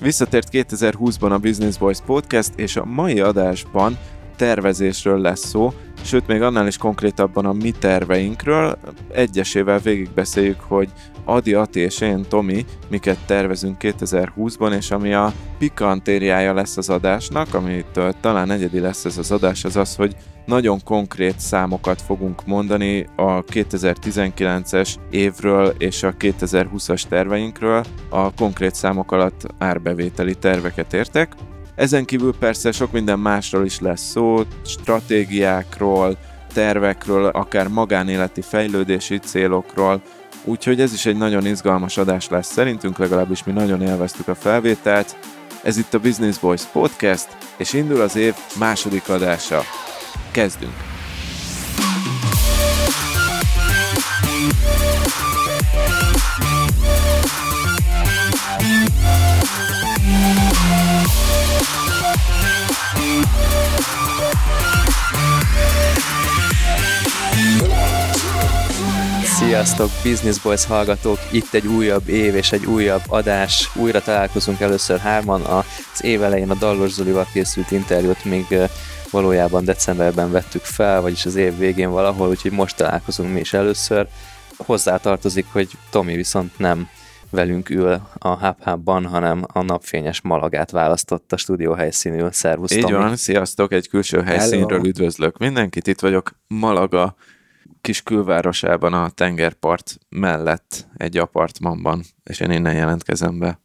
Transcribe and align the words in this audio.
Visszatért 0.00 0.48
2020-ban 0.52 1.30
a 1.30 1.38
Business 1.38 1.76
Boys 1.76 1.98
Podcast, 2.06 2.52
és 2.56 2.76
a 2.76 2.84
mai 2.84 3.20
adásban 3.20 3.98
tervezésről 4.36 5.20
lesz 5.20 5.46
szó, 5.46 5.72
sőt 6.02 6.26
még 6.26 6.42
annál 6.42 6.66
is 6.66 6.76
konkrétabban 6.76 7.46
a 7.46 7.52
mi 7.52 7.70
terveinkről. 7.70 8.78
Egyesével 9.12 9.78
végigbeszéljük, 9.78 10.60
hogy 10.60 10.87
Adi, 11.28 11.54
Ati 11.54 11.80
és 11.80 12.00
én, 12.00 12.24
Tomi, 12.28 12.64
miket 12.88 13.18
tervezünk 13.26 13.76
2020-ban, 13.80 14.76
és 14.76 14.90
ami 14.90 15.12
a 15.12 15.32
pikantériája 15.58 16.54
lesz 16.54 16.76
az 16.76 16.88
adásnak, 16.88 17.54
amitől 17.54 18.12
talán 18.20 18.50
egyedi 18.50 18.80
lesz 18.80 19.04
ez 19.04 19.18
az 19.18 19.30
adás, 19.30 19.64
az 19.64 19.76
az, 19.76 19.96
hogy 19.96 20.16
nagyon 20.46 20.82
konkrét 20.84 21.38
számokat 21.38 22.02
fogunk 22.02 22.46
mondani 22.46 23.06
a 23.16 23.44
2019-es 23.44 24.94
évről 25.10 25.74
és 25.78 26.02
a 26.02 26.14
2020-as 26.14 27.02
terveinkről. 27.02 27.84
A 28.08 28.34
konkrét 28.34 28.74
számok 28.74 29.12
alatt 29.12 29.46
árbevételi 29.58 30.34
terveket 30.34 30.92
értek. 30.92 31.32
Ezen 31.74 32.04
kívül 32.04 32.34
persze 32.38 32.72
sok 32.72 32.92
minden 32.92 33.18
másról 33.18 33.64
is 33.64 33.80
lesz 33.80 34.10
szó, 34.10 34.40
stratégiákról, 34.64 36.18
tervekről, 36.52 37.26
akár 37.26 37.68
magánéleti 37.68 38.40
fejlődési 38.40 39.18
célokról, 39.18 40.02
úgyhogy 40.44 40.80
ez 40.80 40.92
is 40.92 41.06
egy 41.06 41.16
nagyon 41.16 41.46
izgalmas 41.46 41.96
adás 41.96 42.28
lesz 42.28 42.52
szerintünk, 42.52 42.98
legalábbis 42.98 43.44
mi 43.44 43.52
nagyon 43.52 43.82
élveztük 43.82 44.28
a 44.28 44.34
felvételt. 44.34 45.16
Ez 45.62 45.76
itt 45.76 45.94
a 45.94 45.98
Business 46.00 46.38
Boys 46.38 46.62
Podcast, 46.62 47.36
és 47.56 47.72
indul 47.72 48.00
az 48.00 48.16
év 48.16 48.34
második 48.58 49.08
adása. 49.08 49.62
Kezdünk! 50.30 50.88
Sziasztok, 69.48 69.90
Business 70.02 70.38
Boys 70.38 70.66
hallgatók! 70.66 71.18
Itt 71.32 71.54
egy 71.54 71.66
újabb 71.66 72.08
év 72.08 72.34
és 72.34 72.52
egy 72.52 72.66
újabb 72.66 73.02
adás. 73.06 73.70
Újra 73.76 74.02
találkozunk 74.02 74.60
először 74.60 74.98
hárman. 74.98 75.42
Az 75.42 76.04
év 76.04 76.22
elején 76.22 76.50
a 76.50 76.54
Dallos 76.54 76.90
Zolival 76.90 77.26
készült 77.32 77.70
interjút 77.70 78.24
még 78.24 78.44
valójában 79.10 79.64
decemberben 79.64 80.30
vettük 80.30 80.62
fel, 80.62 81.00
vagyis 81.00 81.26
az 81.26 81.34
év 81.34 81.58
végén 81.58 81.90
valahol, 81.90 82.28
úgyhogy 82.28 82.50
most 82.50 82.76
találkozunk 82.76 83.32
mi 83.32 83.40
is 83.40 83.52
először. 83.52 84.06
Hozzá 84.56 84.96
tartozik, 84.96 85.46
hogy 85.52 85.68
Tomi 85.90 86.16
viszont 86.16 86.58
nem 86.58 86.88
velünk 87.30 87.70
ül 87.70 88.00
a 88.18 88.54
hub 88.64 88.88
hanem 89.06 89.44
a 89.52 89.62
napfényes 89.62 90.20
Malagát 90.20 90.70
választott 90.70 91.32
a 91.32 91.36
stúdió 91.36 91.72
helyszínül. 91.72 92.32
Szervusz, 92.32 92.72
Így 92.72 92.80
Tomi. 92.80 92.94
van, 92.94 93.16
sziasztok, 93.16 93.72
egy 93.72 93.88
külső 93.88 94.22
helyszínről 94.22 94.68
Hello. 94.68 94.88
üdvözlök 94.88 95.38
mindenkit. 95.38 95.86
Itt 95.86 96.00
vagyok 96.00 96.30
Malaga 96.46 97.16
kis 97.88 98.02
külvárosában 98.02 98.92
a 98.92 99.10
tengerpart 99.10 99.98
mellett 100.08 100.86
egy 100.96 101.16
apartmanban, 101.16 102.02
és 102.24 102.40
én 102.40 102.50
innen 102.50 102.74
jelentkezem 102.74 103.38
be. 103.38 103.60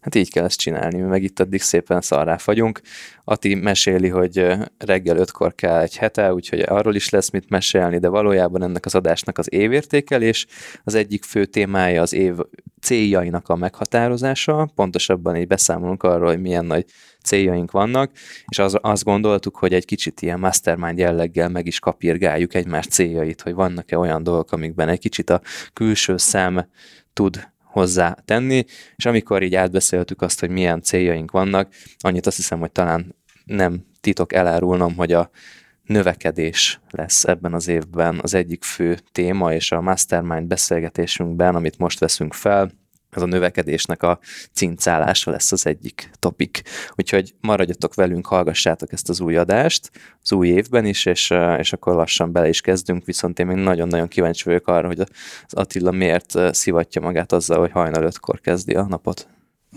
Hát 0.00 0.14
így 0.14 0.30
kell 0.30 0.44
ezt 0.44 0.58
csinálni, 0.58 1.00
meg 1.00 1.22
itt 1.22 1.40
addig 1.40 1.62
szépen 1.62 2.00
szarrá 2.00 2.36
fagyunk. 2.36 2.80
Ati 3.24 3.54
meséli, 3.54 4.08
hogy 4.08 4.46
reggel 4.78 5.16
ötkor 5.16 5.54
kell 5.54 5.80
egy 5.80 5.96
hete, 5.96 6.32
úgyhogy 6.32 6.60
arról 6.60 6.94
is 6.94 7.08
lesz 7.08 7.30
mit 7.30 7.50
mesélni, 7.50 7.98
de 7.98 8.08
valójában 8.08 8.62
ennek 8.62 8.84
az 8.84 8.94
adásnak 8.94 9.38
az 9.38 9.52
évértékelés, 9.52 10.46
az 10.84 10.94
egyik 10.94 11.24
fő 11.24 11.44
témája 11.44 12.02
az 12.02 12.12
év 12.12 12.34
céljainak 12.80 13.48
a 13.48 13.56
meghatározása, 13.56 14.70
pontosabban 14.74 15.36
így 15.36 15.46
beszámolunk 15.46 16.02
arról, 16.02 16.26
hogy 16.26 16.40
milyen 16.40 16.64
nagy 16.64 16.84
céljaink 17.28 17.70
vannak, 17.70 18.10
és 18.46 18.58
az, 18.58 18.78
azt 18.80 19.04
gondoltuk, 19.04 19.56
hogy 19.56 19.74
egy 19.74 19.84
kicsit 19.84 20.22
ilyen 20.22 20.38
mastermind 20.38 20.98
jelleggel 20.98 21.48
meg 21.48 21.66
is 21.66 21.78
kapirgáljuk 21.78 22.54
egymás 22.54 22.86
céljait, 22.86 23.40
hogy 23.40 23.54
vannak-e 23.54 23.98
olyan 23.98 24.22
dolgok, 24.22 24.52
amikben 24.52 24.88
egy 24.88 24.98
kicsit 24.98 25.30
a 25.30 25.40
külső 25.72 26.16
szem 26.16 26.68
tud 27.12 27.48
hozzá 27.64 28.16
tenni, 28.24 28.64
és 28.96 29.06
amikor 29.06 29.42
így 29.42 29.54
átbeszéltük 29.54 30.22
azt, 30.22 30.40
hogy 30.40 30.50
milyen 30.50 30.82
céljaink 30.82 31.30
vannak, 31.30 31.72
annyit 31.98 32.26
azt 32.26 32.36
hiszem, 32.36 32.58
hogy 32.58 32.72
talán 32.72 33.14
nem 33.44 33.86
titok 34.00 34.32
elárulnom, 34.32 34.94
hogy 34.96 35.12
a 35.12 35.30
növekedés 35.82 36.80
lesz 36.90 37.24
ebben 37.24 37.54
az 37.54 37.68
évben 37.68 38.18
az 38.22 38.34
egyik 38.34 38.64
fő 38.64 38.98
téma, 39.12 39.54
és 39.54 39.72
a 39.72 39.80
mastermind 39.80 40.46
beszélgetésünkben, 40.46 41.54
amit 41.54 41.78
most 41.78 41.98
veszünk 41.98 42.34
fel, 42.34 42.70
ez 43.10 43.22
a 43.22 43.26
növekedésnek 43.26 44.02
a 44.02 44.18
cincálása 44.52 45.30
lesz 45.30 45.52
az 45.52 45.66
egyik 45.66 46.10
topik. 46.18 46.62
Úgyhogy 46.96 47.34
maradjatok 47.40 47.94
velünk, 47.94 48.26
hallgassátok 48.26 48.92
ezt 48.92 49.08
az 49.08 49.20
új 49.20 49.36
adást, 49.36 49.90
az 50.22 50.32
új 50.32 50.48
évben 50.48 50.84
is, 50.84 51.06
és, 51.06 51.34
és 51.58 51.72
akkor 51.72 51.94
lassan 51.94 52.32
bele 52.32 52.48
is 52.48 52.60
kezdünk, 52.60 53.04
viszont 53.04 53.38
én 53.38 53.46
még 53.46 53.56
nagyon-nagyon 53.56 54.08
kíváncsi 54.08 54.44
vagyok 54.44 54.68
arra, 54.68 54.86
hogy 54.86 55.00
az 55.00 55.08
Attila 55.50 55.90
miért 55.90 56.54
szivatja 56.54 57.00
magát 57.00 57.32
azzal, 57.32 57.58
hogy 57.58 57.70
hajnal 57.70 58.02
ötkor 58.02 58.40
kezdi 58.40 58.74
a 58.74 58.86
napot. 58.86 59.28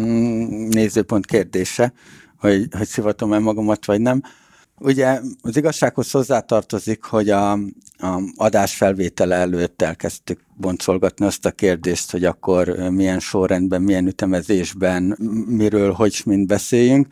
Mm, 0.02 0.68
nézőpont 0.68 1.26
kérdése, 1.26 1.94
hogy, 2.38 2.68
hogy 2.78 2.88
szivatom-e 2.88 3.40
magamat, 3.40 3.86
vagy 3.86 4.02
nem. 4.02 4.22
Ugye 4.84 5.20
az 5.42 5.58
igazsághoz 5.58 6.12
hozzátartozik, 6.12 7.04
hogy 7.04 7.30
a, 7.30 7.52
a 7.98 8.22
adás 8.36 8.76
felvétele 8.76 9.36
előtt 9.36 9.82
elkezdtük 9.82 10.40
boncolgatni 10.58 11.26
azt 11.26 11.46
a 11.46 11.52
kérdést, 11.52 12.12
hogy 12.12 12.26
akkor 12.26 12.68
milyen 12.90 13.20
sorrendben, 13.20 13.82
milyen 13.82 14.08
ütemezésben, 14.08 15.18
miről, 15.48 15.92
hogy 15.92 16.22
mind 16.26 16.48
beszéljünk, 16.48 17.08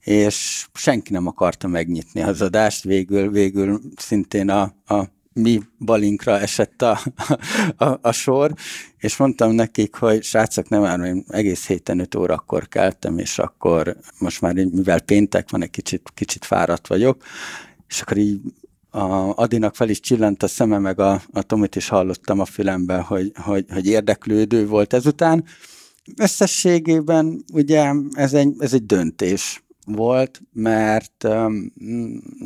és 0.00 0.66
senki 0.74 1.12
nem 1.12 1.26
akarta 1.26 1.68
megnyitni 1.68 2.22
az 2.22 2.40
adást, 2.42 2.84
végül, 2.84 3.30
végül 3.30 3.80
szintén 3.96 4.48
a, 4.48 4.74
a 4.86 5.04
mi 5.34 5.60
balinkra 5.78 6.38
esett 6.38 6.82
a, 6.82 7.00
a, 7.84 7.98
a 8.02 8.12
sor, 8.12 8.54
és 8.98 9.16
mondtam 9.16 9.52
nekik, 9.52 9.94
hogy 9.94 10.22
srácok, 10.22 10.68
nem 10.68 11.04
én 11.04 11.24
egész 11.28 11.66
héten 11.66 11.98
5 11.98 12.14
órakor 12.14 12.68
keltem, 12.68 13.18
és 13.18 13.38
akkor 13.38 13.96
most 14.18 14.40
már, 14.40 14.54
mivel 14.54 15.00
péntek 15.00 15.50
van, 15.50 15.62
egy 15.62 15.70
kicsit, 15.70 16.10
kicsit 16.14 16.44
fáradt 16.44 16.86
vagyok, 16.86 17.22
és 17.88 18.00
akkor 18.00 18.16
így 18.16 18.40
a 18.90 19.32
Adinak 19.34 19.76
fel 19.76 19.88
is 19.88 20.00
csillant 20.00 20.42
a 20.42 20.48
szeme, 20.48 20.78
meg 20.78 21.00
a, 21.00 21.22
a 21.32 21.42
Tomit 21.42 21.76
is 21.76 21.88
hallottam 21.88 22.40
a 22.40 22.44
fülemben, 22.44 23.02
hogy, 23.02 23.32
hogy, 23.34 23.64
hogy 23.68 23.86
érdeklődő 23.86 24.66
volt 24.66 24.92
ezután. 24.92 25.44
Összességében 26.16 27.44
ugye 27.52 27.92
ez 28.12 28.32
egy, 28.32 28.54
ez 28.58 28.72
egy 28.72 28.86
döntés 28.86 29.62
volt, 29.92 30.42
mert 30.52 31.24
um, 31.24 31.72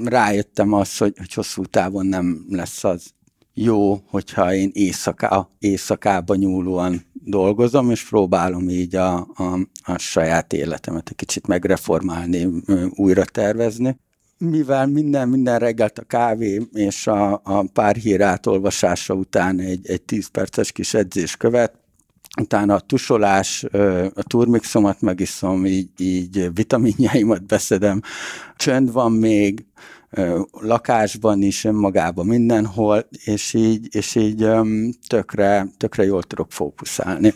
rájöttem 0.04 0.72
az, 0.72 0.98
hogy, 0.98 1.14
hogy 1.18 1.34
hosszú 1.34 1.64
távon 1.64 2.06
nem 2.06 2.44
lesz 2.48 2.84
az 2.84 3.14
jó, 3.54 4.00
hogyha 4.06 4.54
én 4.54 4.70
éjszaká, 4.72 5.48
éjszakába 5.58 6.34
nyúlóan 6.34 7.04
dolgozom, 7.12 7.90
és 7.90 8.08
próbálom 8.08 8.68
így 8.68 8.96
a, 8.96 9.16
a, 9.16 9.58
a 9.84 9.98
saját 9.98 10.52
életemet 10.52 11.08
egy 11.08 11.16
kicsit 11.16 11.46
megreformálni, 11.46 12.48
újra 12.94 13.24
tervezni. 13.24 13.98
Mivel 14.38 14.86
minden, 14.86 15.28
minden 15.28 15.58
reggelt 15.58 15.98
a 15.98 16.02
kávé 16.02 16.62
és 16.72 17.06
a, 17.06 17.40
a 17.44 17.64
pár 17.72 17.96
hír 17.96 18.20
átolvasása 18.20 19.14
után 19.14 19.58
egy, 19.58 19.90
egy 19.90 20.02
10 20.02 20.26
perces 20.26 20.72
kis 20.72 20.94
edzés 20.94 21.36
követ, 21.36 21.74
utána 22.40 22.74
a 22.74 22.80
tusolás, 22.80 23.64
a 24.14 24.22
turmixomat 24.22 25.00
megiszom, 25.00 25.66
így, 25.66 25.88
így 25.98 26.50
vitaminjaimat 26.54 27.46
beszedem, 27.46 28.00
csönd 28.56 28.92
van 28.92 29.12
még, 29.12 29.64
lakásban 30.50 31.42
is, 31.42 31.64
önmagában 31.64 32.26
mindenhol, 32.26 33.08
és 33.24 33.54
így, 33.54 33.88
és 33.90 34.14
így 34.14 34.48
tökre, 35.06 35.66
tökre 35.76 36.04
jól 36.04 36.22
tudok 36.22 36.52
fókuszálni. 36.52 37.34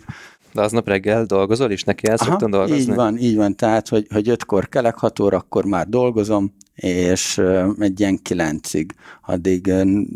De 0.52 0.60
aznap 0.62 0.88
reggel 0.88 1.24
dolgozol, 1.24 1.70
és 1.70 1.82
neki 1.82 2.08
el 2.08 2.16
szoktam 2.16 2.50
dolgozni? 2.50 2.76
Így 2.76 2.94
van, 2.94 3.18
így 3.18 3.36
van, 3.36 3.56
tehát, 3.56 3.88
hogy, 3.88 4.06
hogy 4.10 4.28
ötkor 4.28 4.68
kelek, 4.68 4.94
hat 4.94 5.18
órakor 5.18 5.64
már 5.64 5.88
dolgozom, 5.88 6.54
és 6.74 7.42
egy 7.78 8.00
ilyen 8.00 8.22
kilencig, 8.22 8.94
addig 9.26 9.72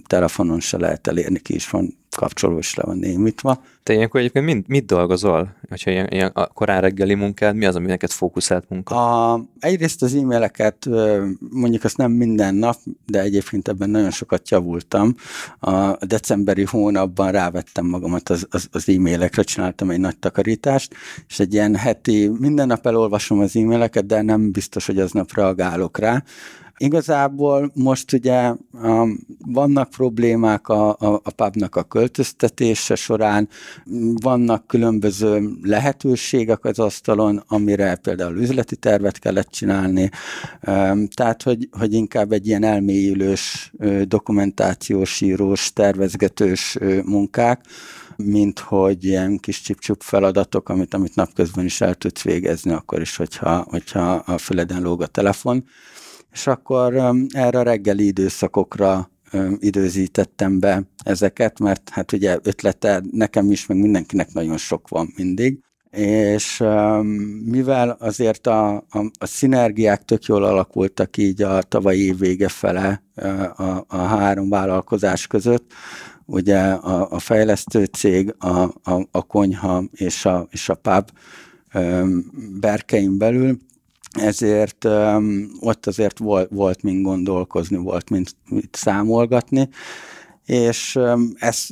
telefonon 0.06 0.60
se 0.60 0.78
lehet 0.78 1.06
elérni, 1.06 1.38
ki 1.38 1.54
is 1.54 1.70
van 1.70 2.00
kapcsoló 2.16 2.58
is 2.58 2.74
le 2.74 2.82
van 2.86 2.98
némítva. 2.98 3.62
Te 3.82 3.92
ilyenkor 3.92 4.20
egyébként 4.20 4.44
mind, 4.44 4.64
mit 4.68 4.86
dolgozol? 4.86 5.54
Hogyha 5.68 5.90
ilyen, 5.90 6.06
ilyen 6.10 6.30
a 6.34 6.46
korán 6.46 6.80
reggeli 6.80 7.14
munkád, 7.14 7.56
mi 7.56 7.64
az, 7.64 7.76
ami 7.76 7.86
neked 7.86 8.10
fókuszált 8.10 8.68
munka? 8.68 8.94
A, 9.32 9.44
egyrészt 9.58 10.02
az 10.02 10.14
e-maileket, 10.14 10.88
mondjuk 11.50 11.84
azt 11.84 11.96
nem 11.96 12.12
minden 12.12 12.54
nap, 12.54 12.76
de 13.06 13.20
egyébként 13.20 13.68
ebben 13.68 13.90
nagyon 13.90 14.10
sokat 14.10 14.50
javultam. 14.50 15.14
A 15.60 15.96
decemberi 16.06 16.64
hónapban 16.64 17.30
rávettem 17.30 17.86
magamat 17.86 18.28
az, 18.28 18.46
az, 18.50 18.68
az 18.72 18.88
e-mailekre, 18.88 19.42
csináltam 19.42 19.90
egy 19.90 20.00
nagy 20.00 20.18
takarítást, 20.18 20.94
és 21.28 21.40
egy 21.40 21.52
ilyen 21.52 21.76
heti, 21.76 22.30
minden 22.38 22.66
nap 22.66 22.86
elolvasom 22.86 23.38
az 23.38 23.56
e-maileket, 23.56 24.06
de 24.06 24.22
nem 24.22 24.50
biztos, 24.50 24.86
hogy 24.86 24.98
aznap 24.98 25.34
reagálok 25.34 25.98
rá, 25.98 26.22
Igazából 26.82 27.70
most 27.74 28.12
ugye 28.12 28.54
um, 28.72 29.26
vannak 29.38 29.90
problémák 29.90 30.68
a, 30.68 30.88
a, 30.88 31.20
a 31.22 31.30
pubnak 31.30 31.76
a 31.76 31.82
költöztetése 31.82 32.94
során, 32.94 33.48
vannak 34.20 34.66
különböző 34.66 35.50
lehetőségek 35.62 36.64
az 36.64 36.78
asztalon, 36.78 37.44
amire 37.46 37.94
például 37.94 38.36
üzleti 38.36 38.76
tervet 38.76 39.18
kellett 39.18 39.50
csinálni, 39.50 40.10
um, 40.66 41.08
tehát 41.08 41.42
hogy, 41.42 41.68
hogy 41.70 41.92
inkább 41.92 42.32
egy 42.32 42.46
ilyen 42.46 42.64
elmélyülős, 42.64 43.72
dokumentációs, 44.04 45.20
írós, 45.20 45.72
tervezgetős 45.72 46.78
munkák, 47.04 47.64
mint 48.16 48.58
hogy 48.58 49.04
ilyen 49.04 49.38
kis 49.38 49.60
csipcsup 49.60 50.02
feladatok, 50.02 50.68
amit, 50.68 50.94
amit 50.94 51.14
napközben 51.14 51.64
is 51.64 51.80
el 51.80 51.94
tudsz 51.94 52.22
végezni, 52.22 52.72
akkor 52.72 53.00
is, 53.00 53.16
hogyha, 53.16 53.66
hogyha 53.70 54.12
a 54.12 54.38
füleden 54.38 54.82
lóg 54.82 55.02
a 55.02 55.06
telefon. 55.06 55.64
És 56.32 56.46
akkor 56.46 57.14
erre 57.28 57.58
a 57.58 57.62
reggeli 57.62 58.06
időszakokra 58.06 59.10
időzítettem 59.58 60.58
be 60.58 60.82
ezeket, 61.04 61.58
mert 61.58 61.88
hát 61.88 62.12
ugye 62.12 62.38
ötlete 62.42 63.02
nekem 63.10 63.50
is, 63.50 63.66
meg 63.66 63.78
mindenkinek 63.78 64.32
nagyon 64.32 64.56
sok 64.56 64.88
van 64.88 65.12
mindig, 65.16 65.58
és 65.96 66.62
mivel 67.44 67.90
azért 67.90 68.46
a, 68.46 68.74
a, 68.76 69.10
a 69.18 69.26
szinergiák 69.26 70.04
tök 70.04 70.24
jól 70.24 70.44
alakultak 70.44 71.16
így 71.16 71.42
a 71.42 71.62
tavalyi 71.62 72.04
év 72.04 72.18
vége 72.18 72.48
fele 72.48 73.02
a, 73.56 73.84
a 73.88 73.96
három 73.96 74.48
vállalkozás 74.48 75.26
között, 75.26 75.72
ugye 76.24 76.58
a, 76.60 77.10
a 77.10 77.18
fejlesztő 77.18 77.84
cég, 77.84 78.34
a, 78.38 78.48
a, 78.62 79.08
a 79.10 79.22
konyha 79.22 79.84
és 79.92 80.24
a, 80.24 80.48
és 80.50 80.68
a 80.68 80.74
pub 80.74 81.10
berkein 82.60 83.18
belül, 83.18 83.58
ezért 84.12 84.84
um, 84.84 85.50
ott 85.60 85.86
azért 85.86 86.18
volt, 86.18 86.48
volt 86.50 86.82
mint 86.82 87.02
gondolkozni, 87.02 87.76
volt 87.76 88.10
mint, 88.10 88.36
mint 88.48 88.76
számolgatni, 88.76 89.68
és 90.46 90.98
ez 91.34 91.66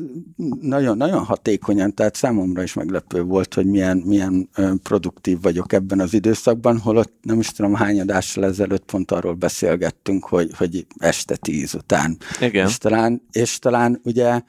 nagyon, 0.61 0.97
nagyon 0.97 1.25
hatékonyan, 1.25 1.95
tehát 1.95 2.15
számomra 2.15 2.63
is 2.63 2.75
meglepő 2.75 3.23
volt, 3.23 3.55
hogy 3.55 3.67
milyen, 3.67 3.97
milyen 3.97 4.49
produktív 4.83 5.41
vagyok 5.43 5.73
ebben 5.73 6.01
az 6.01 6.15
időszakban, 6.15 6.79
holott 6.79 7.13
nem 7.23 7.39
is 7.39 7.49
tudom 7.49 7.75
hány 7.75 8.01
adással 8.01 8.45
ezelőtt 8.45 8.85
pont 8.85 9.11
arról 9.11 9.35
beszélgettünk, 9.35 10.25
hogy, 10.25 10.51
hogy 10.57 10.87
este 10.99 11.37
tíz 11.37 11.75
után. 11.75 12.17
Igen. 12.41 12.67
És 12.67 12.79
talán, 12.79 13.23
és 13.31 13.59
talán 13.59 14.01
ugye 14.05 14.41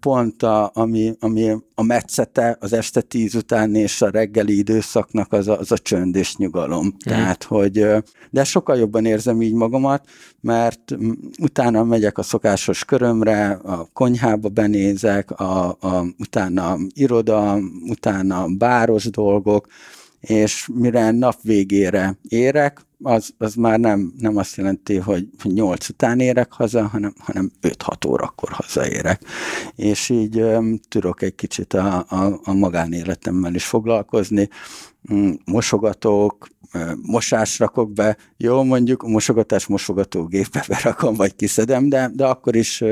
pont 0.00 0.42
a, 0.42 0.70
ami, 0.74 1.14
ami 1.20 1.56
a 1.74 1.82
metszete 1.82 2.56
az 2.60 2.72
este 2.72 3.00
tíz 3.00 3.34
után 3.34 3.74
és 3.74 4.02
a 4.02 4.10
reggeli 4.10 4.58
időszaknak 4.58 5.32
az 5.32 5.48
a, 5.48 5.58
az 5.58 5.72
a 5.72 5.78
csönd 5.78 6.16
és 6.16 6.36
nyugalom. 6.36 6.84
Mm. 6.86 6.88
Tehát, 6.98 7.44
hogy, 7.44 7.86
de 8.30 8.44
sokkal 8.44 8.76
jobban 8.76 9.04
érzem 9.04 9.42
így 9.42 9.52
magamat, 9.52 10.08
mert 10.40 10.96
utána 11.40 11.84
megyek 11.84 12.18
a 12.18 12.22
szokásos 12.22 12.84
körömre, 12.84 13.50
a 13.50 13.88
konyhába 13.92 14.48
benézek, 14.48 15.30
a, 15.30 15.68
a, 15.68 16.04
utána 16.18 16.76
iroda, 16.94 17.58
utána 17.88 18.46
báros 18.58 19.04
dolgok, 19.04 19.66
és 20.20 20.68
mire 20.74 21.10
nap 21.10 21.36
végére 21.42 22.18
érek, 22.28 22.80
az, 23.02 23.30
az 23.38 23.54
már 23.54 23.78
nem, 23.78 24.12
nem 24.18 24.36
azt 24.36 24.56
jelenti, 24.56 24.96
hogy 24.96 25.28
8 25.42 25.88
után 25.88 26.20
érek 26.20 26.52
haza, 26.52 26.86
hanem, 26.86 27.14
hanem 27.18 27.50
5-6 27.62 28.08
órakor 28.08 28.48
hazaérek. 28.52 29.22
És 29.76 30.08
így 30.08 30.40
um, 30.40 30.78
tudok 30.88 31.22
egy 31.22 31.34
kicsit 31.34 31.74
a, 31.74 32.04
a, 32.08 32.40
a 32.44 32.52
magánéletemmel 32.52 33.54
is 33.54 33.64
foglalkozni, 33.64 34.48
mm, 35.12 35.32
mosogatók, 36.72 37.06
mosás 37.06 37.58
rakok 37.58 37.92
be, 37.92 38.16
jó, 38.36 38.62
mondjuk 38.62 39.02
mosogatás 39.08 39.66
mosogatógépbe 39.66 40.64
berakom, 40.68 41.14
vagy 41.14 41.36
kiszedem, 41.36 41.88
de, 41.88 42.10
de 42.14 42.26
akkor 42.26 42.56
is 42.56 42.84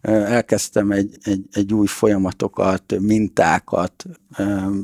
elkezdtem 0.00 0.90
egy, 0.90 1.16
egy, 1.22 1.44
egy 1.52 1.72
új 1.72 1.86
folyamatokat, 1.86 2.94
mintákat 3.00 4.04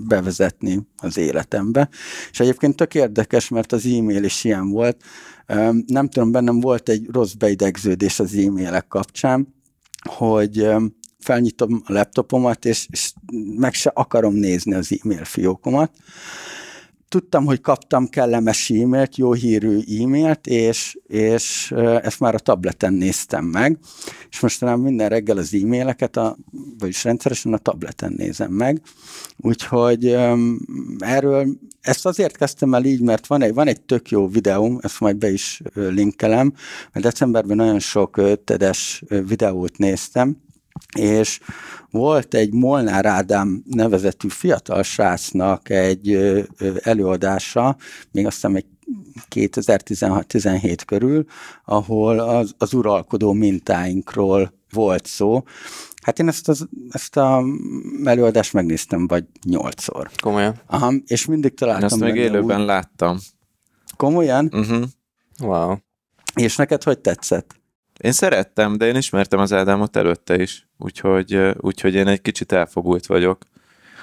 bevezetni 0.06 0.86
az 0.96 1.16
életembe. 1.16 1.88
És 2.30 2.40
egyébként 2.40 2.76
tök 2.76 2.94
érdekes, 2.94 3.48
mert 3.48 3.72
az 3.72 3.86
e-mail 3.86 4.24
is 4.24 4.44
ilyen 4.44 4.70
volt. 4.70 5.02
Nem 5.86 6.08
tudom, 6.08 6.30
bennem 6.32 6.60
volt 6.60 6.88
egy 6.88 7.08
rossz 7.12 7.32
beidegződés 7.32 8.20
az 8.20 8.34
e-mailek 8.34 8.88
kapcsán, 8.88 9.54
hogy 10.08 10.68
felnyitom 11.18 11.82
a 11.86 11.92
laptopomat, 11.92 12.64
és, 12.64 12.86
és 12.90 13.12
meg 13.56 13.74
se 13.74 13.90
akarom 13.94 14.34
nézni 14.34 14.74
az 14.74 14.98
e-mail 15.00 15.24
fiókomat, 15.24 15.90
tudtam, 17.12 17.44
hogy 17.44 17.60
kaptam 17.60 18.08
kellemes 18.08 18.70
e-mailt, 18.70 19.16
jó 19.16 19.32
hírű 19.32 19.78
e-mailt, 20.00 20.46
és, 20.46 20.98
és 21.06 21.70
ezt 22.02 22.20
már 22.20 22.34
a 22.34 22.38
tableten 22.38 22.94
néztem 22.94 23.44
meg, 23.44 23.78
és 24.30 24.40
mostanában 24.40 24.80
minden 24.80 25.08
reggel 25.08 25.36
az 25.36 25.54
e-maileket, 25.54 26.16
a, 26.16 26.36
vagyis 26.78 27.04
rendszeresen 27.04 27.52
a 27.52 27.58
tableten 27.58 28.14
nézem 28.16 28.52
meg, 28.52 28.80
úgyhogy 29.36 30.16
erről 30.98 31.46
ezt 31.80 32.06
azért 32.06 32.36
kezdtem 32.36 32.74
el 32.74 32.84
így, 32.84 33.00
mert 33.00 33.26
van 33.26 33.42
egy, 33.42 33.54
van 33.54 33.66
egy 33.66 33.80
tök 33.80 34.10
jó 34.10 34.28
videóm, 34.28 34.78
ezt 34.82 35.00
majd 35.00 35.16
be 35.16 35.30
is 35.30 35.62
linkelem, 35.74 36.54
mert 36.92 37.04
decemberben 37.04 37.56
nagyon 37.56 37.78
sok 37.78 38.20
tedes 38.44 39.02
videót 39.08 39.78
néztem, 39.78 40.36
és 40.98 41.40
volt 41.90 42.34
egy 42.34 42.52
Molnár 42.52 43.06
Ádám 43.06 43.62
nevezetű 43.66 44.28
fiatal 44.28 44.82
srácnak 44.82 45.68
egy 45.68 46.36
előadása, 46.82 47.76
még 48.10 48.26
azt 48.26 48.34
hiszem 48.34 48.54
egy 48.54 48.66
2016-17 49.30 50.78
körül, 50.86 51.24
ahol 51.64 52.18
az, 52.18 52.54
az 52.58 52.72
uralkodó 52.74 53.32
mintáinkról 53.32 54.52
volt 54.70 55.06
szó. 55.06 55.42
Hát 56.02 56.18
én 56.18 56.28
ezt, 56.28 56.48
az, 56.48 56.68
ezt 56.90 57.16
a 57.16 57.44
előadást 58.04 58.52
megnéztem 58.52 59.06
vagy 59.06 59.24
nyolcszor. 59.44 60.10
Komolyan? 60.22 60.60
Aha, 60.66 60.92
és 61.06 61.26
mindig 61.26 61.54
találtam. 61.54 61.88
Én 61.88 62.04
azt 62.04 62.12
még 62.12 62.22
élőben 62.22 62.60
úgy... 62.60 62.66
láttam. 62.66 63.18
Komolyan? 63.96 64.48
Uh-huh. 64.52 64.84
Wow. 65.40 65.76
És 66.34 66.56
neked 66.56 66.82
hogy 66.82 66.98
tetszett? 66.98 67.61
Én 68.02 68.12
szerettem, 68.12 68.76
de 68.76 68.86
én 68.86 68.96
ismertem 68.96 69.38
az 69.38 69.52
Ádámot 69.52 69.96
előtte 69.96 70.36
is, 70.42 70.68
úgyhogy, 70.78 71.54
úgyhogy 71.60 71.94
én 71.94 72.06
egy 72.06 72.20
kicsit 72.20 72.52
elfogult 72.52 73.06
vagyok 73.06 73.42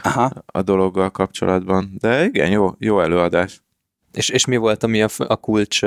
Aha. 0.03 0.31
a 0.45 0.61
dologgal 0.61 1.09
kapcsolatban. 1.09 1.95
De 1.99 2.25
igen, 2.25 2.49
jó, 2.49 2.71
jó 2.77 3.01
előadás. 3.01 3.63
És, 4.11 4.29
és 4.29 4.45
mi 4.45 4.57
volt, 4.57 4.83
ami 4.83 5.01
a, 5.01 5.07
a 5.17 5.35
kulcs 5.35 5.81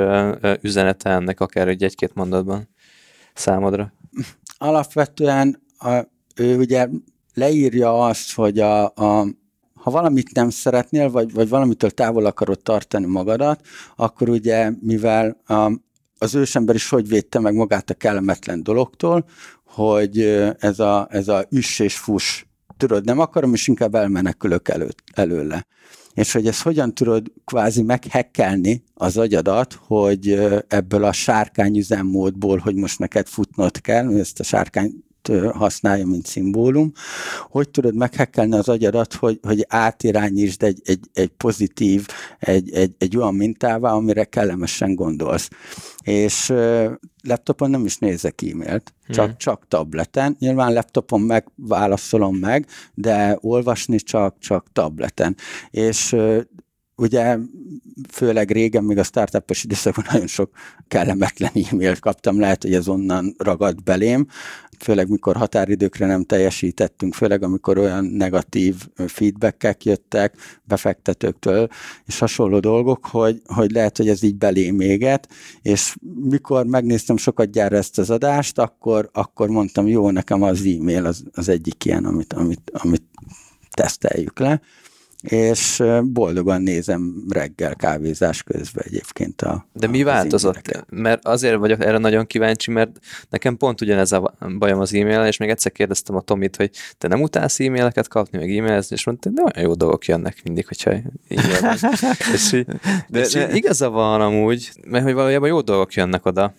üzenete 0.60 1.10
ennek, 1.10 1.40
akár 1.40 1.68
egy 1.68 1.82
egy-két 1.82 2.14
mondatban 2.14 2.68
számodra? 3.34 3.92
Alapvetően 4.58 5.62
a, 5.78 6.00
ő 6.36 6.56
ugye 6.56 6.88
leírja 7.34 8.06
azt, 8.06 8.34
hogy 8.34 8.58
a, 8.58 8.84
a, 8.84 9.26
ha 9.74 9.90
valamit 9.90 10.34
nem 10.34 10.50
szeretnél, 10.50 11.10
vagy, 11.10 11.32
vagy 11.32 11.48
valamitől 11.48 11.90
távol 11.90 12.26
akarod 12.26 12.62
tartani 12.62 13.06
magadat, 13.06 13.66
akkor 13.96 14.28
ugye, 14.28 14.70
mivel 14.80 15.36
a, 15.46 15.72
az 16.22 16.34
ősember 16.34 16.74
is 16.74 16.88
hogy 16.88 17.08
védte 17.08 17.38
meg 17.38 17.54
magát 17.54 17.90
a 17.90 17.94
kellemetlen 17.94 18.62
dologtól, 18.62 19.24
hogy 19.64 20.20
ez 20.58 20.78
a, 20.78 21.06
ez 21.10 21.28
a 21.28 21.46
üss 21.50 21.78
és 21.78 21.96
fuss, 21.96 22.44
tudod, 22.76 23.04
nem 23.04 23.18
akarom, 23.18 23.52
és 23.52 23.68
inkább 23.68 23.94
elmenekülök 23.94 24.68
elő, 24.68 24.88
előle. 25.14 25.66
És 26.14 26.32
hogy 26.32 26.46
ezt 26.46 26.62
hogyan 26.62 26.94
tudod 26.94 27.32
kvázi 27.44 27.82
meghekkelni 27.82 28.82
az 28.94 29.16
agyadat, 29.16 29.78
hogy 29.86 30.28
ebből 30.68 31.04
a 31.04 31.12
sárkány 31.12 31.76
üzemmódból, 31.76 32.58
hogy 32.58 32.74
most 32.74 32.98
neked 32.98 33.26
futnod 33.26 33.80
kell, 33.80 34.18
ezt 34.18 34.40
a 34.40 34.42
sárkány 34.42 35.04
használja, 35.52 36.06
mint 36.06 36.26
szimbólum. 36.26 36.92
Hogy 37.48 37.70
tudod 37.70 37.94
meghekkelni 37.94 38.56
az 38.56 38.68
agyadat, 38.68 39.14
hogy, 39.14 39.38
hogy 39.42 39.64
átirányítsd 39.68 40.62
egy, 40.62 40.80
egy, 40.84 41.00
egy 41.12 41.28
pozitív, 41.28 42.06
egy, 42.38 42.72
egy, 42.72 42.94
egy 42.98 43.16
olyan 43.16 43.34
mintává, 43.34 43.92
amire 43.92 44.24
kellemesen 44.24 44.94
gondolsz. 44.94 45.48
És 46.04 46.52
laptopon 47.22 47.70
nem 47.70 47.84
is 47.84 47.98
nézek 47.98 48.42
e-mailt, 48.42 48.94
csak, 49.08 49.26
hmm. 49.26 49.36
csak 49.36 49.68
tableten. 49.68 50.36
Nyilván 50.38 50.72
laptopon 50.72 51.20
megválaszolom 51.20 52.36
meg, 52.36 52.66
de 52.94 53.38
olvasni 53.40 53.96
csak, 53.96 54.38
csak 54.38 54.66
tableten. 54.72 55.36
És 55.70 56.16
ugye 56.96 57.38
főleg 58.10 58.50
régen, 58.50 58.84
még 58.84 58.98
a 58.98 59.02
startupos 59.02 59.64
időszakban 59.64 60.04
nagyon 60.10 60.26
sok 60.26 60.50
kellemetlen 60.88 61.52
e-mailt 61.54 61.98
kaptam, 61.98 62.40
lehet, 62.40 62.62
hogy 62.62 62.74
ez 62.74 62.88
onnan 62.88 63.34
ragadt 63.38 63.82
belém, 63.82 64.26
főleg 64.82 65.08
mikor 65.08 65.36
határidőkre 65.36 66.06
nem 66.06 66.24
teljesítettünk, 66.24 67.14
főleg 67.14 67.42
amikor 67.42 67.78
olyan 67.78 68.04
negatív 68.04 68.74
feedbackek 69.06 69.84
jöttek 69.84 70.34
befektetőktől, 70.64 71.68
és 72.06 72.18
hasonló 72.18 72.58
dolgok, 72.58 73.06
hogy, 73.06 73.42
hogy 73.44 73.70
lehet, 73.70 73.96
hogy 73.96 74.08
ez 74.08 74.22
így 74.22 74.36
belém 74.36 74.80
éget, 74.80 75.28
és 75.62 75.96
mikor 76.28 76.66
megnéztem 76.66 77.16
sokat 77.16 77.50
gyára 77.50 77.76
ezt 77.76 77.98
az 77.98 78.10
adást, 78.10 78.58
akkor, 78.58 79.10
akkor 79.12 79.48
mondtam, 79.48 79.86
jó, 79.86 80.10
nekem 80.10 80.42
az 80.42 80.60
e-mail 80.60 81.06
az, 81.06 81.22
az 81.32 81.48
egyik 81.48 81.84
ilyen, 81.84 82.04
amit, 82.04 82.32
amit, 82.32 82.70
amit 82.74 83.04
teszteljük 83.70 84.38
le, 84.38 84.60
és 85.22 85.82
boldogan 86.04 86.62
nézem 86.62 87.24
reggel 87.28 87.74
kávézás 87.74 88.42
közben 88.42 88.84
egyébként 88.86 89.42
a 89.42 89.66
De 89.72 89.86
mi 89.86 90.02
változott? 90.02 90.84
Mert 90.90 91.26
azért 91.26 91.56
vagyok 91.56 91.84
erre 91.84 91.98
nagyon 91.98 92.26
kíváncsi, 92.26 92.70
mert 92.70 92.98
nekem 93.30 93.56
pont 93.56 93.80
ugyanez 93.80 94.12
a 94.12 94.34
bajom 94.58 94.80
az 94.80 94.94
e-mail, 94.94 95.26
és 95.26 95.36
még 95.36 95.48
egyszer 95.48 95.72
kérdeztem 95.72 96.16
a 96.16 96.20
Tomit, 96.20 96.56
hogy 96.56 96.70
te 96.98 97.08
nem 97.08 97.22
utálsz 97.22 97.60
e-maileket 97.60 98.08
kapni, 98.08 98.38
meg 98.38 98.56
e-mailezni, 98.56 98.96
és 98.96 99.04
mondta, 99.04 99.30
de 99.30 99.42
olyan 99.42 99.68
jó 99.68 99.74
dolgok 99.74 100.04
jönnek 100.06 100.40
mindig, 100.44 100.66
hogyha 100.66 100.90
e-mail 101.28 101.76
és, 102.34 102.64
de, 103.08 103.20
és 103.20 103.32
de, 103.32 103.54
igaza 103.54 103.90
van 103.90 104.20
amúgy, 104.20 104.72
mert 104.86 105.04
hogy 105.04 105.14
valójában 105.14 105.48
jó 105.48 105.60
dolgok 105.60 105.94
jönnek 105.94 106.26
oda. 106.26 106.54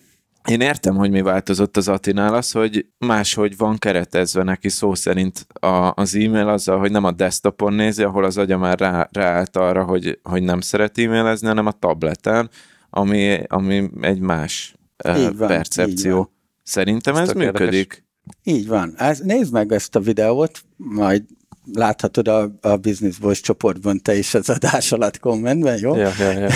Én 0.48 0.60
értem, 0.60 0.96
hogy 0.96 1.10
mi 1.10 1.22
változott 1.22 1.76
az 1.76 1.88
Atinál, 1.88 2.34
az, 2.34 2.52
hogy 2.52 2.86
máshogy 2.98 3.56
van 3.56 3.78
keretezve 3.78 4.42
neki 4.42 4.68
szó 4.68 4.94
szerint 4.94 5.46
a, 5.60 5.92
az 5.94 6.14
e-mail 6.14 6.48
azzal, 6.48 6.78
hogy 6.78 6.90
nem 6.90 7.04
a 7.04 7.10
desktopon 7.10 7.72
nézi, 7.72 8.02
ahol 8.02 8.24
az 8.24 8.38
agya 8.38 8.58
már 8.58 8.78
rá, 8.78 9.08
ráállt 9.12 9.56
arra, 9.56 9.84
hogy, 9.84 10.18
hogy 10.22 10.42
nem 10.42 10.60
szeret 10.60 10.98
e-mailezni, 10.98 11.46
hanem 11.46 11.66
a 11.66 11.72
tableten, 11.72 12.50
ami, 12.90 13.42
ami 13.46 13.90
egy 14.00 14.20
más 14.20 14.74
így 15.16 15.36
van, 15.36 15.48
percepció. 15.48 16.10
Így 16.10 16.16
van. 16.16 16.32
Szerintem 16.62 17.16
ez, 17.16 17.28
ez 17.28 17.34
működik. 17.34 17.72
Érdekes. 17.72 18.02
Így 18.42 18.68
van. 18.68 18.94
Ez, 18.96 19.18
nézd 19.18 19.52
meg 19.52 19.72
ezt 19.72 19.96
a 19.96 20.00
videót, 20.00 20.64
majd 20.76 21.24
láthatod 21.72 22.28
a, 22.28 22.50
a 22.60 22.76
Business 22.76 23.16
Voice 23.18 23.40
csoportban 23.40 24.02
te 24.02 24.16
is 24.16 24.34
az 24.34 24.50
adás 24.50 24.92
alatt 24.92 25.18
kommentben, 25.18 25.78
jó? 25.78 25.94
Ja, 25.94 26.10
ja, 26.18 26.30
ja. 26.30 26.48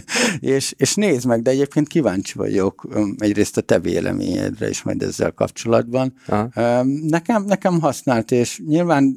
és, 0.56 0.74
és 0.76 0.94
nézd 0.94 1.26
meg, 1.26 1.42
de 1.42 1.50
egyébként 1.50 1.88
kíváncsi 1.88 2.38
vagyok 2.38 2.84
um, 2.84 3.14
egyrészt 3.18 3.56
a 3.56 3.60
te 3.60 3.78
véleményedre 3.78 4.68
is 4.68 4.82
majd 4.82 5.02
ezzel 5.02 5.32
kapcsolatban. 5.32 6.14
Aha. 6.26 6.48
Um, 6.80 6.88
nekem, 6.88 7.44
nekem 7.44 7.80
használt, 7.80 8.30
és 8.30 8.60
nyilván 8.66 9.16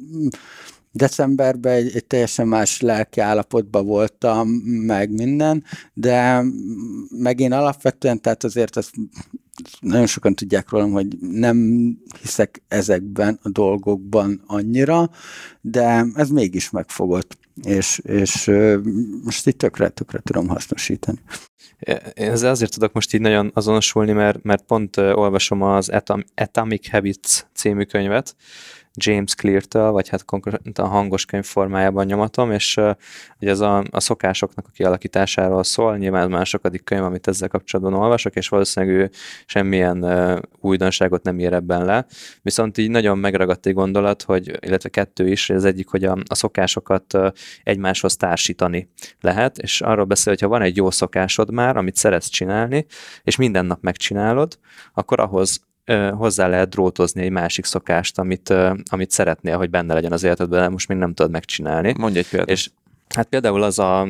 decemberben 0.94 1.72
egy, 1.72 1.94
egy 1.94 2.04
teljesen 2.04 2.48
más 2.48 2.80
lelki 2.80 3.20
állapotban 3.20 3.86
voltam, 3.86 4.48
meg 4.64 5.10
minden, 5.10 5.64
de 5.94 6.40
mm, 6.40 6.50
meg 7.18 7.40
én 7.40 7.52
alapvetően, 7.52 8.20
tehát 8.20 8.44
azért 8.44 8.76
azt 8.76 8.90
nagyon 9.80 10.06
sokan 10.06 10.34
tudják 10.34 10.70
rólam, 10.70 10.92
hogy 10.92 11.18
nem 11.20 11.58
hiszek 12.20 12.62
ezekben 12.68 13.38
a 13.42 13.48
dolgokban 13.48 14.42
annyira, 14.46 15.10
de 15.60 16.06
ez 16.14 16.30
mégis 16.30 16.70
megfogott, 16.70 17.38
és, 17.62 17.98
és 17.98 18.50
most 19.24 19.46
itt 19.46 19.58
tökre, 19.58 19.88
tökre 19.88 20.20
tudom 20.24 20.48
hasznosítani. 20.48 21.18
Én 22.14 22.30
ezzel 22.30 22.50
azért 22.50 22.72
tudok 22.72 22.92
most 22.92 23.14
így 23.14 23.20
nagyon 23.20 23.50
azonosulni, 23.54 24.12
mert, 24.12 24.42
mert 24.42 24.64
pont 24.64 24.96
olvasom 24.96 25.62
az 25.62 25.90
Atomic 26.34 26.90
Habits 26.90 27.44
című 27.54 27.82
könyvet, 27.82 28.36
James 28.96 29.34
Clear-től, 29.34 29.90
vagy 29.90 30.08
hát 30.08 30.24
konkrétan 30.24 30.88
hangos 30.88 31.24
könyv 31.24 31.44
formájában 31.44 32.06
nyomatom, 32.06 32.52
és 32.52 32.76
ugye 33.40 33.50
ez 33.50 33.60
a, 33.60 33.84
a 33.90 34.00
szokásoknak 34.00 34.66
a 34.68 34.72
kialakításáról 34.74 35.64
szól, 35.64 35.96
nyilván 35.96 36.30
már 36.30 36.46
sokadik 36.46 36.84
könyv, 36.84 37.04
amit 37.04 37.28
ezzel 37.28 37.48
kapcsolatban 37.48 38.00
olvasok, 38.00 38.34
és 38.34 38.48
valószínűleg 38.48 38.96
ő 38.96 39.10
semmilyen 39.46 40.04
újdonságot 40.60 41.22
nem 41.22 41.38
ér 41.38 41.52
ebben 41.52 41.84
le. 41.84 42.06
Viszont 42.42 42.78
így 42.78 42.90
nagyon 42.90 43.18
megragadt 43.18 43.66
egy 43.66 43.74
gondolat, 43.74 44.22
hogy, 44.22 44.58
illetve 44.60 44.88
kettő 44.88 45.28
is, 45.28 45.50
az 45.50 45.64
egyik, 45.64 45.88
hogy 45.88 46.04
a, 46.04 46.16
a 46.28 46.34
szokásokat 46.34 47.18
egymáshoz 47.62 48.16
társítani 48.16 48.88
lehet, 49.20 49.58
és 49.58 49.80
arról 49.80 50.04
beszél, 50.04 50.32
hogy 50.32 50.42
ha 50.42 50.48
van 50.48 50.62
egy 50.62 50.76
jó 50.76 50.90
szokásod 50.90 51.50
már, 51.50 51.76
amit 51.76 51.96
szeretsz 51.96 52.28
csinálni, 52.28 52.86
és 53.22 53.36
minden 53.36 53.66
nap 53.66 53.82
megcsinálod, 53.82 54.58
akkor 54.92 55.20
ahhoz 55.20 55.60
hozzá 56.12 56.46
lehet 56.46 56.68
drótozni 56.68 57.22
egy 57.22 57.30
másik 57.30 57.64
szokást, 57.64 58.18
amit, 58.18 58.54
amit 58.84 59.10
szeretnél, 59.10 59.56
hogy 59.56 59.70
benne 59.70 59.94
legyen 59.94 60.12
az 60.12 60.22
életedben, 60.22 60.60
de 60.60 60.68
most 60.68 60.88
még 60.88 60.98
nem 60.98 61.14
tudod 61.14 61.32
megcsinálni. 61.32 61.94
Mondj 61.98 62.18
egy 62.18 62.28
példát. 62.28 62.50
És 62.50 62.70
Hát 63.14 63.26
például 63.26 63.62
az 63.62 63.78
a, 63.78 64.06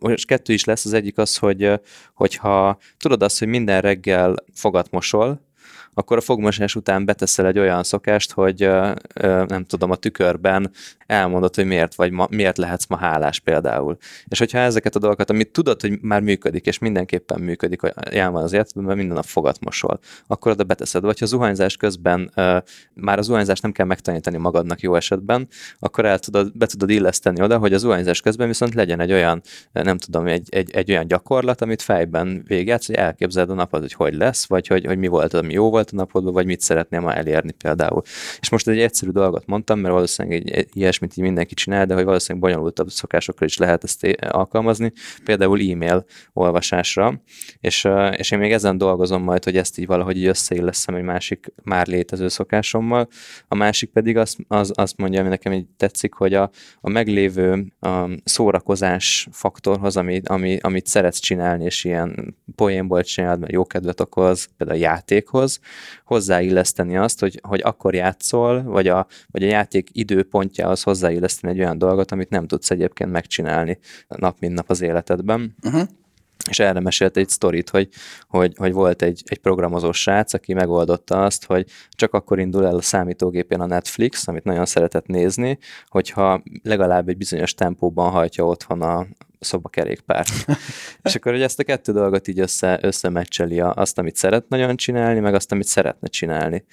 most 0.00 0.26
kettő 0.26 0.52
is 0.52 0.64
lesz, 0.64 0.84
az 0.84 0.92
egyik 0.92 1.18
az, 1.18 1.36
hogy 1.36 1.80
hogyha 2.14 2.78
tudod 2.98 3.22
azt, 3.22 3.38
hogy 3.38 3.48
minden 3.48 3.80
reggel 3.80 4.34
fogat 4.54 4.90
mosol, 4.90 5.40
akkor 5.94 6.16
a 6.16 6.20
fogmosás 6.20 6.74
után 6.74 7.04
beteszel 7.04 7.46
egy 7.46 7.58
olyan 7.58 7.82
szokást, 7.82 8.32
hogy 8.32 8.70
nem 9.46 9.64
tudom, 9.64 9.90
a 9.90 9.96
tükörben 9.96 10.70
elmondod, 11.10 11.54
hogy 11.54 11.66
miért 11.66 11.94
vagy 11.94 12.10
ma, 12.10 12.26
miért 12.30 12.58
lehetsz 12.58 12.86
ma 12.86 12.96
hálás 12.96 13.40
például. 13.40 13.96
És 14.28 14.38
hogyha 14.38 14.58
ezeket 14.58 14.96
a 14.96 14.98
dolgokat, 14.98 15.30
amit 15.30 15.52
tudod, 15.52 15.80
hogy 15.80 15.98
már 16.00 16.20
működik, 16.20 16.66
és 16.66 16.78
mindenképpen 16.78 17.40
működik, 17.40 17.80
hogy 17.80 17.92
jelen 18.10 18.32
van 18.32 18.42
az 18.42 18.52
életben, 18.52 18.84
mert 18.84 18.96
minden 18.96 19.16
nap 19.16 19.24
fogat 19.24 19.60
mosol, 19.60 20.00
akkor 20.26 20.52
oda 20.52 20.64
beteszed. 20.64 21.02
Vagy 21.02 21.18
ha 21.18 21.26
zuhanyzás 21.26 21.76
közben 21.76 22.32
már 22.94 23.18
a 23.18 23.22
zuhanyzást 23.22 23.62
nem 23.62 23.72
kell 23.72 23.86
megtanítani 23.86 24.36
magadnak 24.36 24.80
jó 24.80 24.94
esetben, 24.94 25.48
akkor 25.78 26.04
el 26.04 26.18
tudod, 26.18 26.56
be 26.56 26.66
tudod 26.66 26.90
illeszteni 26.90 27.42
oda, 27.42 27.58
hogy 27.58 27.72
a 27.72 27.78
zuhanyzás 27.78 28.20
közben 28.20 28.46
viszont 28.46 28.74
legyen 28.74 29.00
egy 29.00 29.12
olyan, 29.12 29.42
nem 29.72 29.98
tudom, 29.98 30.26
egy, 30.26 30.48
egy, 30.50 30.70
egy 30.70 30.90
olyan 30.90 31.06
gyakorlat, 31.06 31.60
amit 31.60 31.82
fejben 31.82 32.42
végetsz, 32.46 32.86
hogy 32.86 32.94
elképzeled 32.94 33.50
a 33.50 33.54
napod, 33.54 33.80
hogy 33.80 33.92
hogy 33.92 34.14
lesz, 34.14 34.46
vagy 34.46 34.66
hogy, 34.66 34.84
hogy 34.84 34.98
mi 34.98 35.06
volt, 35.06 35.34
ami 35.34 35.52
jó 35.52 35.70
volt 35.70 35.90
a 35.92 35.96
napodban, 35.96 36.32
vagy 36.32 36.46
mit 36.46 36.60
szeretnél 36.60 37.00
ma 37.00 37.14
elérni 37.14 37.52
például. 37.52 38.02
És 38.40 38.50
most 38.50 38.68
egy 38.68 38.80
egyszerű 38.80 39.10
dolgot 39.10 39.46
mondtam, 39.46 39.78
mert 39.78 39.94
valószínűleg 39.94 40.40
egy, 40.40 40.50
egy 40.50 40.68
ilyesmit 41.00 41.16
így 41.16 41.24
mindenki 41.24 41.54
csinál, 41.54 41.86
de 41.86 41.94
hogy 41.94 42.04
valószínűleg 42.04 42.48
bonyolultabb 42.48 42.90
szokásokra 42.90 43.46
is 43.46 43.56
lehet 43.56 43.84
ezt 43.84 44.06
alkalmazni, 44.20 44.92
például 45.24 45.60
e-mail 45.60 46.04
olvasásra, 46.32 47.22
és, 47.60 47.88
és 48.16 48.30
én 48.30 48.38
még 48.38 48.52
ezen 48.52 48.78
dolgozom 48.78 49.22
majd, 49.22 49.44
hogy 49.44 49.56
ezt 49.56 49.78
így 49.78 49.86
valahogy 49.86 50.16
így 50.16 50.26
összeilleszem 50.26 50.94
egy 50.94 51.02
másik 51.02 51.52
már 51.62 51.86
létező 51.86 52.28
szokásommal. 52.28 53.08
A 53.48 53.54
másik 53.54 53.90
pedig 53.90 54.16
azt, 54.16 54.38
az, 54.48 54.72
azt 54.74 54.96
mondja, 54.96 55.20
ami 55.20 55.28
nekem 55.28 55.52
így 55.52 55.66
tetszik, 55.76 56.14
hogy 56.14 56.34
a, 56.34 56.50
a 56.80 56.90
meglévő 56.90 57.72
a 57.80 58.08
szórakozás 58.24 59.28
faktorhoz, 59.30 59.96
ami, 59.96 60.20
ami, 60.24 60.58
amit 60.60 60.86
szeretsz 60.86 61.18
csinálni, 61.18 61.64
és 61.64 61.84
ilyen 61.84 62.36
poénból 62.54 63.02
csinálod, 63.02 63.40
mert 63.40 63.52
jó 63.52 63.66
kedvet 63.66 64.00
okoz, 64.00 64.48
például 64.56 64.78
a 64.78 64.82
játékhoz, 64.82 65.60
hozzáilleszteni 66.04 66.96
azt, 66.96 67.20
hogy, 67.20 67.40
hogy 67.42 67.60
akkor 67.64 67.94
játszol, 67.94 68.62
vagy 68.62 68.88
a, 68.88 69.06
vagy 69.30 69.42
a 69.42 69.46
játék 69.46 69.88
időpontjához 69.92 70.82
hozzáilleszteni 70.90 71.52
egy 71.52 71.60
olyan 71.60 71.78
dolgot, 71.78 72.12
amit 72.12 72.30
nem 72.30 72.46
tudsz 72.46 72.70
egyébként 72.70 73.10
megcsinálni 73.10 73.78
nap 74.08 74.36
mint 74.40 74.54
nap 74.54 74.70
az 74.70 74.80
életedben. 74.80 75.56
Uh-huh 75.62 75.88
és 76.48 76.58
erre 76.58 76.80
mesélt 76.80 77.16
egy 77.16 77.28
sztorit, 77.28 77.70
hogy, 77.70 77.88
hogy, 78.28 78.52
hogy 78.56 78.72
volt 78.72 79.02
egy, 79.02 79.22
egy 79.26 79.38
programozó 79.38 79.92
srác, 79.92 80.32
aki 80.32 80.52
megoldotta 80.52 81.24
azt, 81.24 81.44
hogy 81.44 81.66
csak 81.90 82.14
akkor 82.14 82.38
indul 82.38 82.66
el 82.66 82.76
a 82.76 82.82
számítógépén 82.82 83.60
a 83.60 83.66
Netflix, 83.66 84.28
amit 84.28 84.44
nagyon 84.44 84.66
szeretett 84.66 85.06
nézni, 85.06 85.58
hogyha 85.86 86.42
legalább 86.62 87.08
egy 87.08 87.16
bizonyos 87.16 87.54
tempóban 87.54 88.10
hajtja 88.10 88.44
otthon 88.44 88.82
a, 88.82 89.06
szobakerékpárt. 89.40 90.30
és 91.02 91.14
akkor, 91.14 91.32
hogy 91.32 91.42
ezt 91.42 91.58
a 91.58 91.64
kettő 91.64 91.92
dolgot 91.92 92.28
így 92.28 92.40
össze, 92.40 92.78
összemeccseli 92.82 93.60
azt, 93.60 93.98
amit 93.98 94.16
szeret 94.16 94.48
nagyon 94.48 94.76
csinálni, 94.76 95.20
meg 95.20 95.34
azt, 95.34 95.52
amit 95.52 95.66
szeretne 95.66 96.08
csinálni. 96.08 96.64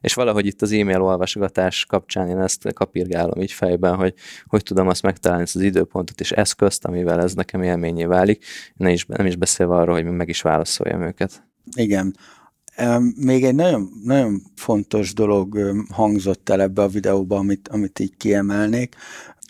És 0.00 0.14
valahogy 0.14 0.46
itt 0.46 0.62
az 0.62 0.72
e-mail 0.72 1.02
olvasgatás 1.02 1.84
kapcsán 1.84 2.28
én 2.28 2.38
ezt 2.40 2.72
kapirgálom 2.72 3.40
így 3.40 3.52
fejben, 3.52 3.94
hogy 3.94 4.14
hogy 4.44 4.62
tudom 4.62 4.88
azt 4.88 5.02
megtalálni 5.02 5.42
ezt 5.44 5.56
az 5.56 5.62
időpontot 5.62 6.20
és 6.20 6.30
eszközt, 6.32 6.84
amivel 6.84 7.22
ez 7.22 7.34
nekem 7.34 7.62
élményé 7.62 8.04
válik, 8.04 8.44
nem 8.74 8.90
is, 8.90 9.06
nem 9.06 9.26
is 9.26 9.36
beszélve 9.36 9.74
arról, 9.74 9.94
hogy 9.94 10.04
meg 10.04 10.28
is 10.28 10.42
válaszoljam 10.42 11.02
őket. 11.02 11.48
Igen. 11.76 12.16
Még 13.16 13.44
egy 13.44 13.54
nagyon, 13.54 13.90
nagyon 14.04 14.42
fontos 14.54 15.14
dolog 15.14 15.74
hangzott 15.92 16.48
el 16.48 16.60
ebbe 16.60 16.82
a 16.82 16.88
videóba, 16.88 17.36
amit, 17.36 17.68
amit 17.68 17.98
így 17.98 18.16
kiemelnék, 18.16 18.94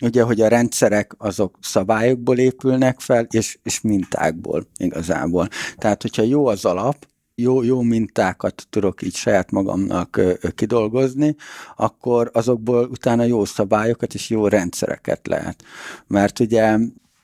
ugye, 0.01 0.23
hogy 0.23 0.41
a 0.41 0.47
rendszerek 0.47 1.15
azok 1.17 1.57
szabályokból 1.61 2.37
épülnek 2.37 2.99
fel, 2.99 3.27
és, 3.29 3.57
és 3.63 3.81
mintákból 3.81 4.67
igazából. 4.77 5.47
Tehát, 5.77 6.01
hogyha 6.01 6.21
jó 6.21 6.47
az 6.47 6.65
alap, 6.65 7.07
jó, 7.35 7.63
jó 7.63 7.81
mintákat 7.81 8.67
tudok 8.69 9.01
így 9.01 9.15
saját 9.15 9.51
magamnak 9.51 10.21
kidolgozni, 10.55 11.35
akkor 11.75 12.29
azokból 12.33 12.87
utána 12.87 13.23
jó 13.23 13.45
szabályokat 13.45 14.13
és 14.13 14.29
jó 14.29 14.47
rendszereket 14.47 15.27
lehet. 15.27 15.63
Mert 16.07 16.39
ugye 16.39 16.77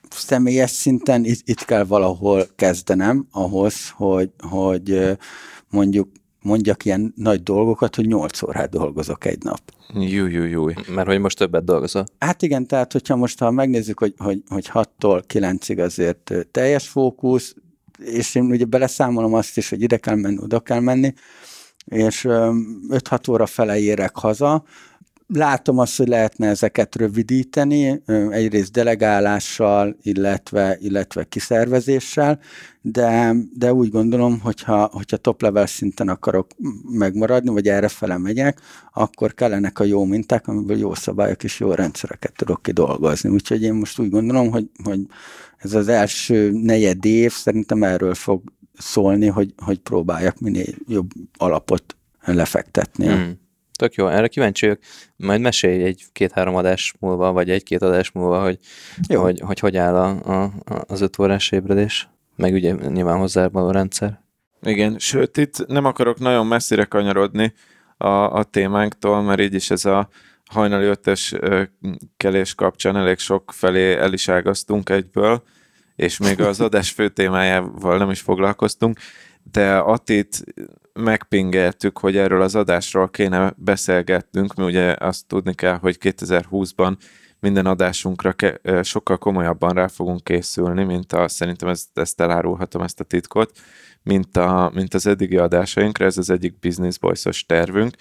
személyes 0.09 0.71
szinten 0.71 1.25
itt, 1.25 1.41
itt 1.45 1.65
kell 1.65 1.83
valahol 1.83 2.47
kezdenem 2.55 3.27
ahhoz, 3.31 3.89
hogy, 3.89 4.29
hogy 4.49 5.17
mondjuk 5.69 6.09
mondjak 6.41 6.85
ilyen 6.85 7.13
nagy 7.15 7.43
dolgokat, 7.43 7.95
hogy 7.95 8.07
8 8.07 8.41
órát 8.41 8.69
dolgozok 8.69 9.25
egy 9.25 9.43
nap. 9.43 9.61
Jú, 9.93 10.25
jú, 10.25 10.43
jú. 10.43 10.69
Mert 10.95 11.07
hogy 11.07 11.19
most 11.19 11.37
többet 11.37 11.63
dolgozol? 11.63 12.03
Hát 12.19 12.41
igen, 12.41 12.67
tehát 12.67 12.91
hogyha 12.91 13.15
most 13.15 13.39
ha 13.39 13.51
megnézzük, 13.51 13.99
hogy, 13.99 14.13
hogy, 14.17 14.43
hogy 14.47 14.69
6-tól 14.73 15.23
9-ig 15.33 15.83
azért 15.83 16.33
teljes 16.51 16.87
fókusz, 16.87 17.55
és 17.99 18.35
én 18.35 18.43
ugye 18.43 18.65
beleszámolom 18.65 19.33
azt 19.33 19.57
is, 19.57 19.69
hogy 19.69 19.81
ide 19.81 19.97
kell 19.97 20.15
menni, 20.15 20.37
oda 20.39 20.59
kell 20.59 20.79
menni, 20.79 21.13
és 21.85 22.25
5-6 22.27 23.29
óra 23.29 23.45
fele 23.45 23.79
érek 23.79 24.15
haza, 24.15 24.63
Látom 25.33 25.77
azt, 25.77 25.97
hogy 25.97 26.07
lehetne 26.07 26.47
ezeket 26.47 26.95
rövidíteni, 26.95 28.01
egyrészt 28.29 28.71
delegálással, 28.71 29.97
illetve, 30.01 30.77
illetve 30.79 31.23
kiszervezéssel, 31.23 32.39
de, 32.81 33.35
de 33.53 33.73
úgy 33.73 33.89
gondolom, 33.89 34.39
hogyha, 34.39 34.89
hogyha 34.91 35.17
top 35.17 35.41
level 35.41 35.65
szinten 35.65 36.09
akarok 36.09 36.47
megmaradni, 36.89 37.49
vagy 37.49 37.67
erre 37.67 37.87
fele 37.87 38.17
megyek, 38.17 38.61
akkor 38.93 39.33
kellenek 39.33 39.79
a 39.79 39.83
jó 39.83 40.03
minták, 40.03 40.47
amiből 40.47 40.77
jó 40.77 40.93
szabályok 40.93 41.43
és 41.43 41.59
jó 41.59 41.71
rendszereket 41.71 42.33
tudok 42.35 42.61
kidolgozni. 42.61 43.29
Úgyhogy 43.29 43.63
én 43.63 43.73
most 43.73 43.99
úgy 43.99 44.09
gondolom, 44.09 44.51
hogy, 44.51 44.69
hogy 44.83 44.99
ez 45.57 45.73
az 45.73 45.87
első 45.87 46.51
negyed 46.51 47.05
év 47.05 47.31
szerintem 47.31 47.83
erről 47.83 48.13
fog 48.13 48.41
szólni, 48.77 49.27
hogy, 49.27 49.53
hogy 49.57 49.79
próbáljak 49.79 50.39
minél 50.39 50.73
jobb 50.87 51.09
alapot 51.37 51.95
lefektetni. 52.25 53.07
Mm. 53.07 53.29
Tök 53.77 53.93
jó, 53.93 54.07
erre 54.07 54.27
kíváncsi 54.27 54.65
vagyok. 54.65 54.81
Majd 55.15 55.41
mesélj 55.41 55.83
egy-két-három 55.83 56.55
adás 56.55 56.93
múlva, 56.99 57.31
vagy 57.31 57.49
egy-két 57.49 57.81
adás 57.81 58.11
múlva, 58.11 58.41
hogy 58.43 58.59
jó. 59.09 59.21
Hogy, 59.21 59.39
hogy, 59.39 59.59
hogy 59.59 59.77
áll 59.77 59.95
a, 59.95 60.43
a, 60.43 60.51
az 60.87 61.01
öt 61.01 61.19
órás 61.19 61.51
ébredés, 61.51 62.09
meg 62.35 62.53
ugye 62.53 62.71
nyilván 62.71 63.17
hozzá 63.17 63.45
a 63.45 63.71
rendszer. 63.71 64.21
Igen, 64.61 64.97
sőt 64.99 65.37
itt 65.37 65.67
nem 65.67 65.85
akarok 65.85 66.19
nagyon 66.19 66.47
messzire 66.47 66.85
kanyarodni 66.85 67.53
a, 67.97 68.07
a 68.07 68.43
témánktól, 68.43 69.21
mert 69.21 69.39
így 69.39 69.53
is 69.53 69.69
ez 69.69 69.85
a 69.85 70.09
hajnali 70.45 70.85
ötös 70.85 71.35
kelés 72.17 72.55
kapcsán 72.55 72.95
elég 72.95 73.17
sok 73.17 73.51
felé 73.53 73.93
el 73.93 74.13
is 74.13 74.29
ágaztunk 74.29 74.89
egyből, 74.89 75.43
és 75.95 76.17
még 76.17 76.41
az 76.41 76.61
adás 76.61 76.91
fő 76.91 77.09
témájával 77.09 77.97
nem 77.97 78.09
is 78.09 78.19
foglalkoztunk, 78.19 78.99
de 79.51 79.77
Atit 79.77 80.43
megpingeltük, 80.93 81.97
hogy 81.97 82.17
erről 82.17 82.41
az 82.41 82.55
adásról 82.55 83.09
kéne 83.09 83.53
beszélgetnünk, 83.57 84.53
mi 84.53 84.63
ugye 84.63 84.95
azt 84.99 85.27
tudni 85.27 85.53
kell, 85.53 85.77
hogy 85.77 85.97
2020-ban 85.99 86.97
minden 87.39 87.65
adásunkra 87.65 88.33
ke- 88.33 88.85
sokkal 88.85 89.17
komolyabban 89.17 89.73
rá 89.73 89.87
fogunk 89.87 90.23
készülni, 90.23 90.83
mint 90.83 91.13
a, 91.13 91.27
szerintem 91.27 91.69
ezt, 91.69 91.97
ezt 91.97 92.21
elárulhatom, 92.21 92.81
ezt 92.81 92.99
a 92.99 93.03
titkot, 93.03 93.51
mint, 94.03 94.37
a, 94.37 94.71
mint 94.73 94.93
az 94.93 95.07
eddigi 95.07 95.37
adásainkra, 95.37 96.05
ez 96.05 96.17
az 96.17 96.29
egyik 96.29 96.59
Business 96.59 96.97
Boys-os 96.97 97.45
tervünk, 97.45 97.95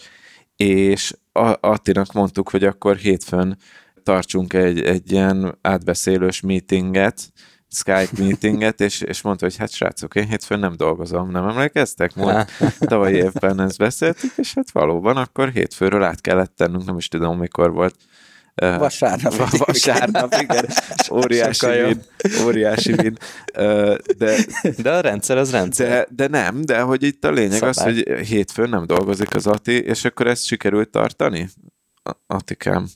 és 0.57 1.15
Attinak 1.61 2.13
mondtuk, 2.13 2.49
hogy 2.49 2.65
akkor 2.65 2.97
hétfőn 2.97 3.57
tartsunk 4.03 4.53
egy, 4.53 4.81
egy 4.81 5.13
ilyen 5.13 5.59
átbeszélős 5.61 6.41
meetinget, 6.41 7.33
Skype 7.69 8.09
meetinget, 8.19 8.81
és, 8.81 9.01
és 9.01 9.23
mondta, 9.23 9.45
hogy 9.45 9.57
hát 9.57 9.71
srácok, 9.71 10.15
én 10.15 10.27
hétfőn 10.27 10.59
nem 10.59 10.77
dolgozom, 10.77 11.31
nem 11.31 11.49
emlékeztek? 11.49 12.15
Múlt 12.15 12.51
tavalyi 12.79 13.15
évben 13.15 13.61
ezt 13.61 13.79
beszéltük, 13.79 14.33
és 14.37 14.55
hát 14.55 14.71
valóban 14.71 15.17
akkor 15.17 15.49
hétfőről 15.51 16.03
át 16.03 16.21
kellett 16.21 16.57
tennünk, 16.57 16.85
nem 16.85 16.97
is 16.97 17.09
tudom 17.09 17.39
mikor 17.39 17.73
volt. 17.73 17.95
Vasárnap. 18.55 19.35
Vasárnap, 19.51 20.35
igen. 20.41 20.67
Óriási 21.11 21.67
vin. 21.67 22.03
Óriási 22.45 22.93
vin. 22.93 23.17
De, 24.17 24.37
de 24.77 24.93
a 24.93 25.01
rendszer 25.01 25.37
az 25.37 25.51
rendszer. 25.51 25.89
De, 25.89 26.07
de 26.11 26.29
nem, 26.29 26.65
de 26.65 26.81
hogy 26.81 27.03
itt 27.03 27.25
a 27.25 27.31
lényeg 27.31 27.59
Szabály. 27.59 27.71
az, 27.71 27.83
hogy 27.83 28.27
hétfőn 28.27 28.69
nem 28.69 28.87
dolgozik 28.87 29.35
az 29.35 29.47
Ati, 29.47 29.83
és 29.83 30.05
akkor 30.05 30.27
ezt 30.27 30.45
sikerült 30.45 30.91
tartani? 30.91 31.49
Atikám. 32.27 32.87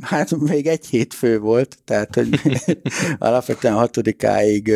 Hát 0.00 0.36
még 0.36 0.66
egy 0.66 0.86
hétfő 0.86 1.38
volt, 1.38 1.78
tehát 1.84 2.14
hogy 2.14 2.40
alapvetően 3.18 3.74
hatodikáig 3.74 4.72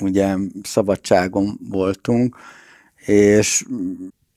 ugye 0.00 0.36
szabadságon 0.62 1.58
voltunk, 1.68 2.36
és 2.96 3.64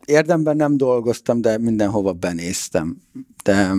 érdemben 0.05 0.55
nem 0.55 0.77
dolgoztam, 0.77 1.41
de 1.41 1.57
mindenhova 1.57 2.13
benéztem. 2.13 2.97
De 3.43 3.71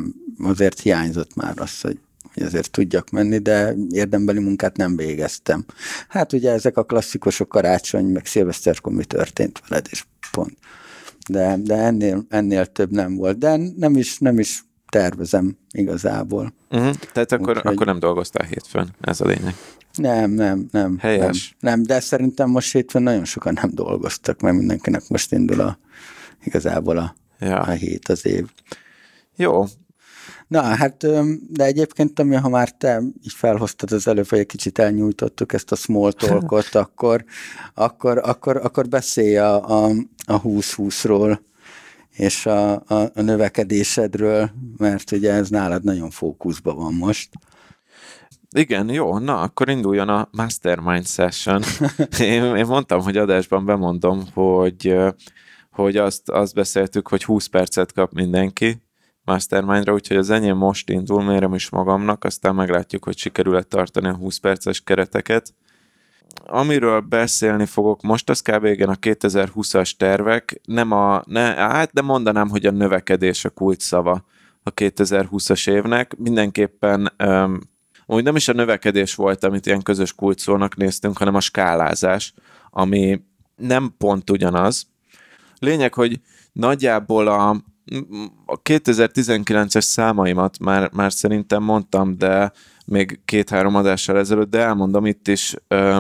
azért 0.42 0.80
hiányzott 0.80 1.34
már 1.34 1.54
az, 1.56 1.80
hogy, 1.80 1.98
hogy 2.34 2.42
azért 2.42 2.70
tudjak 2.70 3.10
menni, 3.10 3.38
de 3.38 3.74
érdembeli 3.90 4.38
munkát 4.38 4.76
nem 4.76 4.96
végeztem. 4.96 5.64
Hát 6.08 6.32
ugye 6.32 6.50
ezek 6.50 6.76
a 6.76 6.84
klasszikusok 6.84 7.48
karácsony, 7.48 8.04
meg 8.04 8.26
szilveszterkor 8.26 8.92
mi 8.92 9.04
történt 9.04 9.62
veled, 9.68 9.86
és 9.90 10.04
pont. 10.30 10.56
De, 11.28 11.56
de 11.58 11.74
ennél, 11.74 12.24
ennél 12.28 12.66
több 12.66 12.90
nem 12.90 13.16
volt. 13.16 13.38
De 13.38 13.56
nem 13.76 13.96
is, 13.96 14.18
nem 14.18 14.38
is 14.38 14.64
tervezem 14.94 15.56
igazából. 15.70 16.52
Uh-huh. 16.70 16.94
Tehát 17.12 17.32
akkor, 17.32 17.56
Úgyhogy... 17.56 17.72
akkor 17.72 17.86
nem 17.86 17.98
dolgoztál 17.98 18.46
hétfőn, 18.46 18.94
ez 19.00 19.20
a 19.20 19.26
lényeg. 19.26 19.54
Nem, 19.94 20.30
nem, 20.30 20.68
nem. 20.70 20.98
Helyes. 20.98 21.56
Nem, 21.60 21.74
nem, 21.74 21.82
de 21.82 22.00
szerintem 22.00 22.50
most 22.50 22.72
hétfőn 22.72 23.02
nagyon 23.02 23.24
sokan 23.24 23.52
nem 23.62 23.70
dolgoztak, 23.72 24.40
mert 24.40 24.56
mindenkinek 24.56 25.08
most 25.08 25.32
indul 25.32 25.60
a, 25.60 25.78
igazából 26.44 26.96
a, 26.96 27.14
ja. 27.38 27.60
a 27.60 27.70
hét, 27.70 28.08
az 28.08 28.26
év. 28.26 28.46
Jó. 29.36 29.64
Na, 30.48 30.62
hát, 30.62 31.06
de 31.48 31.64
egyébként, 31.64 32.18
ami, 32.18 32.34
ha 32.34 32.48
már 32.48 32.70
te 32.70 33.02
így 33.22 33.32
felhoztad 33.32 33.92
az 33.92 34.08
előbb, 34.08 34.28
hogy 34.28 34.38
egy 34.38 34.46
kicsit 34.46 34.78
elnyújtottuk 34.78 35.52
ezt 35.52 35.72
a 35.72 35.76
small 35.76 36.12
talkot, 36.12 36.74
akkor, 36.84 37.24
akkor, 37.74 38.20
akkor, 38.24 38.56
akkor 38.56 38.88
beszélj 38.88 39.36
a, 39.36 39.84
a, 39.84 39.90
a 40.26 40.42
20-20-ról 40.42 41.38
és 42.16 42.46
a, 42.46 42.72
a, 42.72 43.10
a 43.14 43.20
növekedésedről, 43.20 44.50
mert 44.76 45.12
ugye 45.12 45.32
ez 45.32 45.48
nálad 45.48 45.84
nagyon 45.84 46.10
fókuszban 46.10 46.76
van 46.76 46.94
most. 46.94 47.28
Igen, 48.56 48.88
jó, 48.88 49.18
na, 49.18 49.40
akkor 49.40 49.68
induljon 49.68 50.08
a 50.08 50.28
Mastermind 50.30 51.06
Session. 51.06 51.62
én, 52.20 52.56
én 52.56 52.66
mondtam, 52.66 53.00
hogy 53.00 53.16
adásban 53.16 53.64
bemondom, 53.64 54.24
hogy, 54.32 54.96
hogy 55.70 55.96
azt, 55.96 56.30
azt 56.30 56.54
beszéltük, 56.54 57.08
hogy 57.08 57.24
20 57.24 57.46
percet 57.46 57.92
kap 57.92 58.12
mindenki 58.12 58.82
Mastermindra, 59.24 59.92
úgyhogy 59.92 60.16
az 60.16 60.30
enyém 60.30 60.56
most 60.56 60.90
indul, 60.90 61.22
mérem 61.22 61.54
is 61.54 61.70
magamnak, 61.70 62.24
aztán 62.24 62.54
meglátjuk, 62.54 63.04
hogy 63.04 63.16
sikerül-e 63.16 63.62
tartani 63.62 64.08
a 64.08 64.14
20 64.14 64.36
perces 64.36 64.80
kereteket 64.80 65.54
amiről 66.46 67.00
beszélni 67.00 67.66
fogok 67.66 68.02
most, 68.02 68.30
az 68.30 68.40
kb. 68.40 68.64
igen 68.64 68.88
a 68.88 68.94
2020-as 68.94 69.90
tervek, 69.96 70.60
nem 70.64 70.92
a, 70.92 71.22
ne, 71.26 71.54
hát 71.54 71.92
de 71.92 72.02
mondanám, 72.02 72.48
hogy 72.48 72.66
a 72.66 72.70
növekedés 72.70 73.44
a 73.44 73.50
kult 73.50 73.80
szava 73.80 74.24
a 74.62 74.74
2020-as 74.74 75.70
évnek. 75.70 76.16
Mindenképpen 76.16 77.12
um, 77.24 77.60
úgy 78.06 78.22
nem 78.22 78.36
is 78.36 78.48
a 78.48 78.52
növekedés 78.52 79.14
volt, 79.14 79.44
amit 79.44 79.66
ilyen 79.66 79.82
közös 79.82 80.14
kulcsszónak 80.14 80.76
néztünk, 80.76 81.18
hanem 81.18 81.34
a 81.34 81.40
skálázás, 81.40 82.34
ami 82.70 83.20
nem 83.56 83.94
pont 83.98 84.30
ugyanaz. 84.30 84.86
Lényeg, 85.58 85.94
hogy 85.94 86.20
nagyjából 86.52 87.26
a, 87.26 87.50
a 88.46 88.62
2019-es 88.62 89.80
számaimat 89.80 90.58
már, 90.58 90.90
már 90.92 91.12
szerintem 91.12 91.62
mondtam, 91.62 92.18
de 92.18 92.52
még 92.84 93.20
két-három 93.24 93.74
adással 93.74 94.18
ezelőtt, 94.18 94.50
de 94.50 94.58
elmondom 94.58 95.06
itt 95.06 95.28
is, 95.28 95.54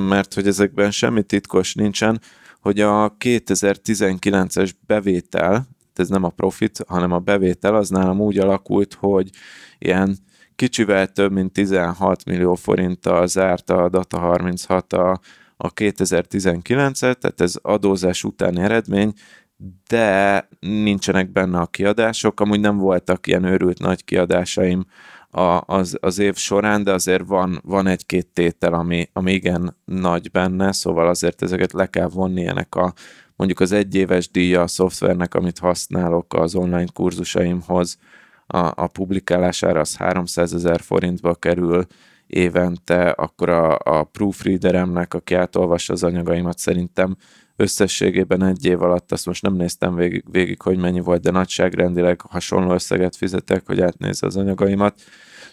mert 0.08 0.34
hogy 0.34 0.46
ezekben 0.46 0.90
semmi 0.90 1.22
titkos 1.22 1.74
nincsen, 1.74 2.20
hogy 2.60 2.80
a 2.80 3.16
2019-es 3.18 4.70
bevétel, 4.86 5.68
ez 5.94 6.08
nem 6.08 6.24
a 6.24 6.28
profit, 6.28 6.84
hanem 6.88 7.12
a 7.12 7.18
bevétel, 7.18 7.74
az 7.74 7.88
nálam 7.88 8.20
úgy 8.20 8.38
alakult, 8.38 8.94
hogy 8.94 9.30
ilyen 9.78 10.16
kicsivel 10.54 11.06
több 11.06 11.32
mint 11.32 11.52
16 11.52 12.24
millió 12.24 12.54
forinttal 12.54 13.26
zárta 13.26 13.82
a 13.82 13.88
Data 13.88 14.18
36 14.18 14.92
a, 14.92 15.20
a 15.56 15.72
2019-et, 15.72 16.98
tehát 16.98 17.40
ez 17.40 17.54
adózás 17.62 18.24
utáni 18.24 18.60
eredmény, 18.60 19.12
de 19.88 20.48
nincsenek 20.60 21.32
benne 21.32 21.60
a 21.60 21.66
kiadások, 21.66 22.40
amúgy 22.40 22.60
nem 22.60 22.76
voltak 22.76 23.26
ilyen 23.26 23.44
őrült 23.44 23.78
nagy 23.78 24.04
kiadásaim 24.04 24.84
a, 25.34 25.62
az, 25.66 25.96
az 26.00 26.18
év 26.18 26.34
során, 26.36 26.84
de 26.84 26.92
azért 26.92 27.26
van, 27.26 27.60
van 27.64 27.86
egy-két 27.86 28.26
tétel, 28.26 28.74
ami, 28.74 29.08
ami 29.12 29.32
igen 29.32 29.76
nagy 29.84 30.30
benne, 30.30 30.72
szóval 30.72 31.08
azért 31.08 31.42
ezeket 31.42 31.72
le 31.72 31.86
kell 31.86 32.08
vonni 32.08 32.46
ennek 32.46 32.74
a 32.74 32.92
mondjuk 33.36 33.60
az 33.60 33.72
egyéves 33.72 34.30
díja 34.30 34.62
a 34.62 34.66
szoftvernek, 34.66 35.34
amit 35.34 35.58
használok 35.58 36.34
az 36.34 36.54
online 36.54 36.86
kurzusaimhoz, 36.92 37.98
a, 38.46 38.58
a 38.58 38.86
publikálására 38.86 39.80
az 39.80 39.96
300 39.96 40.54
ezer 40.54 40.80
forintba 40.80 41.34
kerül 41.34 41.86
évente, 42.26 43.08
akkor 43.08 43.48
a, 43.48 43.78
a 43.78 44.04
proofreaderemnek, 44.04 45.14
aki 45.14 45.34
átolvassa 45.34 45.92
az 45.92 46.02
anyagaimat, 46.04 46.58
szerintem 46.58 47.16
összességében 47.56 48.42
egy 48.42 48.64
év 48.64 48.82
alatt, 48.82 49.12
azt 49.12 49.26
most 49.26 49.42
nem 49.42 49.54
néztem 49.54 49.94
végig, 49.94 50.24
végig, 50.30 50.62
hogy 50.62 50.78
mennyi 50.78 51.00
volt, 51.00 51.22
de 51.22 51.30
nagyságrendileg 51.30 52.20
hasonló 52.20 52.72
összeget 52.72 53.16
fizetek, 53.16 53.66
hogy 53.66 53.80
átnézze 53.80 54.26
az 54.26 54.36
anyagaimat. 54.36 55.00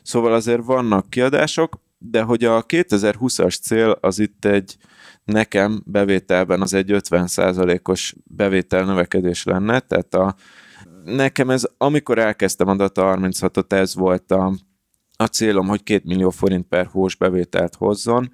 Szóval 0.03 0.33
azért 0.33 0.65
vannak 0.65 1.09
kiadások, 1.09 1.79
de 1.97 2.21
hogy 2.21 2.43
a 2.43 2.65
2020-as 2.65 3.61
cél 3.61 3.97
az 4.01 4.19
itt 4.19 4.45
egy 4.45 4.77
nekem 5.23 5.81
bevételben 5.85 6.61
az 6.61 6.73
egy 6.73 6.91
50%-os 6.93 8.15
bevétel 8.23 8.85
növekedés 8.85 9.43
lenne, 9.43 9.79
tehát 9.79 10.13
a, 10.13 10.35
nekem 11.03 11.49
ez, 11.49 11.63
amikor 11.77 12.17
elkezdtem 12.17 12.67
a 12.67 12.75
Data 12.75 13.17
36-ot, 13.19 13.71
ez 13.71 13.95
volt 13.95 14.31
a, 14.31 14.53
a 15.15 15.25
célom, 15.25 15.67
hogy 15.67 15.83
2 15.83 16.01
millió 16.05 16.29
forint 16.29 16.67
per 16.67 16.85
hós 16.85 17.15
bevételt 17.15 17.75
hozzon, 17.75 18.31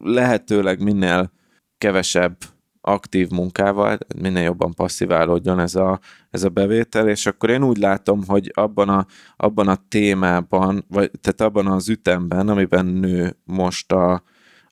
lehetőleg 0.00 0.82
minél 0.82 1.32
kevesebb 1.78 2.36
aktív 2.84 3.28
munkával, 3.30 3.98
minél 4.16 4.42
jobban 4.42 4.74
passziválódjon 4.74 5.60
ez 5.60 5.74
a, 5.74 6.00
ez 6.30 6.42
a 6.42 6.48
bevétel, 6.48 7.08
és 7.08 7.26
akkor 7.26 7.50
én 7.50 7.64
úgy 7.64 7.76
látom, 7.76 8.24
hogy 8.26 8.50
abban 8.54 8.88
a, 8.88 9.06
abban 9.36 9.68
a 9.68 9.84
témában, 9.88 10.84
vagy 10.88 11.10
tehát 11.20 11.40
abban 11.40 11.66
az 11.66 11.88
ütemben, 11.88 12.48
amiben 12.48 12.86
nő 12.86 13.36
most 13.44 13.92
a, 13.92 14.22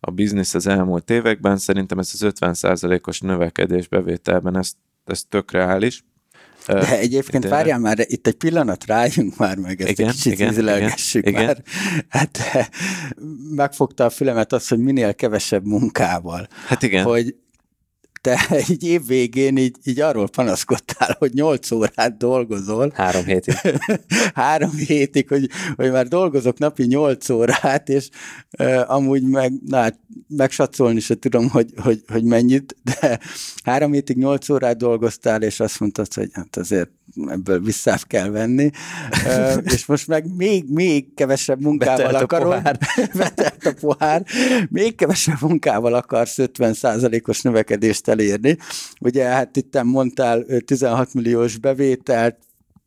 a 0.00 0.10
biznisz 0.10 0.54
az 0.54 0.66
elmúlt 0.66 1.10
években, 1.10 1.56
szerintem 1.56 1.98
ez 1.98 2.10
az 2.12 2.32
50%-os 2.40 3.20
növekedés 3.20 3.88
bevételben, 3.88 4.56
ez, 4.56 4.72
ez 5.04 5.22
tök 5.28 5.50
reális. 5.50 6.04
De 6.66 6.98
egyébként 6.98 7.42
de... 7.42 7.48
várjál 7.48 7.78
már, 7.78 7.98
itt 7.98 8.26
egy 8.26 8.34
pillanat 8.34 8.86
rájunk 8.86 9.36
már 9.36 9.56
meg, 9.56 9.80
ezt 9.80 9.90
igen, 9.90 10.08
egy 10.08 10.14
kicsit 10.14 10.32
igen, 10.32 10.52
ízlelgessük 10.52 11.26
igen, 11.26 11.44
már. 11.44 11.62
Igen. 11.62 11.64
Hát 12.08 12.38
megfogta 13.54 14.04
a 14.04 14.10
fülemet 14.10 14.52
az, 14.52 14.68
hogy 14.68 14.78
minél 14.78 15.14
kevesebb 15.14 15.64
munkával. 15.64 16.48
Hát 16.66 16.82
igen. 16.82 17.04
Hogy 17.04 17.34
te 18.20 18.46
egy 18.48 18.84
év 18.84 19.06
végén 19.06 19.56
így, 19.56 19.76
így 19.84 20.00
arról 20.00 20.28
panaszkodtál, 20.28 21.16
hogy 21.18 21.32
8 21.32 21.70
órát 21.70 22.16
dolgozol. 22.16 22.92
Három 22.94 23.24
hétig. 23.24 23.54
Három 24.34 24.74
hétig, 24.76 25.28
hogy, 25.28 25.48
hogy 25.76 25.90
már 25.90 26.08
dolgozok 26.08 26.58
napi 26.58 26.84
8 26.84 27.28
órát, 27.28 27.88
és 27.88 28.08
uh, 28.58 28.90
amúgy 28.90 29.22
meg, 29.22 29.52
na, 29.66 29.76
hát 29.76 29.98
megsatszolni 30.28 31.00
se 31.00 31.14
tudom, 31.14 31.48
hogy, 31.48 31.72
hogy, 31.76 32.02
hogy 32.12 32.24
mennyit, 32.24 32.76
de 32.82 33.20
három 33.64 33.92
hétig 33.92 34.16
8 34.16 34.48
órát 34.48 34.76
dolgoztál, 34.76 35.42
és 35.42 35.60
azt 35.60 35.80
mondtad, 35.80 36.14
hogy 36.14 36.30
hát 36.32 36.56
azért 36.56 36.90
ebből 37.26 37.60
vissza 37.60 37.98
kell 38.06 38.28
venni, 38.28 38.70
uh, 39.26 39.56
és 39.74 39.86
most 39.86 40.06
meg 40.06 40.36
még, 40.36 40.64
még 40.68 41.14
kevesebb 41.14 41.60
munkával 41.60 41.96
Betelt 41.96 42.22
akarod. 42.22 42.52
A 42.52 42.56
pohár. 42.56 42.78
Betelt 43.18 43.66
a 43.66 43.74
pohár. 43.80 44.24
Még 44.68 44.94
kevesebb 44.94 45.40
munkával 45.40 45.94
akarsz 45.94 46.38
50 46.38 46.74
os 47.26 47.40
növekedést 47.40 48.08
elérni. 48.10 48.56
Ugye 49.00 49.24
hát 49.24 49.56
itt 49.56 49.82
mondtál 49.82 50.44
16 50.64 51.14
milliós 51.14 51.56
bevételt, 51.56 52.36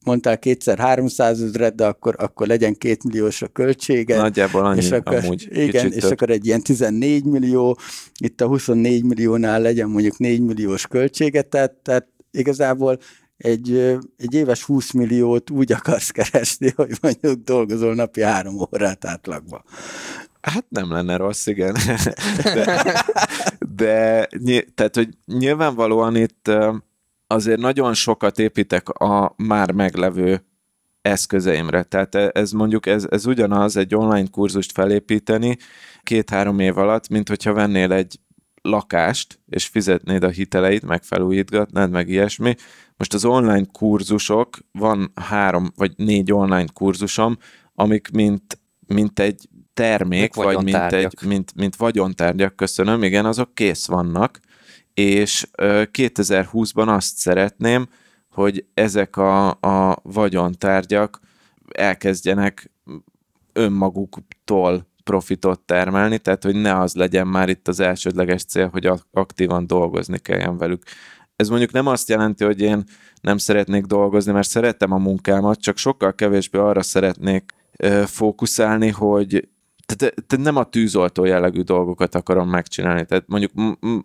mondtál 0.04 0.40
kétszer 0.40 0.78
300 0.78 1.42
ezeret, 1.42 1.76
de 1.76 1.86
akkor, 1.86 2.16
akkor 2.18 2.48
legyen 2.48 2.74
két 2.74 3.04
milliós 3.04 3.42
a 3.42 3.48
költsége. 3.48 4.18
Nagyjából 4.18 4.66
annyi, 4.66 4.80
és 4.80 4.92
akkor, 4.92 5.16
amúgy. 5.16 5.48
Igen, 5.52 5.92
és 5.92 6.02
több. 6.02 6.12
akkor 6.12 6.30
egy 6.30 6.46
ilyen 6.46 6.62
14 6.62 7.24
millió, 7.24 7.78
itt 8.20 8.42
a 8.42 8.48
24 8.48 9.04
milliónál 9.04 9.62
legyen 9.62 9.90
mondjuk 9.90 10.18
4 10.18 10.42
milliós 10.42 10.88
költsége, 10.88 11.42
tehát, 11.42 11.72
tehát 11.72 12.08
igazából 12.32 13.00
egy, 13.38 13.98
egy 14.18 14.34
éves 14.34 14.64
20 14.64 14.92
milliót 14.92 15.50
úgy 15.50 15.72
akarsz 15.72 16.10
keresni, 16.10 16.74
hogy 16.76 16.98
mondjuk 17.02 17.44
dolgozol 17.44 17.96
napi 17.96 18.22
három 18.22 18.56
órát 18.60 19.06
átlagban. 19.06 19.64
Hát 20.42 20.66
nem 20.70 20.92
lenne 20.92 21.16
rossz, 21.16 21.46
igen. 21.46 21.76
De, 22.44 22.84
de 23.76 24.28
tehát, 24.74 24.96
hogy 24.96 25.10
nyilvánvalóan 25.26 26.16
itt 26.16 26.52
azért 27.28 27.60
nagyon 27.60 27.94
sokat 27.94 28.40
építek 28.40 28.90
a 28.90 29.34
már 29.38 29.72
meglevő 29.72 30.46
eszközeimre. 31.02 31.84
Tehát 31.84 32.16
e, 32.16 32.32
ez 32.34 32.52
mondjuk, 32.52 32.86
ez, 32.86 33.06
ez 33.10 33.26
ugyanaz 33.26 33.78
egy 33.78 33.96
online 33.96 34.28
kurzust 34.32 34.72
felépíteni 34.72 35.58
két-három 36.04 36.60
év 36.60 36.78
alatt, 36.78 37.10
mint 37.10 37.28
hogyha 37.28 37.54
vennél 37.54 37.92
egy 37.92 38.20
lakást, 38.62 39.40
és 39.50 39.66
fizetnéd 39.66 40.24
a 40.24 40.30
hiteleit, 40.30 40.86
meg 40.86 41.04
felújítgatnád, 41.04 41.90
meg 41.92 42.10
ilyesmi. 42.10 42.56
Most 42.98 43.14
az 43.14 43.26
online 43.26 43.66
kurzusok, 43.72 44.58
van 44.72 45.12
három 45.16 45.72
vagy 45.76 45.94
négy 45.96 46.32
online 46.32 46.68
kurzusom, 46.74 47.38
amik 47.74 48.10
mint, 48.12 48.60
mint 48.88 49.20
egy 49.20 49.48
termék, 49.74 50.34
vagy 50.34 50.64
mint, 50.64 50.92
egy, 50.92 51.16
mint, 51.26 51.56
mint 51.56 51.76
vagyontárgyak, 51.76 52.56
köszönöm, 52.56 53.04
igen, 53.04 53.26
azok 53.26 53.56
kész 53.56 53.86
vannak, 53.86 54.40
és 54.94 55.48
2020-ban 55.58 56.96
azt 56.96 57.18
szeretném, 57.18 57.88
hogy 58.30 58.66
ezek 58.74 59.18
a, 59.18 59.50
a 59.50 59.98
vagyontárgyak 60.04 61.20
elkezdjenek 61.72 62.72
önmaguktól 63.54 64.88
profitot 65.04 65.60
termelni, 65.60 66.18
tehát 66.18 66.44
hogy 66.44 66.56
ne 66.56 66.80
az 66.80 66.94
legyen 66.94 67.28
már 67.28 67.50
itt 67.50 67.68
az 67.68 67.80
elsődleges 67.80 68.44
cél, 68.44 68.68
hogy 68.68 68.90
aktívan 69.12 69.68
dolgozni 69.68 70.20
kelljen 70.20 70.58
velük. 70.58 70.84
Ez 71.36 71.50
mondjuk 71.50 71.72
nem 71.72 71.88
azt 71.88 72.10
jelenti, 72.10 72.44
hogy 72.44 72.62
én 72.62 72.84
nem 73.22 73.38
szeretnék 73.38 73.86
dolgozni, 73.86 74.32
mert 74.32 74.48
szeretem 74.48 74.92
a 74.92 74.98
munkámat, 74.98 75.62
csak 75.62 75.78
sokkal 75.78 76.16
kevésbé 76.16 76.58
arra 76.58 76.82
szeretnék 76.82 77.54
fókuszálni, 78.06 78.90
hogy 78.90 79.48
tehát, 79.86 80.14
tehát 80.28 80.46
nem 80.46 80.56
a 80.56 80.64
tűzoltó 80.64 81.26
jellegű 81.26 81.62
dolgokat 81.62 82.16
akarom 82.16 82.50
megcsinálni. 82.50 83.06
Tehát 83.06 83.24
mondjuk 83.28 83.52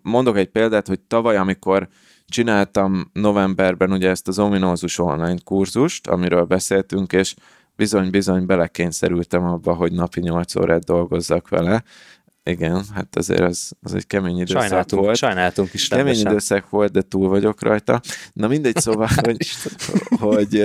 mondok 0.01 0.37
egy 0.37 0.49
példát, 0.49 0.87
hogy 0.87 0.99
tavaly, 0.99 1.37
amikor 1.37 1.87
csináltam 2.27 3.09
novemberben 3.13 3.91
ugye 3.91 4.09
ezt 4.09 4.27
az 4.27 4.39
ominózus 4.39 4.99
online 4.99 5.37
kurzust, 5.43 6.07
amiről 6.07 6.43
beszéltünk, 6.43 7.13
és 7.13 7.35
bizony-bizony 7.75 8.45
belekényszerültem 8.45 9.43
abba, 9.43 9.73
hogy 9.73 9.91
napi 9.91 10.19
8 10.19 10.55
órát 10.55 10.83
dolgozzak 10.83 11.49
vele. 11.49 11.83
Igen, 12.43 12.83
hát 12.93 13.15
azért 13.15 13.39
az, 13.39 13.71
az 13.81 13.93
egy 13.93 14.07
kemény 14.07 14.35
időszak 14.35 14.61
sajnáltunk, 14.61 15.03
volt. 15.03 15.17
Sajnáltunk 15.17 15.73
is 15.73 15.87
Kemény 15.87 16.05
rendesen. 16.05 16.31
időszak 16.31 16.69
volt, 16.69 16.91
de 16.91 17.01
túl 17.01 17.29
vagyok 17.29 17.61
rajta. 17.61 18.01
Na 18.33 18.47
mindegy, 18.47 18.75
szóval, 18.75 19.07
hogy, 19.25 19.47
hogy 20.19 20.63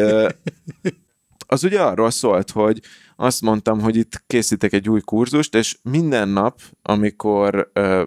az 1.47 1.65
ugye 1.65 1.83
arról 1.83 2.11
szólt, 2.11 2.51
hogy 2.51 2.81
azt 3.17 3.41
mondtam, 3.41 3.81
hogy 3.81 3.97
itt 3.97 4.23
készítek 4.27 4.73
egy 4.73 4.89
új 4.89 5.01
kurzust, 5.01 5.55
és 5.55 5.79
minden 5.83 6.29
nap, 6.29 6.61
amikor 6.83 7.71
ö, 7.73 8.03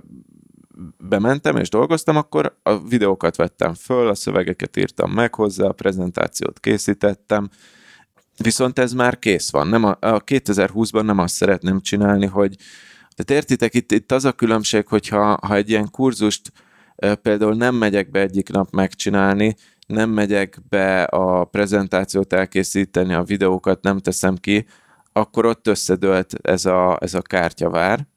bementem 0.97 1.56
és 1.56 1.69
dolgoztam, 1.69 2.15
akkor 2.15 2.58
a 2.63 2.80
videókat 2.80 3.36
vettem 3.36 3.73
föl, 3.73 4.08
a 4.08 4.15
szövegeket 4.15 4.78
írtam 4.78 5.12
meg 5.12 5.36
hozzá, 5.36 5.65
a 5.65 5.71
prezentációt 5.71 6.60
készítettem, 6.60 7.50
viszont 8.38 8.80
ez 8.80 8.93
már 8.93 9.19
kész 9.19 9.52
van. 9.52 9.67
Nem 9.67 9.84
a, 9.84 9.97
a 10.00 10.23
2020-ban 10.23 11.04
nem 11.04 11.17
azt 11.17 11.36
szeretném 11.36 11.82
csinálni, 11.82 12.26
hogy 12.26 12.56
tehát 13.15 13.43
értitek, 13.43 13.73
itt, 13.73 13.91
itt 13.91 14.12
az 14.12 14.26
a 14.26 14.32
különbség, 14.32 14.88
hogyha 14.88 15.39
ha 15.41 15.56
egy 15.56 15.69
ilyen 15.69 15.91
kurzust 15.91 16.52
például 17.21 17.56
nem 17.56 17.76
megyek 17.76 18.12
be 18.12 18.19
egyik 18.19 18.50
nap 18.50 18.71
megcsinálni, 18.71 19.56
nem 19.88 20.10
megyek 20.10 20.60
be 20.69 21.04
a 21.04 21.45
prezentációt 21.45 22.34
elkészíteni, 22.34 23.13
a 23.13 23.23
videókat 23.23 23.82
nem 23.82 23.97
teszem 23.97 24.36
ki, 24.36 24.65
akkor 25.12 25.45
ott 25.45 25.67
összedőlt 25.67 26.34
ez 26.41 26.65
a, 26.65 26.97
ez 27.02 27.13
a 27.13 27.21
kártyavár, 27.21 28.08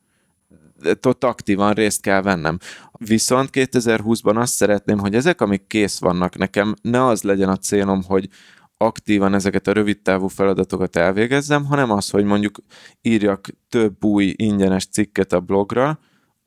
ott 1.06 1.24
aktívan 1.24 1.72
részt 1.72 2.00
kell 2.00 2.22
vennem. 2.22 2.58
Viszont 2.98 3.48
2020-ban 3.52 4.36
azt 4.36 4.54
szeretném, 4.54 4.98
hogy 4.98 5.14
ezek, 5.14 5.40
amik 5.40 5.66
kész 5.66 5.98
vannak 5.98 6.36
nekem, 6.36 6.74
ne 6.82 7.04
az 7.04 7.22
legyen 7.22 7.48
a 7.48 7.56
célom, 7.56 8.02
hogy 8.02 8.28
aktívan 8.76 9.34
ezeket 9.34 9.66
a 9.66 9.72
rövid 9.72 10.00
távú 10.00 10.28
feladatokat 10.28 10.96
elvégezzem, 10.96 11.64
hanem 11.64 11.90
az, 11.90 12.10
hogy 12.10 12.24
mondjuk 12.24 12.58
írjak 13.02 13.48
több 13.68 14.04
új 14.04 14.34
ingyenes 14.36 14.86
cikket 14.86 15.32
a 15.32 15.40
blogra, 15.40 15.98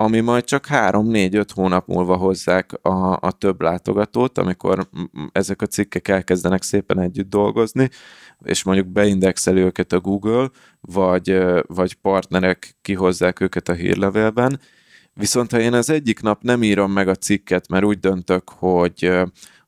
ami 0.03 0.19
majd 0.19 0.43
csak 0.43 0.67
3-4-5 0.69 1.47
hónap 1.53 1.87
múlva 1.87 2.15
hozzák 2.15 2.73
a, 2.81 3.17
a 3.21 3.31
több 3.31 3.61
látogatót, 3.61 4.37
amikor 4.37 4.89
ezek 5.31 5.61
a 5.61 5.65
cikkek 5.65 6.07
elkezdenek 6.07 6.63
szépen 6.63 6.99
együtt 6.99 7.29
dolgozni, 7.29 7.89
és 8.43 8.63
mondjuk 8.63 8.87
beindexeli 8.87 9.61
őket 9.61 9.93
a 9.93 9.99
Google, 9.99 10.49
vagy, 10.81 11.43
vagy 11.67 11.93
partnerek 11.93 12.77
kihozzák 12.81 13.39
őket 13.39 13.69
a 13.69 13.73
hírlevélben, 13.73 14.59
Viszont 15.15 15.51
ha 15.51 15.59
én 15.59 15.73
az 15.73 15.89
egyik 15.89 16.21
nap 16.21 16.41
nem 16.41 16.63
írom 16.63 16.91
meg 16.91 17.07
a 17.07 17.15
cikket, 17.15 17.67
mert 17.67 17.83
úgy 17.83 17.99
döntök, 17.99 18.49
hogy, 18.49 19.11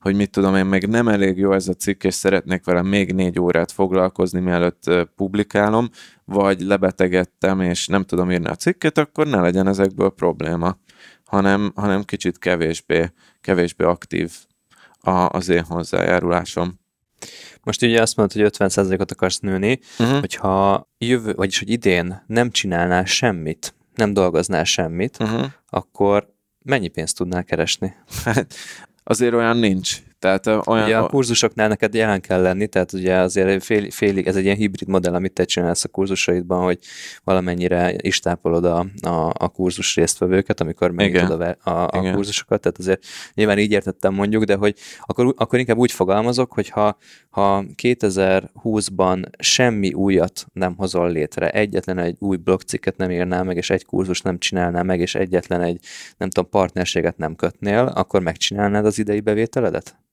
hogy 0.05 0.15
mit 0.15 0.29
tudom 0.29 0.55
én, 0.55 0.65
meg 0.65 0.87
nem 0.89 1.07
elég 1.07 1.37
jó 1.37 1.53
ez 1.53 1.67
a 1.67 1.73
cikk, 1.73 2.03
és 2.03 2.13
szeretnék 2.13 2.65
vele 2.65 2.81
még 2.81 3.13
négy 3.13 3.39
órát 3.39 3.71
foglalkozni, 3.71 4.39
mielőtt 4.39 4.91
publikálom, 5.15 5.89
vagy 6.25 6.61
lebetegedtem, 6.61 7.61
és 7.61 7.87
nem 7.87 8.03
tudom 8.03 8.31
írni 8.31 8.47
a 8.47 8.55
cikket, 8.55 8.97
akkor 8.97 9.27
ne 9.27 9.41
legyen 9.41 9.67
ezekből 9.67 10.09
probléma, 10.09 10.77
hanem, 11.23 11.71
hanem 11.75 12.03
kicsit 12.03 12.37
kevésbé, 12.37 13.11
kevésbé 13.41 13.83
aktív 13.83 14.31
a, 14.99 15.09
az 15.11 15.49
én 15.49 15.63
hozzájárulásom. 15.63 16.79
Most 17.63 17.81
ugye 17.81 18.01
azt 18.01 18.15
mondod, 18.15 18.41
hogy 18.41 18.51
50%-ot 18.57 19.11
akarsz 19.11 19.39
nőni, 19.39 19.79
uh-huh. 19.99 20.19
hogyha 20.19 20.87
jövő, 20.97 21.33
vagyis 21.33 21.59
hogy 21.59 21.69
idén 21.69 22.23
nem 22.27 22.51
csinálnál 22.51 23.05
semmit, 23.05 23.75
nem 23.95 24.13
dolgoznál 24.13 24.63
semmit, 24.63 25.17
uh-huh. 25.19 25.45
akkor 25.69 26.33
mennyi 26.63 26.87
pénzt 26.87 27.17
tudnál 27.17 27.43
keresni? 27.43 27.95
Hát 28.25 28.55
azért 29.07 29.33
olyan 29.33 29.57
nincs. 29.57 30.01
Tehát 30.25 30.67
olyan... 30.67 30.85
Ugye 30.85 30.97
a 30.97 31.07
kurzusoknál 31.07 31.67
neked 31.67 31.93
jelen 31.93 32.21
kell 32.21 32.41
lenni, 32.41 32.67
tehát 32.67 32.93
ugye 32.93 33.15
azért 33.15 33.63
fél, 33.63 33.91
félig, 33.91 34.27
ez 34.27 34.35
egy 34.35 34.43
ilyen 34.43 34.55
hibrid 34.55 34.87
modell, 34.87 35.13
amit 35.13 35.33
te 35.33 35.43
csinálsz 35.43 35.83
a 35.83 35.87
kurzusaidban, 35.87 36.63
hogy 36.63 36.79
valamennyire 37.23 37.93
is 37.97 38.19
tápolod 38.19 38.65
a, 38.65 38.85
a, 39.01 39.31
a 39.37 39.47
kurzus 39.47 39.95
résztvevőket, 39.95 40.61
amikor 40.61 40.91
megnyitod 40.91 41.41
a, 41.41 41.69
a, 41.69 41.83
a 41.83 42.11
kurzusokat, 42.13 42.61
tehát 42.61 42.77
azért 42.77 43.05
nyilván 43.33 43.59
így 43.59 43.71
értettem 43.71 44.13
mondjuk, 44.13 44.43
de 44.43 44.55
hogy 44.55 44.75
akkor, 45.01 45.33
akkor 45.37 45.59
inkább 45.59 45.77
úgy 45.77 45.91
fogalmazok, 45.91 46.53
hogy 46.53 46.69
ha, 46.69 46.97
ha 47.29 47.63
2020-ban 47.81 49.25
semmi 49.39 49.93
újat 49.93 50.45
nem 50.53 50.75
hozol 50.75 51.11
létre, 51.11 51.49
egyetlen 51.49 51.97
egy 51.97 52.15
új 52.19 52.37
blogcikket 52.37 52.97
nem 52.97 53.11
írnál 53.11 53.43
meg, 53.43 53.57
és 53.57 53.69
egy 53.69 53.85
kurzus 53.85 54.21
nem 54.21 54.37
csinálnál 54.37 54.83
meg, 54.83 54.99
és 54.99 55.15
egyetlen 55.15 55.61
egy, 55.61 55.79
nem 56.17 56.29
tudom, 56.29 56.49
partnerséget 56.49 57.17
nem 57.17 57.35
kötnél, 57.35 57.91
akkor 57.95 58.21
megcsinálnád 58.21 58.85
az 58.85 58.99
idei 58.99 59.19
bevételedet? 59.19 60.03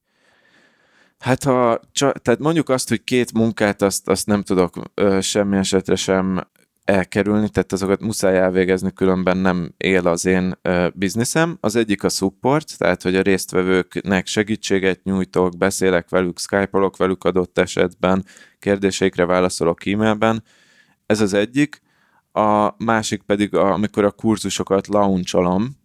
Hát 1.23 1.45
ha, 1.45 1.81
tehát 1.95 2.39
mondjuk 2.39 2.69
azt, 2.69 2.89
hogy 2.89 3.05
két 3.05 3.33
munkát, 3.33 3.83
azt, 3.83 4.09
azt 4.09 4.27
nem 4.27 4.43
tudok 4.43 4.75
ö, 4.95 5.21
semmi 5.21 5.57
esetre 5.57 5.97
sem 5.97 6.41
elkerülni, 6.85 7.49
tehát 7.49 7.73
azokat 7.73 8.01
muszáj 8.01 8.39
elvégezni, 8.39 8.93
különben 8.93 9.37
nem 9.37 9.75
él 9.77 10.09
az 10.09 10.25
én 10.25 10.59
ö, 10.63 10.89
bizniszem. 10.95 11.57
Az 11.61 11.77
egyik 11.77 12.05
a 12.05 12.09
support, 12.09 12.79
tehát 12.79 13.03
hogy 13.03 13.17
a 13.17 13.23
résztvevőknek 13.23 14.27
segítséget 14.27 15.03
nyújtok, 15.03 15.57
beszélek 15.57 16.09
velük, 16.09 16.39
skype-olok 16.39 16.97
velük 16.97 17.25
adott 17.25 17.59
esetben, 17.59 18.25
kérdéseikre 18.59 19.25
válaszolok 19.25 19.87
e-mailben. 19.87 20.45
Ez 21.07 21.21
az 21.21 21.33
egyik. 21.33 21.83
A 22.33 22.85
másik 22.85 23.23
pedig, 23.23 23.55
amikor 23.55 24.05
a 24.05 24.11
kurzusokat 24.11 24.87
launcholom, 24.87 25.82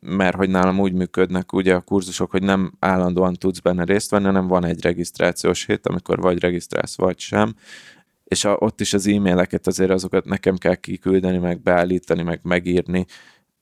mert 0.00 0.36
hogy 0.36 0.50
nálam 0.50 0.80
úgy 0.80 0.92
működnek 0.92 1.52
ugye 1.52 1.74
a 1.74 1.80
kurzusok, 1.80 2.30
hogy 2.30 2.42
nem 2.42 2.72
állandóan 2.78 3.34
tudsz 3.34 3.58
benne 3.58 3.84
részt 3.84 4.10
venni, 4.10 4.24
hanem 4.24 4.46
van 4.46 4.64
egy 4.64 4.82
regisztrációs 4.82 5.66
hét, 5.66 5.86
amikor 5.86 6.20
vagy 6.20 6.40
regisztrálsz, 6.40 6.96
vagy 6.96 7.18
sem, 7.18 7.54
és 8.24 8.44
a, 8.44 8.56
ott 8.58 8.80
is 8.80 8.92
az 8.92 9.06
e-maileket 9.06 9.66
azért 9.66 9.90
azokat 9.90 10.24
nekem 10.24 10.56
kell 10.56 10.74
kiküldeni, 10.74 11.38
meg 11.38 11.62
beállítani, 11.62 12.22
meg 12.22 12.40
megírni. 12.42 13.06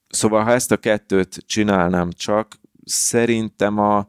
Szóval 0.08 0.42
ha 0.42 0.52
ezt 0.52 0.72
a 0.72 0.76
kettőt 0.76 1.42
csinálnám 1.46 2.10
csak, 2.10 2.60
szerintem 2.84 3.78
a 3.78 4.06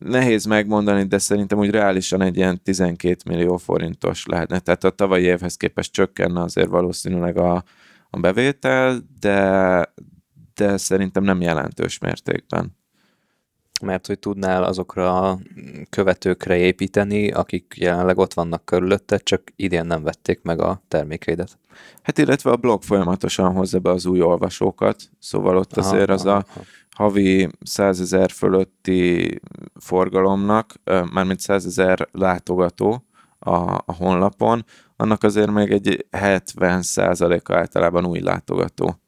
nehéz 0.00 0.44
megmondani, 0.44 1.04
de 1.04 1.18
szerintem 1.18 1.58
úgy 1.58 1.70
reálisan 1.70 2.22
egy 2.22 2.36
ilyen 2.36 2.62
12 2.62 3.16
millió 3.24 3.56
forintos 3.56 4.26
lehetne. 4.26 4.58
Tehát 4.58 4.84
a 4.84 4.90
tavalyi 4.90 5.24
évhez 5.24 5.56
képest 5.56 5.92
csökkenne 5.92 6.42
azért 6.42 6.68
valószínűleg 6.68 7.36
a, 7.36 7.64
a 8.10 8.18
bevétel, 8.20 9.00
de, 9.20 9.94
de 10.54 10.76
szerintem 10.76 11.22
nem 11.22 11.40
jelentős 11.40 11.98
mértékben. 11.98 12.76
Mert 13.82 14.06
hogy 14.06 14.18
tudnál 14.18 14.64
azokra 14.64 15.28
a 15.28 15.38
követőkre 15.90 16.56
építeni, 16.56 17.30
akik 17.30 17.74
jelenleg 17.76 18.18
ott 18.18 18.34
vannak 18.34 18.64
körülötted, 18.64 19.22
csak 19.22 19.52
idén 19.56 19.86
nem 19.86 20.02
vették 20.02 20.42
meg 20.42 20.60
a 20.60 20.82
termékeidet. 20.88 21.58
Hát 22.02 22.18
illetve 22.18 22.50
a 22.50 22.56
blog 22.56 22.82
folyamatosan 22.82 23.52
hozza 23.52 23.78
be 23.78 23.90
az 23.90 24.06
új 24.06 24.20
olvasókat, 24.20 25.02
szóval 25.18 25.56
ott 25.56 25.76
azért 25.76 26.10
aha, 26.10 26.12
az 26.12 26.24
a 26.24 26.44
havi 26.90 27.48
100 27.62 28.00
ezer 28.00 28.30
fölötti 28.30 29.40
forgalomnak, 29.74 30.74
mármint 31.12 31.40
100 31.40 31.66
ezer 31.66 32.08
látogató 32.12 33.04
a, 33.38 33.74
a 33.74 33.94
honlapon, 33.96 34.64
annak 34.96 35.22
azért 35.22 35.50
még 35.50 35.70
egy 35.70 36.06
70 36.10 36.82
százaléka 36.82 37.56
általában 37.56 38.06
új 38.06 38.20
látogató. 38.20 39.01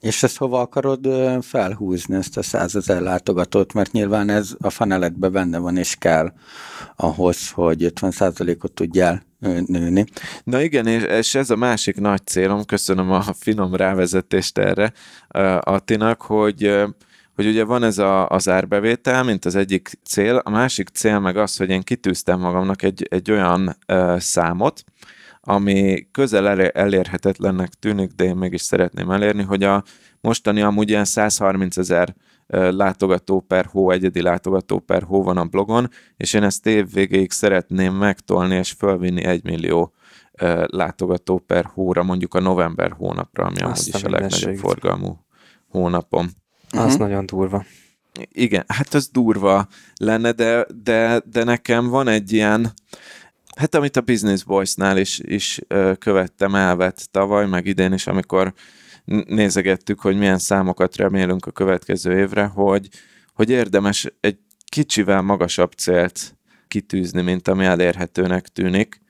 És 0.00 0.22
ezt 0.22 0.36
hova 0.36 0.60
akarod 0.60 1.08
felhúzni, 1.40 2.16
ezt 2.16 2.36
a 2.36 2.42
százezer 2.42 3.00
látogatót, 3.00 3.72
mert 3.72 3.92
nyilván 3.92 4.28
ez 4.28 4.50
a 4.60 4.70
faneletben 4.70 5.32
benne 5.32 5.58
van, 5.58 5.76
és 5.76 5.94
kell 5.94 6.32
ahhoz, 6.96 7.50
hogy 7.50 7.92
50%-ot 7.94 8.72
tudjál 8.72 9.22
nőni. 9.66 10.04
Na 10.44 10.60
igen, 10.60 10.86
és 10.86 11.34
ez 11.34 11.50
a 11.50 11.56
másik 11.56 12.00
nagy 12.00 12.26
célom, 12.26 12.64
köszönöm 12.64 13.10
a 13.10 13.22
finom 13.22 13.74
rávezetést 13.74 14.58
erre 14.58 14.92
Attinak, 15.60 16.22
hogy 16.22 16.86
hogy 17.38 17.46
ugye 17.46 17.64
van 17.64 17.82
ez 17.82 17.98
a, 17.98 18.28
az 18.28 18.48
árbevétel, 18.48 19.24
mint 19.24 19.44
az 19.44 19.54
egyik 19.54 19.90
cél, 20.04 20.36
a 20.44 20.50
másik 20.50 20.88
cél 20.88 21.18
meg 21.18 21.36
az, 21.36 21.56
hogy 21.56 21.70
én 21.70 21.82
kitűztem 21.82 22.40
magamnak 22.40 22.82
egy, 22.82 23.06
egy 23.10 23.30
olyan 23.30 23.76
ö, 23.86 24.16
számot, 24.18 24.84
ami 25.48 26.08
közel 26.12 26.60
elérhetetlennek 26.60 27.68
tűnik, 27.68 28.10
de 28.10 28.24
én 28.24 28.36
mégis 28.36 28.60
szeretném 28.60 29.10
elérni, 29.10 29.42
hogy 29.42 29.62
a 29.62 29.84
mostani 30.20 30.60
amúgy 30.60 30.88
ilyen 30.88 31.04
130 31.04 31.76
ezer 31.76 32.14
látogató 32.46 33.40
per 33.40 33.64
hó, 33.64 33.90
egyedi 33.90 34.22
látogató 34.22 34.78
per 34.78 35.02
hó 35.02 35.22
van 35.22 35.36
a 35.36 35.44
blogon, 35.44 35.90
és 36.16 36.32
én 36.32 36.42
ezt 36.42 36.66
év 36.66 36.92
végéig 36.92 37.30
szeretném 37.30 37.94
megtolni 37.94 38.54
és 38.54 38.70
fölvinni 38.70 39.24
egy 39.24 39.44
millió 39.44 39.92
látogató 40.66 41.38
per 41.38 41.64
hóra, 41.74 42.02
mondjuk 42.02 42.34
a 42.34 42.40
november 42.40 42.90
hónapra, 42.90 43.44
ami 43.44 43.60
amúgy 43.60 43.88
is 43.94 44.02
a 44.02 44.10
legnagyobb 44.10 44.56
forgalmú 44.56 45.24
hónapom. 45.68 46.30
Az 46.70 46.84
uh-huh. 46.84 46.98
nagyon 46.98 47.26
durva. 47.26 47.64
Igen, 48.32 48.64
hát 48.66 48.94
az 48.94 49.08
durva 49.08 49.68
lenne, 49.96 50.32
de, 50.32 50.66
de, 50.82 51.22
de 51.30 51.44
nekem 51.44 51.88
van 51.88 52.08
egy 52.08 52.32
ilyen, 52.32 52.72
hát 53.58 53.74
amit 53.74 53.96
a 53.96 54.00
Business 54.00 54.42
Boys-nál 54.42 54.98
is, 54.98 55.18
is 55.18 55.60
követtem, 55.98 56.54
elvett 56.54 57.08
tavaly, 57.10 57.46
meg 57.46 57.66
idén 57.66 57.92
is, 57.92 58.06
amikor 58.06 58.52
nézegettük, 59.26 60.00
hogy 60.00 60.18
milyen 60.18 60.38
számokat 60.38 60.96
remélünk 60.96 61.46
a 61.46 61.50
következő 61.50 62.18
évre, 62.18 62.44
hogy, 62.44 62.88
hogy 63.34 63.50
érdemes 63.50 64.12
egy 64.20 64.38
kicsivel 64.64 65.22
magasabb 65.22 65.72
célt 65.72 66.36
kitűzni, 66.68 67.22
mint 67.22 67.48
ami 67.48 67.64
elérhetőnek 67.64 68.48
tűnik, 68.48 69.00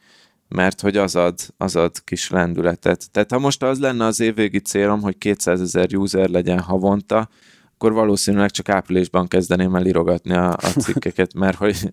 mert 0.48 0.80
hogy 0.80 0.96
az 0.96 1.16
ad, 1.16 1.38
az 1.56 1.76
ad 1.76 2.04
kis 2.04 2.30
lendületet. 2.30 3.10
Tehát 3.10 3.30
ha 3.30 3.38
most 3.38 3.62
az 3.62 3.78
lenne 3.78 4.04
az 4.04 4.20
évvégi 4.20 4.58
célom, 4.58 5.00
hogy 5.00 5.18
200 5.18 5.60
ezer 5.60 5.94
user 5.94 6.28
legyen 6.28 6.60
havonta, 6.60 7.28
akkor 7.74 7.92
valószínűleg 7.92 8.50
csak 8.50 8.68
áprilisban 8.68 9.28
kezdeném 9.28 9.74
el 9.74 9.86
írogatni 9.86 10.32
a, 10.32 10.50
a 10.50 10.68
cikkeket, 10.80 11.34
mert 11.34 11.56
hogy 11.56 11.92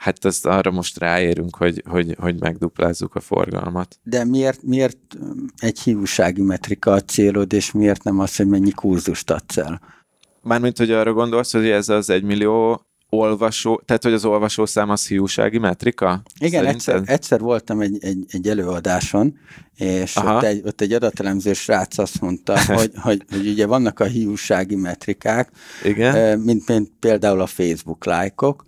hát 0.00 0.24
azt 0.24 0.46
arra 0.46 0.70
most 0.70 0.98
ráérünk, 0.98 1.56
hogy, 1.56 1.82
hogy, 1.88 2.16
hogy 2.18 2.40
megduplázzuk 2.40 3.14
a 3.14 3.20
forgalmat. 3.20 3.98
De 4.02 4.24
miért, 4.24 4.62
miért 4.62 4.98
egy 5.58 5.80
hiúsági 5.80 6.42
metrika 6.42 6.92
a 6.92 7.00
célod, 7.00 7.52
és 7.52 7.72
miért 7.72 8.04
nem 8.04 8.18
az, 8.18 8.36
hogy 8.36 8.46
mennyi 8.48 8.70
kurzust 8.70 9.30
adsz 9.30 9.56
el? 9.56 9.80
Mármint, 10.42 10.78
hogy 10.78 10.90
arra 10.90 11.12
gondolsz, 11.12 11.52
hogy 11.52 11.68
ez 11.68 11.88
az 11.88 12.10
egymillió 12.10 12.86
olvasó, 13.08 13.82
tehát 13.84 14.02
hogy 14.02 14.12
az 14.12 14.24
olvasószám 14.24 14.90
az 14.90 15.06
hiúsági 15.06 15.58
metrika? 15.58 16.22
Igen, 16.38 16.66
egyszer, 16.66 17.02
egyszer 17.04 17.40
voltam 17.40 17.80
egy, 17.80 18.04
egy, 18.04 18.24
egy 18.28 18.48
előadáson, 18.48 19.38
és 19.76 20.16
ott 20.16 20.42
egy, 20.42 20.62
ott 20.64 20.80
egy 20.80 20.92
adatelemző 20.92 21.52
srác 21.52 21.98
azt 21.98 22.20
mondta, 22.20 22.64
hogy, 22.74 22.92
hogy, 22.94 23.24
hogy 23.30 23.48
ugye 23.48 23.66
vannak 23.66 24.00
a 24.00 24.04
hiúsági 24.04 24.76
metrikák, 24.76 25.50
Igen? 25.84 26.38
Mint, 26.38 26.68
mint 26.68 26.90
például 27.00 27.40
a 27.40 27.46
Facebook 27.46 28.04
lájkok, 28.04 28.64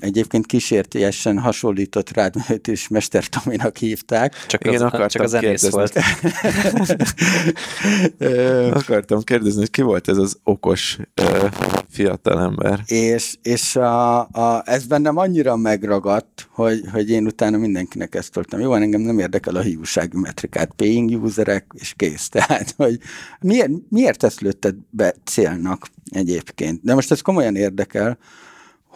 Egyébként 0.00 0.46
kísértélyesen 0.46 1.38
hasonlított 1.38 2.10
rád, 2.10 2.34
mert 2.48 2.66
is 2.76 2.88
Mester 2.88 3.26
Tominak 3.26 3.76
hívták. 3.76 4.46
Csak, 4.46 4.66
Igen, 4.66 4.82
az, 4.82 5.12
csak 5.12 5.22
az 5.22 5.30
zenész 5.30 5.70
volt. 5.70 5.98
akartam 8.74 9.22
kérdezni, 9.22 9.58
hogy 9.58 9.70
ki 9.70 9.82
volt 9.82 10.08
ez 10.08 10.16
az 10.16 10.38
okos 10.42 10.98
fiatalember. 11.88 12.80
És, 12.86 13.36
és 13.42 13.76
a, 13.76 14.18
a, 14.20 14.62
ez 14.64 14.84
bennem 14.84 15.16
annyira 15.16 15.56
megragadt, 15.56 16.48
hogy, 16.50 16.80
hogy 16.92 17.10
én 17.10 17.26
utána 17.26 17.56
mindenkinek 17.56 18.14
ezt 18.14 18.32
toltam. 18.32 18.60
Jó, 18.60 18.74
engem 18.74 19.00
nem 19.00 19.18
érdekel 19.18 19.56
a 19.56 19.60
hiúsági 19.60 20.16
metrikát, 20.18 20.72
paying 20.76 21.22
userek, 21.22 21.66
és 21.74 21.94
kész. 21.96 22.28
Tehát, 22.36 22.74
hogy 22.76 22.98
miért, 23.40 23.70
miért 23.88 24.22
ezt 24.22 24.40
lőtted 24.40 24.74
be 24.90 25.14
célnak 25.24 25.88
egyébként? 26.10 26.80
De 26.82 26.94
most 26.94 27.10
ez 27.10 27.20
komolyan 27.20 27.56
érdekel, 27.56 28.18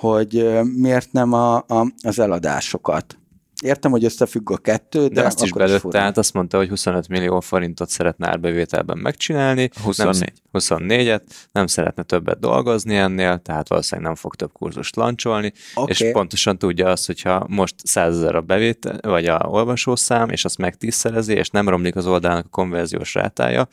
hogy 0.01 0.61
miért 0.77 1.13
nem 1.13 1.33
a, 1.33 1.57
a, 1.57 1.93
az 2.03 2.19
eladásokat. 2.19 3.20
Értem, 3.65 3.91
hogy 3.91 4.05
összefügg 4.05 4.51
a 4.51 4.57
kettő, 4.57 5.07
de, 5.07 5.15
de 5.15 5.27
azt 5.27 5.43
is 5.43 5.53
belőtt, 5.53 5.83
tehát 5.83 6.19
azt 6.19 6.33
mondta, 6.33 6.57
hogy 6.57 6.69
25 6.69 7.09
millió 7.09 7.41
forintot 7.41 7.89
szeretne 7.89 8.29
árbevételben 8.29 8.99
megcsinálni. 8.99 9.71
24. 9.83 10.33
Nem, 10.51 10.63
24-et, 10.63 11.23
nem 11.53 11.67
szeretne 11.67 12.03
többet 12.03 12.39
dolgozni 12.39 12.97
ennél, 12.97 13.39
tehát 13.39 13.69
valószínűleg 13.69 14.07
nem 14.07 14.17
fog 14.21 14.35
több 14.35 14.53
kurzust 14.53 14.97
lancsolni, 14.97 15.53
okay. 15.75 15.91
és 15.91 16.13
pontosan 16.13 16.59
tudja 16.59 16.89
azt, 16.89 17.07
hogyha 17.07 17.47
most 17.49 17.75
100 17.83 18.17
ezer 18.17 18.35
a 18.35 18.41
bevétel, 18.41 18.99
vagy 19.03 19.27
a 19.27 19.39
olvasószám, 19.39 20.29
és 20.31 20.45
azt 20.45 20.59
megtízszerezi, 20.59 21.35
és 21.35 21.49
nem 21.49 21.69
romlik 21.69 21.97
az 21.97 22.07
oldalnak 22.07 22.45
a 22.45 22.51
konverziós 22.51 23.15
rátája, 23.15 23.69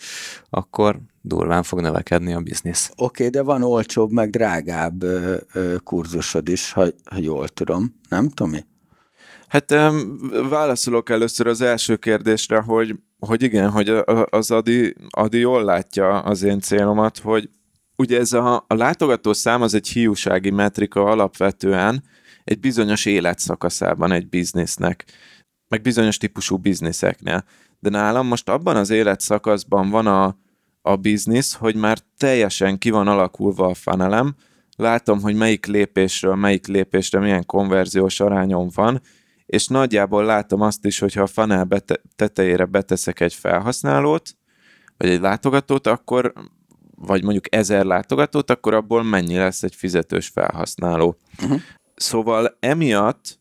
akkor 0.50 1.00
durván 1.22 1.64
fog 1.64 1.82
növekedni 1.82 2.34
a 2.34 2.40
biznisz. 2.40 2.92
Oké, 2.96 3.04
okay, 3.04 3.30
de 3.30 3.42
van 3.42 3.64
olcsóbb, 3.64 4.12
meg 4.12 4.30
drágább 4.30 5.04
ö, 5.04 5.36
ö, 5.54 5.76
kurzusod 5.84 6.48
is, 6.48 6.72
ha, 6.72 6.86
ha 7.06 7.18
jól 7.20 7.48
tudom, 7.48 7.96
nem, 8.10 8.30
Tomi? 8.30 8.66
Hát 9.48 9.76
válaszolok 10.50 11.10
először 11.10 11.48
az 11.48 11.62
első 11.62 11.96
kérdésre, 11.96 12.60
hogy, 12.60 12.96
hogy 13.20 13.44
igen, 13.44 13.70
hogy 13.70 13.90
az 14.30 14.52
Adi, 14.52 14.96
Adi 15.10 15.38
jól 15.38 15.64
látja 15.64 16.20
az 16.20 16.44
én 16.44 16.60
célomat, 16.60 17.18
hogy 17.18 17.50
ugye 17.96 18.20
ez 18.20 18.34
a, 18.34 18.66
a 18.68 18.74
látogató 18.74 19.34
szám 19.34 19.62
az 19.62 19.74
egy 19.74 19.88
hiúsági 19.88 20.50
metrika 20.50 21.04
alapvetően 21.04 22.04
egy 22.44 22.60
bizonyos 22.60 23.06
életszakaszában 23.06 24.12
egy 24.12 24.30
biznisznek, 24.30 25.06
meg 25.68 25.82
bizonyos 25.82 26.18
típusú 26.18 26.58
bizniszeknél. 26.58 27.44
De 27.80 27.90
nálam 27.90 28.28
most 28.28 28.50
abban 28.50 28.76
az 28.76 28.90
életszakaszban 28.90 29.90
van 29.90 30.08
a, 30.08 30.38
a 30.82 30.96
biznisz, 30.96 31.54
hogy 31.54 31.76
már 31.76 31.98
teljesen 32.18 32.78
ki 32.78 32.90
van 32.90 33.08
alakulva 33.08 33.66
a 33.66 33.74
fanelem, 33.74 34.36
látom, 34.76 35.22
hogy 35.22 35.36
melyik 35.36 35.66
lépésről, 35.66 36.36
melyik 36.36 36.68
lépésre 36.68 37.20
milyen 37.20 37.46
konverziós 37.46 38.20
arányom 38.20 38.70
van, 38.76 39.02
és 39.48 39.68
nagyjából 39.68 40.26
látom 40.26 40.62
azt 40.62 40.86
is, 40.86 41.00
hogyha 41.00 41.22
a 41.22 41.28
funnel 41.28 41.64
bete- 41.64 42.02
tetejére 42.16 42.66
beteszek 42.66 43.20
egy 43.20 43.34
felhasználót, 43.34 44.38
vagy 44.98 45.10
egy 45.10 45.20
látogatót, 45.20 45.88
akkor 45.88 46.34
vagy 46.96 47.24
mondjuk 47.24 47.56
ezer 47.56 47.86
látogatót, 47.86 48.50
akkor 48.50 48.74
abból 48.74 49.04
mennyi 49.04 49.36
lesz 49.36 49.64
egy 49.64 49.76
fizetős 49.76 50.28
felhasználó. 50.28 51.18
Uh-huh. 51.44 51.62
Szóval 51.96 52.58
emiatt, 52.60 53.38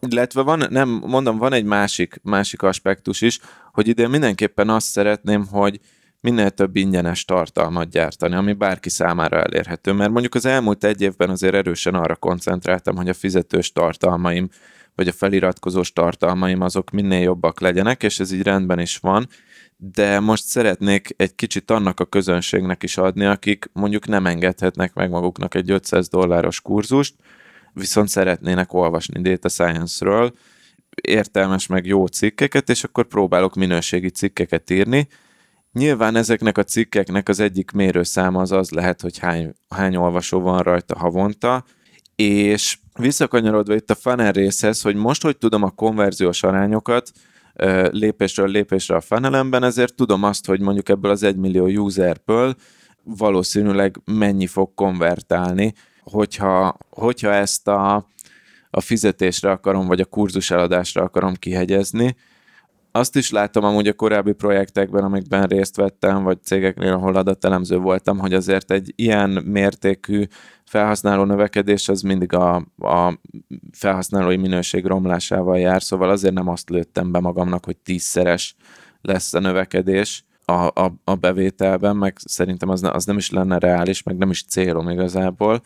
illetve 0.00 0.42
van, 0.42 0.66
nem, 0.70 0.88
mondom, 0.88 1.38
van 1.38 1.52
egy 1.52 1.64
másik, 1.64 2.20
másik 2.22 2.62
aspektus 2.62 3.20
is, 3.20 3.40
hogy 3.72 3.88
ide 3.88 4.08
mindenképpen 4.08 4.68
azt 4.68 4.86
szeretném, 4.86 5.46
hogy 5.46 5.80
minél 6.20 6.50
több 6.50 6.76
ingyenes 6.76 7.24
tartalmat 7.24 7.88
gyártani, 7.88 8.34
ami 8.34 8.52
bárki 8.52 8.88
számára 8.88 9.42
elérhető. 9.42 9.92
Mert 9.92 10.10
mondjuk 10.10 10.34
az 10.34 10.46
elmúlt 10.46 10.84
egy 10.84 11.00
évben 11.00 11.30
azért 11.30 11.54
erősen 11.54 11.94
arra 11.94 12.16
koncentráltam, 12.16 12.96
hogy 12.96 13.08
a 13.08 13.14
fizetős 13.14 13.72
tartalmaim, 13.72 14.48
vagy 14.98 15.08
a 15.08 15.12
feliratkozós 15.12 15.92
tartalmaim 15.92 16.60
azok 16.60 16.90
minél 16.90 17.20
jobbak 17.20 17.60
legyenek, 17.60 18.02
és 18.02 18.20
ez 18.20 18.32
így 18.32 18.42
rendben 18.42 18.78
is 18.78 18.96
van, 18.96 19.28
de 19.76 20.20
most 20.20 20.44
szeretnék 20.44 21.14
egy 21.16 21.34
kicsit 21.34 21.70
annak 21.70 22.00
a 22.00 22.04
közönségnek 22.04 22.82
is 22.82 22.96
adni, 22.96 23.24
akik 23.24 23.70
mondjuk 23.72 24.06
nem 24.06 24.26
engedhetnek 24.26 24.94
meg 24.94 25.10
maguknak 25.10 25.54
egy 25.54 25.70
500 25.70 26.08
dolláros 26.08 26.60
kurzust, 26.60 27.14
viszont 27.72 28.08
szeretnének 28.08 28.72
olvasni 28.72 29.22
data 29.22 29.48
science-ről, 29.48 30.32
értelmes 31.02 31.66
meg 31.66 31.86
jó 31.86 32.06
cikkeket, 32.06 32.68
és 32.68 32.84
akkor 32.84 33.06
próbálok 33.06 33.54
minőségi 33.54 34.10
cikkeket 34.10 34.70
írni. 34.70 35.08
Nyilván 35.72 36.16
ezeknek 36.16 36.58
a 36.58 36.64
cikkeknek 36.64 37.28
az 37.28 37.40
egyik 37.40 37.70
mérőszáma 37.70 38.40
az 38.40 38.52
az 38.52 38.70
lehet, 38.70 39.00
hogy 39.00 39.18
hány, 39.18 39.54
hány 39.68 39.96
olvasó 39.96 40.40
van 40.40 40.62
rajta 40.62 40.98
havonta, 40.98 41.64
és 42.22 42.78
visszakanyarodva 42.98 43.74
itt 43.74 43.90
a 43.90 43.94
funnel 43.94 44.32
részhez, 44.32 44.80
hogy 44.80 44.94
most, 44.94 45.22
hogy 45.22 45.36
tudom 45.36 45.62
a 45.62 45.70
konverziós 45.70 46.42
arányokat, 46.42 47.12
lépésről 47.90 48.48
lépésre 48.48 48.96
a 48.96 49.00
funelemben, 49.00 49.62
ezért 49.62 49.94
tudom 49.94 50.22
azt, 50.22 50.46
hogy 50.46 50.60
mondjuk 50.60 50.88
ebből 50.88 51.10
az 51.10 51.22
egymillió 51.22 51.66
userből 51.66 52.54
valószínűleg 53.16 54.00
mennyi 54.04 54.46
fog 54.46 54.74
konvertálni, 54.74 55.74
hogyha, 56.02 56.78
hogyha 56.90 57.32
ezt 57.32 57.68
a, 57.68 58.06
a 58.70 58.80
fizetésre 58.80 59.50
akarom, 59.50 59.86
vagy 59.86 60.00
a 60.00 60.04
kurzus 60.04 60.50
eladásra 60.50 61.02
akarom 61.02 61.34
kihegyezni. 61.34 62.16
Azt 62.98 63.16
is 63.16 63.30
látom 63.30 63.64
amúgy 63.64 63.88
a 63.88 63.92
korábbi 63.92 64.32
projektekben, 64.32 65.04
amikben 65.04 65.46
részt 65.46 65.76
vettem, 65.76 66.22
vagy 66.22 66.42
cégeknél, 66.42 66.92
ahol 66.92 67.16
adatelemző 67.16 67.76
voltam, 67.76 68.18
hogy 68.18 68.34
azért 68.34 68.70
egy 68.70 68.92
ilyen 68.96 69.30
mértékű 69.30 70.24
felhasználó 70.64 71.24
növekedés 71.24 71.88
az 71.88 72.00
mindig 72.00 72.32
a, 72.32 72.54
a 72.78 73.18
felhasználói 73.72 74.36
minőség 74.36 74.86
romlásával 74.86 75.58
jár, 75.58 75.82
szóval 75.82 76.10
azért 76.10 76.34
nem 76.34 76.48
azt 76.48 76.70
lőttem 76.70 77.12
be 77.12 77.20
magamnak, 77.20 77.64
hogy 77.64 77.76
tízszeres 77.76 78.56
lesz 79.00 79.34
a 79.34 79.40
növekedés 79.40 80.24
a, 80.44 80.52
a, 80.52 80.92
a 81.04 81.14
bevételben, 81.14 81.96
meg 81.96 82.16
szerintem 82.24 82.68
az, 82.68 82.82
az 82.82 83.04
nem 83.04 83.16
is 83.16 83.30
lenne 83.30 83.58
reális, 83.58 84.02
meg 84.02 84.16
nem 84.16 84.30
is 84.30 84.44
célom 84.44 84.88
igazából, 84.88 85.60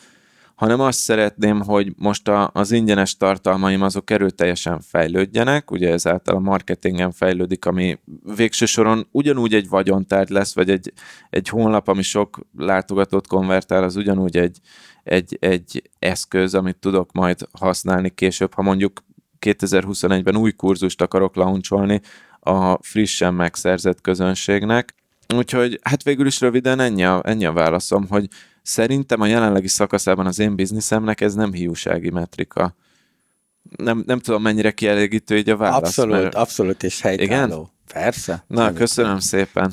hanem 0.63 0.81
azt 0.81 0.99
szeretném, 0.99 1.61
hogy 1.61 1.93
most 1.97 2.29
a, 2.29 2.51
az 2.55 2.71
ingyenes 2.71 3.17
tartalmaim 3.17 3.83
azok 3.83 4.11
erőteljesen 4.11 4.81
fejlődjenek, 4.81 5.71
ugye 5.71 5.93
ezáltal 5.93 6.37
a 6.37 6.39
marketingen 6.39 7.13
fejlődik, 7.13 7.65
ami 7.65 7.99
végső 8.37 8.67
soron 8.67 9.09
ugyanúgy 9.11 9.55
egy 9.55 9.69
vagyontárgy 9.69 10.29
lesz, 10.29 10.55
vagy 10.55 10.71
egy, 10.71 10.93
egy 11.31 11.49
honlap, 11.49 11.89
ami 11.89 12.03
sok 12.03 12.39
látogatót 12.59 13.27
konvertál, 13.27 13.83
az 13.83 13.97
ugyanúgy 13.97 14.37
egy, 14.37 14.59
egy, 15.03 15.37
egy 15.41 15.91
eszköz, 15.99 16.55
amit 16.55 16.77
tudok 16.77 17.13
majd 17.13 17.49
használni 17.59 18.11
később, 18.11 18.55
ha 18.55 18.63
mondjuk 18.63 19.05
2021-ben 19.41 20.37
új 20.37 20.53
kurzust 20.53 21.03
akarok 21.03 21.37
launcholni 21.37 22.01
a 22.41 22.83
frissen 22.83 23.35
megszerzett 23.35 24.01
közönségnek. 24.01 24.95
Úgyhogy 25.35 25.79
hát 25.83 26.03
végül 26.03 26.27
is 26.27 26.41
röviden 26.41 26.81
ennyi 26.81 27.05
a, 27.05 27.21
ennyi 27.25 27.45
a 27.45 27.53
válaszom, 27.53 28.07
hogy 28.09 28.29
szerintem 28.63 29.21
a 29.21 29.27
jelenlegi 29.27 29.69
szakaszában 29.69 30.27
az 30.27 30.39
én 30.39 30.57
bizniszemnek 30.57 31.21
ez 31.21 31.35
nem 31.35 31.53
hiúsági 31.53 32.11
metrika. 32.11 32.75
Nem, 33.77 34.03
nem 34.07 34.19
tudom, 34.19 34.43
mennyire 34.43 34.71
kielégítő 34.71 35.37
így 35.37 35.51
a 35.51 35.57
válasz. 35.57 35.79
Abszolút, 35.79 36.13
mert... 36.15 36.35
abszolút, 36.35 36.83
és 36.83 37.01
helytálló. 37.01 37.33
Igen? 37.35 37.69
Persze. 37.93 38.45
Na, 38.47 38.73
köszönöm 38.73 39.19
szépen. 39.19 39.73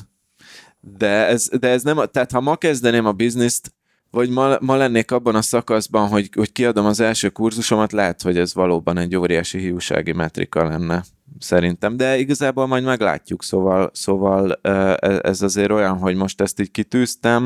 De 0.81 1.07
ez, 1.07 1.49
de 1.59 1.67
ez 1.67 1.83
nem, 1.83 1.99
tehát 2.11 2.31
ha 2.31 2.41
ma 2.41 2.55
kezdeném 2.55 3.05
a 3.05 3.11
bizniszt, 3.11 3.73
vagy 4.11 4.29
ma, 4.29 4.57
ma 4.61 4.75
lennék 4.75 5.11
abban 5.11 5.35
a 5.35 5.41
szakaszban, 5.41 6.07
hogy, 6.07 6.29
hogy 6.35 6.51
kiadom 6.51 6.85
az 6.85 6.99
első 6.99 7.29
kurzusomat, 7.29 7.91
lehet, 7.91 8.21
hogy 8.21 8.37
ez 8.37 8.53
valóban 8.53 8.97
egy 8.97 9.15
óriási 9.15 9.59
hiúsági 9.59 10.11
metrika 10.11 10.63
lenne, 10.63 11.03
szerintem, 11.39 11.97
de 11.97 12.17
igazából 12.17 12.67
majd 12.67 12.83
meglátjuk, 12.83 13.43
szóval, 13.43 13.89
szóval 13.93 14.59
e, 14.61 14.97
ez 15.21 15.41
azért 15.41 15.71
olyan, 15.71 15.97
hogy 15.97 16.15
most 16.15 16.41
ezt 16.41 16.59
így 16.59 16.71
kitűztem, 16.71 17.43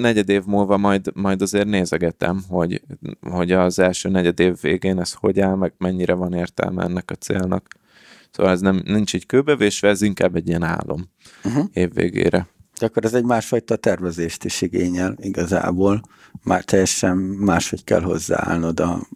negyed 0.00 0.28
év 0.28 0.42
múlva 0.44 0.76
majd, 0.76 1.10
majd 1.14 1.42
azért 1.42 1.66
nézegetem, 1.66 2.42
hogy, 2.48 2.82
hogy 3.20 3.52
az 3.52 3.78
első 3.78 4.08
negyed 4.08 4.40
év 4.40 4.60
végén 4.60 5.00
ez 5.00 5.12
hogy 5.12 5.40
áll, 5.40 5.54
meg 5.54 5.72
mennyire 5.78 6.14
van 6.14 6.32
értelme 6.32 6.82
ennek 6.82 7.10
a 7.10 7.14
célnak. 7.14 7.66
Szóval 8.30 8.52
ez 8.52 8.60
nem, 8.60 8.82
nincs 8.84 9.14
így 9.14 9.26
kőbevésve, 9.26 9.88
ez 9.88 10.02
inkább 10.02 10.36
egy 10.36 10.48
ilyen 10.48 10.62
álom 10.62 11.10
uh-huh. 11.44 11.64
év 11.72 11.94
végére. 11.94 12.46
De 12.78 12.86
akkor 12.86 13.04
ez 13.04 13.14
egy 13.14 13.24
másfajta 13.24 13.76
tervezést 13.76 14.44
is 14.44 14.60
igényel 14.60 15.14
igazából. 15.20 16.02
Már 16.42 16.64
teljesen 16.64 17.16
máshogy 17.16 17.84
kell 17.84 18.00
hozzáállnod 18.00 18.80
a, 18.80 19.06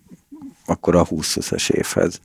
akkor 0.67 0.97
a 0.97 1.05
20-20-as 1.05 1.71
évhez. 1.71 2.21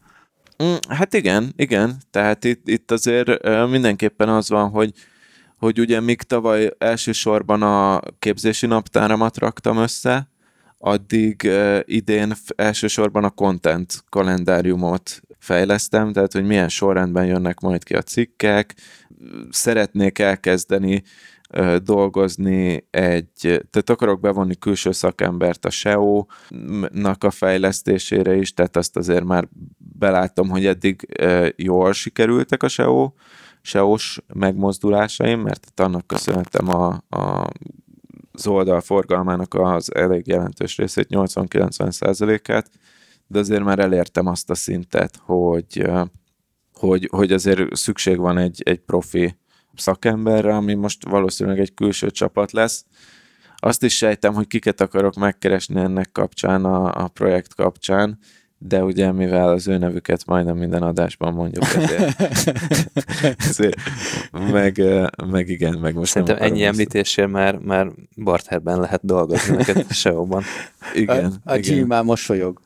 Mm, 0.63 0.75
hát 0.89 1.13
igen, 1.13 1.53
igen. 1.55 1.97
Tehát 2.11 2.43
itt, 2.43 2.67
itt 2.67 2.91
azért 2.91 3.43
mindenképpen 3.69 4.29
az 4.29 4.49
van, 4.49 4.69
hogy, 4.69 4.93
hogy 5.57 5.79
ugye 5.79 5.99
míg 5.99 6.21
tavaly 6.21 6.71
elsősorban 6.77 7.61
a 7.61 7.99
képzési 8.19 8.65
naptáramat 8.65 9.37
raktam 9.37 9.77
össze, 9.77 10.31
addig 10.77 11.49
idén 11.83 12.33
elsősorban 12.55 13.23
a 13.23 13.29
content 13.29 14.03
kalendáriumot 14.09 15.21
fejlesztem, 15.39 16.13
tehát 16.13 16.33
hogy 16.33 16.45
milyen 16.45 16.69
sorrendben 16.69 17.25
jönnek 17.25 17.59
majd 17.59 17.83
ki 17.83 17.93
a 17.93 18.01
cikkek, 18.01 18.75
szeretnék 19.49 20.19
elkezdeni 20.19 21.03
dolgozni 21.83 22.87
egy, 22.89 23.39
tehát 23.41 23.89
akarok 23.89 24.19
bevonni 24.19 24.55
külső 24.55 24.91
szakembert 24.91 25.65
a 25.65 25.69
SEO-nak 25.69 27.23
a 27.23 27.31
fejlesztésére 27.31 28.35
is, 28.35 28.53
tehát 28.53 28.77
azt 28.77 28.97
azért 28.97 29.23
már 29.23 29.47
belátom, 29.77 30.49
hogy 30.49 30.65
eddig 30.65 31.07
jól 31.55 31.93
sikerültek 31.93 32.63
a 32.63 32.67
SEO, 32.67 33.11
SEO-s 33.61 34.21
megmozdulásaim, 34.33 35.39
mert 35.39 35.79
annak 35.79 36.07
köszönhetem 36.07 36.69
a, 36.69 37.03
a 37.09 37.49
az 38.33 38.47
oldal 38.47 38.81
forgalmának 38.81 39.53
az 39.53 39.95
elég 39.95 40.27
jelentős 40.27 40.77
részét, 40.77 41.07
80-90 41.09 41.91
százalékát, 41.91 42.69
de 43.27 43.39
azért 43.39 43.63
már 43.63 43.79
elértem 43.79 44.27
azt 44.27 44.49
a 44.49 44.55
szintet, 44.55 45.19
hogy, 45.25 45.89
hogy, 46.87 47.07
hogy 47.11 47.31
azért 47.31 47.75
szükség 47.75 48.17
van 48.17 48.37
egy, 48.37 48.61
egy 48.65 48.79
profi 48.79 49.37
szakemberre, 49.75 50.55
ami 50.55 50.73
most 50.73 51.05
valószínűleg 51.05 51.59
egy 51.59 51.73
külső 51.73 52.09
csapat 52.09 52.51
lesz. 52.51 52.85
Azt 53.55 53.83
is 53.83 53.97
sejtem, 53.97 54.33
hogy 54.33 54.47
kiket 54.47 54.81
akarok 54.81 55.15
megkeresni 55.15 55.79
ennek 55.79 56.11
kapcsán, 56.11 56.65
a, 56.65 57.03
a 57.03 57.07
projekt 57.07 57.53
kapcsán, 57.55 58.19
de 58.65 58.83
ugye 58.83 59.11
mivel 59.11 59.49
az 59.49 59.67
ő 59.67 59.77
nevüket 59.77 60.25
majdnem 60.25 60.57
minden 60.57 60.81
adásban 60.81 61.33
mondjuk, 61.33 61.63
ezért, 61.63 62.21
ezért 63.49 63.77
meg, 64.51 64.81
meg 65.31 65.49
igen, 65.49 65.77
meg 65.79 65.93
most 65.93 66.11
Szerintem 66.11 66.37
ennyi 66.39 66.63
említésért 66.63 67.29
már, 67.31 67.55
már 67.55 67.91
Bartherben 68.23 68.79
lehet 68.79 69.05
dolgozni 69.05 69.55
neked 69.55 69.85
a 69.89 69.93
SEO-ban. 69.93 70.43
Igen. 70.93 71.41
A, 71.43 71.51
a 71.51 71.55
igen. 71.55 71.87
már 71.87 72.03
mosolyog. 72.03 72.59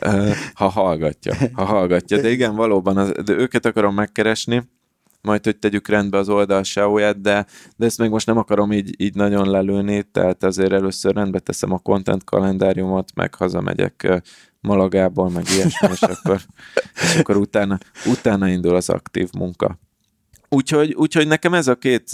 ha 0.54 0.68
hallgatja, 0.68 1.34
ha 1.52 1.64
hallgatja, 1.64 2.20
de 2.20 2.30
igen, 2.30 2.54
valóban, 2.54 2.96
az, 2.96 3.12
de 3.24 3.32
őket 3.32 3.66
akarom 3.66 3.94
megkeresni, 3.94 4.62
majd 5.26 5.44
hogy 5.44 5.58
tegyük 5.58 5.88
rendbe 5.88 6.18
az 6.18 6.28
oldal 6.28 6.62
SEO-ját, 6.62 7.20
de, 7.20 7.46
de 7.76 7.86
ezt 7.86 7.98
még 7.98 8.10
most 8.10 8.26
nem 8.26 8.36
akarom 8.36 8.72
így, 8.72 9.00
így 9.00 9.14
nagyon 9.14 9.50
lelőni, 9.50 10.02
tehát 10.02 10.44
azért 10.44 10.72
először 10.72 11.14
rendbe 11.14 11.38
teszem 11.38 11.72
a 11.72 11.78
content 11.78 12.24
kalendáriumot, 12.24 13.14
meg 13.14 13.34
hazamegyek 13.34 14.22
Malagából, 14.60 15.30
meg 15.30 15.44
ilyesmi, 15.48 15.88
és 15.92 16.02
akkor, 16.02 16.40
és 17.02 17.16
akkor 17.16 17.36
utána, 17.36 17.78
utána 18.06 18.48
indul 18.48 18.74
az 18.74 18.88
aktív 18.88 19.28
munka. 19.38 19.78
Úgyhogy, 20.48 20.94
úgyhogy 20.94 21.26
nekem 21.26 21.54
ez 21.54 21.68
a 21.68 21.74
két, 21.74 22.10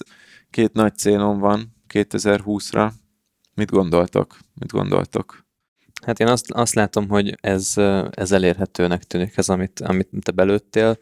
két 0.50 0.72
nagy 0.72 0.96
célom 0.96 1.38
van 1.38 1.76
2020-ra. 1.88 2.90
Mit 3.54 3.70
gondoltok? 3.70 4.38
Mit 4.54 4.72
gondoltok? 4.72 5.44
Hát 6.06 6.20
én 6.20 6.26
azt, 6.26 6.50
azt 6.50 6.74
látom, 6.74 7.08
hogy 7.08 7.34
ez, 7.40 7.74
ez 8.10 8.32
elérhetőnek 8.32 9.02
tűnik, 9.02 9.36
ez 9.36 9.48
amit, 9.48 9.80
amit 9.80 10.08
te 10.20 10.32
belőttél, 10.32 10.96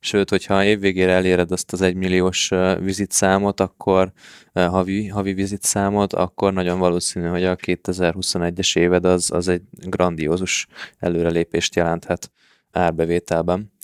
sőt, 0.00 0.30
hogyha 0.30 0.64
évvégére 0.64 1.12
eléred 1.12 1.52
azt 1.52 1.72
az 1.72 1.80
egymilliós 1.80 2.50
vizitszámot, 2.80 3.60
akkor 3.60 4.12
havi, 4.52 5.08
havi 5.08 5.32
vizitszámot, 5.32 6.12
akkor 6.12 6.52
nagyon 6.52 6.78
valószínű, 6.78 7.26
hogy 7.26 7.44
a 7.44 7.56
2021-es 7.56 8.78
éved 8.78 9.04
az, 9.04 9.30
az 9.30 9.48
egy 9.48 9.62
grandiózus 9.72 10.66
előrelépést 10.98 11.74
jelenthet 11.74 12.30
árbevételben. 12.70 13.74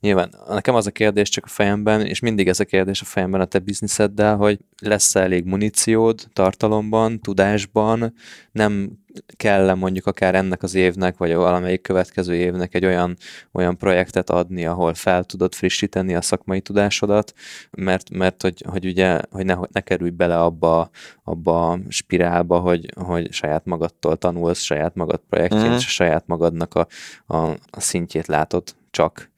Nyilván 0.00 0.34
nekem 0.48 0.74
az 0.74 0.86
a 0.86 0.90
kérdés 0.90 1.28
csak 1.28 1.44
a 1.44 1.48
fejemben, 1.48 2.06
és 2.06 2.20
mindig 2.20 2.48
ez 2.48 2.60
a 2.60 2.64
kérdés 2.64 3.00
a 3.00 3.04
fejemben 3.04 3.40
a 3.40 3.44
te 3.44 3.58
bizniszeddel, 3.58 4.36
hogy 4.36 4.58
lesz-e 4.78 5.20
elég 5.20 5.44
muníciód 5.44 6.28
tartalomban, 6.32 7.20
tudásban, 7.20 8.14
nem 8.52 8.90
kell 9.36 9.68
-e 9.68 9.74
mondjuk 9.74 10.06
akár 10.06 10.34
ennek 10.34 10.62
az 10.62 10.74
évnek, 10.74 11.16
vagy 11.16 11.34
valamelyik 11.34 11.82
következő 11.82 12.34
évnek 12.34 12.74
egy 12.74 12.84
olyan, 12.84 13.16
olyan 13.52 13.76
projektet 13.76 14.30
adni, 14.30 14.66
ahol 14.66 14.94
fel 14.94 15.24
tudod 15.24 15.54
frissíteni 15.54 16.14
a 16.14 16.20
szakmai 16.20 16.60
tudásodat, 16.60 17.32
mert, 17.70 18.10
mert 18.10 18.42
hogy, 18.42 18.64
hogy 18.68 18.86
ugye, 18.86 19.20
hogy 19.30 19.44
ne, 19.44 19.56
ne 19.72 19.80
kerülj 19.80 20.10
bele 20.10 20.40
abba, 20.40 20.90
abba 21.24 21.70
a 21.70 21.78
spirálba, 21.88 22.58
hogy, 22.58 22.86
hogy 22.94 23.32
saját 23.32 23.64
magadtól 23.64 24.16
tanulsz, 24.16 24.60
saját 24.60 24.94
magad 24.94 25.20
projektjén, 25.28 25.70
mm. 25.70 25.74
és 25.74 25.92
saját 25.92 26.26
magadnak 26.26 26.74
a, 26.74 26.86
a, 27.26 27.36
a 27.70 27.80
szintjét 27.80 28.26
látod 28.26 28.74
csak. 28.90 29.31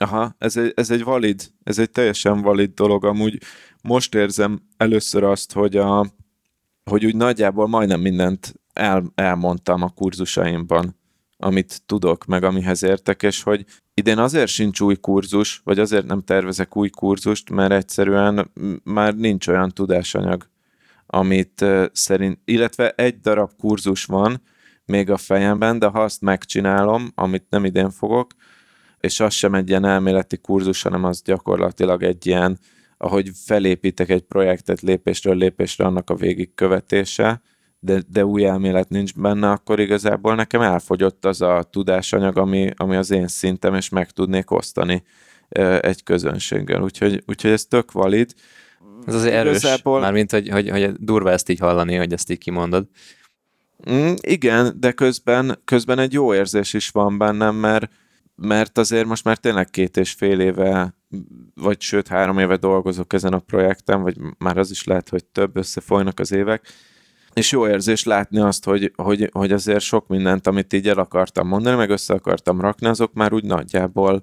Aha, 0.00 0.34
ez 0.38 0.56
egy, 0.56 0.72
ez 0.76 0.90
egy 0.90 1.04
valid, 1.04 1.52
ez 1.62 1.78
egy 1.78 1.90
teljesen 1.90 2.40
valid 2.40 2.74
dolog. 2.74 3.04
Amúgy 3.04 3.38
most 3.82 4.14
érzem 4.14 4.60
először 4.76 5.24
azt, 5.24 5.52
hogy, 5.52 5.76
a, 5.76 6.06
hogy 6.84 7.06
úgy 7.06 7.16
nagyjából 7.16 7.66
majdnem 7.68 8.00
mindent 8.00 8.54
el, 8.72 9.12
elmondtam 9.14 9.82
a 9.82 9.88
kurzusaimban, 9.88 10.96
amit 11.38 11.82
tudok, 11.86 12.24
meg 12.24 12.42
amihez 12.44 12.82
értek, 12.82 13.22
és 13.22 13.42
hogy 13.42 13.64
idén 13.94 14.18
azért 14.18 14.50
sincs 14.50 14.80
új 14.80 14.96
kurzus, 14.96 15.60
vagy 15.64 15.78
azért 15.78 16.06
nem 16.06 16.22
tervezek 16.22 16.76
új 16.76 16.88
kurzust, 16.88 17.50
mert 17.50 17.72
egyszerűen 17.72 18.50
már 18.84 19.14
nincs 19.14 19.48
olyan 19.48 19.70
tudásanyag, 19.70 20.48
amit 21.06 21.64
szerint, 21.92 22.38
illetve 22.44 22.90
egy 22.90 23.20
darab 23.20 23.50
kurzus 23.58 24.04
van 24.04 24.42
még 24.84 25.10
a 25.10 25.16
fejemben, 25.16 25.78
de 25.78 25.86
ha 25.86 26.02
azt 26.02 26.20
megcsinálom, 26.20 27.12
amit 27.14 27.46
nem 27.48 27.64
idén 27.64 27.90
fogok, 27.90 28.30
és 29.06 29.20
az 29.20 29.32
sem 29.34 29.54
egy 29.54 29.68
ilyen 29.68 29.84
elméleti 29.84 30.36
kurzus, 30.36 30.82
hanem 30.82 31.04
az 31.04 31.22
gyakorlatilag 31.22 32.02
egy 32.02 32.26
ilyen, 32.26 32.58
ahogy 32.98 33.30
felépítek 33.44 34.08
egy 34.08 34.22
projektet 34.22 34.80
lépésről 34.80 35.36
lépésre 35.36 35.84
annak 35.84 36.10
a 36.10 36.14
végigkövetése, 36.14 37.42
de, 37.80 38.02
de 38.08 38.24
új 38.24 38.44
elmélet 38.44 38.88
nincs 38.88 39.14
benne, 39.14 39.50
akkor 39.50 39.80
igazából 39.80 40.34
nekem 40.34 40.60
elfogyott 40.60 41.24
az 41.24 41.40
a 41.40 41.68
tudásanyag, 41.70 42.38
ami, 42.38 42.70
ami 42.76 42.96
az 42.96 43.10
én 43.10 43.28
szintem, 43.28 43.74
és 43.74 43.88
meg 43.88 44.10
tudnék 44.10 44.50
osztani 44.50 45.02
egy 45.80 46.02
közönséggel. 46.02 46.82
Úgyhogy, 46.82 47.22
úgyhogy 47.26 47.50
ez 47.50 47.64
tök 47.64 47.92
valid. 47.92 48.34
Ez 49.06 49.14
azért 49.14 49.34
erős, 49.34 49.58
igazából... 49.58 50.00
mármint, 50.00 50.30
hogy, 50.30 50.48
hogy, 50.48 50.70
hogy 50.70 50.92
durva 50.92 51.30
ezt 51.30 51.48
így 51.48 51.58
hallani, 51.58 51.94
hogy 51.94 52.12
ezt 52.12 52.30
így 52.30 52.38
kimondod. 52.38 52.86
Mm, 53.90 54.12
igen, 54.20 54.76
de 54.80 54.92
közben, 54.92 55.60
közben 55.64 55.98
egy 55.98 56.12
jó 56.12 56.34
érzés 56.34 56.72
is 56.72 56.88
van 56.88 57.18
bennem, 57.18 57.54
mert, 57.54 57.90
mert 58.36 58.78
azért 58.78 59.06
most 59.06 59.24
már 59.24 59.36
tényleg 59.36 59.70
két 59.70 59.96
és 59.96 60.12
fél 60.12 60.40
éve, 60.40 60.94
vagy 61.54 61.80
sőt 61.80 62.08
három 62.08 62.38
éve 62.38 62.56
dolgozok 62.56 63.12
ezen 63.12 63.32
a 63.32 63.38
projekten, 63.38 64.02
vagy 64.02 64.16
már 64.38 64.58
az 64.58 64.70
is 64.70 64.84
lehet, 64.84 65.08
hogy 65.08 65.24
több 65.24 65.56
összefolynak 65.56 66.20
az 66.20 66.32
évek, 66.32 66.68
és 67.32 67.52
jó 67.52 67.68
érzés 67.68 68.04
látni 68.04 68.38
azt, 68.38 68.64
hogy, 68.64 68.92
hogy, 68.96 69.30
hogy 69.32 69.52
azért 69.52 69.80
sok 69.80 70.06
mindent, 70.06 70.46
amit 70.46 70.72
így 70.72 70.88
el 70.88 70.98
akartam 70.98 71.48
mondani, 71.48 71.76
meg 71.76 71.90
össze 71.90 72.14
akartam 72.14 72.60
rakni, 72.60 72.86
azok 72.86 73.12
már 73.12 73.32
úgy 73.32 73.44
nagyjából, 73.44 74.22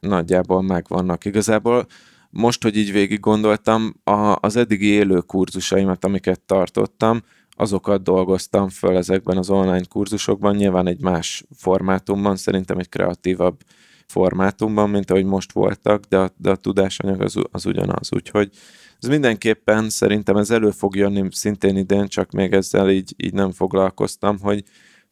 nagyjából 0.00 0.62
megvannak. 0.62 1.24
Igazából 1.24 1.86
most, 2.30 2.62
hogy 2.62 2.76
így 2.76 2.92
végig 2.92 3.20
gondoltam, 3.20 3.94
a, 4.04 4.36
az 4.40 4.56
eddigi 4.56 4.86
élő 4.86 5.20
kurzusaimat, 5.20 6.04
amiket 6.04 6.40
tartottam, 6.40 7.22
azokat 7.56 8.02
dolgoztam 8.02 8.68
föl 8.68 8.96
ezekben 8.96 9.36
az 9.36 9.50
online 9.50 9.84
kurzusokban, 9.88 10.56
nyilván 10.56 10.86
egy 10.86 11.00
más 11.00 11.44
formátumban, 11.56 12.36
szerintem 12.36 12.78
egy 12.78 12.88
kreatívabb 12.88 13.60
formátumban, 14.06 14.90
mint 14.90 15.10
ahogy 15.10 15.24
most 15.24 15.52
voltak, 15.52 16.04
de 16.04 16.18
a, 16.18 16.30
de 16.36 16.50
a 16.50 16.56
tudásanyag 16.56 17.20
az, 17.20 17.36
az 17.50 17.66
ugyanaz, 17.66 18.08
úgyhogy 18.12 18.50
ez 19.00 19.08
mindenképpen 19.08 19.90
szerintem 19.90 20.36
ez 20.36 20.50
elő 20.50 20.70
fog 20.70 20.96
jönni 20.96 21.28
szintén 21.30 21.76
idén, 21.76 22.06
csak 22.06 22.30
még 22.30 22.52
ezzel 22.52 22.90
így, 22.90 23.14
így 23.16 23.32
nem 23.32 23.50
foglalkoztam, 23.50 24.38
hogy, 24.38 24.64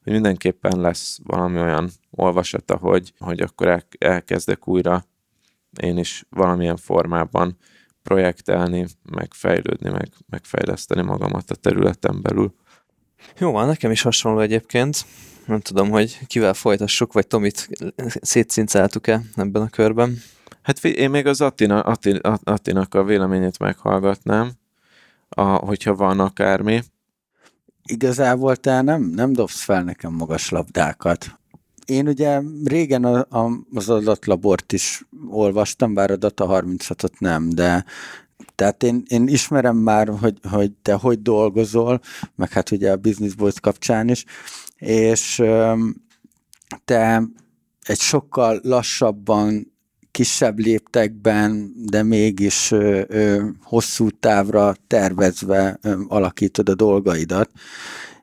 hogy 0.02 0.12
mindenképpen 0.12 0.80
lesz 0.80 1.18
valami 1.24 1.60
olyan 1.60 1.90
olvasata, 2.10 2.76
hogy, 2.76 3.12
hogy 3.18 3.40
akkor 3.40 3.68
el, 3.68 3.86
elkezdek 3.98 4.68
újra 4.68 5.04
én 5.80 5.98
is 5.98 6.24
valamilyen 6.30 6.76
formában 6.76 7.56
projektelni, 8.02 8.86
meg 9.10 9.28
fejlődni, 9.34 9.90
meg, 9.90 10.08
meg 10.28 10.44
fejleszteni 10.44 11.02
magamat 11.02 11.50
a 11.50 11.54
területen 11.54 12.22
belül. 12.22 12.54
Jó 13.38 13.50
van, 13.50 13.66
nekem 13.66 13.90
is 13.90 14.02
hasonló 14.02 14.40
egyébként. 14.40 15.06
Nem 15.46 15.60
tudom, 15.60 15.90
hogy 15.90 16.26
kivel 16.26 16.54
folytassuk, 16.54 17.12
vagy 17.12 17.26
Tomit 17.26 17.68
szétszincáltuk-e 18.20 19.22
ebben 19.36 19.62
a 19.62 19.68
körben. 19.68 20.18
Hát 20.62 20.84
én 20.84 21.10
még 21.10 21.26
az 21.26 21.40
Attina, 21.40 21.80
Atti, 21.80 22.20
Attinak 22.44 22.94
a 22.94 23.04
véleményét 23.04 23.58
meghallgatnám, 23.58 24.52
a, 25.28 25.42
hogyha 25.42 25.94
van 25.94 26.20
akármi. 26.20 26.82
Igazából 27.84 28.56
te 28.56 28.80
nem, 28.80 29.02
nem 29.02 29.32
dobsz 29.32 29.62
fel 29.62 29.82
nekem 29.82 30.12
magas 30.12 30.48
labdákat. 30.48 31.39
Én 31.84 32.08
ugye 32.08 32.40
régen 32.64 33.04
a, 33.04 33.26
a, 33.38 33.50
az 33.74 33.88
adatlabort 33.88 34.72
is 34.72 35.04
olvastam, 35.28 35.94
bár 35.94 36.10
a 36.10 36.16
Data 36.16 36.46
36-ot 36.48 37.18
nem, 37.18 37.48
de 37.50 37.84
tehát 38.54 38.82
én, 38.82 39.02
én 39.08 39.28
ismerem 39.28 39.76
már, 39.76 40.08
hogy, 40.08 40.38
hogy 40.50 40.72
te 40.82 40.92
hogy 40.92 41.22
dolgozol, 41.22 42.00
meg 42.36 42.50
hát 42.50 42.70
ugye 42.70 42.90
a 42.92 42.96
Business 42.96 43.34
Boys 43.34 43.60
kapcsán 43.60 44.08
is, 44.08 44.24
és 44.76 45.42
te 46.84 47.22
egy 47.82 47.98
sokkal 47.98 48.60
lassabban, 48.62 49.72
kisebb 50.10 50.58
léptekben, 50.58 51.72
de 51.76 52.02
mégis 52.02 52.70
ö, 52.70 53.02
ö, 53.08 53.48
hosszú 53.62 54.10
távra 54.10 54.74
tervezve 54.86 55.78
ö, 55.82 56.00
alakítod 56.08 56.68
a 56.68 56.74
dolgaidat, 56.74 57.50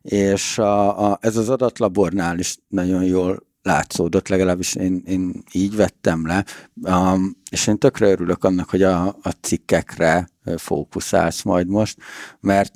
és 0.02 0.58
a, 0.58 1.10
a, 1.12 1.18
ez 1.22 1.38
az 1.38 1.50
adatlabornál 1.50 2.40
is 2.40 2.58
nagyon 2.68 3.04
jól 3.04 3.47
látszódott, 3.68 4.28
legalábbis 4.28 4.76
én, 4.76 5.04
én 5.06 5.44
így 5.52 5.76
vettem 5.76 6.28
le, 6.28 6.46
um, 6.74 7.38
és 7.52 7.68
én 7.68 7.78
tökre 7.78 8.10
örülök 8.10 8.44
annak, 8.44 8.70
hogy 8.70 8.84
a, 8.84 9.06
a 9.08 9.30
cikkekre 9.42 10.30
fókuszálsz 10.58 11.42
majd 11.42 11.68
most, 11.68 11.98
mert 12.40 12.74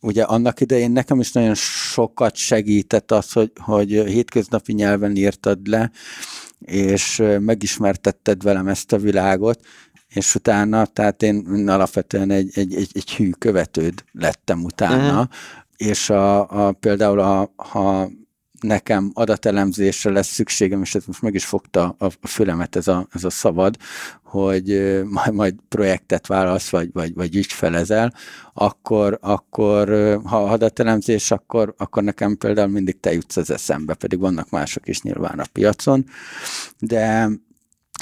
ugye 0.00 0.22
annak 0.22 0.60
idején 0.60 0.90
nekem 0.90 1.20
is 1.20 1.32
nagyon 1.32 1.54
sokat 1.54 2.36
segített 2.36 3.12
az, 3.12 3.32
hogy, 3.32 3.52
hogy 3.56 3.88
hétköznapi 3.90 4.72
nyelven 4.72 5.16
írtad 5.16 5.66
le, 5.66 5.90
és 6.58 7.22
megismertetted 7.40 8.42
velem 8.42 8.68
ezt 8.68 8.92
a 8.92 8.98
világot, 8.98 9.60
és 10.08 10.34
utána, 10.34 10.86
tehát 10.86 11.22
én 11.22 11.68
alapvetően 11.68 12.30
egy, 12.30 12.50
egy, 12.54 12.74
egy, 12.74 12.90
egy 12.92 13.14
hű 13.14 13.30
követőd 13.30 14.04
lettem 14.12 14.64
utána, 14.64 15.10
uh-huh. 15.10 15.28
és 15.76 16.10
a, 16.10 16.66
a, 16.66 16.72
például 16.72 17.20
a, 17.20 17.52
ha 17.56 18.10
nekem 18.60 19.10
adatelemzésre 19.14 20.10
lesz 20.10 20.32
szükségem, 20.32 20.82
és 20.82 20.94
ez 20.94 21.04
most 21.06 21.22
meg 21.22 21.34
is 21.34 21.44
fogta 21.44 21.94
a, 21.98 22.06
a 22.20 22.26
fülemet 22.26 22.76
ez 22.76 22.88
a, 22.88 23.06
ez 23.12 23.24
a 23.24 23.30
szavad, 23.30 23.76
hogy 24.22 25.00
majd, 25.04 25.34
majd 25.34 25.54
projektet 25.68 26.26
válasz, 26.26 26.68
vagy, 26.68 26.90
vagy, 26.92 27.14
vagy 27.14 27.36
ügyfelezel, 27.36 28.14
akkor, 28.54 29.18
akkor 29.22 29.88
ha 30.24 30.44
adatelemzés, 30.44 31.30
akkor, 31.30 31.74
akkor 31.76 32.02
nekem 32.02 32.36
például 32.36 32.68
mindig 32.68 33.00
te 33.00 33.12
jutsz 33.12 33.36
az 33.36 33.50
eszembe, 33.50 33.94
pedig 33.94 34.18
vannak 34.18 34.50
mások 34.50 34.88
is 34.88 35.02
nyilván 35.02 35.38
a 35.38 35.46
piacon, 35.52 36.04
de 36.78 37.28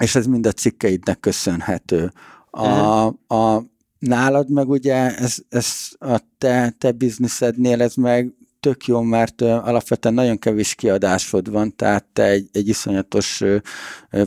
és 0.00 0.14
ez 0.14 0.26
mind 0.26 0.46
a 0.46 0.52
cikkeidnek 0.52 1.20
köszönhető. 1.20 2.12
A, 2.50 3.06
a, 3.34 3.64
nálad 3.98 4.50
meg 4.50 4.68
ugye 4.68 5.16
ez, 5.16 5.36
ez 5.48 5.88
a 5.98 6.20
te, 6.38 6.74
te 6.78 6.92
bizniszednél 6.92 7.82
ez 7.82 7.94
meg 7.94 8.34
tök 8.64 8.86
jó, 8.86 9.00
mert 9.00 9.40
alapvetően 9.40 10.14
nagyon 10.14 10.38
kevés 10.38 10.74
kiadásod 10.74 11.50
van, 11.50 11.76
tehát 11.76 12.04
te 12.12 12.24
egy, 12.24 12.48
egy 12.52 12.68
iszonyatos 12.68 13.42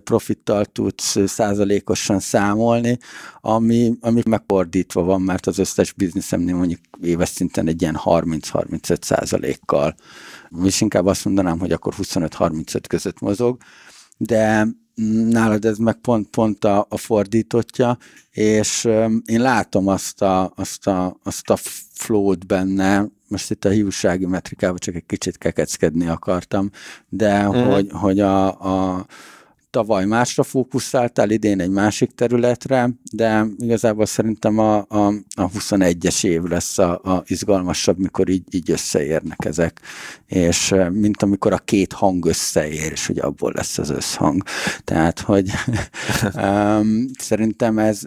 profittal 0.04 0.66
tudsz 0.66 1.28
százalékosan 1.28 2.20
számolni, 2.20 2.98
ami, 3.42 3.94
ami 4.02 4.22
megfordítva 4.26 5.04
van, 5.04 5.22
mert 5.22 5.48
az 5.48 5.58
összes 5.58 5.94
bizniszemnél 5.94 6.56
mondjuk 6.56 6.80
éves 7.02 7.30
szinten 7.30 7.68
egy 7.68 7.82
ilyen 7.82 8.00
30-35 8.04 9.02
százalékkal. 9.02 9.96
És 10.64 10.82
inkább 10.82 11.06
azt 11.06 11.26
mondanám, 11.26 11.60
hogy 11.60 11.72
akkor 11.72 11.94
25-35 11.98 12.84
között 12.88 13.20
mozog, 13.20 13.58
de 14.18 14.68
nálad 15.30 15.66
ez 15.66 15.78
meg 15.78 15.96
pont, 15.96 16.28
pont 16.30 16.66
a, 16.66 16.86
a 16.90 16.98
fordítottja, 16.98 17.98
és 18.32 18.86
én 19.26 19.42
látom 19.42 19.88
azt 19.88 20.22
a, 20.22 20.52
azt 20.56 20.88
a, 20.88 21.18
azt 21.24 21.50
a 21.50 21.56
flow 21.94 22.34
benne, 22.48 23.08
most 23.28 23.52
itt 23.52 23.66
a 23.66 23.70
hiúsági 23.70 24.26
metrikával 24.26 24.78
csak 24.78 24.96
egy 24.96 25.06
kicsit 25.06 25.38
kekeckedni 25.38 26.08
akartam, 26.08 26.72
de 27.10 27.48
mm. 27.48 27.52
hogy, 27.52 27.88
hogy 27.92 28.20
a, 28.20 28.46
a 28.48 29.06
tavaly 29.78 30.06
másra 30.06 30.44
fókuszáltál, 30.44 31.30
idén 31.30 31.60
egy 31.60 31.70
másik 31.70 32.12
területre, 32.12 32.90
de 33.12 33.46
igazából 33.58 34.06
szerintem 34.06 34.58
a, 34.58 34.76
a, 34.78 35.08
a 35.36 35.50
21-es 35.50 36.26
év 36.26 36.44
lesz 36.44 36.78
a, 36.78 37.00
a 37.04 37.24
izgalmasabb, 37.26 37.98
mikor 37.98 38.30
így, 38.30 38.44
így 38.52 38.72
összeérnek 38.72 39.46
ezek, 39.46 39.82
és 40.26 40.76
mint 40.92 41.24
amikor 41.24 41.54
a 41.54 41.58
két 41.58 41.94
hang 41.94 42.26
összeér, 42.26 42.92
és 42.92 43.08
hogy 43.08 43.20
abból 43.20 43.52
lesz 43.56 43.78
az 43.78 43.90
összhang. 43.90 44.44
Tehát, 44.84 45.20
hogy 45.20 45.52
szerintem 47.28 47.80
ez 47.80 48.02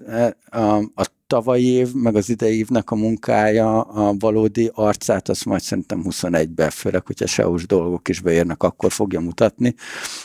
a, 0.51 0.77
a 0.77 1.07
tavalyi 1.31 1.67
év, 1.67 1.93
meg 1.93 2.17
az 2.17 2.29
idei 2.29 2.59
évnek 2.59 2.91
a 2.91 2.95
munkája, 2.95 3.81
a 3.81 4.15
valódi 4.19 4.71
arcát, 4.75 5.29
azt 5.29 5.45
majd 5.45 5.61
szerintem 5.61 6.03
21-ben, 6.05 6.71
főleg, 6.71 7.07
hogyha 7.07 7.27
SEO-s 7.27 7.67
dolgok 7.67 8.09
is 8.09 8.21
beérnek, 8.21 8.63
akkor 8.63 8.93
fogja 8.93 9.21
mutatni. 9.21 9.75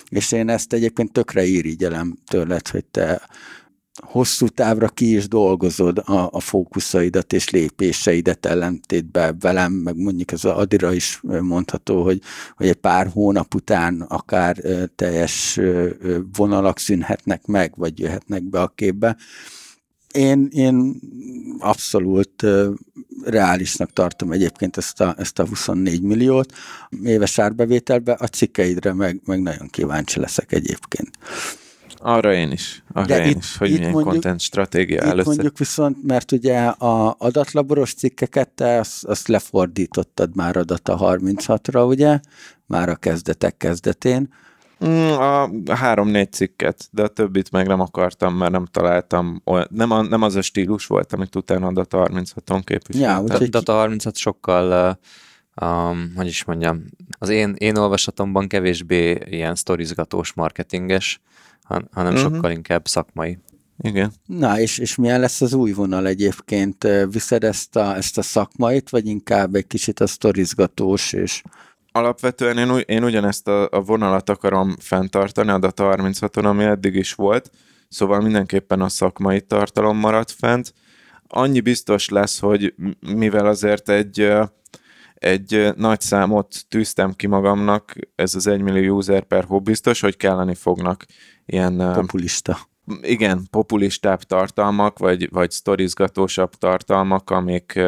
És 0.10 0.32
én 0.32 0.49
ezt 0.49 0.74
egyébként 0.74 1.12
tökre 1.12 1.43
irigyelem 1.43 2.18
tőled, 2.28 2.68
hogy 2.68 2.86
te 2.86 3.22
hosszú 3.95 4.47
távra 4.47 4.88
ki 4.88 5.16
is 5.16 5.28
dolgozod 5.28 5.97
a, 5.97 6.30
a 6.32 6.39
fókuszaidat 6.39 7.34
és 7.34 7.49
lépéseidet 7.49 8.45
ellentétben 8.45 9.38
velem, 9.39 9.72
meg 9.72 9.97
mondjuk 9.97 10.32
ez 10.32 10.45
az 10.45 10.51
Adira 10.51 10.93
is 10.93 11.22
mondható, 11.41 12.03
hogy, 12.03 12.22
hogy 12.56 12.68
egy 12.68 12.76
pár 12.76 13.08
hónap 13.14 13.56
után 13.56 14.01
akár 14.01 14.58
teljes 14.95 15.60
vonalak 16.36 16.80
szűnhetnek 16.80 17.45
meg, 17.45 17.74
vagy 17.76 17.99
jöhetnek 17.99 18.43
be 18.43 18.62
a 18.62 18.72
képbe 18.76 19.16
én, 20.16 20.47
én 20.51 20.99
abszolút 21.59 22.41
uh, 22.43 22.74
reálisnak 23.24 23.93
tartom 23.93 24.32
egyébként 24.32 24.78
ezt 24.78 25.01
a, 25.01 25.16
ezt 25.18 25.39
a 25.39 25.47
24 25.47 26.01
milliót 26.01 26.53
éves 27.03 27.39
árbevételbe, 27.39 28.11
a 28.20 28.26
cikkeidre 28.26 28.93
meg, 28.93 29.22
meg 29.26 29.41
nagyon 29.41 29.68
kíváncsi 29.68 30.20
leszek 30.20 30.51
egyébként. 30.51 31.09
Arra 31.97 32.34
én 32.34 32.51
is, 32.51 32.84
arra 32.93 33.05
De 33.05 33.24
én 33.26 33.30
itt, 33.30 33.38
is, 33.38 33.57
hogy 33.57 33.70
itt 33.70 33.78
milyen 33.78 33.91
mondjuk, 33.91 34.13
content 34.13 34.39
stratégia 34.39 35.01
először. 35.01 35.26
mondjuk 35.26 35.57
viszont, 35.57 36.03
mert 36.03 36.32
ugye 36.32 36.66
a 36.66 37.16
adatlaboros 37.20 37.93
cikkeket 37.93 38.49
te 38.49 38.80
azt, 38.80 39.03
azt 39.03 39.28
lefordítottad 39.28 40.36
már 40.36 40.57
adata 40.57 40.97
36-ra, 41.01 41.88
ugye? 41.88 42.20
Már 42.66 42.89
a 42.89 42.95
kezdetek 42.95 43.57
kezdetén 43.57 44.34
a 44.78 45.50
három-négy 45.76 46.32
cikket, 46.32 46.88
de 46.92 47.04
a 47.04 47.08
többit 47.08 47.52
meg 47.52 47.68
nem 47.68 47.80
akartam, 47.80 48.36
mert 48.36 48.52
nem 48.52 48.66
találtam, 48.66 49.42
olyan, 49.46 49.68
nem, 49.70 49.92
a, 49.92 50.02
nem 50.02 50.22
az 50.22 50.36
a 50.36 50.42
stílus 50.42 50.86
volt, 50.86 51.14
amit 51.14 51.36
utána 51.36 51.68
a 51.68 51.72
Data 51.72 52.08
36-on 52.12 52.62
képviseltem. 52.64 53.26
Ja, 53.26 53.36
a 53.36 53.48
Data 53.48 53.74
36 53.74 54.16
sokkal, 54.16 54.98
um, 55.62 56.14
hogy 56.16 56.28
is 56.28 56.44
mondjam, 56.44 56.84
az 57.20 57.30
én, 57.30 57.54
én 57.58 57.78
olvasatomban 57.78 58.48
kevésbé 58.48 59.20
ilyen 59.26 59.56
sztorizgatós, 59.56 60.34
marketinges, 60.34 61.22
han, 61.64 61.90
hanem 61.92 62.14
uh-huh. 62.14 62.34
sokkal 62.34 62.52
inkább 62.52 62.88
szakmai. 62.88 63.38
Igen. 63.78 64.12
Na, 64.26 64.60
és, 64.60 64.78
és 64.78 64.96
milyen 64.96 65.20
lesz 65.20 65.42
az 65.42 65.54
új 65.54 65.72
vonal 65.72 66.08
egyébként? 66.08 66.88
Viszed 67.10 67.44
ezt 67.44 67.76
a, 67.76 67.96
ezt 67.96 68.18
a 68.18 68.22
szakmait, 68.22 68.90
vagy 68.90 69.08
inkább 69.08 69.56
egy 69.56 69.68
kicsit 69.68 70.00
a 70.00 70.08
sztorizgatós 70.08 71.14
és 71.14 71.42
alapvetően 71.96 72.58
én, 72.58 72.84
én 72.86 73.04
ugyanezt 73.04 73.48
a, 73.48 73.68
a 73.72 73.82
vonalat 73.82 74.30
akarom 74.30 74.76
fenntartani 74.80 75.50
a 75.50 75.58
Data 75.58 75.96
36-on, 75.98 76.43
ami 76.43 76.64
eddig 76.64 76.96
is 76.96 77.14
volt, 77.14 77.52
szóval 77.89 78.22
mindenképpen 78.22 78.82
a 78.82 78.89
szakmai 78.89 79.41
tartalom 79.41 79.98
maradt 79.98 80.32
fent. 80.32 80.74
Annyi 81.28 81.60
biztos 81.60 82.10
lesz, 82.10 82.39
hogy 82.39 82.74
mivel 83.00 83.46
azért 83.46 83.89
egy, 83.89 84.32
egy 85.14 85.70
nagy 85.76 86.02
számot 86.02 86.66
tűztem 86.70 87.14
ki 87.14 87.28
magamnak, 87.28 87.93
ez 88.16 88.36
az 88.36 88.48
1 88.48 88.62
millió 88.62 88.98
user 88.98 89.24
per 89.24 89.43
hó 89.43 89.60
biztos, 89.60 90.00
hogy 90.00 90.18
kelleni 90.18 90.56
fognak 90.56 91.06
ilyen... 91.46 91.78
Populista. 91.93 92.58
Igen, 93.02 93.48
populistább 93.50 94.22
tartalmak, 94.22 95.00
vagy, 95.00 95.30
vagy 95.32 95.52
sztorizgatósabb 95.52 96.54
tartalmak, 96.54 97.30
amik 97.30 97.80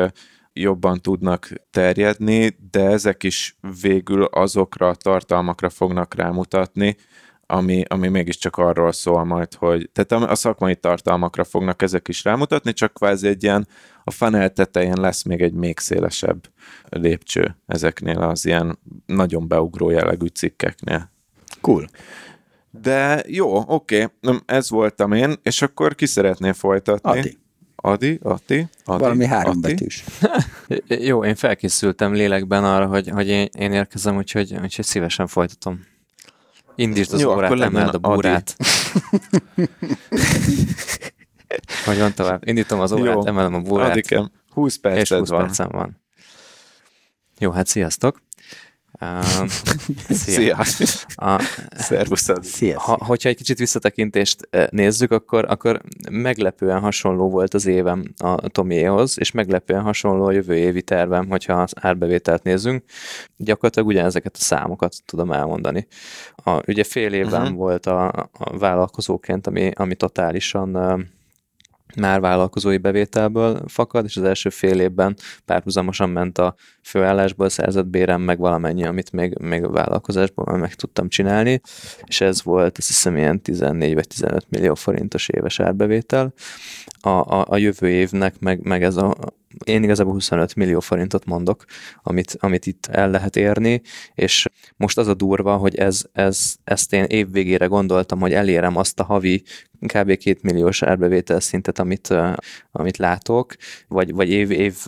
jobban 0.59 1.01
tudnak 1.01 1.49
terjedni, 1.71 2.57
de 2.71 2.83
ezek 2.83 3.23
is 3.23 3.57
végül 3.81 4.23
azokra 4.23 4.87
a 4.87 4.95
tartalmakra 4.95 5.69
fognak 5.69 6.15
rámutatni, 6.15 6.95
ami, 7.49 7.83
ami 7.87 8.07
mégiscsak 8.07 8.57
arról 8.57 8.91
szól 8.91 9.23
majd, 9.23 9.53
hogy 9.53 9.89
tehát 9.93 10.29
a 10.31 10.35
szakmai 10.35 10.75
tartalmakra 10.75 11.43
fognak 11.43 11.81
ezek 11.81 12.07
is 12.07 12.23
rámutatni, 12.23 12.73
csak 12.73 12.93
kvázi 12.93 13.27
egy 13.27 13.43
ilyen 13.43 13.67
a 14.03 14.11
funnel 14.11 14.53
tetején 14.53 14.99
lesz 14.99 15.23
még 15.23 15.41
egy 15.41 15.53
még 15.53 15.79
szélesebb 15.79 16.49
lépcső 16.89 17.57
ezeknél 17.65 18.19
az 18.19 18.45
ilyen 18.45 18.79
nagyon 19.05 19.47
beugró 19.47 19.89
jellegű 19.89 20.25
cikkeknél. 20.25 21.11
Cool. 21.61 21.87
De 22.81 23.23
jó, 23.27 23.63
oké, 23.67 24.07
okay. 24.21 24.39
ez 24.45 24.69
voltam 24.69 25.11
én, 25.11 25.35
és 25.41 25.61
akkor 25.61 25.95
ki 25.95 26.05
szeretné 26.05 26.51
folytatni? 26.51 27.19
Adi. 27.19 27.37
Adi, 27.81 28.19
Ati, 28.23 28.67
Adi 28.85 29.03
Valami 29.03 29.25
három 29.25 29.57
Ati. 29.57 29.73
betűs. 29.73 30.03
Jó, 31.09 31.23
én 31.23 31.35
felkészültem 31.35 32.13
lélekben 32.13 32.63
arra, 32.63 32.85
hogy, 32.85 33.09
hogy 33.09 33.27
én, 33.27 33.47
én 33.57 33.71
érkezem, 33.71 34.17
úgyhogy, 34.17 34.55
úgyhogy 34.61 34.85
szívesen 34.85 35.27
folytatom. 35.27 35.85
Indítsd 36.75 37.13
az 37.13 37.21
Jó, 37.21 37.35
órát, 37.35 37.59
emeld 37.59 37.93
a 37.93 37.97
búrát. 37.97 38.55
hogy 41.85 41.97
van 41.97 42.13
tovább? 42.13 42.47
Indítom 42.47 42.79
az 42.79 42.91
órát, 42.91 43.13
Jó. 43.13 43.25
emelem 43.25 43.53
a 43.53 43.59
búrát. 43.59 43.91
Adikem, 43.91 44.31
20 44.49 44.75
perced 44.75 45.01
és 45.01 45.09
20 45.09 45.29
van. 45.29 45.39
percem 45.39 45.67
van. 45.71 46.01
Jó, 47.39 47.51
hát 47.51 47.67
sziasztok. 47.67 48.21
Uh, 49.01 49.47
szia! 50.09 50.57
A, 51.15 51.41
Szervuszad! 51.71 52.43
Szia, 52.43 52.79
ha, 52.79 52.97
hogyha 53.05 53.29
egy 53.29 53.35
kicsit 53.35 53.57
visszatekintést 53.57 54.49
nézzük, 54.69 55.11
akkor, 55.11 55.45
akkor 55.47 55.81
meglepően 56.11 56.79
hasonló 56.79 57.29
volt 57.29 57.53
az 57.53 57.65
évem 57.65 58.13
a 58.17 58.47
Tomiéhoz, 58.47 59.19
és 59.19 59.31
meglepően 59.31 59.81
hasonló 59.81 60.25
a 60.25 60.31
jövő 60.31 60.55
évi 60.55 60.81
tervem, 60.81 61.27
hogyha 61.27 61.61
az 61.61 61.73
árbevételt 61.81 62.43
nézzünk. 62.43 62.83
Gyakorlatilag 63.35 63.87
ugyanezeket 63.87 64.35
a 64.35 64.43
számokat 64.43 64.95
tudom 65.05 65.31
elmondani. 65.31 65.87
A, 66.35 66.61
ugye 66.67 66.83
fél 66.83 67.13
évben 67.13 67.41
uh-huh. 67.41 67.57
volt 67.57 67.85
a, 67.85 68.07
a 68.31 68.57
vállalkozóként, 68.57 69.47
ami, 69.47 69.71
ami 69.75 69.95
totálisan 69.95 70.75
már 71.95 72.19
vállalkozói 72.19 72.77
bevételből 72.77 73.61
fakad, 73.67 74.05
és 74.05 74.17
az 74.17 74.23
első 74.23 74.49
fél 74.49 74.79
évben 74.79 75.15
párhuzamosan 75.45 76.09
ment 76.09 76.37
a 76.37 76.55
főállásból 76.81 77.49
szerzett 77.49 77.85
bérem, 77.85 78.21
meg 78.21 78.39
valamennyi, 78.39 78.85
amit 78.85 79.11
még, 79.11 79.37
még 79.39 79.63
a 79.63 79.69
vállalkozásból 79.69 80.57
meg 80.57 80.73
tudtam 80.73 81.09
csinálni, 81.09 81.61
és 82.05 82.21
ez 82.21 82.43
volt 82.43 82.77
azt 82.77 82.87
hiszem 82.87 83.17
ilyen 83.17 83.41
14 83.41 83.93
vagy 83.93 84.07
15 84.07 84.45
millió 84.49 84.75
forintos 84.75 85.29
éves 85.29 85.59
árbevétel. 85.59 86.33
A, 87.01 87.09
a, 87.09 87.45
a 87.49 87.57
jövő 87.57 87.89
évnek 87.89 88.39
meg, 88.39 88.59
meg 88.63 88.83
ez 88.83 88.95
a, 88.95 89.15
én 89.63 89.83
igazából 89.83 90.13
25 90.13 90.55
millió 90.55 90.79
forintot 90.79 91.25
mondok, 91.25 91.65
amit, 92.03 92.37
amit 92.39 92.65
itt 92.65 92.85
el 92.85 93.09
lehet 93.09 93.35
érni, 93.35 93.81
és 94.13 94.45
most 94.75 94.97
az 94.97 95.07
a 95.07 95.13
durva, 95.13 95.55
hogy 95.55 95.75
ez, 95.75 96.01
ez, 96.13 96.55
ezt 96.63 96.93
én 96.93 97.03
évvégére 97.03 97.65
gondoltam, 97.65 98.19
hogy 98.19 98.33
elérem 98.33 98.77
azt 98.77 98.99
a 98.99 99.03
havi 99.03 99.43
kb. 99.79 100.17
két 100.17 100.41
milliós 100.41 100.81
árbevétel 100.81 101.39
szintet, 101.39 101.79
amit, 101.79 102.13
amit 102.71 102.97
látok, 102.97 103.55
vagy, 103.87 104.13
vagy 104.13 104.29
év, 104.29 104.51
év 104.51 104.85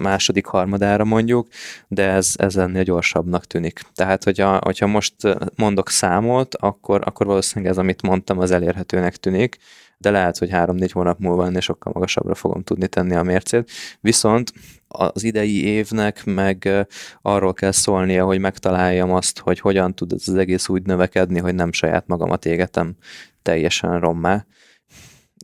második 0.00 0.46
harmadára 0.46 1.04
mondjuk, 1.04 1.48
de 1.88 2.08
ez, 2.08 2.34
ez 2.36 2.56
ennél 2.56 2.82
gyorsabbnak 2.82 3.44
tűnik. 3.44 3.80
Tehát, 3.94 4.24
hogyha, 4.24 4.58
hogyha 4.64 4.86
most 4.86 5.14
mondok 5.56 5.88
számot, 5.88 6.54
akkor, 6.54 7.00
akkor 7.04 7.26
valószínűleg 7.26 7.72
ez, 7.72 7.78
amit 7.78 8.02
mondtam, 8.02 8.38
az 8.38 8.50
elérhetőnek 8.50 9.16
tűnik, 9.16 9.58
de 10.00 10.10
lehet, 10.10 10.38
hogy 10.38 10.50
három-négy 10.50 10.92
hónap 10.92 11.18
múlva 11.18 11.46
ennél 11.46 11.60
sokkal 11.60 11.92
magasabbra 11.92 12.34
fogom 12.34 12.62
tudni 12.62 12.88
tenni 12.88 13.14
a 13.14 13.22
mércét. 13.22 13.70
Viszont 14.00 14.52
az 14.88 15.24
idei 15.24 15.64
évnek 15.64 16.24
meg 16.24 16.86
arról 17.22 17.54
kell 17.54 17.72
szólnia, 17.72 18.24
hogy 18.24 18.38
megtaláljam 18.38 19.12
azt, 19.12 19.38
hogy 19.38 19.60
hogyan 19.60 19.94
tud 19.94 20.12
ez 20.12 20.28
az 20.28 20.34
egész 20.34 20.68
úgy 20.68 20.82
növekedni, 20.82 21.38
hogy 21.38 21.54
nem 21.54 21.72
saját 21.72 22.06
magamat 22.06 22.44
égetem 22.44 22.96
teljesen 23.42 24.00
rommá 24.00 24.46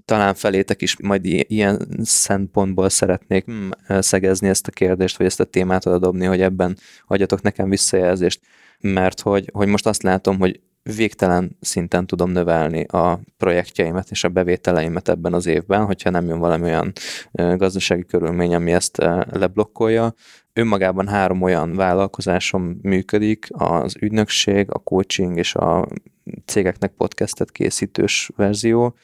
talán 0.06 0.34
felétek 0.34 0.82
is 0.82 0.96
majd 1.00 1.24
ilyen 1.24 1.88
szempontból 2.02 2.88
szeretnék 2.88 3.44
hmm, 3.44 3.70
szegezni 3.86 4.48
ezt 4.48 4.66
a 4.66 4.70
kérdést, 4.70 5.16
vagy 5.16 5.26
ezt 5.26 5.40
a 5.40 5.44
témát 5.44 5.86
oda 5.86 5.98
dobni, 5.98 6.24
hogy 6.24 6.40
ebben 6.40 6.76
adjatok 7.06 7.42
nekem 7.42 7.68
visszajelzést, 7.68 8.40
mert 8.80 9.20
hogy, 9.20 9.50
hogy 9.52 9.68
most 9.68 9.86
azt 9.86 10.02
látom, 10.02 10.38
hogy 10.38 10.60
végtelen 10.94 11.56
szinten 11.60 12.06
tudom 12.06 12.30
növelni 12.30 12.84
a 12.84 13.20
projektjeimet 13.36 14.10
és 14.10 14.24
a 14.24 14.28
bevételeimet 14.28 15.08
ebben 15.08 15.32
az 15.32 15.46
évben, 15.46 15.84
hogyha 15.84 16.10
nem 16.10 16.26
jön 16.26 16.38
valami 16.38 16.64
olyan 16.64 16.92
gazdasági 17.32 18.04
körülmény, 18.04 18.54
ami 18.54 18.72
ezt 18.72 18.96
leblokkolja. 19.30 20.14
önmagában 20.52 21.08
három 21.08 21.42
olyan 21.42 21.74
vállalkozásom 21.74 22.78
működik, 22.82 23.46
az 23.50 23.96
ügynökség, 24.00 24.70
a 24.70 24.78
coaching 24.78 25.36
és 25.36 25.54
a 25.54 25.88
cégeknek 26.44 26.92
podcastet 26.92 27.50
készítős 27.50 28.30
verzió, 28.36 28.94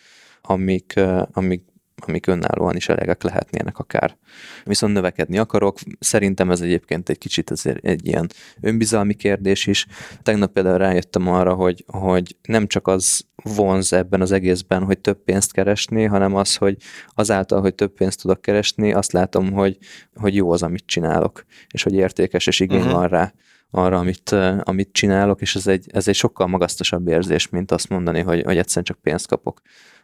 amik, 0.40 1.00
amik 1.32 1.71
amik 2.06 2.26
önállóan 2.26 2.76
is 2.76 2.88
elegek 2.88 3.22
lehetnének 3.22 3.78
akár. 3.78 4.16
Viszont 4.64 4.92
növekedni 4.92 5.38
akarok, 5.38 5.78
szerintem 5.98 6.50
ez 6.50 6.60
egyébként 6.60 7.08
egy 7.08 7.18
kicsit 7.18 7.50
azért 7.50 7.84
egy 7.84 8.06
ilyen 8.06 8.30
önbizalmi 8.60 9.14
kérdés 9.14 9.66
is. 9.66 9.86
Tegnap 10.22 10.52
például 10.52 10.78
rájöttem 10.78 11.28
arra, 11.28 11.54
hogy, 11.54 11.84
hogy 11.86 12.36
nem 12.42 12.66
csak 12.66 12.86
az 12.86 13.24
vonz 13.42 13.92
ebben 13.92 14.20
az 14.20 14.32
egészben, 14.32 14.84
hogy 14.84 14.98
több 14.98 15.24
pénzt 15.24 15.52
keresni, 15.52 16.04
hanem 16.04 16.34
az, 16.34 16.56
hogy 16.56 16.76
azáltal, 17.14 17.60
hogy 17.60 17.74
több 17.74 17.92
pénzt 17.94 18.20
tudok 18.20 18.40
keresni, 18.40 18.92
azt 18.92 19.12
látom, 19.12 19.52
hogy, 19.52 19.78
hogy 20.14 20.34
jó 20.34 20.50
az, 20.50 20.62
amit 20.62 20.86
csinálok, 20.86 21.44
és 21.70 21.82
hogy 21.82 21.94
értékes, 21.94 22.46
és 22.46 22.60
igény 22.60 22.78
uh-huh. 22.78 22.92
van 22.92 23.08
rá 23.08 23.32
arra, 23.70 23.98
amit, 23.98 24.30
amit 24.62 24.92
csinálok, 24.92 25.40
és 25.40 25.54
ez 25.54 25.66
egy, 25.66 25.86
ez 25.92 26.08
egy 26.08 26.14
sokkal 26.14 26.46
magasztosabb 26.46 27.08
érzés, 27.08 27.48
mint 27.48 27.70
azt 27.70 27.88
mondani, 27.88 28.20
hogy, 28.20 28.42
hogy 28.42 28.56
egyszerűen 28.56 28.84
csak 28.84 28.98
pénzt 29.00 29.26
kapok 29.26 29.60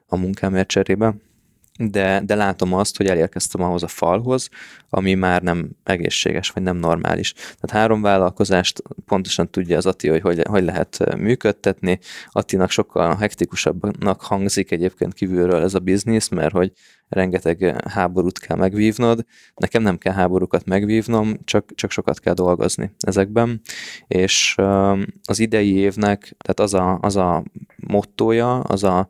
a 0.06 0.16
munkámért 0.16 0.68
cserébe 0.68 1.14
de, 1.80 2.22
de 2.24 2.34
látom 2.34 2.74
azt, 2.74 2.96
hogy 2.96 3.06
elérkeztem 3.06 3.62
ahhoz 3.62 3.82
a 3.82 3.88
falhoz, 3.88 4.48
ami 4.88 5.14
már 5.14 5.42
nem 5.42 5.70
egészséges, 5.84 6.50
vagy 6.50 6.62
nem 6.62 6.76
normális. 6.76 7.32
Tehát 7.32 7.70
három 7.70 8.02
vállalkozást 8.02 8.82
pontosan 9.06 9.50
tudja 9.50 9.76
az 9.76 9.86
Ati, 9.86 10.08
hogy 10.08 10.20
hogy, 10.20 10.42
hogy 10.48 10.64
lehet 10.64 11.16
működtetni. 11.16 11.98
Attinak 12.30 12.70
sokkal 12.70 13.16
hektikusabbnak 13.16 14.22
hangzik 14.22 14.70
egyébként 14.70 15.14
kívülről 15.14 15.62
ez 15.62 15.74
a 15.74 15.78
biznisz, 15.78 16.28
mert 16.28 16.52
hogy 16.52 16.72
rengeteg 17.08 17.82
háborút 17.88 18.38
kell 18.38 18.56
megvívnod. 18.56 19.24
Nekem 19.54 19.82
nem 19.82 19.98
kell 19.98 20.12
háborúkat 20.12 20.64
megvívnom, 20.64 21.38
csak, 21.44 21.74
csak 21.74 21.90
sokat 21.90 22.20
kell 22.20 22.34
dolgozni 22.34 22.90
ezekben. 22.98 23.60
És 24.06 24.56
az 25.22 25.38
idei 25.38 25.74
évnek, 25.74 26.36
tehát 26.38 26.60
az 26.60 26.74
a, 26.74 26.98
az 27.02 27.16
a 27.16 27.44
mottoja, 27.76 28.60
az 28.60 28.84
a 28.84 29.08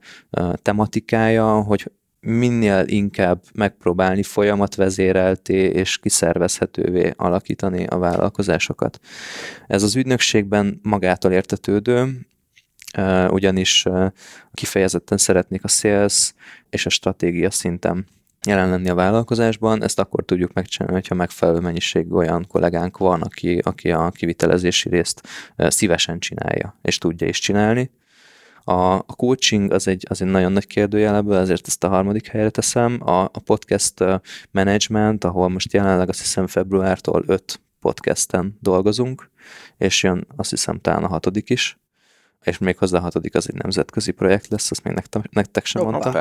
tematikája, 0.62 1.60
hogy 1.62 1.90
minél 2.20 2.84
inkább 2.86 3.42
megpróbálni 3.54 4.22
folyamatvezérelté 4.22 5.64
és 5.64 5.98
kiszervezhetővé 5.98 7.12
alakítani 7.16 7.86
a 7.86 7.98
vállalkozásokat. 7.98 9.00
Ez 9.66 9.82
az 9.82 9.96
ügynökségben 9.96 10.80
magától 10.82 11.32
értetődő, 11.32 12.26
ugyanis 13.28 13.84
kifejezetten 14.52 15.18
szeretnék 15.18 15.64
a 15.64 15.68
sales 15.68 16.34
és 16.70 16.86
a 16.86 16.90
stratégia 16.90 17.50
szinten 17.50 18.06
jelen 18.46 18.70
lenni 18.70 18.88
a 18.88 18.94
vállalkozásban, 18.94 19.82
ezt 19.82 19.98
akkor 19.98 20.24
tudjuk 20.24 20.52
megcsinálni, 20.52 20.94
hogyha 20.94 21.14
megfelelő 21.14 21.58
mennyiség 21.58 22.12
olyan 22.12 22.46
kollégánk 22.48 22.98
van, 22.98 23.22
aki, 23.22 23.58
aki 23.58 23.90
a 23.90 24.10
kivitelezési 24.10 24.88
részt 24.88 25.28
szívesen 25.56 26.18
csinálja, 26.18 26.78
és 26.82 26.98
tudja 26.98 27.26
is 27.26 27.38
csinálni. 27.38 27.90
A, 28.68 28.94
a 28.94 29.14
coaching 29.16 29.72
az 29.72 29.88
egy, 29.88 30.06
az 30.08 30.22
egy 30.22 30.28
nagyon 30.28 30.52
nagy 30.52 30.66
kérdőjeleből, 30.66 31.36
ezért 31.36 31.66
ezt 31.66 31.84
a 31.84 31.88
harmadik 31.88 32.26
helyre 32.26 32.50
teszem. 32.50 33.08
A, 33.08 33.22
a 33.22 33.40
podcast 33.44 34.04
management, 34.50 35.24
ahol 35.24 35.48
most 35.48 35.72
jelenleg 35.72 36.08
azt 36.08 36.20
hiszem 36.20 36.46
februártól 36.46 37.24
öt 37.26 37.60
podcasten 37.80 38.58
dolgozunk, 38.60 39.30
és 39.76 40.02
jön 40.02 40.26
azt 40.36 40.50
hiszem 40.50 40.80
talán 40.80 41.04
a 41.04 41.08
hatodik 41.08 41.50
is, 41.50 41.78
és 42.42 42.58
még 42.58 42.78
hozzá 42.78 42.98
a 42.98 43.02
hatodik 43.02 43.34
az 43.34 43.48
egy 43.48 43.54
nemzetközi 43.62 44.10
projekt 44.10 44.48
lesz, 44.48 44.70
azt 44.70 44.84
még 44.84 44.94
nektek, 44.94 45.30
nektek 45.30 45.64
sem 45.64 45.82
mondtam. 45.82 46.12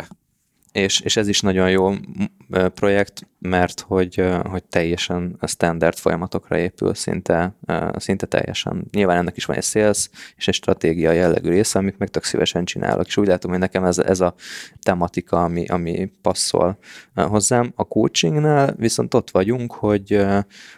És, 0.72 1.00
és 1.00 1.18
ez 1.18 1.28
is 1.28 1.42
nagyon 1.42 1.70
jó 1.70 1.92
projekt, 2.74 3.28
mert 3.40 3.80
hogy, 3.80 4.24
hogy 4.44 4.64
teljesen 4.64 5.38
standard 5.48 5.98
folyamatokra 5.98 6.58
épül, 6.58 6.94
szinte, 6.94 7.56
szinte 7.96 8.26
teljesen. 8.26 8.88
Nyilván 8.92 9.18
ennek 9.18 9.38
is 9.38 9.46
van 9.46 9.58
egy 9.58 9.64
sales 9.64 10.10
és 10.36 10.48
egy 10.48 10.54
stratégia 10.54 11.12
jellegű 11.12 11.50
része, 11.50 11.80
amit 11.80 11.98
meg 11.98 12.10
tök 12.10 12.24
szívesen 12.24 12.66
csinálok, 12.66 13.08
és 13.08 13.18
úgy 13.18 13.28
látom, 13.28 13.52
hogy 13.52 13.60
nekem 13.60 13.84
ez, 13.84 13.98
ez 13.98 14.20
a 14.20 14.36
tematika, 14.82 15.44
ami, 15.44 15.66
ami 15.66 16.12
passzol 16.22 16.78
hozzám. 17.16 17.72
A 17.76 17.84
coachingnál 17.84 18.74
viszont 18.78 19.14
ott 19.14 19.32
vagyunk, 19.32 19.74
hogy, 19.74 20.26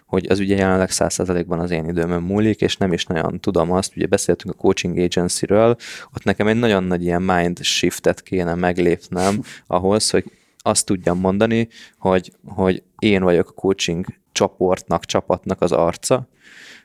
hogy 0.09 0.25
az 0.29 0.39
ugye 0.39 0.55
jelenleg 0.55 0.89
100%-ban 0.91 1.59
az 1.59 1.71
én 1.71 1.87
időmön 1.87 2.21
múlik, 2.21 2.61
és 2.61 2.77
nem 2.77 2.93
is 2.93 3.05
nagyon 3.05 3.39
tudom 3.39 3.71
azt, 3.71 3.95
ugye 3.95 4.05
beszéltünk 4.05 4.53
a 4.53 4.57
coaching 4.57 4.97
agency-ről, 4.97 5.75
ott 6.15 6.23
nekem 6.23 6.47
egy 6.47 6.59
nagyon 6.59 6.83
nagy 6.83 7.03
ilyen 7.03 7.21
mind 7.21 7.61
shiftet 7.61 8.21
kéne 8.21 8.55
meglépnem 8.55 9.41
ahhoz, 9.67 10.09
hogy 10.09 10.31
azt 10.57 10.85
tudjam 10.85 11.19
mondani, 11.19 11.67
hogy, 11.97 12.31
hogy 12.45 12.83
én 12.99 13.23
vagyok 13.23 13.49
a 13.49 13.53
coaching 13.53 14.05
csoportnak, 14.31 15.05
csapatnak 15.05 15.61
az 15.61 15.71
arca, 15.71 16.27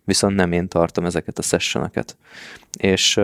viszont 0.05 0.35
nem 0.35 0.53
én 0.53 0.68
tartom 0.68 1.05
ezeket 1.05 1.39
a 1.39 1.43
sessioneket. 1.43 2.16
És 2.79 3.20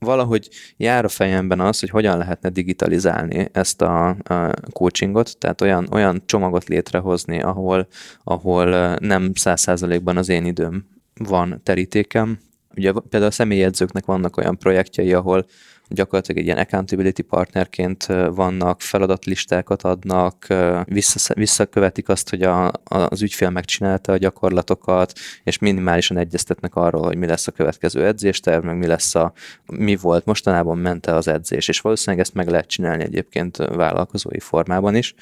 valahogy 0.00 0.48
jár 0.76 1.04
a 1.04 1.08
fejemben 1.08 1.60
az, 1.60 1.80
hogy 1.80 1.90
hogyan 1.90 2.18
lehetne 2.18 2.48
digitalizálni 2.48 3.48
ezt 3.52 3.82
a, 3.82 4.08
a 4.08 4.54
coachingot, 4.72 5.38
tehát 5.38 5.60
olyan, 5.60 5.88
olyan 5.92 6.22
csomagot 6.26 6.68
létrehozni, 6.68 7.40
ahol, 7.40 7.86
ahol 8.24 8.96
nem 8.98 9.34
száz 9.34 9.60
százalékban 9.60 10.16
az 10.16 10.28
én 10.28 10.44
időm 10.44 10.86
van 11.14 11.60
terítékem. 11.62 12.38
Ugye 12.76 12.92
például 12.92 13.30
a 13.32 13.34
személyedzőknek 13.34 14.04
vannak 14.04 14.36
olyan 14.36 14.58
projektjei, 14.58 15.12
ahol 15.12 15.46
gyakorlatilag 15.90 16.40
egy 16.40 16.46
ilyen 16.46 16.58
accountability 16.58 17.22
partnerként 17.22 18.04
vannak, 18.30 18.80
feladatlistákat 18.80 19.82
adnak, 19.82 20.46
vissza, 20.84 21.34
visszakövetik 21.34 22.08
azt, 22.08 22.30
hogy 22.30 22.42
a, 22.42 22.72
az 22.84 23.22
ügyfél 23.22 23.50
megcsinálta 23.50 24.12
a 24.12 24.16
gyakorlatokat, 24.16 25.12
és 25.44 25.58
minimálisan 25.58 26.16
egyeztetnek 26.16 26.74
arról, 26.74 27.02
hogy 27.02 27.16
mi 27.16 27.26
lesz 27.26 27.46
a 27.46 27.52
következő 27.52 28.06
edzésterv, 28.06 28.64
meg 28.64 28.76
mi 28.76 28.86
lesz 28.86 29.14
a, 29.14 29.32
mi 29.66 29.96
volt 29.96 30.24
mostanában 30.24 30.78
mente 30.78 31.14
az 31.14 31.28
edzés, 31.28 31.68
és 31.68 31.80
valószínűleg 31.80 32.24
ezt 32.24 32.34
meg 32.34 32.48
lehet 32.48 32.66
csinálni 32.66 33.02
egyébként 33.02 33.56
vállalkozói 33.56 34.40
formában 34.40 34.94
is. 34.94 35.14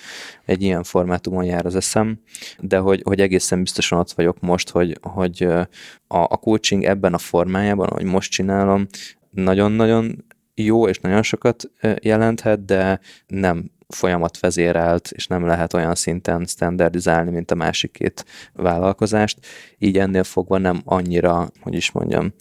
Egy 0.45 0.63
ilyen 0.63 0.83
formátumon 0.83 1.45
jár 1.45 1.67
az 1.67 1.77
eszem, 1.77 2.21
de 2.59 2.79
hogy, 2.79 3.03
hogy 3.05 3.21
egészen 3.21 3.63
biztosan 3.63 3.99
ott 3.99 4.13
vagyok 4.13 4.41
most, 4.41 4.71
hogy, 4.71 4.99
hogy 5.03 5.43
a, 5.43 6.19
a 6.19 6.37
coaching 6.37 6.85
ebben 6.85 7.15
a 7.15 7.19
formájában, 7.19 7.89
ahogy 7.89 8.05
most 8.05 8.31
csinálom, 8.31 8.87
nagyon-nagyon 9.31 10.25
jó 10.65 10.89
és 10.89 10.99
nagyon 10.99 11.23
sokat 11.23 11.71
jelenthet, 12.01 12.65
de 12.65 13.01
nem 13.27 13.71
folyamat 13.89 14.41
vezérelt, 14.41 15.11
és 15.11 15.27
nem 15.27 15.47
lehet 15.47 15.73
olyan 15.73 15.95
szinten 15.95 16.45
standardizálni, 16.45 17.31
mint 17.31 17.51
a 17.51 17.55
másik 17.55 17.91
két 17.91 18.25
vállalkozást. 18.53 19.39
Így 19.79 19.99
ennél 19.99 20.25
fogva 20.25 20.59
nem 20.59 20.81
annyira, 20.85 21.49
hogy 21.61 21.75
is 21.75 21.91
mondjam, 21.91 22.33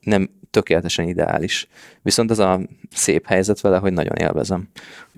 nem 0.00 0.30
tökéletesen 0.50 1.08
ideális. 1.08 1.68
Viszont 2.02 2.30
ez 2.30 2.38
a 2.38 2.60
szép 2.90 3.26
helyzet 3.26 3.60
vele, 3.60 3.78
hogy 3.78 3.92
nagyon 3.92 4.16
élvezem. 4.16 4.68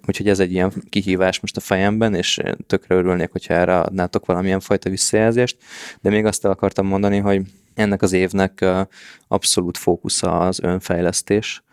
Úgyhogy 0.07 0.29
ez 0.29 0.41
egy 0.41 0.53
ilyen 0.53 0.73
kihívás 0.89 1.41
most 1.41 1.57
a 1.57 1.61
fejemben, 1.61 2.15
és 2.15 2.41
tökre 2.67 2.95
örülnék, 2.95 3.33
hogyha 3.33 3.55
erre 3.55 3.79
adnátok 3.79 4.27
valamilyen 4.27 4.61
fajta 4.61 4.91
visszajelzést, 4.91 5.57
de 6.01 6.11
még 6.11 6.25
azt 6.25 6.45
el 6.45 6.51
akartam 6.51 6.87
mondani, 6.87 7.19
hogy 7.19 7.43
ennek 7.75 8.03
az 8.03 8.13
évnek 8.13 8.65
abszolút 9.29 9.77
fókusza 9.77 10.39
az 10.39 10.61
önfejlesztés, 10.63 11.65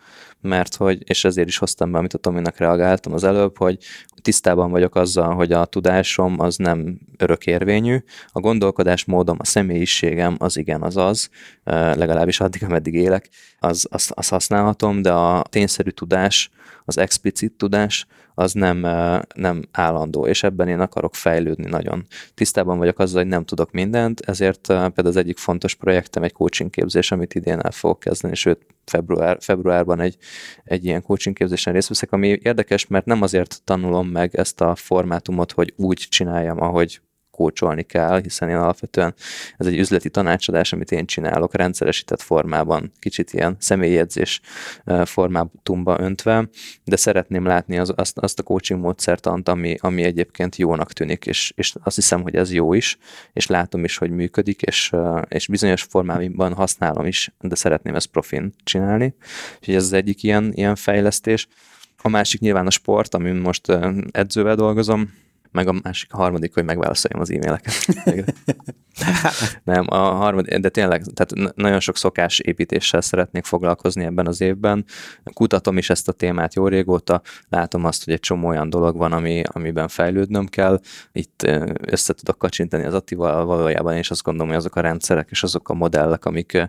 mert 0.44 0.74
hogy, 0.76 1.02
és 1.04 1.24
ezért 1.24 1.48
is 1.48 1.58
hoztam 1.58 1.92
be, 1.92 1.98
amit 1.98 2.14
a 2.14 2.18
Tominak 2.18 2.56
reagáltam 2.56 3.12
az 3.12 3.24
előbb, 3.24 3.58
hogy 3.58 3.78
tisztában 4.22 4.70
vagyok 4.70 4.94
azzal, 4.94 5.34
hogy 5.34 5.52
a 5.52 5.64
tudásom 5.64 6.40
az 6.40 6.56
nem 6.56 6.98
örökérvényű, 7.16 7.98
a 8.32 8.40
gondolkodásmódom, 8.40 9.36
a 9.40 9.44
személyiségem 9.44 10.36
az 10.38 10.56
igen, 10.56 10.82
az 10.82 10.96
az, 10.96 11.28
legalábbis 11.64 12.40
addig, 12.40 12.64
ameddig 12.64 12.94
élek, 12.94 13.28
az, 13.58 13.86
az, 13.90 14.10
az 14.14 14.28
használhatom, 14.28 15.02
de 15.02 15.12
a 15.12 15.44
tényszerű 15.50 15.90
tudás, 15.90 16.50
az 16.84 16.98
explicit 16.98 17.52
tudás, 17.52 18.06
az 18.34 18.52
nem, 18.52 18.78
nem 19.34 19.62
állandó, 19.72 20.26
és 20.26 20.42
ebben 20.42 20.68
én 20.68 20.80
akarok 20.80 21.14
fejlődni 21.14 21.70
nagyon. 21.70 22.06
Tisztában 22.34 22.78
vagyok 22.78 22.98
azzal, 22.98 23.20
hogy 23.20 23.30
nem 23.30 23.44
tudok 23.44 23.70
mindent, 23.70 24.20
ezért 24.20 24.60
például 24.66 25.06
az 25.06 25.16
egyik 25.16 25.38
fontos 25.38 25.74
projektem 25.74 26.22
egy 26.22 26.32
coaching 26.32 26.70
képzés, 26.70 27.12
amit 27.12 27.34
idén 27.34 27.58
el 27.58 27.70
fogok 27.70 27.98
kezdeni, 27.98 28.34
sőt 28.34 28.66
február, 28.84 29.36
februárban 29.40 30.00
egy, 30.00 30.16
egy 30.64 30.84
ilyen 30.84 31.02
coaching 31.02 31.36
képzésen 31.36 31.72
részt 31.72 31.88
veszek, 31.88 32.12
ami 32.12 32.38
érdekes, 32.42 32.86
mert 32.86 33.04
nem 33.04 33.22
azért 33.22 33.60
tanulom 33.64 34.08
meg 34.08 34.34
ezt 34.34 34.60
a 34.60 34.74
formátumot, 34.74 35.52
hogy 35.52 35.72
úgy 35.76 36.06
csináljam, 36.10 36.62
ahogy 36.62 37.00
kócsolni 37.34 37.82
kell, 37.82 38.20
hiszen 38.20 38.48
én 38.48 38.56
alapvetően 38.56 39.14
ez 39.56 39.66
egy 39.66 39.78
üzleti 39.78 40.10
tanácsadás, 40.10 40.72
amit 40.72 40.92
én 40.92 41.06
csinálok 41.06 41.54
rendszeresített 41.54 42.22
formában, 42.22 42.92
kicsit 42.98 43.32
ilyen 43.32 43.56
személyjegyzés 43.58 44.40
formátumba 45.04 46.00
öntve, 46.00 46.48
de 46.84 46.96
szeretném 46.96 47.46
látni 47.46 47.78
az, 47.78 47.92
azt, 47.96 48.18
azt 48.18 48.38
a 48.38 48.42
coaching 48.42 48.80
módszertant, 48.80 49.48
ami, 49.48 49.76
ami 49.80 50.02
egyébként 50.02 50.56
jónak 50.56 50.92
tűnik, 50.92 51.26
és, 51.26 51.52
és 51.56 51.74
azt 51.82 51.96
hiszem, 51.96 52.22
hogy 52.22 52.34
ez 52.34 52.52
jó 52.52 52.72
is, 52.72 52.98
és 53.32 53.46
látom 53.46 53.84
is, 53.84 53.96
hogy 53.96 54.10
működik, 54.10 54.62
és, 54.62 54.92
és 55.28 55.46
bizonyos 55.46 55.82
formában 55.82 56.52
használom 56.52 57.06
is, 57.06 57.34
de 57.40 57.54
szeretném 57.54 57.94
ezt 57.94 58.06
profin 58.06 58.54
csinálni. 58.64 59.14
Úgyhogy 59.58 59.74
ez 59.74 59.84
az 59.84 59.92
egyik 59.92 60.22
ilyen, 60.22 60.52
ilyen 60.54 60.74
fejlesztés. 60.74 61.48
A 62.02 62.08
másik 62.08 62.40
nyilván 62.40 62.66
a 62.66 62.70
sport, 62.70 63.14
amin 63.14 63.34
most 63.34 63.72
edzővel 64.10 64.54
dolgozom, 64.54 65.22
meg 65.54 65.68
a 65.68 65.74
másik, 65.82 66.12
a 66.12 66.16
harmadik, 66.16 66.54
hogy 66.54 66.64
megválaszoljam 66.64 67.20
az 67.20 67.30
e-maileket. 67.30 67.86
Nem, 69.64 69.84
a 69.88 69.96
harmadik, 69.96 70.58
de 70.58 70.68
tényleg, 70.68 71.04
tehát 71.14 71.54
nagyon 71.56 71.80
sok 71.80 71.96
szokás 71.96 72.38
építéssel 72.38 73.00
szeretnék 73.00 73.44
foglalkozni 73.44 74.04
ebben 74.04 74.26
az 74.26 74.40
évben. 74.40 74.84
Kutatom 75.32 75.78
is 75.78 75.90
ezt 75.90 76.08
a 76.08 76.12
témát 76.12 76.54
jó 76.54 76.68
régóta, 76.68 77.22
látom 77.48 77.84
azt, 77.84 78.04
hogy 78.04 78.12
egy 78.12 78.20
csomó 78.20 78.48
olyan 78.48 78.70
dolog 78.70 78.96
van, 78.96 79.12
ami, 79.12 79.42
amiben 79.52 79.88
fejlődnöm 79.88 80.46
kell. 80.46 80.80
Itt 81.12 81.42
össze 81.80 82.12
tudok 82.12 82.38
kacsintani 82.38 82.84
az 82.84 82.94
Attival 82.94 83.44
valójában, 83.44 83.96
és 83.96 84.10
azt 84.10 84.22
gondolom, 84.22 84.48
hogy 84.48 84.58
azok 84.58 84.76
a 84.76 84.80
rendszerek 84.80 85.28
és 85.30 85.42
azok 85.42 85.68
a 85.68 85.74
modellek, 85.74 86.24
amik 86.24 86.68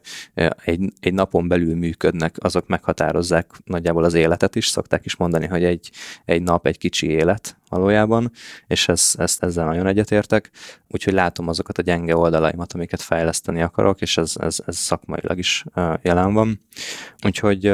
egy, 0.63 0.93
egy 0.99 1.13
napon 1.13 1.47
belül 1.47 1.75
működnek, 1.75 2.35
azok 2.39 2.67
meghatározzák 2.67 3.51
nagyjából 3.63 4.03
az 4.03 4.13
életet 4.13 4.55
is. 4.55 4.67
Szokták 4.67 5.05
is 5.05 5.15
mondani, 5.15 5.47
hogy 5.47 5.63
egy, 5.63 5.91
egy 6.25 6.41
nap 6.41 6.67
egy 6.67 6.77
kicsi 6.77 7.09
élet, 7.09 7.57
valójában, 7.75 8.31
és 8.67 8.87
ezt, 8.87 9.19
ezt 9.19 9.43
ezzel 9.43 9.65
nagyon 9.65 9.87
egyetértek, 9.87 10.49
úgyhogy 10.87 11.13
látom 11.13 11.47
azokat 11.47 11.77
a 11.77 11.81
gyenge 11.81 12.17
oldalaimat, 12.17 12.73
amiket 12.73 13.01
fejleszteni 13.01 13.61
akarok, 13.61 14.01
és 14.01 14.17
ez, 14.17 14.33
ez, 14.35 14.57
ez 14.65 14.77
szakmailag 14.77 15.37
is 15.37 15.63
jelen 16.01 16.33
van. 16.33 16.61
Úgyhogy 17.25 17.65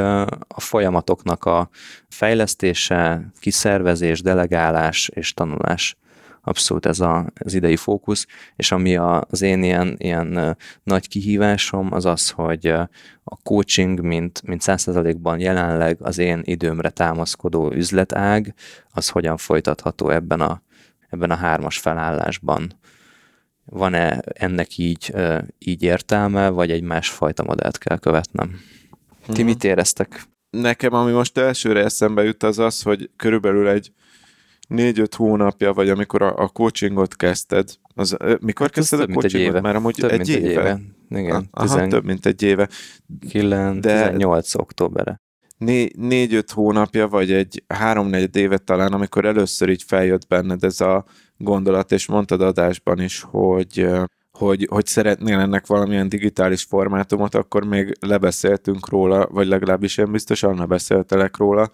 a 0.47 0.59
folyamatoknak 0.59 1.45
a 1.45 1.69
fejlesztése, 2.09 3.31
kiszervezés, 3.39 4.21
delegálás 4.21 5.09
és 5.13 5.33
tanulás 5.33 5.95
abszolút 6.41 6.85
ez 6.85 6.99
a, 6.99 7.31
az 7.39 7.53
idei 7.53 7.75
fókusz, 7.75 8.25
és 8.55 8.71
ami 8.71 8.95
a, 8.95 9.25
az 9.29 9.41
én 9.41 9.63
ilyen, 9.63 9.95
ilyen 9.97 10.57
nagy 10.83 11.07
kihívásom 11.07 11.93
az 11.93 12.05
az, 12.05 12.29
hogy 12.29 12.67
a 13.23 13.37
coaching, 13.43 14.01
mint, 14.01 14.41
mint 14.43 14.61
100%-ban 14.65 15.39
jelenleg 15.39 15.97
az 16.01 16.17
én 16.17 16.41
időmre 16.43 16.89
támaszkodó 16.89 17.71
üzletág, 17.71 18.53
az 18.91 19.09
hogyan 19.09 19.37
folytatható 19.37 20.09
ebben 20.09 20.41
a, 20.41 20.61
ebben 21.09 21.31
a 21.31 21.35
hármas 21.35 21.77
felállásban. 21.77 22.79
Van-e 23.65 24.21
ennek 24.33 24.77
így, 24.77 25.13
így 25.59 25.83
értelme, 25.83 26.49
vagy 26.49 26.71
egy 26.71 26.81
másfajta 26.81 27.43
modellt 27.43 27.77
kell 27.77 27.97
követnem? 27.97 28.59
Ti 29.25 29.41
mhm. 29.41 29.45
mit 29.45 29.63
éreztek? 29.63 30.23
Nekem, 30.49 30.93
ami 30.93 31.11
most 31.11 31.37
elsőre 31.37 31.83
eszembe 31.83 32.23
jut, 32.23 32.43
az 32.43 32.59
az, 32.59 32.81
hogy 32.81 33.09
körülbelül 33.15 33.67
egy 33.67 33.91
négy-öt 34.71 35.15
hónapja, 35.15 35.73
vagy 35.73 35.89
amikor 35.89 36.21
a, 36.21 36.37
a 36.37 36.47
coachingot 36.47 37.15
kezdted, 37.15 37.69
az, 37.95 38.17
mikor 38.39 38.65
hát 38.65 38.75
kezdted 38.75 38.99
a 38.99 39.07
coachingot? 39.07 39.61
Már 39.61 39.75
amúgy 39.75 39.95
több 39.95 40.09
egy, 40.09 40.17
mint 40.17 40.29
éve. 40.29 40.47
egy 40.47 40.51
éve. 40.51 40.79
Igen, 41.09 41.47
Aha, 41.51 41.65
tizen... 41.65 41.89
több 41.89 42.05
mint 42.05 42.25
egy 42.25 42.41
éve. 42.41 42.69
9, 43.29 43.79
De 43.79 44.03
18 44.07 44.55
októberre. 44.55 45.21
Né, 45.57 45.87
négy-öt 45.97 46.51
hónapja, 46.51 47.07
vagy 47.07 47.31
egy 47.31 47.63
három-négy 47.67 48.35
évet 48.35 48.63
talán, 48.63 48.93
amikor 48.93 49.25
először 49.25 49.69
így 49.69 49.83
feljött 49.83 50.27
benned 50.27 50.63
ez 50.63 50.81
a 50.81 51.05
gondolat, 51.37 51.91
és 51.91 52.07
mondtad 52.07 52.41
adásban 52.41 53.01
is, 53.01 53.21
hogy 53.21 53.87
hogy, 54.31 54.67
hogy 54.69 54.85
szeretnél 54.85 55.39
ennek 55.39 55.67
valamilyen 55.67 56.09
digitális 56.09 56.63
formátumot, 56.63 57.35
akkor 57.35 57.63
még 57.63 57.97
lebeszéltünk 57.99 58.89
róla, 58.89 59.27
vagy 59.31 59.47
legalábbis 59.47 59.97
én 59.97 60.11
biztos 60.11 60.43
Anna 60.43 60.65
beszéltelek 60.65 61.37
róla, 61.37 61.71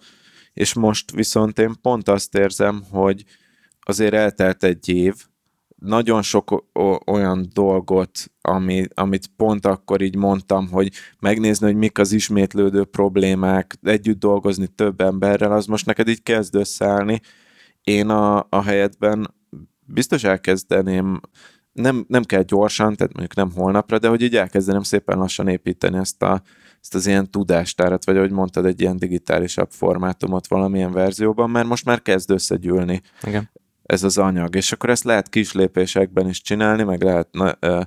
és 0.52 0.74
most 0.74 1.10
viszont 1.10 1.58
én 1.58 1.74
pont 1.82 2.08
azt 2.08 2.34
érzem, 2.34 2.82
hogy 2.90 3.24
azért 3.80 4.14
eltelt 4.14 4.64
egy 4.64 4.88
év, 4.88 5.14
nagyon 5.78 6.22
sok 6.22 6.64
olyan 7.06 7.46
dolgot, 7.52 8.30
ami, 8.40 8.84
amit 8.94 9.30
pont 9.36 9.66
akkor 9.66 10.00
így 10.00 10.16
mondtam, 10.16 10.68
hogy 10.68 10.92
megnézni, 11.20 11.66
hogy 11.66 11.76
mik 11.76 11.98
az 11.98 12.12
ismétlődő 12.12 12.84
problémák, 12.84 13.78
együtt 13.82 14.18
dolgozni 14.18 14.66
több 14.66 15.00
emberrel, 15.00 15.52
az 15.52 15.66
most 15.66 15.86
neked 15.86 16.08
így 16.08 16.22
kezd 16.22 16.54
összeállni. 16.54 17.20
Én 17.82 18.08
a, 18.08 18.46
a 18.48 18.62
helyetben 18.62 19.34
biztos 19.86 20.24
elkezdeném, 20.24 21.20
nem, 21.72 22.04
nem 22.08 22.22
kell 22.22 22.42
gyorsan, 22.42 22.94
tehát 22.94 23.12
mondjuk 23.12 23.34
nem 23.34 23.52
holnapra, 23.52 23.98
de 23.98 24.08
hogy 24.08 24.22
így 24.22 24.36
elkezdeném 24.36 24.82
szépen 24.82 25.18
lassan 25.18 25.48
építeni 25.48 25.96
ezt 25.96 26.22
a, 26.22 26.42
ezt 26.80 26.94
az 26.94 27.06
ilyen 27.06 27.30
tudástárat, 27.30 28.04
vagy 28.04 28.16
ahogy 28.16 28.30
mondtad, 28.30 28.66
egy 28.66 28.80
ilyen 28.80 28.96
digitálisabb 28.96 29.70
formátumot 29.70 30.46
valamilyen 30.46 30.92
verzióban, 30.92 31.50
mert 31.50 31.66
most 31.66 31.84
már 31.84 32.02
kezd 32.02 32.30
összegyűlni 32.30 33.02
Igen. 33.22 33.50
ez 33.82 34.02
az 34.02 34.18
anyag, 34.18 34.54
és 34.54 34.72
akkor 34.72 34.90
ezt 34.90 35.04
lehet 35.04 35.28
kis 35.28 35.52
lépésekben 35.52 36.28
is 36.28 36.42
csinálni, 36.42 36.82
meg 36.82 37.02
lehet 37.02 37.28
na, 37.32 37.56
ö, 37.58 37.80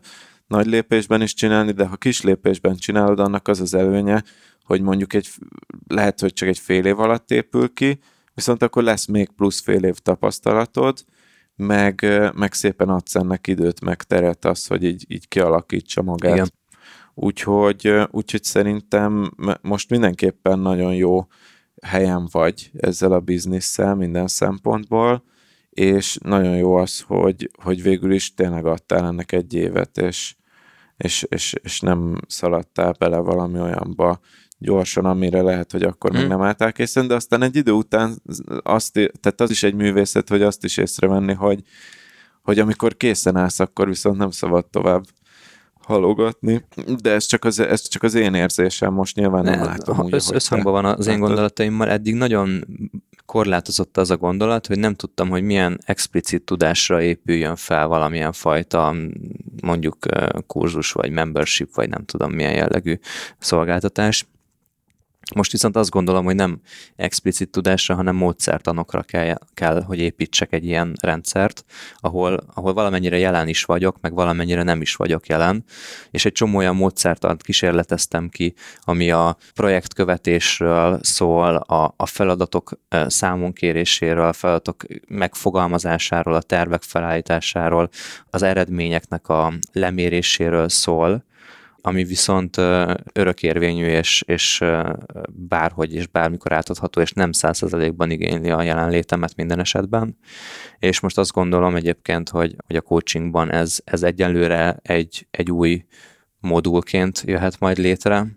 nagy 0.48 0.66
lépésben 0.66 1.22
is 1.22 1.34
csinálni, 1.34 1.72
de 1.72 1.86
ha 1.86 1.96
kis 1.96 2.22
lépésben 2.22 2.76
csinálod, 2.76 3.20
annak 3.20 3.48
az 3.48 3.60
az 3.60 3.74
előnye, 3.74 4.24
hogy 4.64 4.82
mondjuk 4.82 5.14
egy, 5.14 5.30
lehet, 5.88 6.20
hogy 6.20 6.34
csak 6.34 6.48
egy 6.48 6.60
fél 6.60 6.86
év 6.86 7.00
alatt 7.00 7.32
épül 7.32 7.74
ki, 7.74 8.00
viszont 8.34 8.64
akkor 8.64 8.84
lesz 8.84 9.06
még 9.06 9.30
plusz 9.30 9.62
fél 9.62 9.84
év 9.84 9.98
tapasztalatod, 9.98 11.06
meg, 11.56 12.06
meg 12.36 12.54
szépen 12.54 12.90
adsz 12.90 13.16
ennek 13.16 13.48
időt, 13.48 13.82
meg 13.82 14.04
teret 14.04 14.46
az, 14.46 14.68
hogy 14.68 14.84
így, 14.84 15.06
így 15.08 15.28
kialakítsa 15.28 16.02
magát. 16.02 16.34
Igen. 16.34 16.52
Úgyhogy, 17.14 17.94
úgyhogy 18.12 18.44
szerintem 18.44 19.32
most 19.62 19.90
mindenképpen 19.90 20.60
nagyon 20.60 20.96
jó 20.96 21.28
helyen 21.82 22.28
vagy 22.32 22.72
ezzel 22.78 23.12
a 23.12 23.20
bizniszsel 23.20 23.96
minden 23.96 24.28
szempontból, 24.28 25.24
és 25.70 26.18
nagyon 26.24 26.58
jó 26.58 26.76
az, 26.76 27.02
hogy, 27.02 27.50
hogy 27.64 27.82
végül 27.82 28.14
is 28.14 28.34
tényleg 28.34 28.66
adtál 28.66 29.06
ennek 29.06 29.32
egy 29.32 29.54
évet, 29.54 29.98
és, 29.98 30.36
és, 30.98 31.26
és, 31.30 31.54
és 31.64 31.80
nem 31.80 32.18
szaladtál 32.28 32.96
bele 33.00 33.18
valami 33.18 33.60
olyanba 33.60 34.20
gyorsan, 34.58 35.06
amire 35.06 35.42
lehet, 35.42 35.72
hogy 35.72 35.84
akkor 35.84 36.12
még 36.12 36.28
nem 36.28 36.42
álltál 36.42 36.72
készen, 36.72 37.08
de 37.08 37.16
aztán 37.16 37.42
egy 37.42 37.56
idő 37.56 37.72
után 37.72 38.22
azt, 38.64 38.94
tehát 38.94 39.42
az 39.42 39.50
is 39.50 39.64
egy 39.64 39.74
művészet, 39.74 40.30
hogy 40.30 40.42
azt 40.42 40.64
is 40.64 40.78
észrevenni, 40.78 41.34
hogy, 41.34 41.64
hogy 42.42 42.60
amikor 42.60 42.98
készen 42.98 43.36
állsz, 43.36 43.60
akkor 43.60 43.88
viszont 43.88 44.18
nem 44.18 44.32
szabad 44.32 44.66
tovább 44.66 45.04
halogatni, 45.84 46.66
de 47.02 47.12
ez 47.12 47.26
csak 47.26 47.44
az, 47.44 47.60
ez 47.60 47.88
csak 47.88 48.04
az 48.04 48.14
én 48.14 48.34
érzésem, 48.34 48.94
most 48.94 49.16
nyilván 49.16 49.44
nem, 49.44 49.60
nem 49.60 49.64
látom 49.64 50.00
úgy, 50.00 50.14
össz, 50.14 50.32
Összhangban 50.32 50.72
van 50.72 50.86
az 50.86 51.08
én 51.08 51.20
gondolataimmal, 51.20 51.90
eddig 51.90 52.16
nagyon 52.16 52.66
korlátozott 53.26 53.98
az 53.98 54.12
a 54.12 54.18
gondolat, 54.18 54.68
hogy 54.68 54.80
nem 54.80 54.96
tudtam, 54.96 55.30
hogy 55.30 55.44
milyen 55.44 55.80
explicit 55.86 56.44
tudásra 56.44 57.02
épüljön 57.02 57.56
fel 57.56 57.88
valamilyen 57.88 58.32
fajta 58.32 58.96
mondjuk 59.62 59.98
kurzus, 60.48 60.92
vagy 60.92 61.12
membership, 61.12 61.76
vagy 61.76 61.90
nem 61.90 62.06
tudom 62.06 62.32
milyen 62.32 62.54
jellegű 62.54 63.00
szolgáltatás. 63.38 64.28
Most 65.36 65.52
viszont 65.52 65.76
azt 65.76 65.90
gondolom, 65.90 66.26
hogy 66.26 66.36
nem 66.36 66.60
explicit 66.96 67.50
tudásra, 67.50 67.96
hanem 67.96 68.16
módszertanokra 68.16 69.02
kell, 69.02 69.38
kell 69.54 69.84
hogy 69.84 70.00
építsek 70.00 70.54
egy 70.54 70.66
ilyen 70.66 70.94
rendszert, 71.02 71.66
ahol, 71.96 72.40
ahol 72.54 72.74
valamennyire 72.74 73.18
jelen 73.18 73.48
is 73.48 73.64
vagyok, 73.64 73.98
meg 74.02 74.14
valamennyire 74.14 74.64
nem 74.64 74.82
is 74.82 74.96
vagyok 74.96 75.28
jelen, 75.28 75.64
és 76.12 76.26
egy 76.26 76.32
csomó 76.32 76.58
olyan 76.58 76.76
módszertant 76.76 77.44
kísérleteztem 77.44 78.30
ki, 78.30 78.54
ami 78.84 79.12
a 79.12 79.38
projektkövetésről 79.54 81.00
szól, 81.02 81.56
a, 81.56 81.94
a 81.98 82.06
feladatok 82.06 82.72
számonkéréséről, 83.08 84.28
a 84.28 84.34
feladatok 84.34 84.84
megfogalmazásáról, 85.08 86.34
a 86.34 86.42
tervek 86.42 86.82
felállításáról, 86.82 87.90
az 88.30 88.42
eredményeknek 88.42 89.30
a 89.30 89.54
leméréséről 89.72 90.70
szól, 90.70 91.24
ami 91.82 92.04
viszont 92.04 92.58
örökérvényű 93.14 93.86
és, 93.86 94.24
és 94.28 94.64
bárhogy 95.30 95.94
és 95.94 96.08
bármikor 96.08 96.52
átadható, 96.52 97.02
és 97.02 97.12
nem 97.12 97.32
százszerzalékban 97.32 98.12
igényli 98.12 98.50
a 98.50 98.62
jelenlétemet 98.62 99.36
minden 99.36 99.60
esetben. 99.60 100.18
És 100.80 101.00
most 101.00 101.18
azt 101.18 101.32
gondolom 101.32 101.76
egyébként, 101.76 102.30
hogy, 102.30 102.56
hogy 102.68 102.76
a 102.76 102.82
coachingban 102.82 103.52
ez, 103.52 103.80
ez 103.84 104.04
egyenlőre 104.04 104.80
egy, 104.82 105.28
egy 105.32 105.52
új 105.52 105.86
modulként 106.40 107.24
jöhet 107.26 107.60
majd 107.60 107.78
létre, 107.78 108.28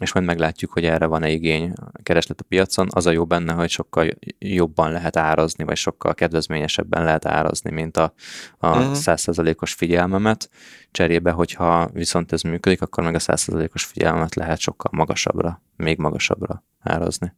és 0.00 0.12
majd 0.12 0.26
meglátjuk, 0.26 0.72
hogy 0.72 0.84
erre 0.84 1.06
van-e 1.06 1.30
igény 1.30 1.72
kereslet 2.02 2.40
a 2.40 2.44
piacon. 2.48 2.88
Az 2.90 3.06
a 3.06 3.10
jó 3.10 3.24
benne, 3.24 3.52
hogy 3.52 3.70
sokkal 3.70 4.08
jobban 4.38 4.92
lehet 4.92 5.16
árazni, 5.16 5.64
vagy 5.64 5.76
sokkal 5.76 6.14
kedvezményesebben 6.14 7.04
lehet 7.04 7.26
árazni, 7.26 7.70
mint 7.70 7.96
a, 7.96 8.12
a 8.58 8.68
uh-huh. 8.68 8.92
100%-os 8.94 9.72
figyelmemet. 9.72 10.50
Cserébe, 10.90 11.30
hogyha 11.30 11.88
viszont 11.92 12.32
ez 12.32 12.42
működik, 12.42 12.82
akkor 12.82 13.04
meg 13.04 13.14
a 13.14 13.18
100%-os 13.18 13.84
figyelmet 13.84 14.34
lehet 14.34 14.58
sokkal 14.58 14.90
magasabbra, 14.94 15.62
még 15.76 15.98
magasabbra 15.98 16.64
árazni. 16.80 17.32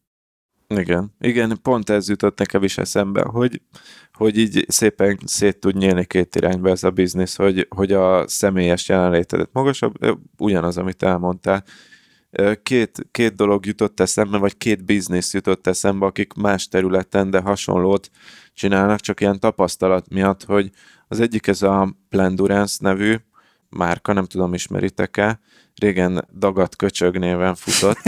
Igen, 0.75 1.15
igen, 1.21 1.59
pont 1.63 1.91
ez 1.91 2.09
jutott 2.09 2.39
nekem 2.39 2.63
is 2.63 2.79
eszembe, 2.79 3.23
hogy, 3.23 3.63
hogy 4.13 4.39
így 4.39 4.65
szépen 4.69 5.19
szét 5.25 5.59
tud 5.61 5.77
nyílni 5.77 6.05
két 6.05 6.37
irányba 6.37 6.69
ez 6.69 6.85
a 6.85 6.91
biznisz, 6.91 7.37
hogy, 7.37 7.67
hogy 7.69 7.93
a 7.93 8.29
személyes 8.29 8.89
jelenlétedet 8.89 9.49
magasabb, 9.53 9.95
ugyanaz, 10.39 10.79
amit 10.79 11.03
elmondtál, 11.03 11.65
két, 12.63 13.07
két 13.11 13.35
dolog 13.35 13.67
jutott 13.67 14.01
eszembe, 14.01 14.39
vagy 14.39 14.57
két 14.57 14.85
biznisz 14.85 15.35
jutott 15.35 15.67
eszembe, 15.67 16.07
akik 16.07 16.33
más 16.33 16.69
területen, 16.69 17.31
de 17.31 17.41
hasonlót 17.41 18.11
csinálnak, 18.55 19.01
csak 19.01 19.21
ilyen 19.21 19.41
tapasztalat 19.41 20.09
miatt, 20.09 20.45
hogy 20.45 20.71
az 21.09 21.21
egyik 21.21 21.47
ez 21.47 21.63
a 21.63 21.97
Plendurance 22.09 22.77
nevű 22.81 23.17
márka, 23.69 24.13
nem 24.13 24.25
tudom, 24.25 24.55
ismeritek-e, 24.55 25.41
régen 25.75 26.29
Dagat 26.39 26.77
Köcsög 26.77 27.19
néven 27.19 27.55
futott, 27.55 27.99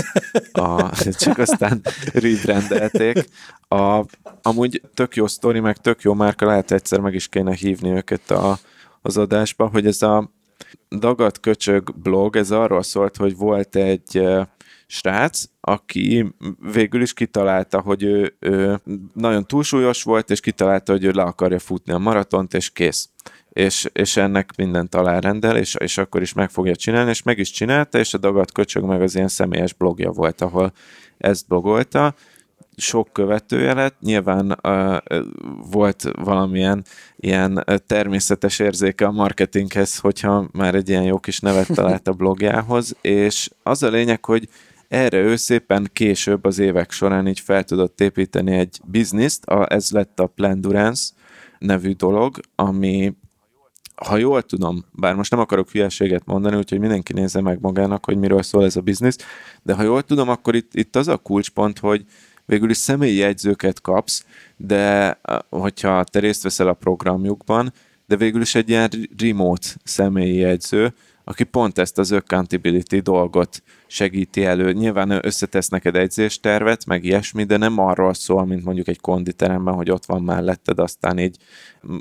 a, 0.52 0.90
csak 1.24 1.38
aztán 1.38 1.80
rebrandelték. 2.12 3.24
A, 3.68 4.04
amúgy 4.42 4.82
tök 4.94 5.16
jó 5.16 5.26
sztori, 5.26 5.60
meg 5.60 5.76
tök 5.76 6.02
jó 6.02 6.14
márka, 6.14 6.46
lehet 6.46 6.70
egyszer 6.70 7.00
meg 7.00 7.14
is 7.14 7.28
kéne 7.28 7.54
hívni 7.54 7.90
őket 7.90 8.30
a, 8.30 8.58
az 9.02 9.16
adásba, 9.16 9.66
hogy 9.68 9.86
ez 9.86 10.02
a 10.02 10.30
Dagat 10.98 11.40
Köcsög 11.40 11.94
blog, 11.94 12.36
ez 12.36 12.50
arról 12.50 12.82
szólt, 12.82 13.16
hogy 13.16 13.36
volt 13.36 13.76
egy 13.76 14.22
srác, 14.86 15.44
aki 15.60 16.34
végül 16.72 17.02
is 17.02 17.12
kitalálta, 17.12 17.80
hogy 17.80 18.02
ő, 18.02 18.36
ő 18.38 18.80
nagyon 19.14 19.46
túlsúlyos 19.46 20.02
volt, 20.02 20.30
és 20.30 20.40
kitalálta, 20.40 20.92
hogy 20.92 21.04
ő 21.04 21.10
le 21.10 21.22
akarja 21.22 21.58
futni 21.58 21.92
a 21.92 21.98
maratont, 21.98 22.54
és 22.54 22.70
kész. 22.70 23.08
És, 23.48 23.88
és 23.92 24.16
ennek 24.16 24.56
mindent 24.56 24.94
alárendel, 24.94 25.56
és, 25.56 25.74
és 25.74 25.98
akkor 25.98 26.22
is 26.22 26.32
meg 26.32 26.50
fogja 26.50 26.76
csinálni, 26.76 27.10
és 27.10 27.22
meg 27.22 27.38
is 27.38 27.50
csinálta, 27.50 27.98
és 27.98 28.14
a 28.14 28.18
Dagat 28.18 28.52
Köcsög 28.52 28.84
meg 28.84 29.02
az 29.02 29.14
ilyen 29.14 29.28
személyes 29.28 29.72
blogja 29.72 30.10
volt, 30.10 30.40
ahol 30.40 30.72
ezt 31.18 31.48
blogolta, 31.48 32.14
sok 32.80 33.12
követője 33.12 33.74
lett, 33.74 34.00
nyilván 34.00 34.58
uh, 34.62 34.96
volt 35.70 36.10
valamilyen 36.12 36.84
ilyen 37.16 37.64
természetes 37.86 38.58
érzéke 38.58 39.06
a 39.06 39.10
marketinghez, 39.10 39.98
hogyha 39.98 40.48
már 40.52 40.74
egy 40.74 40.88
ilyen 40.88 41.02
jó 41.02 41.18
kis 41.18 41.40
nevet 41.40 41.66
talált 41.74 42.08
a 42.08 42.12
blogjához, 42.12 42.96
és 43.00 43.50
az 43.62 43.82
a 43.82 43.88
lényeg, 43.88 44.24
hogy 44.24 44.48
erre 44.88 45.18
ő 45.18 45.36
szépen 45.36 45.90
később 45.92 46.44
az 46.44 46.58
évek 46.58 46.90
során 46.90 47.28
így 47.28 47.40
fel 47.40 47.64
tudott 47.64 48.00
építeni 48.00 48.56
egy 48.56 48.80
bizniszt, 48.84 49.44
a, 49.44 49.72
ez 49.72 49.90
lett 49.90 50.20
a 50.20 50.26
Plendurance 50.26 51.10
nevű 51.58 51.92
dolog, 51.92 52.40
ami 52.54 53.14
ha 54.06 54.16
jól 54.16 54.42
tudom, 54.42 54.84
bár 54.92 55.14
most 55.14 55.30
nem 55.30 55.40
akarok 55.40 55.70
hülyeséget 55.70 56.26
mondani, 56.26 56.56
úgyhogy 56.56 56.78
mindenki 56.78 57.12
nézze 57.12 57.40
meg 57.40 57.60
magának, 57.60 58.04
hogy 58.04 58.16
miről 58.16 58.42
szól 58.42 58.64
ez 58.64 58.76
a 58.76 58.80
biznisz, 58.80 59.16
de 59.62 59.74
ha 59.74 59.82
jól 59.82 60.02
tudom, 60.02 60.28
akkor 60.28 60.54
itt, 60.54 60.74
itt 60.74 60.96
az 60.96 61.08
a 61.08 61.16
kulcspont, 61.16 61.78
hogy 61.78 62.04
végül 62.50 62.70
is 62.70 62.76
személyi 62.76 63.16
jegyzőket 63.16 63.80
kapsz, 63.80 64.24
de 64.56 65.18
hogyha 65.48 66.04
te 66.04 66.18
részt 66.18 66.42
veszel 66.42 66.68
a 66.68 66.72
programjukban, 66.72 67.72
de 68.06 68.16
végül 68.16 68.40
is 68.40 68.54
egy 68.54 68.68
ilyen 68.68 68.90
remote 69.18 69.68
személyi 69.84 70.36
jegyző, 70.36 70.94
aki 71.24 71.44
pont 71.44 71.78
ezt 71.78 71.98
az 71.98 72.12
accountability 72.12 72.98
dolgot 73.00 73.62
segíti 73.86 74.44
elő. 74.44 74.72
Nyilván 74.72 75.26
összetesz 75.26 75.68
neked 75.68 75.96
edzéstervet, 75.96 76.86
meg 76.86 77.04
ilyesmi, 77.04 77.44
de 77.44 77.56
nem 77.56 77.78
arról 77.78 78.14
szól, 78.14 78.46
mint 78.46 78.64
mondjuk 78.64 78.88
egy 78.88 79.00
konditeremben, 79.00 79.74
hogy 79.74 79.90
ott 79.90 80.06
van 80.06 80.22
melletted, 80.22 80.78
aztán 80.78 81.18
így 81.18 81.36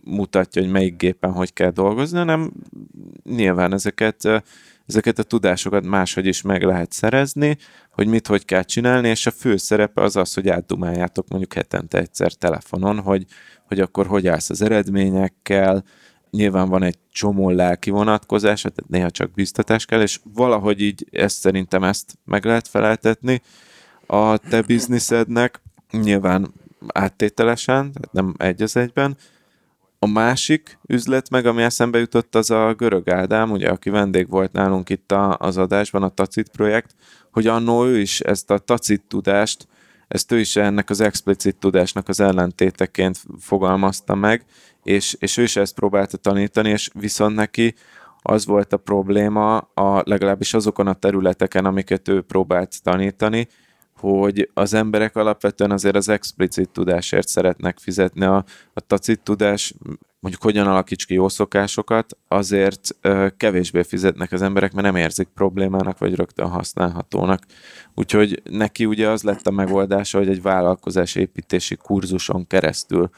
mutatja, 0.03 0.61
hogy 0.61 0.71
melyik 0.71 0.97
gépen 0.97 1.31
hogy 1.31 1.53
kell 1.53 1.71
dolgozni, 1.71 2.17
hanem 2.17 2.51
nyilván 3.23 3.73
ezeket 3.73 4.43
ezeket 4.89 5.19
a 5.19 5.23
tudásokat 5.23 5.85
máshogy 5.85 6.25
is 6.25 6.41
meg 6.41 6.63
lehet 6.63 6.91
szerezni, 6.91 7.57
hogy 7.91 8.07
mit 8.07 8.27
hogy 8.27 8.45
kell 8.45 8.63
csinálni, 8.63 9.07
és 9.07 9.25
a 9.25 9.31
fő 9.31 9.57
szerepe 9.57 10.01
az 10.01 10.15
az, 10.15 10.33
hogy 10.33 10.49
átdumáljátok 10.49 11.27
mondjuk 11.27 11.53
hetente 11.53 11.97
egyszer 11.97 12.33
telefonon, 12.33 12.99
hogy, 12.99 13.25
hogy 13.67 13.79
akkor 13.79 14.07
hogy 14.07 14.27
állsz 14.27 14.49
az 14.49 14.61
eredményekkel, 14.61 15.83
nyilván 16.31 16.69
van 16.69 16.83
egy 16.83 16.97
csomó 17.11 17.49
lelki 17.49 17.89
vonatkozás, 17.89 18.61
tehát 18.61 18.87
néha 18.87 19.11
csak 19.11 19.31
biztatás 19.31 19.85
kell, 19.85 20.01
és 20.01 20.19
valahogy 20.33 20.81
így 20.81 21.07
ezt 21.11 21.37
szerintem 21.37 21.83
ezt 21.83 22.17
meg 22.25 22.45
lehet 22.45 22.67
feleltetni 22.67 23.41
a 24.05 24.37
te 24.37 24.61
bizniszednek, 24.61 25.61
nyilván 25.91 26.53
áttételesen, 26.87 27.91
tehát 27.91 28.11
nem 28.11 28.33
egy 28.37 28.61
az 28.61 28.77
egyben. 28.77 29.17
A 30.01 30.07
másik 30.07 30.79
üzlet 30.87 31.29
meg, 31.29 31.45
ami 31.45 31.61
eszembe 31.61 31.99
jutott, 31.99 32.35
az 32.35 32.51
a 32.51 32.73
Görög 32.73 33.09
Ádám, 33.09 33.51
ugye, 33.51 33.69
aki 33.69 33.89
vendég 33.89 34.29
volt 34.29 34.51
nálunk 34.51 34.89
itt 34.89 35.11
a, 35.11 35.37
az 35.39 35.57
adásban, 35.57 36.03
a 36.03 36.09
Tacit 36.09 36.49
projekt, 36.49 36.95
hogy 37.31 37.47
annó 37.47 37.85
ő 37.85 37.99
is 37.99 38.19
ezt 38.19 38.51
a 38.51 38.57
tacit 38.57 39.03
tudást, 39.07 39.67
ezt 40.07 40.31
ő 40.31 40.39
is 40.39 40.55
ennek 40.55 40.89
az 40.89 41.01
explicit 41.01 41.55
tudásnak 41.55 42.07
az 42.07 42.19
ellentéteként 42.19 43.19
fogalmazta 43.39 44.15
meg, 44.15 44.45
és, 44.83 45.15
és 45.19 45.37
ő 45.37 45.43
is 45.43 45.55
ezt 45.55 45.73
próbálta 45.73 46.17
tanítani, 46.17 46.69
és 46.69 46.89
viszont 46.93 47.35
neki 47.35 47.75
az 48.21 48.45
volt 48.45 48.73
a 48.73 48.77
probléma, 48.77 49.57
a, 49.57 50.01
legalábbis 50.05 50.53
azokon 50.53 50.87
a 50.87 50.93
területeken, 50.93 51.65
amiket 51.65 52.07
ő 52.07 52.21
próbált 52.21 52.83
tanítani, 52.83 53.47
hogy 53.99 54.49
az 54.53 54.73
emberek 54.73 55.15
alapvetően 55.15 55.71
azért 55.71 55.95
az 55.95 56.09
explicit 56.09 56.69
tudásért 56.69 57.27
szeretnek 57.27 57.79
fizetni. 57.79 58.25
A, 58.25 58.43
a 58.73 58.79
tacit 58.79 59.21
tudás, 59.21 59.73
mondjuk 60.19 60.43
hogyan 60.43 60.67
alakíts 60.67 61.05
ki 61.05 61.13
jó 61.13 61.29
szokásokat, 61.29 62.17
azért 62.27 62.89
ö, 63.01 63.27
kevésbé 63.37 63.83
fizetnek 63.83 64.31
az 64.31 64.41
emberek, 64.41 64.73
mert 64.73 64.85
nem 64.85 64.95
érzik 64.95 65.27
problémának, 65.27 65.97
vagy 65.97 66.15
rögtön 66.15 66.47
használhatónak. 66.47 67.43
Úgyhogy 67.95 68.41
neki 68.49 68.85
ugye 68.85 69.09
az 69.09 69.23
lett 69.23 69.47
a 69.47 69.51
megoldása, 69.51 70.17
hogy 70.17 70.29
egy 70.29 70.41
vállalkozás 70.41 71.15
építési 71.15 71.75
kurzuson 71.75 72.47
keresztül 72.47 73.09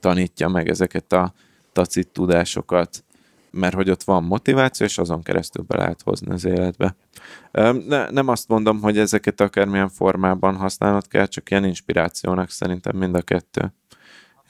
tanítja 0.00 0.48
meg 0.48 0.68
ezeket 0.68 1.12
a 1.12 1.32
tacit 1.72 2.08
tudásokat, 2.08 3.04
mert 3.50 3.74
hogy 3.74 3.90
ott 3.90 4.02
van 4.02 4.24
motiváció, 4.24 4.86
és 4.86 4.98
azon 4.98 5.22
keresztül 5.22 5.64
be 5.66 5.76
lehet 5.76 6.02
hozni 6.02 6.32
az 6.32 6.44
életbe. 6.44 6.96
Ne, 7.86 8.10
nem 8.10 8.28
azt 8.28 8.48
mondom, 8.48 8.80
hogy 8.80 8.98
ezeket 8.98 9.40
akármilyen 9.40 9.88
formában 9.88 10.56
használnod 10.56 11.08
kell, 11.08 11.26
csak 11.26 11.50
ilyen 11.50 11.64
inspirációnak 11.64 12.50
szerintem 12.50 12.96
mind 12.96 13.14
a 13.14 13.22
kettő. 13.22 13.74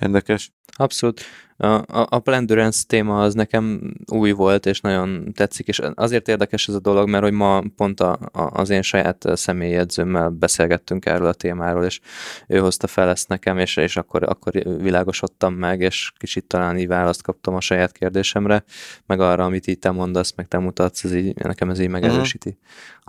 Érdekes. 0.01 0.53
Abszolút. 0.77 1.21
A, 1.57 1.67
a, 1.67 2.07
a 2.11 2.19
Plendurance 2.19 2.83
téma 2.87 3.23
az 3.23 3.35
nekem 3.35 3.95
új 4.13 4.31
volt, 4.31 4.67
és 4.67 4.81
nagyon 4.81 5.33
tetszik, 5.33 5.69
és 5.69 5.81
azért 5.95 6.29
érdekes 6.29 6.69
ez 6.69 6.75
a 6.75 6.81
dolog, 6.81 7.09
mert 7.09 7.23
hogy 7.23 7.33
ma 7.33 7.63
pont 7.77 8.01
a, 8.01 8.19
a, 8.33 8.61
az 8.61 8.71
én 8.71 8.83
saját 8.83 9.25
személyedzőmmel 9.33 10.29
beszélgettünk 10.29 11.07
erről 11.07 11.27
a 11.27 11.33
témáról, 11.33 11.85
és 11.85 12.01
ő 12.47 12.59
hozta 12.59 12.87
fel 12.87 13.09
ezt 13.09 13.29
nekem, 13.29 13.59
és, 13.59 13.77
és 13.77 13.97
akkor, 13.97 14.23
akkor 14.23 14.53
világosodtam 14.63 15.55
meg, 15.55 15.81
és 15.81 16.13
kicsit 16.17 16.47
talán 16.47 16.79
így 16.79 16.89
választ 16.89 17.23
kaptam 17.23 17.55
a 17.55 17.61
saját 17.61 17.93
kérdésemre, 17.93 18.65
meg 19.07 19.21
arra, 19.21 19.45
amit 19.45 19.67
így 19.67 19.79
te 19.79 19.91
mondasz, 19.91 20.33
meg 20.37 20.49
te 20.49 20.59
mutatsz, 20.59 21.05
ez 21.05 21.15
így, 21.15 21.35
nekem 21.35 21.71
ez 21.71 21.79
így 21.79 21.89
megerősíti. 21.89 22.49
Uh-huh. 22.49 22.65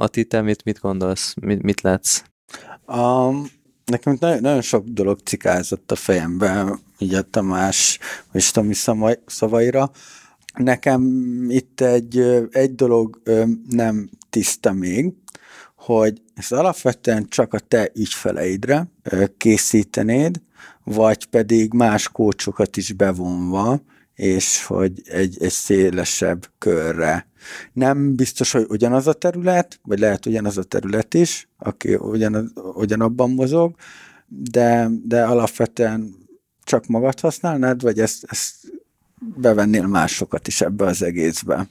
Ati, 0.06 0.26
te 0.26 0.42
mit, 0.42 0.64
mit 0.64 0.80
gondolsz? 0.80 1.34
Mit, 1.42 1.62
mit 1.62 1.82
látsz? 1.82 2.24
Um, 2.88 3.46
nekem 3.86 4.18
nagyon, 4.20 4.40
nagyon 4.42 4.62
sok 4.62 4.88
dolog 4.88 5.20
cikázott 5.24 5.92
a 5.92 5.96
fejembe, 5.96 6.80
így 6.98 7.14
a 7.14 7.22
Tamás 7.22 8.00
és 8.34 8.52
Tomi 8.52 8.74
szavaira. 9.26 9.92
Nekem 10.56 11.04
itt 11.50 11.82
egy, 11.82 12.18
egy 12.52 12.76
dolog 12.76 13.22
nem 13.70 14.10
tiszta 14.30 14.72
még, 14.72 15.14
hogy 15.76 16.22
ez 16.34 16.52
alapvetően 16.52 17.28
csak 17.30 17.54
a 17.54 17.60
te 17.60 17.92
ügyfeleidre 17.96 18.88
készítenéd, 19.38 20.42
vagy 20.84 21.26
pedig 21.26 21.74
más 21.74 22.10
kócsokat 22.10 22.78
is 22.78 22.92
bevonva, 22.92 23.82
és 24.22 24.64
hogy 24.64 25.02
egy, 25.06 25.38
egy 25.40 25.52
szélesebb 25.52 26.50
körre. 26.58 27.28
Nem 27.74 28.16
biztos, 28.16 28.52
hogy 28.52 28.66
ugyanaz 28.70 29.08
a 29.08 29.14
terület, 29.14 29.80
vagy 29.84 30.00
lehet 30.00 30.26
ugyanaz 30.26 30.58
a 30.58 30.64
terület 30.64 31.14
is, 31.14 31.50
aki 31.58 31.96
ugyanaz, 31.96 32.52
ugyanabban 32.74 33.30
mozog, 33.30 33.76
de, 34.28 34.90
de 35.04 35.24
alapvetően 35.24 36.16
csak 36.64 36.88
magad 36.88 37.20
használnád, 37.20 37.82
vagy 37.82 38.00
ezt, 38.00 38.26
ezt 38.28 38.56
bevennél 39.36 39.88
másokat 39.88 40.48
is 40.48 40.62
ebbe 40.62 40.86
az 40.86 41.02
egészbe? 41.02 41.68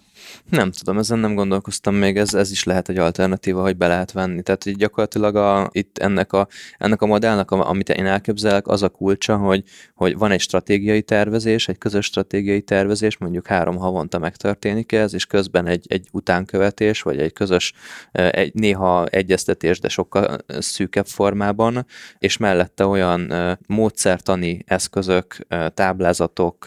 Nem 0.50 0.70
tudom, 0.70 0.98
ezen 0.98 1.18
nem 1.18 1.34
gondolkoztam 1.34 1.94
még, 1.94 2.16
ez, 2.16 2.34
ez 2.34 2.50
is 2.50 2.64
lehet 2.64 2.88
egy 2.88 2.98
alternatíva, 2.98 3.62
hogy 3.62 3.76
be 3.76 3.86
lehet 3.86 4.12
venni. 4.12 4.42
Tehát 4.42 4.64
hogy 4.64 4.76
gyakorlatilag 4.76 5.36
a, 5.36 5.68
itt 5.72 5.98
ennek 5.98 6.32
a, 6.32 6.48
ennek 6.78 7.02
a 7.02 7.06
modellnek, 7.06 7.50
amit 7.50 7.88
én 7.88 8.06
elképzelek, 8.06 8.66
az 8.66 8.82
a 8.82 8.88
kulcsa, 8.88 9.36
hogy, 9.36 9.62
hogy 9.94 10.18
van 10.18 10.30
egy 10.30 10.40
stratégiai 10.40 11.02
tervezés, 11.02 11.68
egy 11.68 11.78
közös 11.78 12.06
stratégiai 12.06 12.62
tervezés, 12.62 13.18
mondjuk 13.18 13.46
három 13.46 13.76
havonta 13.76 14.18
megtörténik 14.18 14.92
ez, 14.92 15.14
és 15.14 15.26
közben 15.26 15.66
egy, 15.66 15.86
egy 15.88 16.08
utánkövetés, 16.12 17.02
vagy 17.02 17.18
egy 17.18 17.32
közös, 17.32 17.72
egy, 18.12 18.54
néha 18.54 19.06
egyeztetés, 19.06 19.80
de 19.80 19.88
sokkal 19.88 20.38
szűkebb 20.46 21.06
formában, 21.06 21.86
és 22.18 22.36
mellette 22.36 22.86
olyan 22.86 23.32
módszertani 23.66 24.64
eszközök, 24.66 25.36
táblázatok, 25.74 26.64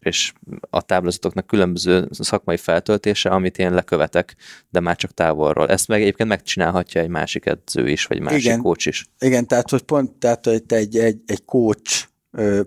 és 0.00 0.32
a 0.70 0.82
táblázatoknak 0.82 1.46
különböző 1.46 2.08
szakmai 2.10 2.56
fel 2.56 2.73
feltöltése, 2.74 3.28
amit 3.28 3.58
én 3.58 3.74
lekövetek, 3.74 4.36
de 4.70 4.80
már 4.80 4.96
csak 4.96 5.14
távolról. 5.14 5.68
Ezt 5.68 5.88
meg 5.88 6.00
egyébként 6.00 6.28
megcsinálhatja 6.28 7.00
egy 7.00 7.08
másik 7.08 7.46
edző 7.46 7.88
is, 7.88 8.04
vagy 8.04 8.20
másik 8.20 8.44
igen, 8.44 8.60
coach 8.60 8.86
is. 8.86 9.06
Igen, 9.18 9.46
tehát 9.46 9.70
hogy 9.70 9.82
pont 9.82 10.12
tehát, 10.12 10.44
hogy 10.44 10.62
te 10.62 10.76
egy, 10.76 10.96
egy, 10.96 11.20
egy 11.26 11.44
coach 11.44 12.06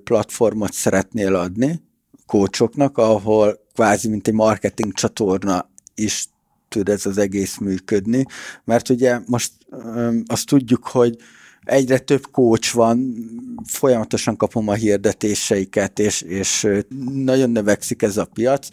platformot 0.04 0.74
szeretnél 0.74 1.36
adni 1.36 1.82
coachoknak, 2.26 2.98
ahol 2.98 3.60
kvázi 3.74 4.10
mint 4.10 4.28
egy 4.28 4.34
marketing 4.34 4.94
csatorna 4.94 5.70
is 5.96 6.28
tud 6.70 6.90
ez 6.90 7.06
az 7.06 7.18
egész 7.18 7.58
működni, 7.58 8.26
mert 8.64 8.90
ugye 8.90 9.20
most 9.26 9.52
azt 10.28 10.46
tudjuk, 10.46 10.88
hogy 10.88 11.18
egyre 11.64 11.98
több 11.98 12.28
coach 12.32 12.74
van, 12.74 13.16
folyamatosan 13.66 14.36
kapom 14.36 14.68
a 14.68 14.74
hirdetéseiket, 14.74 16.00
és, 16.00 16.22
és 16.22 16.68
nagyon 17.14 17.50
növekszik 17.50 18.02
ez 18.02 18.18
a 18.18 18.26
piac, 18.26 18.68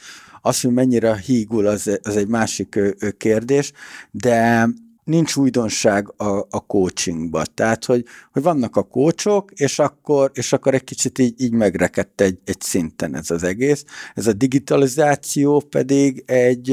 az, 0.46 0.60
hogy 0.60 0.72
mennyire 0.72 1.16
hígul, 1.16 1.66
az, 1.66 1.98
az 2.02 2.16
egy 2.16 2.28
másik 2.28 2.78
kérdés, 3.16 3.72
de 4.10 4.68
nincs 5.04 5.36
újdonság 5.36 6.12
a, 6.16 6.38
a 6.50 6.66
coachingba. 6.66 7.44
Tehát, 7.44 7.84
hogy, 7.84 8.04
hogy 8.32 8.42
vannak 8.42 8.76
a 8.76 8.82
coachok, 8.82 9.50
és 9.54 9.78
akkor, 9.78 10.30
és 10.34 10.52
akkor 10.52 10.74
egy 10.74 10.84
kicsit 10.84 11.18
így, 11.18 11.40
így 11.40 11.52
megrekedt 11.52 12.20
egy, 12.20 12.38
egy 12.44 12.60
szinten 12.60 13.16
ez 13.16 13.30
az 13.30 13.42
egész. 13.42 13.84
Ez 14.14 14.26
a 14.26 14.32
digitalizáció 14.32 15.60
pedig 15.60 16.22
egy, 16.26 16.70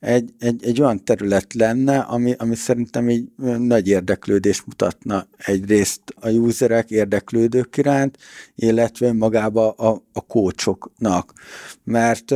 egy, 0.00 0.34
egy, 0.38 0.64
egy 0.64 0.80
olyan 0.80 1.04
terület 1.04 1.54
lenne, 1.54 1.98
ami, 1.98 2.34
ami 2.38 2.54
szerintem 2.54 3.08
egy 3.08 3.28
nagy 3.58 3.88
érdeklődés 3.88 4.62
mutatna 4.62 5.26
egyrészt 5.36 6.02
a 6.14 6.28
userek 6.28 6.90
érdeklődők 6.90 7.76
iránt, 7.76 8.18
illetve 8.54 9.12
magába 9.12 9.70
a, 9.70 10.02
a 10.12 10.20
coachoknak. 10.20 11.32
Mert 11.84 12.34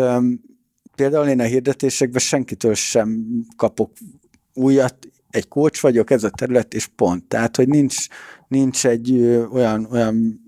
például 0.95 1.29
én 1.29 1.41
a 1.41 1.45
hirdetésekben 1.45 2.21
senkitől 2.21 2.75
sem 2.75 3.25
kapok 3.57 3.91
újat, 4.55 4.97
egy 5.31 5.49
coach 5.49 5.83
vagyok, 5.83 6.11
ez 6.11 6.25
a 6.25 6.31
terület, 6.31 6.75
és 6.75 6.87
pont. 6.87 7.25
Tehát, 7.25 7.57
hogy 7.57 7.69
nincs, 7.69 8.07
nincs 8.49 8.87
egy 8.87 9.13
olyan, 9.53 9.87
olyan 9.91 10.44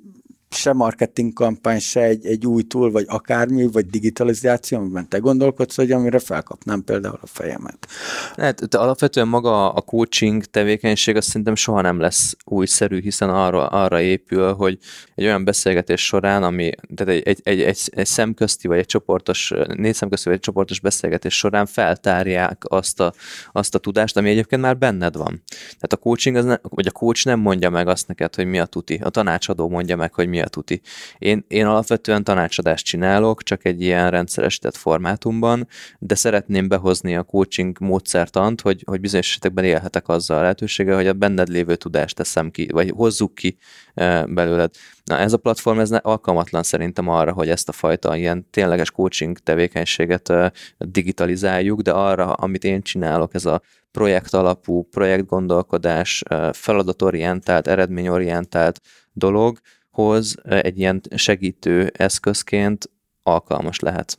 se 0.56 0.72
marketing 0.72 1.32
kampány, 1.32 1.78
se 1.78 2.00
egy, 2.00 2.26
egy 2.26 2.46
új 2.46 2.62
túl, 2.62 2.90
vagy 2.90 3.04
akármi, 3.08 3.66
vagy 3.66 3.86
digitalizáció, 3.86 4.78
amiben 4.78 5.08
te 5.08 5.18
gondolkodsz, 5.18 5.76
hogy 5.76 5.92
amire 5.92 6.18
felkapnám 6.18 6.84
például 6.84 7.18
a 7.22 7.26
fejemet. 7.26 7.86
Lehet, 8.34 8.68
de 8.68 8.78
alapvetően 8.78 9.28
maga 9.28 9.72
a 9.72 9.80
coaching 9.80 10.44
tevékenység 10.44 11.16
azt 11.16 11.26
szerintem 11.26 11.54
soha 11.54 11.80
nem 11.80 12.00
lesz 12.00 12.36
újszerű, 12.44 13.00
hiszen 13.00 13.30
arra, 13.30 13.66
arra 13.66 14.00
épül, 14.00 14.52
hogy 14.52 14.78
egy 15.14 15.24
olyan 15.24 15.44
beszélgetés 15.44 16.04
során, 16.04 16.42
ami, 16.42 16.70
tehát 16.94 17.12
egy, 17.12 17.22
egy, 17.22 17.40
egy, 17.42 17.60
egy, 17.60 17.78
egy 17.90 18.06
szemközti, 18.06 18.68
vagy 18.68 18.78
egy 18.78 18.86
csoportos, 18.86 19.52
négy 19.66 19.94
szemközti, 19.94 20.28
vagy 20.28 20.36
egy 20.36 20.44
csoportos 20.44 20.80
beszélgetés 20.80 21.36
során 21.36 21.66
feltárják 21.66 22.62
azt 22.68 23.00
a, 23.00 23.12
azt 23.52 23.74
a 23.74 23.78
tudást, 23.78 24.16
ami 24.16 24.30
egyébként 24.30 24.62
már 24.62 24.78
benned 24.78 25.16
van. 25.16 25.42
Tehát 25.48 25.92
a 25.92 25.96
coaching, 25.96 26.36
az 26.36 26.44
ne, 26.44 26.56
vagy 26.62 26.86
a 26.86 26.90
coach 26.90 27.26
nem 27.26 27.40
mondja 27.40 27.70
meg 27.70 27.88
azt 27.88 28.08
neked, 28.08 28.34
hogy 28.34 28.46
mi 28.46 28.58
a 28.58 28.64
tuti. 28.64 29.00
A 29.02 29.10
tanácsadó 29.10 29.68
mondja 29.68 29.96
meg, 29.96 30.14
hogy 30.14 30.28
mi 30.28 30.40
a 30.40 30.45
tuti. 30.48 30.80
Én, 31.18 31.44
én 31.48 31.66
alapvetően 31.66 32.24
tanácsadást 32.24 32.84
csinálok, 32.84 33.42
csak 33.42 33.64
egy 33.64 33.82
ilyen 33.82 34.10
rendszeresített 34.10 34.76
formátumban, 34.76 35.68
de 35.98 36.14
szeretném 36.14 36.68
behozni 36.68 37.16
a 37.16 37.22
coaching 37.22 37.80
módszertant, 37.80 38.60
hogy, 38.60 38.82
hogy 38.86 39.00
bizonyos 39.00 39.28
esetekben 39.28 39.64
élhetek 39.64 40.08
azzal 40.08 40.38
a 40.38 40.40
lehetőséggel, 40.40 40.96
hogy 40.96 41.06
a 41.06 41.12
benned 41.12 41.48
lévő 41.48 41.76
tudást 41.76 42.16
teszem 42.16 42.50
ki, 42.50 42.68
vagy 42.72 42.90
hozzuk 42.90 43.34
ki 43.34 43.58
e, 43.94 44.26
belőled. 44.26 44.70
Na 45.04 45.18
ez 45.18 45.32
a 45.32 45.36
platform 45.36 45.78
ez 45.78 45.90
alkalmatlan 45.90 46.62
szerintem 46.62 47.08
arra, 47.08 47.32
hogy 47.32 47.48
ezt 47.48 47.68
a 47.68 47.72
fajta 47.72 48.16
ilyen 48.16 48.50
tényleges 48.50 48.90
coaching 48.90 49.38
tevékenységet 49.38 50.28
e, 50.28 50.52
digitalizáljuk, 50.78 51.80
de 51.80 51.90
arra, 51.90 52.32
amit 52.32 52.64
én 52.64 52.82
csinálok, 52.82 53.34
ez 53.34 53.44
a 53.44 53.60
projekt 53.90 54.34
alapú, 54.34 54.88
projektgondolkodás, 54.90 56.22
e, 56.28 56.52
feladatorientált, 56.52 57.66
eredményorientált 57.66 58.80
dolog, 59.12 59.58
hoz 59.96 60.34
egy 60.44 60.78
ilyen 60.78 61.00
segítő 61.14 61.92
eszközként 61.96 62.90
alkalmas 63.22 63.78
lehet. 63.78 64.18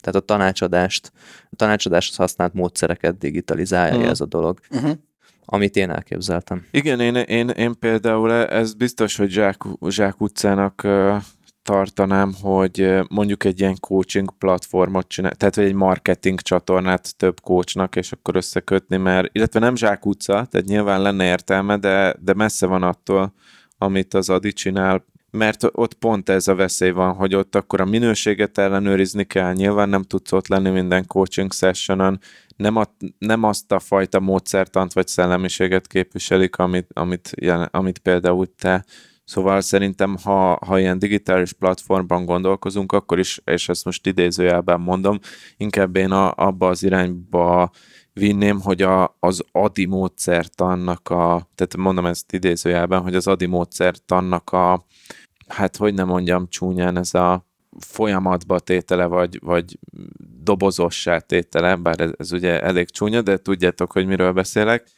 Tehát 0.00 0.20
a 0.20 0.24
tanácsadást, 0.24 1.12
a 1.50 1.56
tanácsadáshoz 1.56 2.16
használt 2.16 2.54
módszereket 2.54 3.18
digitalizálja 3.18 3.94
uh-huh. 3.94 4.10
ez 4.10 4.20
a 4.20 4.26
dolog. 4.26 4.58
Uh-huh 4.70 4.92
amit 5.44 5.76
én 5.76 5.90
elképzeltem. 5.90 6.66
Igen, 6.70 7.00
én, 7.00 7.14
én, 7.14 7.48
én 7.48 7.78
például 7.78 8.32
ez 8.32 8.74
biztos, 8.74 9.16
hogy 9.16 9.30
Zsák, 9.30 9.62
Zsák 9.88 10.20
utcának 10.20 10.86
tartanám, 11.62 12.34
hogy 12.42 13.00
mondjuk 13.08 13.44
egy 13.44 13.60
ilyen 13.60 13.76
coaching 13.80 14.38
platformot 14.38 15.08
csinál, 15.08 15.34
tehát 15.34 15.58
egy 15.58 15.74
marketing 15.74 16.40
csatornát 16.40 17.16
több 17.16 17.40
coachnak, 17.40 17.96
és 17.96 18.12
akkor 18.12 18.36
összekötni, 18.36 18.96
mert, 18.96 19.28
illetve 19.32 19.60
nem 19.60 19.76
Zsák 19.76 20.06
utca, 20.06 20.32
tehát 20.50 20.66
nyilván 20.66 21.02
lenne 21.02 21.24
értelme, 21.24 21.76
de, 21.76 22.16
de 22.20 22.34
messze 22.34 22.66
van 22.66 22.82
attól, 22.82 23.32
amit 23.82 24.14
az 24.14 24.30
Adi 24.30 24.52
csinál, 24.52 25.04
mert 25.30 25.64
ott 25.72 25.94
pont 25.94 26.28
ez 26.28 26.48
a 26.48 26.54
veszély 26.54 26.90
van, 26.90 27.14
hogy 27.14 27.34
ott 27.34 27.54
akkor 27.54 27.80
a 27.80 27.84
minőséget 27.84 28.58
ellenőrizni 28.58 29.24
kell, 29.24 29.52
nyilván 29.52 29.88
nem 29.88 30.02
tudsz 30.02 30.32
ott 30.32 30.48
lenni 30.48 30.70
minden 30.70 31.06
coaching 31.06 31.52
sessionon, 31.52 32.18
nem, 32.56 32.76
a, 32.76 32.84
nem 33.18 33.42
azt 33.42 33.72
a 33.72 33.78
fajta 33.78 34.20
módszertant 34.20 34.92
vagy 34.92 35.06
szellemiséget 35.06 35.86
képviselik, 35.86 36.56
amit, 36.56 36.86
amit, 36.92 37.34
amit 37.70 37.98
például 37.98 38.54
te. 38.54 38.84
Szóval 39.24 39.60
szerintem, 39.60 40.16
ha, 40.22 40.58
ha 40.66 40.78
ilyen 40.78 40.98
digitális 40.98 41.52
platformban 41.52 42.24
gondolkozunk, 42.24 42.92
akkor 42.92 43.18
is, 43.18 43.40
és 43.44 43.68
ezt 43.68 43.84
most 43.84 44.06
idézőjelben 44.06 44.80
mondom, 44.80 45.18
inkább 45.56 45.96
én 45.96 46.10
a, 46.10 46.32
abba 46.36 46.68
az 46.68 46.82
irányba 46.82 47.70
vinném, 48.12 48.60
hogy 48.60 48.82
a, 48.82 49.16
az 49.20 49.42
adi 49.52 49.84
módszertannak 49.84 51.08
a, 51.08 51.48
tehát 51.54 51.76
mondom 51.76 52.06
ezt 52.06 52.32
idézőjelben, 52.32 53.02
hogy 53.02 53.14
az 53.14 53.26
adi 53.26 53.46
módszertannak 53.46 54.50
a, 54.50 54.86
hát 55.46 55.76
hogy 55.76 55.94
nem 55.94 56.06
mondjam 56.06 56.48
csúnyán, 56.48 56.96
ez 56.96 57.14
a 57.14 57.46
folyamatba 57.78 58.58
tétele, 58.58 59.06
vagy, 59.06 59.38
vagy 59.42 59.78
dobozossá 60.42 61.18
tétele, 61.18 61.76
bár 61.76 62.00
ez, 62.00 62.10
ez 62.16 62.32
ugye 62.32 62.60
elég 62.62 62.90
csúnya, 62.90 63.22
de 63.22 63.36
tudjátok, 63.36 63.92
hogy 63.92 64.06
miről 64.06 64.32
beszélek, 64.32 64.88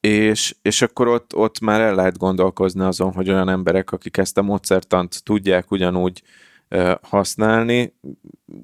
és, 0.00 0.56
és 0.62 0.82
akkor 0.82 1.08
ott, 1.08 1.34
ott 1.34 1.60
már 1.60 1.80
el 1.80 1.94
lehet 1.94 2.18
gondolkozni 2.18 2.82
azon, 2.82 3.12
hogy 3.12 3.30
olyan 3.30 3.48
emberek, 3.48 3.90
akik 3.92 4.16
ezt 4.16 4.38
a 4.38 4.42
módszertant 4.42 5.24
tudják 5.24 5.70
ugyanúgy 5.70 6.22
használni 7.02 7.94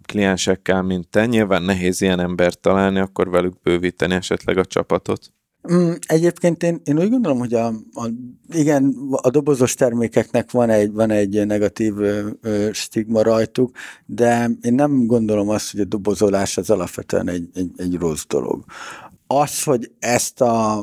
kliensekkel, 0.06 0.82
mint 0.82 1.08
te. 1.08 1.26
Nyilván 1.26 1.62
nehéz 1.62 2.00
ilyen 2.00 2.20
embert 2.20 2.60
találni, 2.60 2.98
akkor 2.98 3.30
velük 3.30 3.60
bővíteni 3.62 4.14
esetleg 4.14 4.58
a 4.58 4.64
csapatot. 4.64 5.32
Mm, 5.72 5.92
egyébként 6.06 6.62
én, 6.62 6.80
én 6.84 6.98
úgy 6.98 7.10
gondolom, 7.10 7.38
hogy 7.38 7.54
a, 7.54 7.66
a, 7.92 8.08
igen, 8.48 8.96
a 9.10 9.30
dobozos 9.30 9.74
termékeknek 9.74 10.50
van 10.50 10.70
egy, 10.70 10.92
van 10.92 11.10
egy 11.10 11.46
negatív 11.46 11.98
ö, 11.98 12.68
stigma 12.72 13.22
rajtuk, 13.22 13.76
de 14.06 14.50
én 14.60 14.74
nem 14.74 15.06
gondolom 15.06 15.48
azt, 15.48 15.70
hogy 15.70 15.80
a 15.80 15.84
dobozolás 15.84 16.56
az 16.56 16.70
alapvetően 16.70 17.28
egy, 17.28 17.48
egy, 17.54 17.70
egy 17.76 17.94
rossz 17.94 18.24
dolog. 18.28 18.64
Az, 19.26 19.62
hogy 19.62 19.92
ezt 19.98 20.40
a, 20.40 20.78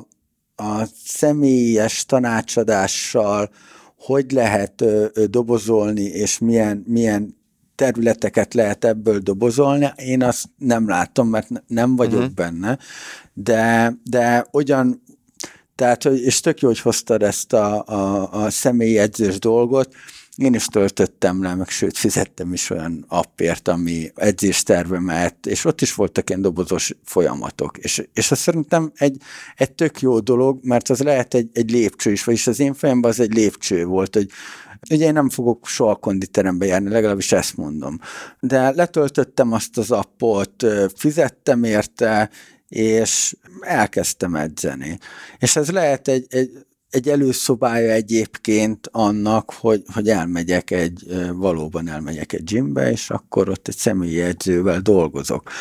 a 0.55 0.85
személyes 1.03 2.05
tanácsadással 2.05 3.49
hogy 4.07 4.31
lehet 4.31 4.83
dobozolni, 5.29 6.01
és 6.01 6.39
milyen, 6.39 6.83
milyen 6.87 7.35
területeket 7.75 8.53
lehet 8.53 8.85
ebből 8.85 9.19
dobozolni, 9.19 9.91
én 9.95 10.23
azt 10.23 10.45
nem 10.57 10.87
látom, 10.87 11.27
mert 11.27 11.47
nem 11.67 11.95
vagyok 11.95 12.19
uh-huh. 12.19 12.33
benne, 12.33 12.77
de, 13.33 13.93
de 14.03 14.47
olyan, 14.51 15.03
tehát, 15.75 16.05
és 16.05 16.39
tök 16.39 16.59
jó, 16.59 16.67
hogy 16.67 16.79
hoztad 16.79 17.23
ezt 17.23 17.53
a, 17.53 17.83
a, 17.85 18.31
a 18.43 18.49
személyi 18.49 18.97
edzős 18.97 19.39
dolgot, 19.39 19.93
én 20.37 20.53
is 20.53 20.65
töltöttem 20.65 21.43
le, 21.43 21.55
meg 21.55 21.69
sőt 21.69 21.97
fizettem 21.97 22.53
is 22.53 22.69
olyan 22.69 23.05
appért, 23.07 23.67
ami 23.67 24.11
edzéstervemet, 24.15 25.45
és 25.45 25.65
ott 25.65 25.81
is 25.81 25.93
voltak 25.93 26.29
ilyen 26.29 26.41
dobozos 26.41 26.93
folyamatok. 27.03 27.77
És, 27.77 28.07
és 28.13 28.31
az 28.31 28.39
szerintem 28.39 28.91
egy, 28.95 29.21
egy 29.55 29.71
tök 29.71 30.01
jó 30.01 30.19
dolog, 30.19 30.59
mert 30.61 30.89
az 30.89 30.99
lehet 30.99 31.33
egy, 31.33 31.49
egy 31.53 31.71
lépcső 31.71 32.11
is, 32.11 32.23
vagyis 32.23 32.47
az 32.47 32.59
én 32.59 32.73
fejemben 32.73 33.11
az 33.11 33.19
egy 33.19 33.33
lépcső 33.33 33.85
volt, 33.85 34.15
hogy 34.15 34.29
Ugye 34.89 35.05
én 35.05 35.13
nem 35.13 35.29
fogok 35.29 35.67
soha 35.67 35.95
konditerembe 35.95 36.65
járni, 36.65 36.89
legalábbis 36.89 37.31
ezt 37.31 37.57
mondom. 37.57 37.99
De 38.39 38.71
letöltöttem 38.71 39.51
azt 39.51 39.77
az 39.77 39.91
appot, 39.91 40.65
fizettem 40.95 41.63
érte, 41.63 42.29
és 42.67 43.35
elkezdtem 43.59 44.35
edzeni. 44.35 44.97
És 45.37 45.55
ez 45.55 45.69
lehet 45.69 46.07
egy, 46.07 46.25
egy 46.29 46.65
egy 46.89 47.09
előszobája 47.09 47.91
egyébként 47.91 48.89
annak, 48.91 49.51
hogy, 49.51 49.83
hogy 49.93 50.09
elmegyek 50.09 50.71
egy, 50.71 51.03
valóban 51.33 51.87
elmegyek 51.87 52.33
egy 52.33 52.43
gymbe, 52.43 52.91
és 52.91 53.09
akkor 53.09 53.49
ott 53.49 53.67
egy 53.67 53.75
személyi 53.75 54.21
edzővel 54.21 54.79
dolgozok. 54.79 55.51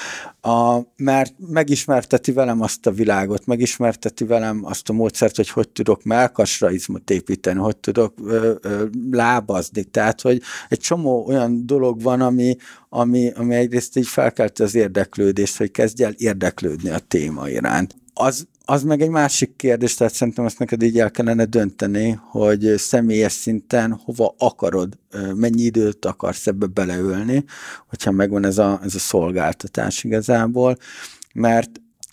A, 0.41 0.81
mert 0.97 1.35
megismerteti 1.39 2.33
velem 2.33 2.61
azt 2.61 2.87
a 2.87 2.91
világot, 2.91 3.47
megismerteti 3.47 4.25
velem 4.25 4.65
azt 4.65 4.89
a 4.89 4.93
módszert, 4.93 5.37
hogy 5.37 5.49
hogy 5.49 5.69
tudok 5.69 6.05
melkasra 6.05 6.71
izmot 6.71 7.11
építeni, 7.11 7.59
hogy 7.59 7.77
tudok 7.77 8.15
ö, 8.25 8.55
ö, 8.61 8.85
lábazni. 9.11 9.85
Tehát, 9.85 10.21
hogy 10.21 10.43
egy 10.69 10.81
csomó 10.81 11.27
olyan 11.27 11.67
dolog 11.67 12.03
van, 12.03 12.21
ami, 12.21 12.57
ami, 12.89 13.33
ami 13.35 13.55
egyrészt 13.55 13.97
így 13.97 14.07
felkelte 14.07 14.65
az 14.65 14.75
érdeklődést, 14.75 15.57
hogy 15.57 15.71
kezdj 15.71 16.05
el 16.05 16.13
érdeklődni 16.17 16.91
a 16.91 16.99
téma 16.99 17.49
iránt. 17.49 17.95
Az 18.15 18.47
az 18.69 18.83
meg 18.83 19.01
egy 19.01 19.09
másik 19.09 19.57
kérdés, 19.57 19.95
tehát 19.95 20.15
szerintem 20.15 20.45
azt 20.45 20.59
neked 20.59 20.83
így 20.83 20.99
el 20.99 21.11
kellene 21.11 21.45
dönteni, 21.45 22.19
hogy 22.23 22.75
személyes 22.77 23.33
szinten 23.33 24.01
hova 24.05 24.35
akarod, 24.39 24.99
mennyi 25.35 25.63
időt 25.63 26.05
akarsz 26.05 26.47
ebbe 26.47 26.67
beleölni, 26.67 27.45
hogyha 27.89 28.11
megvan 28.11 28.45
ez 28.45 28.59
a, 28.59 28.81
ez 28.85 28.95
a 28.95 28.99
szolgáltatás 28.99 30.05
igazából, 30.05 30.77
mert 31.35 31.71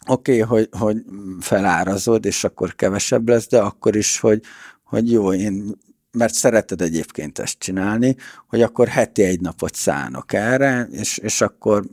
oké, 0.08 0.42
okay, 0.42 0.58
hogy, 0.58 0.70
hogy 0.80 0.98
felárazod, 1.40 2.26
és 2.26 2.44
akkor 2.44 2.76
kevesebb 2.76 3.28
lesz, 3.30 3.48
de 3.48 3.60
akkor 3.60 3.96
is, 3.96 4.20
hogy, 4.20 4.42
hogy 4.84 5.12
jó, 5.12 5.34
én 5.34 5.76
mert 6.12 6.34
szereted 6.34 6.82
egyébként 6.82 7.40
ezt 7.40 7.60
csinálni, 7.60 8.16
hogy 8.48 8.62
akkor 8.62 8.88
heti 8.88 9.24
egy 9.24 9.42
napot 9.42 9.76
szánok 9.76 10.34
erre, 10.34 10.88
és, 10.92 11.18
és 11.18 11.42
akkor 11.42 11.84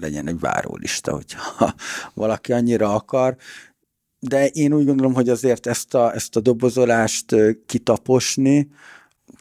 legyen 0.00 0.28
egy 0.28 0.38
várólista, 0.40 1.12
hogyha 1.12 1.74
valaki 2.14 2.52
annyira 2.52 2.94
akar, 2.94 3.36
de 4.20 4.46
én 4.46 4.72
úgy 4.72 4.84
gondolom, 4.84 5.14
hogy 5.14 5.28
azért 5.28 5.66
ezt 5.66 5.94
a, 5.94 6.14
ezt 6.14 6.36
a 6.36 6.40
dobozolást 6.40 7.34
kitaposni, 7.66 8.68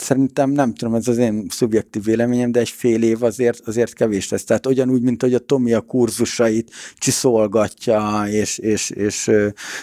szerintem 0.01 0.49
nem 0.49 0.73
tudom, 0.73 0.95
ez 0.95 1.07
az 1.07 1.17
én 1.17 1.45
szubjektív 1.49 2.03
véleményem, 2.03 2.51
de 2.51 2.59
egy 2.59 2.69
fél 2.69 3.03
év 3.03 3.23
azért, 3.23 3.67
azért 3.67 3.93
kevés 3.93 4.29
lesz. 4.29 4.43
Tehát 4.43 4.67
ugyanúgy, 4.67 5.01
mint 5.01 5.21
hogy 5.21 5.33
a 5.33 5.39
Tomi 5.39 5.73
a 5.73 5.81
kurzusait 5.81 6.71
csiszolgatja, 6.97 8.23
és, 8.29 8.57
és, 8.57 8.89
és, 8.89 9.31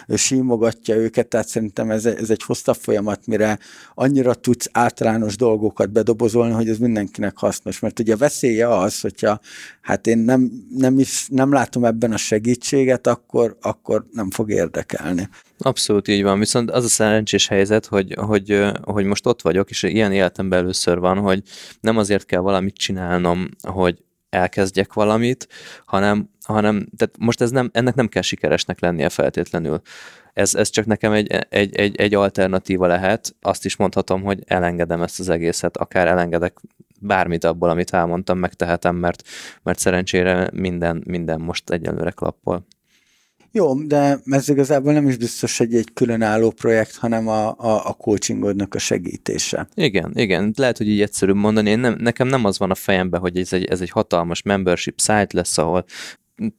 és 0.07 0.21
símogatja 0.23 0.97
őket, 0.97 1.29
tehát 1.29 1.49
szerintem 1.49 1.91
ez, 1.91 2.07
ez 2.07 2.31
egy 2.31 2.43
hosszabb 2.43 2.77
folyamat, 2.77 3.27
mire 3.27 3.59
annyira 3.95 4.35
tudsz 4.35 4.69
általános 4.73 5.37
dolgokat 5.37 5.91
bedobozolni, 5.91 6.53
hogy 6.53 6.69
ez 6.69 6.79
mindenkinek 6.79 7.39
hasznos. 7.39 7.79
Mert 7.79 8.01
ugye 8.01 8.15
a 8.15 8.17
veszélye 8.17 8.77
az, 8.77 9.01
hogyha 9.01 9.41
hát 9.81 10.07
én 10.07 10.19
nem, 10.19 10.51
nem, 10.77 10.99
is, 10.99 11.27
nem 11.31 11.53
látom 11.53 11.85
ebben 11.85 12.13
a 12.13 12.17
segítséget, 12.17 13.07
akkor, 13.07 13.57
akkor 13.61 14.07
nem 14.13 14.31
fog 14.31 14.51
érdekelni. 14.51 15.29
Abszolút 15.59 16.09
így 16.09 16.23
van, 16.23 16.39
viszont 16.39 16.71
az 16.71 16.85
a 16.85 16.89
szerencsés 16.89 17.49
helyzet, 17.49 17.87
hogy, 17.87 18.15
hogy, 18.19 18.63
hogy 18.83 19.05
most 19.05 19.27
ott 19.27 19.43
vagyok, 19.43 19.71
és 19.71 19.83
ilyen 19.83 20.13
életemben 20.13 20.59
először 20.59 20.99
van, 20.99 21.19
hogy 21.19 21.43
nem 21.81 21.97
azért 21.97 22.27
kell 22.27 22.41
valamit 22.41 22.77
csinálnom, 22.77 23.49
hogy 23.69 24.05
elkezdjek 24.31 24.93
valamit, 24.93 25.49
hanem, 25.85 26.31
hanem 26.45 26.87
tehát 26.97 27.15
most 27.19 27.41
ez 27.41 27.51
nem, 27.51 27.71
ennek 27.73 27.95
nem 27.95 28.09
kell 28.09 28.23
sikeresnek 28.23 28.81
lennie 28.81 29.09
feltétlenül. 29.09 29.81
Ez, 30.33 30.55
ez 30.55 30.69
csak 30.69 30.87
nekem 30.87 31.13
egy, 31.13 31.29
egy, 31.49 31.75
egy, 31.75 31.97
egy 31.97 32.15
alternatíva 32.15 32.87
lehet. 32.87 33.35
Azt 33.41 33.65
is 33.65 33.77
mondhatom, 33.77 34.23
hogy 34.23 34.43
elengedem 34.47 35.03
ezt 35.03 35.21
az 35.21 35.29
egészet, 35.29 35.77
akár 35.77 36.07
elengedek 36.07 36.61
bármit 37.01 37.45
abból, 37.45 37.69
amit 37.69 37.91
elmondtam, 37.91 38.39
megtehetem, 38.39 38.97
mert, 38.97 39.23
mert 39.63 39.79
szerencsére 39.79 40.51
minden, 40.53 41.03
minden 41.07 41.41
most 41.41 41.71
egyelőre 41.71 42.11
klappol. 42.11 42.67
Jó, 43.57 43.75
de 43.75 44.19
ez 44.25 44.49
igazából 44.49 44.93
nem 44.93 45.09
is 45.09 45.17
biztos, 45.17 45.59
hogy 45.59 45.75
egy 45.75 45.93
különálló 45.95 46.51
projekt, 46.51 46.97
hanem 46.97 47.29
a, 47.29 47.49
a, 47.49 47.89
a 47.89 47.93
coachingodnak 47.93 48.75
a 48.75 48.79
segítése. 48.79 49.69
Igen, 49.75 50.13
igen. 50.15 50.53
Lehet, 50.57 50.77
hogy 50.79 50.89
így 50.89 51.01
egyszerűbb 51.01 51.37
mondani. 51.37 51.71
Én 51.71 51.79
nem, 51.79 51.97
nekem 51.99 52.27
nem 52.27 52.45
az 52.45 52.59
van 52.59 52.71
a 52.71 52.75
fejemben, 52.75 53.21
hogy 53.21 53.39
ez 53.39 53.53
egy, 53.53 53.65
ez 53.65 53.81
egy 53.81 53.91
hatalmas 53.91 54.43
membership 54.43 55.01
site 55.01 55.27
lesz, 55.31 55.59
ahol 55.59 55.85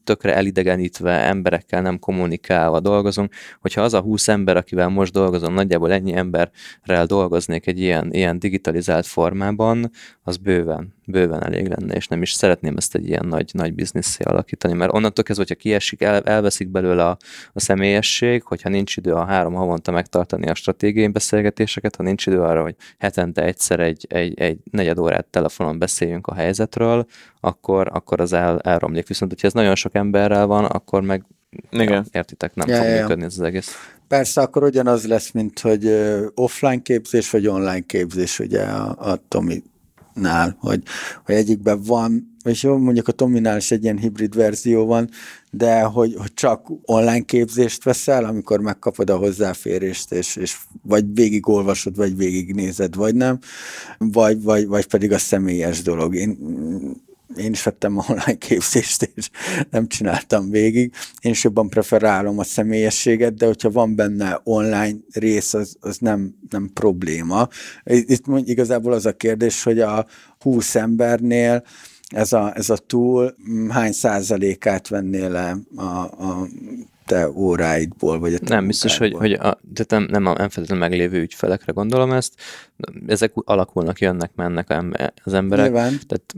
tökre 0.04 0.36
elidegenítve, 0.36 1.12
emberekkel 1.12 1.82
nem 1.82 2.00
kommunikálva 2.00 2.80
dolgozunk, 2.80 3.34
hogyha 3.60 3.82
az 3.82 3.94
a 3.94 4.02
20 4.02 4.28
ember, 4.28 4.58
akivel 4.58 4.90
most 4.90 5.14
dolgozom, 5.14 5.54
nagyjából 5.54 5.92
ennyi 5.92 6.14
emberrel 6.16 7.06
dolgoznék 7.06 7.68
egy 7.68 7.80
ilyen, 7.80 8.14
ilyen 8.14 8.40
digitalizált 8.40 9.06
formában, 9.06 9.92
az 10.24 10.38
bőven, 10.38 10.97
bőven 11.08 11.44
elég 11.44 11.68
lenne, 11.68 11.96
és 11.96 12.08
nem 12.08 12.22
is 12.22 12.32
szeretném 12.32 12.78
ezt 12.78 12.96
egy 12.96 13.08
ilyen 13.08 13.26
nagy, 13.28 13.50
nagy 13.54 13.74
bizniszé 13.74 14.24
alakítani, 14.24 14.74
mert 14.74 14.94
onnantól 14.94 15.24
kezdve, 15.24 15.46
hogyha 15.48 15.62
kiesik, 15.62 16.02
el, 16.02 16.22
elveszik 16.22 16.70
belőle 16.70 17.06
a, 17.06 17.18
a 17.54 17.60
személyesség, 17.60 18.44
hogyha 18.44 18.70
nincs 18.70 18.98
idő 18.98 19.14
a 19.14 19.26
három 19.26 19.54
havonta 19.54 19.92
megtartani 19.92 20.48
a 20.48 20.56
stratégiai 20.56 21.08
beszélgetéseket, 21.08 21.96
ha 21.96 22.04
nincs 22.04 22.26
idő 22.26 22.42
arra, 22.42 22.62
hogy 22.62 22.76
hetente 22.98 23.44
egyszer 23.44 23.80
egy, 23.80 24.06
egy, 24.10 24.40
egy 24.40 24.58
negyed 24.72 24.98
órát 24.98 25.26
telefonon 25.26 25.80
beszéljünk 25.80 26.28
a 26.28 26.34
helyzetről, 26.34 27.06
akkor, 27.40 27.90
akkor 27.94 28.22
az 28.22 28.34
el, 28.34 28.60
elromlik. 28.60 29.08
Viszont, 29.08 29.32
hogyha 29.32 29.48
ez 29.48 29.54
nagyon 29.54 29.76
sok 29.76 29.96
emberrel 29.96 30.46
van, 30.46 30.66
akkor 30.66 31.02
meg 31.02 31.26
igen. 31.70 31.88
Ja, 31.90 32.04
értitek, 32.12 32.56
nem 32.56 32.68
ja, 32.68 32.78
fog 32.78 32.86
ja, 32.86 33.02
működni 33.02 33.24
ez 33.24 33.34
az 33.34 33.42
egész. 33.42 33.76
Persze, 34.08 34.42
akkor 34.42 34.64
ugyanaz 34.64 35.08
lesz, 35.08 35.32
mint 35.32 35.60
hogy 35.60 35.88
offline 36.36 36.82
képzés, 36.82 37.30
vagy 37.30 37.48
online 37.48 37.80
képzés, 37.80 38.40
ugye 38.40 38.64
a, 38.64 39.12
a 39.12 39.20
Tomi 39.28 39.64
nál, 40.18 40.58
hogy, 40.60 40.84
hogy 41.26 41.36
egyikben 41.36 41.82
van, 41.82 42.36
és 42.44 42.64
jó, 42.64 42.78
mondjuk 42.78 43.08
a 43.08 43.12
Tominál 43.12 43.58
is 43.58 43.72
egy 43.72 43.84
ilyen 43.84 43.98
hibrid 43.98 44.36
verzió 44.36 44.86
van, 44.86 45.10
de 45.52 45.82
hogy, 45.82 46.16
hogy 46.18 46.34
csak 46.34 46.72
online 46.82 47.22
képzést 47.22 47.84
veszel, 47.84 48.26
amikor 48.26 48.60
megkapod 48.60 49.10
a 49.10 49.18
hozzáférést, 49.18 50.12
és, 50.12 50.36
és 50.36 50.58
vagy 50.82 51.14
végigolvasod, 51.14 51.96
vagy 51.96 52.18
végignézed, 52.18 52.96
vagy 52.96 53.16
nem, 53.16 53.40
vagy, 53.98 54.44
vagy, 54.44 54.68
vagy 54.68 54.86
pedig 54.86 55.12
a 55.12 55.18
személyes 55.18 55.82
dolog. 55.82 56.16
Én 56.16 56.38
én 57.36 57.52
is 57.52 57.64
vettem 57.64 57.98
online 57.98 58.38
képzést, 58.38 59.12
és 59.16 59.30
nem 59.70 59.88
csináltam 59.88 60.50
végig. 60.50 60.94
Én 61.22 61.32
is 61.32 61.44
jobban 61.44 61.70
preferálom 61.70 62.40
a 62.40 62.44
személyességet, 62.44 63.34
de 63.34 63.46
hogyha 63.46 63.70
van 63.70 63.96
benne 63.96 64.40
online 64.44 64.98
rész, 65.14 65.54
az, 65.54 65.76
az 65.80 65.98
nem, 65.98 66.36
nem 66.50 66.70
probléma. 66.74 67.48
Itt 67.84 68.26
igazából 68.46 68.94
az 68.94 69.06
a 69.06 69.16
kérdés, 69.16 69.64
hogy 69.64 69.80
a 69.80 70.06
20 70.40 70.76
embernél 70.76 71.64
ez 72.08 72.34
a, 72.34 72.56
ez 72.56 72.70
a 72.70 72.78
túl 72.78 73.36
hány 73.70 73.92
százalékát 73.92 74.88
vennél 74.88 75.30
le 75.30 75.58
a, 75.76 75.84
a 76.02 76.48
te 77.06 77.30
óráidból, 77.30 78.20
vagy 78.20 78.34
a 78.34 78.40
te 78.40 78.56
Nem, 78.56 78.68
biztos, 78.68 78.98
hogy, 78.98 79.14
hogy 79.14 79.32
a, 79.32 79.60
tehát 79.74 79.88
nem, 79.88 80.04
nem, 80.10 80.26
a, 80.26 80.34
nem 80.34 80.50
feltétlenül 80.50 80.88
meglévő 80.88 81.22
ügyfelekre 81.22 81.72
gondolom 81.72 82.12
ezt. 82.12 82.34
Ezek 83.08 83.32
alakulnak, 83.36 84.00
jönnek, 84.00 84.32
mennek 84.36 84.84
az 85.24 85.34
emberek. 85.34 85.66
Nyilván. 85.66 86.00
Tehát 86.08 86.34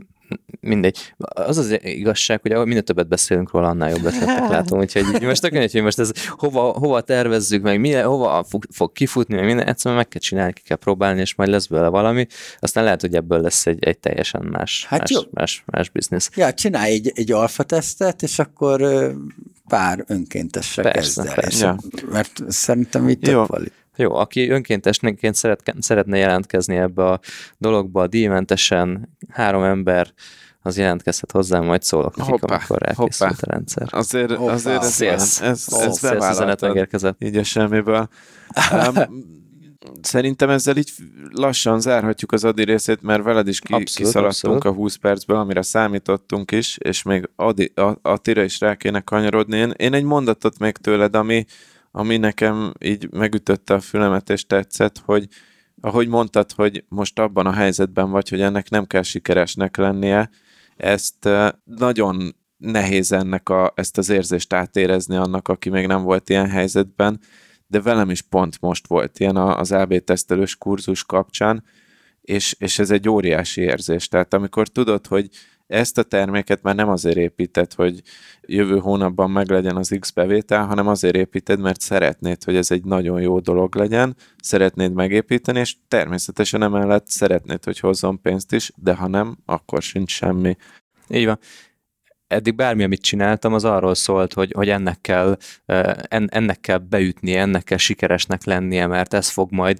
mindegy. 0.60 1.14
Az 1.18 1.58
az 1.58 1.78
igazság, 1.82 2.40
hogy 2.42 2.66
minél 2.66 2.82
többet 2.82 3.08
beszélünk 3.08 3.50
róla, 3.52 3.68
annál 3.68 3.90
jobb 3.90 4.04
ötletek 4.04 4.48
látom. 4.56 4.78
Úgyhogy 4.78 5.22
most 5.22 5.40
tök 5.40 5.72
hogy 5.72 5.82
most 5.82 5.98
ez 5.98 6.10
hova, 6.28 6.60
hova 6.62 7.00
tervezzük, 7.00 7.62
meg 7.62 7.80
milyen, 7.80 8.06
hova 8.06 8.44
fog, 8.44 8.64
fog 8.70 8.92
kifutni, 8.92 9.34
meg 9.34 9.44
minden, 9.44 9.66
egyszerűen 9.66 10.00
meg 10.00 10.08
kell 10.08 10.20
csinálni, 10.20 10.52
ki 10.52 10.62
kell 10.62 10.76
próbálni, 10.76 11.20
és 11.20 11.34
majd 11.34 11.50
lesz 11.50 11.66
belőle 11.66 11.88
valami. 11.88 12.26
Aztán 12.58 12.84
lehet, 12.84 13.00
hogy 13.00 13.14
ebből 13.14 13.40
lesz 13.40 13.66
egy, 13.66 13.84
egy 13.84 13.98
teljesen 13.98 14.42
más, 14.42 14.86
hát 14.88 15.00
más, 15.00 15.10
jó. 15.10 15.20
más, 15.30 15.62
más 15.66 15.90
biznisz. 15.90 16.30
Ja, 16.34 16.52
csinálj 16.52 16.92
egy, 16.92 17.12
egy 17.14 17.32
alfa 17.32 17.62
tesztet, 17.62 18.22
és 18.22 18.38
akkor 18.38 18.80
pár 19.68 20.04
önkéntessel 20.06 20.84
persze, 20.84 21.00
kezd 21.00 21.18
el. 21.18 21.34
Persze. 21.34 21.64
Ja. 21.66 21.76
Mert 22.10 22.42
szerintem 22.48 23.08
így 23.08 23.18
több. 23.18 23.70
Jó, 24.00 24.14
aki 24.14 24.48
önkéntesként 24.48 25.34
szeret, 25.34 25.74
szeretne 25.78 26.16
jelentkezni 26.16 26.76
ebbe 26.76 27.04
a 27.04 27.20
dologba, 27.58 28.06
díjmentesen 28.06 29.16
három 29.28 29.62
ember, 29.62 30.12
az 30.62 30.78
jelentkezhet 30.78 31.32
hozzám, 31.32 31.64
majd 31.64 31.82
szólok 31.82 32.16
nekik, 32.16 32.32
hoppá, 32.32 32.54
amikor 32.54 32.78
elkészült 32.82 33.30
hoppá. 33.30 33.46
a 33.46 33.52
rendszer. 33.52 33.88
Azért, 33.90 34.32
hoppá. 34.32 34.52
azért 34.52 34.82
ez, 34.82 35.00
ez, 35.00 35.40
ez, 35.40 35.72
ez 35.72 36.00
bevállaltad. 36.00 36.68
megérkezett. 36.68 37.22
Így 37.22 37.36
a 37.36 37.42
semmiből. 37.42 38.08
um, 38.72 38.94
szerintem 40.02 40.50
ezzel 40.50 40.76
így 40.76 40.90
lassan 41.30 41.80
zárhatjuk 41.80 42.32
az 42.32 42.44
Adi 42.44 42.64
részét, 42.64 43.02
mert 43.02 43.22
veled 43.22 43.48
is 43.48 43.60
ki, 43.60 43.72
abszolút, 43.72 44.10
kiszaladtunk 44.10 44.54
abszolút. 44.54 44.78
a 44.78 44.80
20 44.80 44.96
percből, 44.96 45.36
amire 45.36 45.62
számítottunk 45.62 46.50
is, 46.50 46.76
és 46.78 47.02
még 47.02 47.28
Adi, 47.36 47.72
a, 47.74 47.98
Attira 48.02 48.42
is 48.42 48.60
rá 48.60 48.74
kéne 48.74 49.00
kanyarodni. 49.00 49.56
Én, 49.56 49.70
én 49.76 49.94
egy 49.94 50.04
mondatot 50.04 50.58
még 50.58 50.76
tőled, 50.76 51.14
ami, 51.16 51.44
ami 51.90 52.16
nekem 52.16 52.72
így 52.80 53.10
megütötte 53.10 53.74
a 53.74 53.80
fülemet 53.80 54.30
és 54.30 54.46
tetszett, 54.46 54.98
hogy 55.04 55.28
ahogy 55.80 56.08
mondtad, 56.08 56.52
hogy 56.52 56.84
most 56.88 57.18
abban 57.18 57.46
a 57.46 57.52
helyzetben 57.52 58.10
vagy, 58.10 58.28
hogy 58.28 58.40
ennek 58.40 58.70
nem 58.70 58.86
kell 58.86 59.02
sikeresnek 59.02 59.76
lennie, 59.76 60.30
ezt 60.76 61.28
nagyon 61.64 62.36
nehéz 62.56 63.12
ennek 63.12 63.48
a, 63.48 63.72
ezt 63.74 63.98
az 63.98 64.08
érzést 64.08 64.52
átérezni 64.52 65.16
annak, 65.16 65.48
aki 65.48 65.68
még 65.68 65.86
nem 65.86 66.02
volt 66.02 66.28
ilyen 66.28 66.48
helyzetben, 66.48 67.20
de 67.66 67.80
velem 67.80 68.10
is 68.10 68.22
pont 68.22 68.60
most 68.60 68.86
volt 68.86 69.18
ilyen 69.18 69.36
az 69.36 69.72
AB 69.72 69.98
tesztelős 69.98 70.56
kurzus 70.56 71.04
kapcsán, 71.04 71.64
és, 72.20 72.54
és 72.58 72.78
ez 72.78 72.90
egy 72.90 73.08
óriási 73.08 73.60
érzés. 73.60 74.08
Tehát 74.08 74.34
amikor 74.34 74.68
tudod, 74.68 75.06
hogy 75.06 75.28
ezt 75.70 75.98
a 75.98 76.02
terméket 76.02 76.62
már 76.62 76.74
nem 76.74 76.88
azért 76.88 77.16
építed, 77.16 77.72
hogy 77.72 78.02
jövő 78.40 78.78
hónapban 78.78 79.30
meglegyen 79.30 79.76
az 79.76 79.96
X 80.00 80.10
bevétel, 80.10 80.66
hanem 80.66 80.88
azért 80.88 81.14
építed, 81.14 81.60
mert 81.60 81.80
szeretnéd, 81.80 82.44
hogy 82.44 82.56
ez 82.56 82.70
egy 82.70 82.84
nagyon 82.84 83.20
jó 83.20 83.38
dolog 83.38 83.74
legyen, 83.74 84.16
szeretnéd 84.42 84.92
megépíteni, 84.92 85.58
és 85.58 85.76
természetesen 85.88 86.62
emellett 86.62 87.08
szeretnéd, 87.08 87.64
hogy 87.64 87.78
hozzon 87.78 88.20
pénzt 88.20 88.52
is, 88.52 88.72
de 88.76 88.94
ha 88.94 89.08
nem, 89.08 89.36
akkor 89.46 89.82
sincs 89.82 90.10
semmi. 90.10 90.56
Így 91.08 91.26
van 91.26 91.38
eddig 92.30 92.54
bármi, 92.54 92.82
amit 92.82 93.02
csináltam, 93.02 93.54
az 93.54 93.64
arról 93.64 93.94
szólt, 93.94 94.32
hogy, 94.32 94.52
hogy 94.56 94.68
ennek, 94.68 95.00
kell, 95.00 95.36
ennek 96.26 96.60
kell 96.60 96.78
beütni, 96.78 97.34
ennek 97.34 97.64
kell 97.64 97.78
sikeresnek 97.78 98.44
lennie, 98.44 98.86
mert 98.86 99.14
ez 99.14 99.28
fog 99.28 99.52
majd 99.52 99.78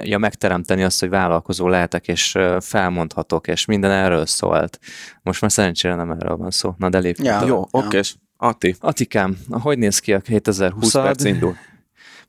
ja, 0.00 0.18
megteremteni 0.18 0.82
azt, 0.82 1.00
hogy 1.00 1.08
vállalkozó 1.08 1.68
lehetek, 1.68 2.08
és 2.08 2.38
felmondhatok, 2.60 3.46
és 3.46 3.64
minden 3.64 3.90
erről 3.90 4.26
szólt. 4.26 4.78
Most 5.22 5.40
már 5.40 5.52
szerencsére 5.52 5.94
nem 5.94 6.10
erről 6.10 6.36
van 6.36 6.50
szó. 6.50 6.74
Na, 6.78 6.88
de 6.88 6.98
lépjünk. 6.98 7.28
Ja, 7.28 7.46
jó, 7.46 7.60
oké. 7.70 7.86
Okay. 7.86 8.02
Ati. 8.36 8.76
Atikám, 8.80 9.38
hogy 9.50 9.78
néz 9.78 9.98
ki 9.98 10.12
a 10.12 10.20
2020 10.20 10.82
20 10.82 10.92
perc 10.92 11.24
indul. 11.24 11.56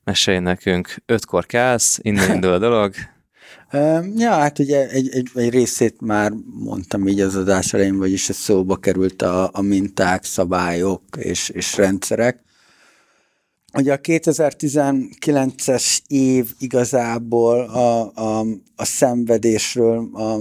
Mesélj 0.04 0.38
nekünk, 0.38 0.94
ötkor 1.06 1.46
kelsz, 1.46 1.98
innen 2.02 2.34
indul 2.34 2.52
a 2.52 2.58
dolog. 2.58 2.94
Ja, 4.16 4.30
hát 4.30 4.58
ugye 4.58 4.88
egy, 4.88 5.08
egy, 5.08 5.30
egy 5.34 5.50
részét 5.50 6.00
már 6.00 6.32
mondtam 6.64 7.08
így 7.08 7.20
az 7.20 7.36
adás 7.36 7.72
elején, 7.72 7.98
vagyis 7.98 8.28
ez 8.28 8.36
szóba 8.36 8.76
került 8.76 9.22
a, 9.22 9.50
a 9.52 9.60
minták, 9.60 10.24
szabályok 10.24 11.02
és, 11.18 11.48
és 11.48 11.76
rendszerek. 11.76 12.42
Ugye 13.72 13.92
a 13.92 13.98
2019-es 13.98 15.98
év 16.06 16.50
igazából 16.58 17.60
a, 17.60 18.12
a, 18.14 18.46
a 18.76 18.84
szenvedésről, 18.84 20.08
a, 20.12 20.34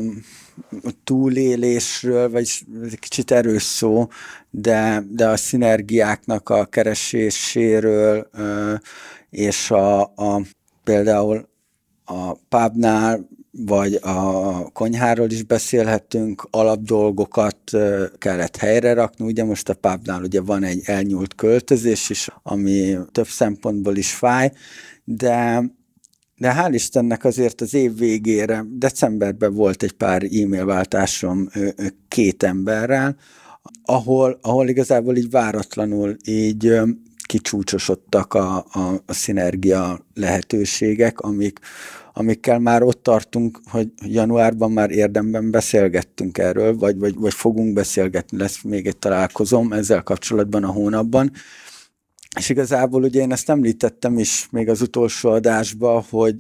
a 0.83 0.91
túlélésről, 1.03 2.29
vagy 2.29 2.49
egy 2.83 2.99
kicsit 2.99 3.31
erős 3.31 3.63
szó, 3.63 4.07
de, 4.49 5.03
de 5.09 5.27
a 5.27 5.37
szinergiáknak 5.37 6.49
a 6.49 6.65
kereséséről, 6.65 8.29
és 9.29 9.71
a, 9.71 10.01
a 10.01 10.41
például 10.83 11.49
a 12.09 12.33
pubnál 12.49 13.27
vagy 13.51 13.93
a 14.01 14.69
konyháról 14.69 15.29
is 15.29 15.43
beszélhetünk, 15.43 16.47
alapdolgokat 16.51 17.57
kellett 18.17 18.55
helyre 18.55 18.93
rakni, 18.93 19.25
ugye 19.25 19.43
most 19.43 19.69
a 19.69 19.73
pubnál 19.73 20.23
ugye 20.23 20.41
van 20.41 20.63
egy 20.63 20.81
elnyúlt 20.85 21.35
költözés 21.35 22.09
is, 22.09 22.29
ami 22.43 22.97
több 23.11 23.27
szempontból 23.27 23.95
is 23.95 24.13
fáj, 24.13 24.51
de 25.03 25.63
de 26.35 26.53
hál' 26.53 26.73
Istennek 26.73 27.23
azért 27.23 27.61
az 27.61 27.73
év 27.73 27.97
végére, 27.97 28.65
decemberben 28.69 29.53
volt 29.53 29.83
egy 29.83 29.91
pár 29.91 30.23
e-mail 30.23 30.65
váltásom 30.65 31.49
két 32.07 32.43
emberrel, 32.43 33.17
ahol, 33.83 34.39
ahol 34.41 34.67
igazából 34.67 35.15
így 35.15 35.29
váratlanul 35.29 36.15
így 36.25 36.79
kicsúcsosodtak 37.29 38.33
a, 38.33 38.57
a, 38.57 39.01
a 39.05 39.13
szinergia 39.13 40.05
lehetőségek, 40.13 41.19
amik, 41.19 41.59
amikkel 42.13 42.59
már 42.59 42.83
ott 42.83 43.03
tartunk, 43.03 43.59
hogy 43.65 43.87
januárban 44.05 44.71
már 44.71 44.91
érdemben 44.91 45.51
beszélgettünk 45.51 46.37
erről, 46.37 46.77
vagy, 46.77 46.97
vagy, 46.97 47.15
vagy 47.15 47.33
fogunk 47.33 47.73
beszélgetni, 47.73 48.37
lesz 48.37 48.61
még 48.61 48.87
egy 48.87 48.97
találkozom 48.97 49.73
ezzel 49.73 50.03
kapcsolatban 50.03 50.63
a 50.63 50.71
hónapban. 50.71 51.31
És 52.37 52.49
igazából 52.49 53.03
ugye 53.03 53.21
én 53.21 53.31
ezt 53.31 53.49
említettem 53.49 54.17
is 54.17 54.47
még 54.51 54.69
az 54.69 54.81
utolsó 54.81 55.29
adásban, 55.29 56.03
hogy 56.09 56.35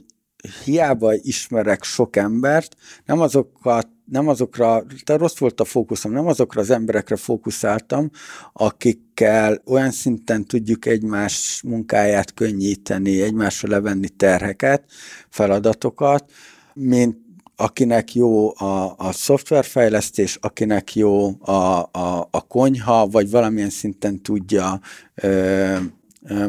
hiába 0.63 1.13
ismerek 1.13 1.83
sok 1.83 2.15
embert, 2.15 2.75
nem 3.05 3.19
azokat 3.19 3.87
nem 4.11 4.27
azokra, 4.27 4.83
de 5.05 5.17
rossz 5.17 5.37
volt 5.37 5.59
a 5.59 5.65
fókuszom, 5.65 6.11
nem 6.11 6.27
azokra 6.27 6.61
az 6.61 6.69
emberekre 6.69 7.15
fókuszáltam, 7.15 8.09
akikkel 8.53 9.61
olyan 9.65 9.91
szinten 9.91 10.45
tudjuk 10.45 10.85
egymás 10.85 11.61
munkáját 11.65 12.33
könnyíteni, 12.33 13.21
egymásra 13.21 13.69
levenni 13.69 14.09
terheket, 14.09 14.83
feladatokat, 15.29 16.31
mint 16.73 17.17
akinek 17.55 18.15
jó 18.15 18.57
a, 18.57 18.95
a 18.97 19.11
szoftverfejlesztés, 19.11 20.37
akinek 20.41 20.95
jó 20.95 21.41
a, 21.41 21.51
a, 21.91 22.27
a 22.31 22.47
konyha, 22.47 23.07
vagy 23.07 23.29
valamilyen 23.29 23.69
szinten 23.69 24.21
tudja 24.21 24.79
ö, 25.15 25.77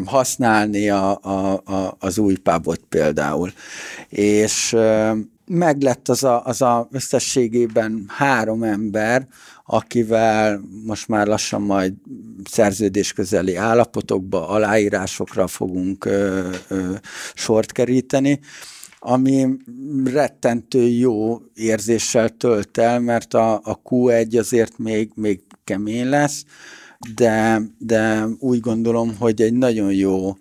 használni 0.05 0.91
a, 0.91 1.19
a, 1.23 1.63
a, 1.65 1.97
az 1.99 2.19
új 2.19 2.37
pubot 2.37 2.81
például. 2.89 3.53
És 4.09 4.71
meg 4.73 5.40
lett 5.59 6.09
az 6.09 6.25
a, 6.25 6.45
az 6.45 6.63
a 6.63 6.89
összességében 6.91 8.05
három 8.09 8.63
ember, 8.63 9.27
akivel 9.67 10.61
most 10.87 11.09
már 11.09 11.27
lassan 11.27 11.63
majd 11.63 11.93
szerződés 12.51 13.13
közeli 13.13 13.57
állapotokba, 13.57 14.49
aláírásokra 14.49 15.47
fogunk 15.47 16.05
ö, 16.05 16.49
ö, 16.69 16.93
sort 17.35 17.73
keríteni, 17.73 18.41
ami 18.99 19.47
rettentő 20.05 20.89
jó 20.89 21.41
érzéssel 21.55 22.29
tölt 22.29 22.79
el, 22.79 23.01
mert 23.01 23.35
a, 23.35 23.55
a 23.55 23.81
Q1 23.85 24.39
azért 24.39 24.79
még, 24.79 25.11
még 25.15 25.41
kemény 25.65 26.09
lesz, 26.09 26.45
de, 27.15 27.61
de 27.79 28.27
úgy 28.39 28.61
gondolom, 28.61 29.17
hogy 29.19 29.43
egy 29.43 29.53
nagyon 29.53 29.93
jó 29.93 30.37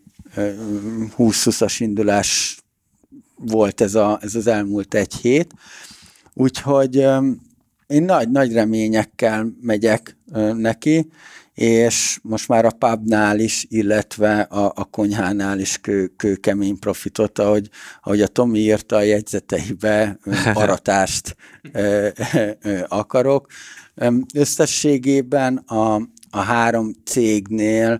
20-20-as 1.18 1.76
indulás 1.80 2.59
volt 3.40 3.82
ez, 3.82 3.96
a, 3.96 4.20
ez 4.22 4.36
az 4.36 4.48
elmúlt 4.48 4.94
egy 4.94 5.14
hét. 5.14 5.54
Úgyhogy 6.34 6.96
én 7.88 8.04
nagy-nagy 8.04 8.54
reményekkel 8.54 9.54
megyek 9.62 10.18
neki, 10.54 11.08
és 11.54 12.20
most 12.22 12.48
már 12.48 12.66
a 12.66 12.72
pubnál 12.72 13.40
is, 13.40 13.66
illetve 13.70 14.42
a, 14.42 14.72
a 14.76 14.84
konyhánál 14.84 15.60
is 15.60 15.78
kő, 15.78 16.08
kőkemény 16.18 16.80
profitot, 16.80 17.40
ahogy, 17.40 17.70
ahogy 18.04 18.22
a 18.22 18.28
Tomi 18.28 18.60
írta 18.60 18.96
a 18.96 19.02
jegyzeteibe, 19.02 20.20
aratást 20.54 21.36
ö, 21.72 22.08
ö, 22.34 22.50
ö, 22.62 22.80
akarok. 22.88 23.48
Összességében 24.34 25.58
a, 25.58 25.96
a 26.30 26.40
három 26.40 26.92
cégnél 27.06 28.00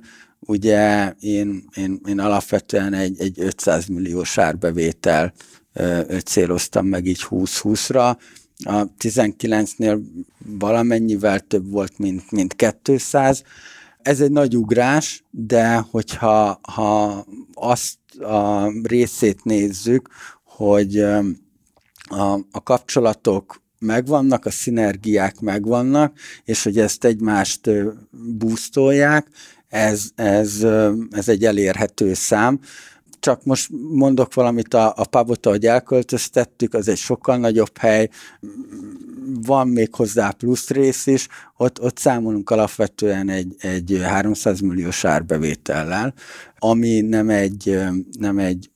ugye 0.50 1.14
én, 1.20 1.64
én, 1.76 2.02
én 2.08 2.20
alapvetően 2.20 2.94
egy, 2.94 3.20
egy 3.20 3.40
500 3.40 3.86
milliós 3.86 4.38
árbevétel 4.38 5.34
céloztam 6.26 6.86
meg 6.86 7.06
így 7.06 7.26
20-20-ra, 7.30 8.18
a 8.64 8.94
19-nél 9.00 10.02
valamennyivel 10.46 11.40
több 11.40 11.72
volt, 11.72 11.98
mint, 11.98 12.32
mint 12.32 12.56
200. 12.82 13.44
Ez 14.02 14.22
egy 14.22 14.32
nagy 14.32 14.58
ugrás, 14.58 15.24
de 15.30 15.78
hogyha 15.78 16.60
ha 16.62 17.26
azt 17.54 17.98
a 18.20 18.72
részét 18.84 19.44
nézzük, 19.44 20.10
hogy 20.44 21.00
a, 22.10 22.34
a 22.52 22.64
kapcsolatok 22.64 23.62
megvannak, 23.80 24.46
a 24.46 24.52
szinergiák 24.52 25.40
megvannak, 25.40 26.18
és 26.44 26.64
hogy 26.64 26.78
ezt 26.78 27.06
egymást 27.06 27.70
boostolják, 28.38 29.28
ez, 29.70 30.10
ez, 30.16 30.66
ez 31.12 31.30
egy 31.30 31.46
elérhető 31.46 32.14
szám. 32.14 32.60
Csak 33.20 33.44
most 33.44 33.70
mondok 33.92 34.34
valamit, 34.34 34.74
a, 34.74 34.94
a 34.96 35.06
pubot, 35.06 35.46
ahogy 35.46 35.66
elköltöztettük, 35.66 36.74
az 36.74 36.88
egy 36.88 36.98
sokkal 36.98 37.38
nagyobb 37.38 37.78
hely, 37.78 38.10
van 39.42 39.68
még 39.68 39.96
hozzá 39.96 40.32
plusz 40.32 40.70
rész 40.70 41.08
is, 41.08 41.28
ott, 41.58 41.82
ott 41.82 41.98
számolunk 41.98 42.50
alapvetően 42.50 43.30
egy, 43.30 43.56
egy 43.60 44.00
300 44.04 44.60
milliós 44.60 45.06
árbevétellel, 45.06 46.14
ami 46.60 47.02
nem 47.02 47.30
egy, 47.30 47.80
nem 48.20 48.38
egy 48.38 48.70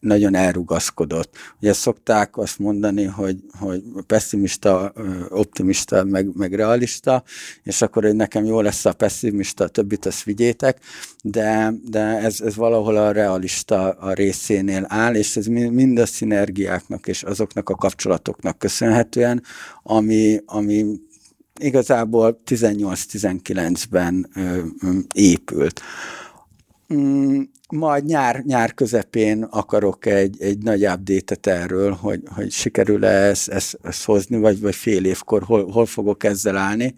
nagyon 0.00 0.34
elrugaszkodott. 0.34 1.36
Ugye 1.60 1.72
szokták 1.72 2.36
azt 2.36 2.58
mondani, 2.58 3.04
hogy, 3.04 3.36
hogy 3.58 3.82
pessimista, 4.06 4.92
optimista, 5.28 6.04
meg, 6.04 6.36
meg 6.36 6.54
realista, 6.54 7.22
és 7.62 7.82
akkor 7.82 8.02
hogy 8.02 8.14
nekem 8.14 8.44
jó 8.44 8.60
lesz 8.60 8.84
a 8.84 8.92
pessimista, 8.92 9.64
a 9.64 9.68
többit 9.68 10.06
azt 10.06 10.22
vigyétek, 10.22 10.78
de, 11.22 11.72
de 11.84 12.00
ez, 12.00 12.40
ez 12.40 12.56
valahol 12.56 12.96
a 12.96 13.12
realista 13.12 13.90
a 13.90 14.12
részénél 14.12 14.84
áll, 14.88 15.14
és 15.14 15.36
ez 15.36 15.46
mind 15.46 15.98
a 15.98 16.06
szinergiáknak 16.06 17.06
és 17.06 17.22
azoknak 17.22 17.68
a 17.68 17.74
kapcsolatoknak 17.74 18.58
köszönhetően, 18.58 19.42
ami, 19.82 20.40
ami 20.46 20.86
igazából 21.58 22.40
18-19-ben 22.46 24.28
épült. 25.14 25.80
Mm, 26.94 27.40
majd 27.68 28.04
nyár, 28.04 28.42
nyár 28.44 28.74
közepén 28.74 29.42
akarok 29.42 30.06
egy, 30.06 30.42
egy 30.42 30.58
nagy 30.58 30.86
update 30.86 31.52
erről, 31.52 31.92
hogy, 31.92 32.20
hogy 32.34 32.50
sikerül-e 32.50 33.08
ezt, 33.08 33.48
ezt, 33.48 33.78
ezt 33.82 34.04
hozni, 34.04 34.38
vagy, 34.38 34.60
vagy 34.60 34.74
fél 34.74 35.04
évkor 35.04 35.42
hol, 35.42 35.70
hol 35.70 35.86
fogok 35.86 36.24
ezzel 36.24 36.56
állni, 36.56 36.94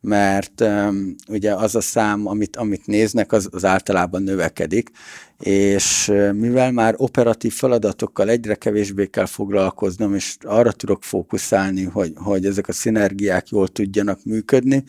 mert 0.00 0.60
um, 0.60 1.14
ugye 1.28 1.54
az 1.54 1.74
a 1.74 1.80
szám, 1.80 2.26
amit, 2.26 2.56
amit 2.56 2.86
néznek, 2.86 3.32
az, 3.32 3.48
az 3.50 3.64
általában 3.64 4.22
növekedik, 4.22 4.90
és 5.38 6.12
mivel 6.32 6.72
már 6.72 6.94
operatív 6.96 7.52
feladatokkal 7.52 8.28
egyre 8.28 8.54
kevésbé 8.54 9.06
kell 9.06 9.26
foglalkoznom, 9.26 10.14
és 10.14 10.36
arra 10.40 10.72
tudok 10.72 11.02
fókuszálni, 11.02 11.84
hogy, 11.84 12.12
hogy 12.16 12.46
ezek 12.46 12.68
a 12.68 12.72
szinergiák 12.72 13.48
jól 13.48 13.68
tudjanak 13.68 14.24
működni, 14.24 14.84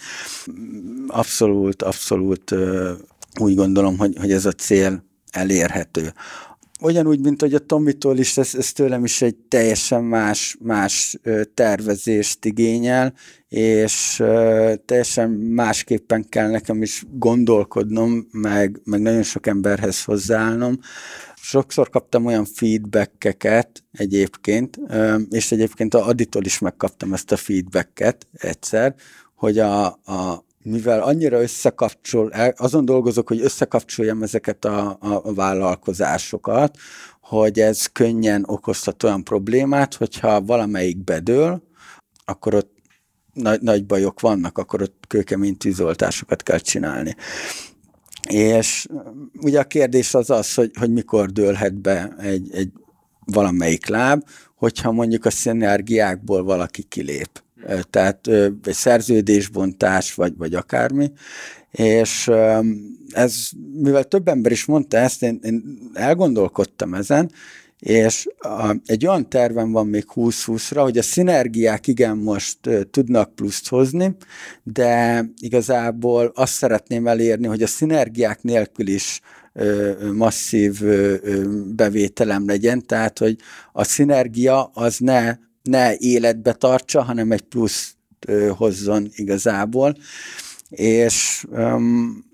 abszolút, 1.07 1.81
abszolút 1.81 2.55
úgy 3.39 3.55
gondolom, 3.55 3.97
hogy, 3.97 4.17
hogy 4.19 4.31
ez 4.31 4.45
a 4.45 4.51
cél 4.51 5.03
elérhető. 5.31 6.13
Ugyanúgy, 6.81 7.19
mint 7.19 7.41
hogy 7.41 7.53
a 7.53 7.59
Tomitól 7.59 8.17
is, 8.17 8.37
ez, 8.37 8.55
ez 8.55 8.71
tőlem 8.71 9.03
is 9.03 9.21
egy 9.21 9.35
teljesen 9.35 10.03
más, 10.03 10.57
más 10.59 11.19
tervezést 11.53 12.45
igényel, 12.45 13.13
és 13.47 14.23
teljesen 14.85 15.29
másképpen 15.29 16.29
kell 16.29 16.49
nekem 16.49 16.81
is 16.81 17.05
gondolkodnom, 17.11 18.27
meg, 18.31 18.81
meg 18.83 19.01
nagyon 19.01 19.23
sok 19.23 19.47
emberhez 19.47 20.03
hozzáállnom. 20.03 20.79
Sokszor 21.35 21.89
kaptam 21.89 22.25
olyan 22.25 22.45
feedbackeket 22.45 23.83
egyébként, 23.91 24.79
és 25.29 25.51
egyébként 25.51 25.93
a 25.93 26.07
Aditól 26.07 26.45
is 26.45 26.59
megkaptam 26.59 27.13
ezt 27.13 27.31
a 27.31 27.37
feedbacket 27.37 28.27
egyszer, 28.33 28.95
hogy 29.35 29.59
a, 29.59 29.85
a, 29.85 30.45
mivel 30.63 31.01
annyira 31.01 31.41
összekapcsol, 31.41 32.27
azon 32.55 32.85
dolgozok, 32.85 33.27
hogy 33.27 33.41
összekapcsoljam 33.41 34.23
ezeket 34.23 34.65
a, 34.65 34.97
a 34.99 35.33
vállalkozásokat, 35.33 36.77
hogy 37.21 37.59
ez 37.59 37.85
könnyen 37.85 38.43
okozhat 38.47 39.03
olyan 39.03 39.23
problémát, 39.23 39.93
hogyha 39.93 40.41
valamelyik 40.41 41.03
bedől, 41.03 41.63
akkor 42.25 42.53
ott 42.53 42.71
nagy, 43.33 43.61
nagy 43.61 43.85
bajok 43.85 44.19
vannak, 44.19 44.57
akkor 44.57 44.81
ott 44.81 45.03
kőkemény 45.07 45.57
tűzoltásokat 45.57 46.43
kell 46.43 46.59
csinálni. 46.59 47.15
És 48.29 48.87
ugye 49.41 49.59
a 49.59 49.63
kérdés 49.63 50.13
az 50.13 50.29
az, 50.29 50.53
hogy, 50.53 50.71
hogy 50.79 50.91
mikor 50.91 51.31
dőlhet 51.31 51.81
be 51.81 52.15
egy, 52.19 52.49
egy 52.53 52.71
valamelyik 53.25 53.87
láb, 53.87 54.23
hogyha 54.55 54.91
mondjuk 54.91 55.25
a 55.25 55.29
szinergiákból 55.29 56.43
valaki 56.43 56.83
kilép. 56.83 57.43
Tehát 57.89 58.27
egy 58.27 58.73
szerződésbontás, 58.73 60.13
vagy, 60.13 60.33
vagy 60.37 60.55
akármi. 60.55 61.11
És 61.71 62.31
ez, 63.09 63.49
mivel 63.73 64.03
több 64.03 64.27
ember 64.27 64.51
is 64.51 64.65
mondta 64.65 64.97
ezt, 64.97 65.23
én, 65.23 65.39
én 65.43 65.79
elgondolkodtam 65.93 66.93
ezen, 66.93 67.31
és 67.79 68.27
a, 68.37 68.75
egy 68.85 69.07
olyan 69.07 69.29
tervem 69.29 69.71
van 69.71 69.87
még 69.87 70.05
20-20-ra, 70.15 70.79
hogy 70.81 70.97
a 70.97 71.01
szinergiák 71.01 71.87
igen 71.87 72.17
most 72.17 72.57
tudnak 72.91 73.35
pluszt 73.35 73.69
hozni, 73.69 74.15
de 74.63 75.25
igazából 75.39 76.31
azt 76.35 76.53
szeretném 76.53 77.07
elérni, 77.07 77.47
hogy 77.47 77.63
a 77.63 77.67
szinergiák 77.67 78.41
nélkül 78.41 78.87
is 78.87 79.21
masszív 80.13 80.83
bevételem 81.75 82.47
legyen, 82.47 82.85
tehát 82.85 83.19
hogy 83.19 83.37
a 83.71 83.83
szinergia 83.83 84.63
az 84.73 84.97
ne, 84.97 85.35
ne 85.63 85.95
életbe 85.97 86.53
tartsa, 86.53 87.01
hanem 87.01 87.31
egy 87.31 87.41
plusz 87.41 87.95
hozzon 88.57 89.09
igazából. 89.15 89.95
És 90.69 91.45
um, 91.49 92.31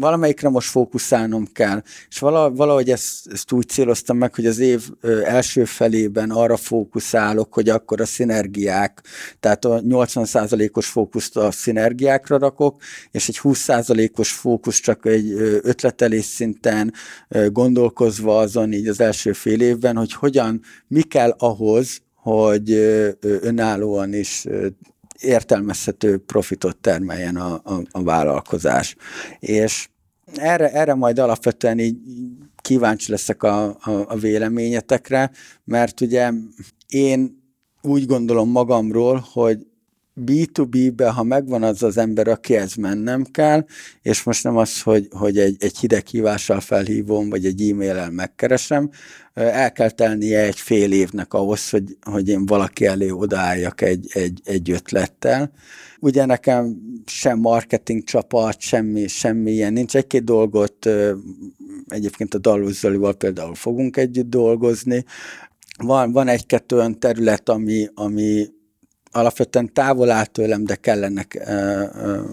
valamelyikre 0.00 0.48
most 0.48 0.70
fókuszálnom 0.70 1.46
kell, 1.52 1.82
és 2.08 2.18
valahogy 2.18 2.90
ezt, 2.90 3.26
ezt 3.32 3.52
úgy 3.52 3.68
céloztam 3.68 4.16
meg, 4.16 4.34
hogy 4.34 4.46
az 4.46 4.58
év 4.58 4.90
első 5.24 5.64
felében 5.64 6.30
arra 6.30 6.56
fókuszálok, 6.56 7.54
hogy 7.54 7.68
akkor 7.68 8.00
a 8.00 8.04
szinergiák, 8.04 9.02
tehát 9.40 9.64
a 9.64 9.80
80%-os 9.80 10.86
fókuszt 10.86 11.36
a 11.36 11.50
szinergiákra 11.50 12.38
rakok, 12.38 12.82
és 13.10 13.28
egy 13.28 13.38
20%-os 13.42 14.32
fókusz 14.32 14.80
csak 14.80 15.06
egy 15.06 15.32
ötletelés 15.62 16.24
szinten 16.24 16.92
gondolkozva 17.48 18.38
azon 18.38 18.72
így 18.72 18.88
az 18.88 19.00
első 19.00 19.32
fél 19.32 19.60
évben, 19.60 19.96
hogy 19.96 20.12
hogyan, 20.12 20.60
mi 20.88 21.02
kell 21.02 21.34
ahhoz, 21.38 22.00
hogy 22.22 22.70
önállóan 23.22 24.14
is 24.14 24.46
értelmezhető 25.20 26.18
profitot 26.18 26.76
termeljen 26.76 27.36
a, 27.36 27.52
a, 27.52 27.82
a 27.90 28.02
vállalkozás. 28.02 28.96
És 29.38 29.88
erre, 30.34 30.72
erre 30.72 30.94
majd 30.94 31.18
alapvetően 31.18 31.78
így 31.78 31.96
kíváncsi 32.56 33.10
leszek 33.10 33.42
a, 33.42 33.64
a, 33.64 33.90
a 33.90 34.16
véleményetekre, 34.16 35.30
mert 35.64 36.00
ugye 36.00 36.32
én 36.88 37.42
úgy 37.82 38.06
gondolom 38.06 38.50
magamról, 38.50 39.24
hogy 39.32 39.66
B2B-be, 40.26 41.10
ha 41.10 41.22
megvan 41.22 41.62
az 41.62 41.82
az 41.82 41.96
ember, 41.96 42.28
akihez 42.28 42.74
mennem 42.74 43.24
kell, 43.24 43.64
és 44.02 44.22
most 44.22 44.44
nem 44.44 44.56
az, 44.56 44.82
hogy, 44.82 45.08
hogy 45.10 45.38
egy, 45.38 45.56
egy 45.58 45.78
hideg 45.78 46.06
hívással 46.06 46.60
felhívom, 46.60 47.28
vagy 47.28 47.44
egy 47.44 47.70
e-mailel 47.70 48.10
megkeresem, 48.10 48.90
el 49.34 49.72
kell 49.72 49.90
telnie 49.90 50.40
egy 50.40 50.58
fél 50.58 50.92
évnek 50.92 51.34
ahhoz, 51.34 51.70
hogy, 51.70 51.96
hogy 52.02 52.28
én 52.28 52.46
valaki 52.46 52.86
elé 52.86 53.10
odaálljak 53.10 53.80
egy, 53.80 54.06
egy, 54.12 54.40
egy 54.44 54.70
ötlettel. 54.70 55.52
Ugye 56.00 56.24
nekem 56.24 56.76
sem 57.06 57.38
marketing 57.38 58.04
csapat, 58.04 58.60
semmi, 58.60 59.06
semmi 59.06 59.50
ilyen 59.50 59.72
nincs. 59.72 59.96
Egy-két 59.96 60.24
dolgot 60.24 60.88
egyébként 61.88 62.34
a 62.34 62.38
Dalus 62.38 62.78
Zolival 62.78 63.14
például 63.14 63.54
fogunk 63.54 63.96
együtt 63.96 64.30
dolgozni. 64.30 65.04
Van, 65.78 66.12
van 66.12 66.28
egy-kettő 66.28 66.76
olyan 66.76 66.98
terület, 66.98 67.48
ami, 67.48 67.88
ami 67.94 68.48
alapvetően 69.12 69.72
távol 69.72 70.10
áll 70.10 70.24
tőlem, 70.24 70.64
de 70.64 70.74
kellenek 70.74 71.48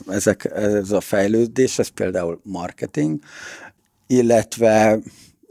ezek, 0.07 0.45
ez 0.55 0.91
a 0.91 1.01
fejlődés, 1.01 1.79
ez 1.79 1.87
például 1.87 2.39
marketing, 2.43 3.19
illetve 4.07 4.99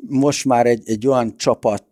most 0.09 0.45
már 0.45 0.67
egy, 0.67 0.83
egy 0.85 1.07
olyan 1.07 1.37
csapat, 1.37 1.85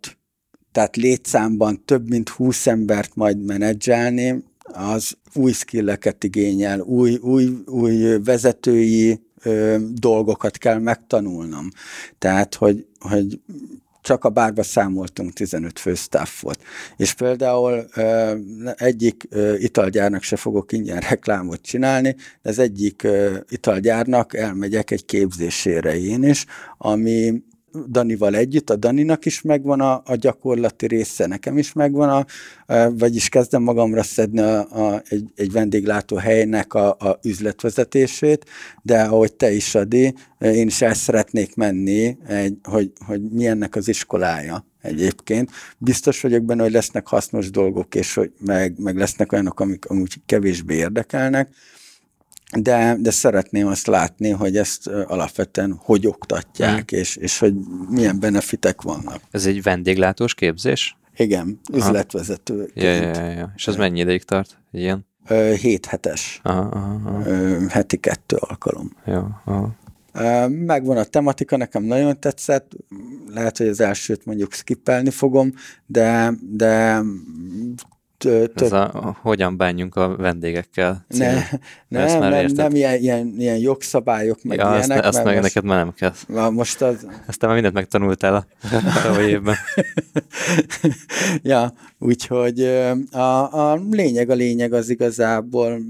tehát 0.72 0.96
létszámban 0.96 1.84
több 1.84 2.08
mint 2.08 2.28
20 2.28 2.66
embert 2.66 3.16
majd 3.16 3.44
menedzselni, 3.44 4.44
az 4.64 5.16
új 5.34 5.52
skilleket 5.52 6.24
igényel, 6.24 6.80
új, 6.80 7.14
új, 7.16 7.48
új 7.66 8.18
vezetői 8.24 9.20
ö, 9.42 9.76
dolgokat 9.92 10.58
kell 10.58 10.78
megtanulnom. 10.78 11.68
Tehát, 12.18 12.54
hogy, 12.54 12.86
hogy 12.98 13.40
csak 14.04 14.24
a 14.24 14.28
bárba 14.28 14.62
számoltunk 14.62 15.32
15 15.32 15.78
fő 15.78 15.94
staffot. 15.94 16.62
És 16.96 17.12
például 17.12 17.86
egyik 18.76 19.28
italgyárnak 19.58 20.22
se 20.22 20.36
fogok 20.36 20.72
ingyen 20.72 20.98
reklámot 21.10 21.62
csinálni, 21.62 22.16
de 22.42 22.50
az 22.50 22.58
egyik 22.58 23.06
italgyárnak 23.48 24.36
elmegyek 24.36 24.90
egy 24.90 25.04
képzésére 25.04 25.98
én 25.98 26.22
is, 26.22 26.46
ami 26.78 27.42
Danival 27.88 28.34
együtt, 28.34 28.70
a 28.70 28.76
Daninak 28.76 29.24
is 29.24 29.42
megvan 29.42 29.80
a, 29.80 30.02
a 30.04 30.14
gyakorlati 30.14 30.86
része, 30.86 31.26
nekem 31.26 31.58
is 31.58 31.72
megvan, 31.72 32.08
a, 32.08 32.26
vagyis 32.90 33.28
kezdem 33.28 33.62
magamra 33.62 34.02
szedni 34.02 34.40
a, 34.40 34.58
a, 34.58 35.02
egy, 35.08 35.32
egy 35.34 35.52
vendéglátó 35.52 36.16
helynek 36.16 36.74
a, 36.74 36.88
a 36.90 37.18
üzletvezetését, 37.22 38.44
de 38.82 39.02
ahogy 39.02 39.32
te 39.32 39.52
is, 39.52 39.74
Adi, 39.74 40.14
én 40.38 40.66
is 40.66 40.82
el 40.82 40.94
szeretnék 40.94 41.54
menni, 41.54 42.16
egy, 42.26 42.56
hogy, 42.62 42.92
hogy 43.06 43.22
milyennek 43.22 43.76
az 43.76 43.88
iskolája 43.88 44.66
egyébként. 44.82 45.50
Biztos 45.78 46.20
vagyok 46.20 46.42
benne, 46.42 46.62
hogy 46.62 46.72
lesznek 46.72 47.08
hasznos 47.08 47.50
dolgok, 47.50 47.94
és 47.94 48.14
hogy 48.14 48.32
meg, 48.40 48.78
meg 48.78 48.96
lesznek 48.96 49.32
olyanok, 49.32 49.60
amik 49.60 49.86
amúgy 49.86 50.14
kevésbé 50.26 50.74
érdekelnek, 50.74 51.48
de, 52.58 52.96
de 53.00 53.10
szeretném 53.10 53.66
azt 53.66 53.86
látni, 53.86 54.30
hogy 54.30 54.56
ezt 54.56 54.86
alapvetően 54.86 55.76
hogy 55.80 56.06
oktatják, 56.06 56.90
hmm. 56.90 56.98
és, 56.98 57.16
és 57.16 57.38
hogy 57.38 57.54
milyen 57.88 58.20
benefitek 58.20 58.82
vannak. 58.82 59.20
Ez 59.30 59.46
egy 59.46 59.62
vendéglátós 59.62 60.34
képzés? 60.34 60.96
Igen, 61.16 61.60
üzletvezető. 61.72 62.70
Ja, 62.74 62.90
ja, 62.90 63.02
ja, 63.02 63.30
ja. 63.30 63.52
És 63.56 63.66
az 63.66 63.76
mennyi 63.76 64.00
ideig 64.00 64.22
tart? 64.22 64.58
Ilyen? 64.70 65.06
Hét 65.60 65.86
hetes. 65.86 66.40
Aha, 66.42 66.60
aha, 66.60 67.00
aha. 67.04 67.68
Heti 67.68 67.96
kettő 67.96 68.36
alkalom. 68.36 68.96
Ja, 69.06 69.42
aha. 69.44 69.74
Megvan 70.48 70.96
a 70.96 71.04
tematika, 71.04 71.56
nekem 71.56 71.82
nagyon 71.82 72.20
tetszett, 72.20 72.72
lehet, 73.34 73.58
hogy 73.58 73.66
az 73.68 73.80
elsőt 73.80 74.24
mondjuk 74.24 74.52
skippelni 74.52 75.10
fogom, 75.10 75.52
de, 75.86 76.32
de 76.40 77.00
több... 78.24 78.62
Ez 78.62 78.72
a, 78.72 79.16
hogyan 79.20 79.56
bánjunk 79.56 79.96
a 79.96 80.16
vendégekkel 80.16 81.04
Ne, 81.08 81.32
nem, 81.88 82.18
már 82.18 82.30
nem, 82.30 82.46
nem 82.54 82.74
ilyen, 82.74 82.98
ilyen, 83.00 83.34
ilyen 83.38 83.58
jogszabályok, 83.58 84.42
meg 84.42 84.58
ja, 84.58 84.68
ilyenek. 84.76 84.98
Azt, 84.98 85.06
azt 85.06 85.24
meg 85.24 85.34
most, 85.34 85.54
neked 85.54 85.64
már 85.64 85.84
nem 85.84 85.94
kell. 85.94 86.50
Most 86.50 86.82
az... 86.82 87.06
Aztán 87.26 87.48
már 87.50 87.52
mindent 87.52 87.74
megtanultál 87.74 88.34
a 88.34 88.46
tavalyi 89.02 89.28
évben. 89.28 89.56
ja, 91.42 91.72
úgyhogy 91.98 92.60
a, 93.10 93.70
a 93.70 93.80
lényeg, 93.90 94.30
a 94.30 94.34
lényeg 94.34 94.72
az 94.72 94.88
igazából 94.88 95.80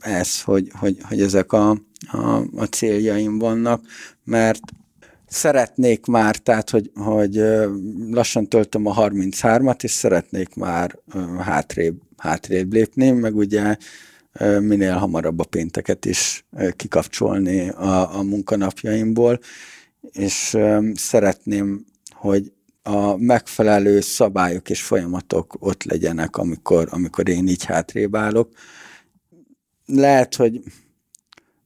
ez, 0.00 0.42
hogy, 0.42 0.70
hogy, 0.72 0.96
hogy 1.02 1.20
ezek 1.20 1.52
a, 1.52 1.70
a, 2.10 2.42
a 2.56 2.64
céljaim 2.64 3.38
vannak, 3.38 3.82
mert 4.24 4.60
szeretnék 5.28 6.06
már, 6.06 6.36
tehát, 6.36 6.70
hogy, 6.70 6.90
hogy 6.94 7.42
lassan 8.10 8.48
töltöm 8.48 8.86
a 8.86 8.94
33-at, 8.94 9.82
és 9.82 9.90
szeretnék 9.90 10.54
már 10.54 10.98
hátrébb, 11.38 12.00
hátrébb 12.16 12.72
lépni, 12.72 13.10
meg 13.10 13.36
ugye 13.36 13.76
minél 14.60 14.94
hamarabb 14.94 15.38
a 15.38 15.44
pénteket 15.44 16.04
is 16.04 16.44
kikapcsolni 16.76 17.68
a, 17.68 18.18
a 18.18 18.22
munkanapjaimból, 18.22 19.38
és 20.12 20.56
szeretném, 20.94 21.84
hogy 22.10 22.52
a 22.82 23.16
megfelelő 23.16 24.00
szabályok 24.00 24.70
és 24.70 24.82
folyamatok 24.82 25.56
ott 25.58 25.84
legyenek, 25.84 26.36
amikor, 26.36 26.88
amikor 26.90 27.28
én 27.28 27.48
így 27.48 27.64
hátrébb 27.64 28.16
állok. 28.16 28.52
Lehet, 29.86 30.34
hogy 30.34 30.62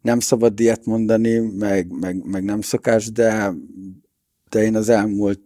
nem 0.02 0.20
szabad 0.20 0.60
ilyet 0.60 0.86
mondani, 0.86 1.38
meg, 1.38 1.92
meg, 1.92 2.24
meg 2.24 2.44
nem 2.44 2.60
szokás, 2.60 3.12
de, 3.12 3.52
de 4.48 4.62
én 4.62 4.76
az 4.76 4.88
elmúlt 4.88 5.40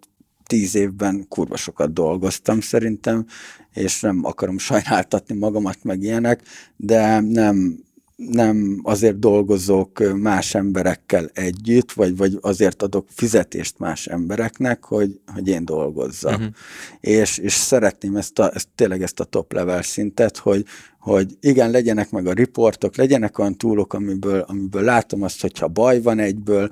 tíz 0.46 0.74
évben 0.74 1.28
kurva 1.28 1.56
sokat 1.56 1.92
dolgoztam 1.92 2.60
szerintem, 2.60 3.26
és 3.72 4.00
nem 4.00 4.24
akarom 4.24 4.58
sajnáltatni 4.58 5.34
magamat 5.34 5.78
meg 5.82 6.02
ilyenek, 6.02 6.42
de 6.76 7.20
nem, 7.20 7.84
nem 8.16 8.80
azért 8.82 9.18
dolgozok 9.18 10.02
más 10.14 10.54
emberekkel 10.54 11.30
együtt, 11.34 11.92
vagy, 11.92 12.16
vagy 12.16 12.38
azért 12.40 12.82
adok 12.82 13.06
fizetést 13.08 13.78
más 13.78 14.06
embereknek, 14.06 14.84
hogy, 14.84 15.20
hogy 15.34 15.48
én 15.48 15.64
dolgozzak. 15.64 16.38
Uh-huh. 16.38 16.54
És, 17.00 17.38
és 17.38 17.52
szeretném 17.52 18.16
ezt, 18.16 18.38
a, 18.38 18.50
ezt 18.54 18.68
tényleg 18.74 19.02
ezt 19.02 19.20
a 19.20 19.24
top 19.24 19.52
level 19.52 19.82
szintet, 19.82 20.36
hogy, 20.36 20.64
hogy 20.98 21.36
igen, 21.40 21.70
legyenek 21.70 22.10
meg 22.10 22.26
a 22.26 22.32
riportok, 22.32 22.96
legyenek 22.96 23.38
olyan 23.38 23.56
túlok, 23.56 23.92
amiből, 23.92 24.40
amiből 24.40 24.82
látom 24.82 25.22
azt, 25.22 25.40
hogyha 25.40 25.68
baj 25.68 26.02
van 26.02 26.18
egyből, 26.18 26.68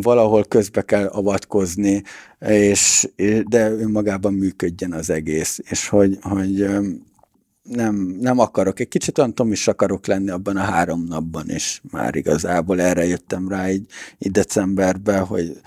valahol 0.00 0.44
közbe 0.44 0.82
kell 0.82 1.06
avatkozni, 1.06 2.02
és, 2.40 3.08
de 3.48 3.70
önmagában 3.70 4.34
működjen 4.34 4.92
az 4.92 5.10
egész. 5.10 5.60
És 5.70 5.88
hogy, 5.88 6.18
hogy 6.20 6.66
nem, 7.68 7.94
nem 8.20 8.38
akarok. 8.38 8.80
Egy 8.80 8.88
kicsit 8.88 9.18
olyan 9.18 9.34
is 9.50 9.68
akarok 9.68 10.06
lenni 10.06 10.30
abban 10.30 10.56
a 10.56 10.60
három 10.60 11.04
napban, 11.04 11.48
és 11.48 11.80
már 11.90 12.14
igazából 12.14 12.80
erre 12.80 13.06
jöttem 13.06 13.48
rá 13.48 13.70
így, 13.70 13.86
így 14.18 14.32
decemberben, 14.32 15.24
hogy 15.24 15.60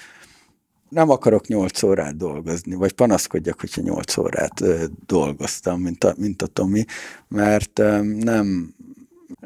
nem 0.89 1.09
akarok 1.09 1.47
nyolc 1.47 1.83
órát 1.83 2.17
dolgozni, 2.17 2.75
vagy 2.75 2.91
panaszkodjak, 2.91 3.59
hogyha 3.59 3.81
nyolc 3.81 4.17
órát 4.17 4.63
dolgoztam, 5.05 5.81
mint 5.81 6.03
a, 6.03 6.13
mint 6.17 6.41
a 6.41 6.47
Tomi, 6.47 6.85
mert 7.27 7.77
nem, 8.23 8.73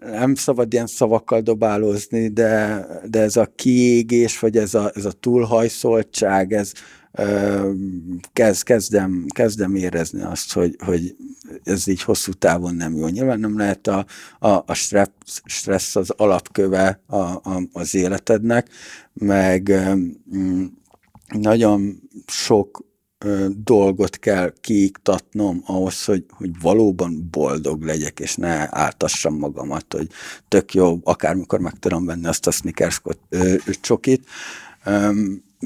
nem 0.02 0.36
szabad 0.36 0.74
ilyen 0.74 0.88
szavakkal 0.88 1.42
dobálózni, 1.42 2.28
de, 2.28 2.86
de 3.06 3.22
ez 3.22 3.36
a 3.36 3.52
kiégés, 3.56 4.40
vagy 4.40 4.58
ez 4.58 4.74
a, 4.74 4.92
ez 4.96 5.06
a 5.06 5.12
túlhajszoltság, 5.12 6.54
ez 6.54 6.72
kezd, 8.34 8.64
kezdem, 8.64 9.26
kezdem 9.28 9.76
érezni 9.76 10.22
azt, 10.22 10.54
hogy, 10.54 10.76
hogy 10.86 11.16
ez 11.64 11.88
így 11.88 12.02
hosszú 12.02 12.32
távon 12.32 12.76
nem 12.76 12.96
jó. 12.96 13.08
Nyilván 13.08 13.40
nem 13.40 13.58
lehet 13.58 13.88
a, 13.88 14.06
a, 14.40 14.50
a 14.50 14.74
stressz, 14.74 15.42
stressz 15.46 15.96
az 15.96 16.10
alapköve 16.10 17.02
a, 17.06 17.18
a, 17.18 17.62
az 17.74 17.96
életednek, 17.96 18.70
meg 19.14 19.74
nagyon 21.28 22.10
sok 22.28 22.84
dolgot 23.64 24.18
kell 24.20 24.54
kiiktatnom 24.62 25.62
ahhoz, 25.66 26.06
hogy, 26.06 26.26
hogy 26.30 26.50
valóban 26.62 27.28
boldog 27.32 27.84
legyek, 27.84 28.20
és 28.20 28.36
ne 28.36 28.68
áltassam 28.70 29.38
magamat, 29.38 29.94
hogy 29.94 30.08
tök 30.48 30.74
jó, 30.74 31.00
akármikor 31.04 31.60
meg 31.60 31.80
tudom 31.80 32.06
venni 32.06 32.28
azt 32.28 32.48
a 32.48 32.52
Snickers 32.52 33.02
csokit, 33.82 34.28
ö, 34.84 35.14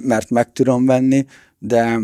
mert 0.03 0.30
meg 0.30 0.51
tudom 0.51 0.85
venni, 0.85 1.26
de 1.59 1.99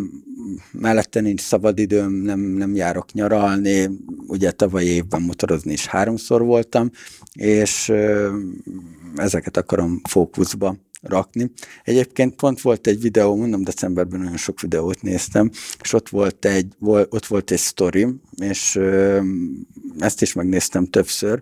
mellette 0.71 1.21
nincs 1.21 1.41
szabadidőm, 1.41 2.11
nem, 2.11 2.39
nem 2.39 2.75
járok 2.75 3.11
nyaralni, 3.11 3.89
ugye 4.27 4.51
tavaly 4.51 4.83
évben 4.83 5.21
motorozni 5.21 5.71
is 5.71 5.85
háromszor 5.85 6.43
voltam, 6.43 6.91
és 7.33 7.91
ezeket 9.15 9.57
akarom 9.57 10.01
fókuszba 10.09 10.75
rakni. 11.01 11.51
Egyébként 11.83 12.35
pont 12.35 12.61
volt 12.61 12.87
egy 12.87 13.01
videó, 13.01 13.35
mondom, 13.35 13.63
decemberben 13.63 14.19
nagyon 14.19 14.37
sok 14.37 14.61
videót 14.61 15.01
néztem, 15.01 15.51
és 15.81 15.93
ott 15.93 16.09
volt 16.09 16.45
egy, 16.45 16.67
ott 16.79 17.25
volt 17.25 17.51
egy 17.51 17.59
story, 17.59 18.07
és 18.37 18.79
ezt 19.99 20.21
is 20.21 20.33
megnéztem 20.33 20.85
többször, 20.85 21.41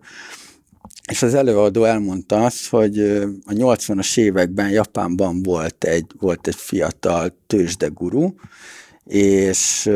és 1.09 1.21
az 1.21 1.33
előadó 1.33 1.83
elmondta 1.83 2.45
azt, 2.45 2.67
hogy 2.69 2.99
a 3.45 3.51
80-as 3.51 4.17
években 4.17 4.69
Japánban 4.69 5.43
volt 5.43 5.83
egy, 5.83 6.05
volt 6.19 6.47
egy 6.47 6.55
fiatal 6.55 7.37
tőzsdeguru, 7.47 8.33
és 9.05 9.89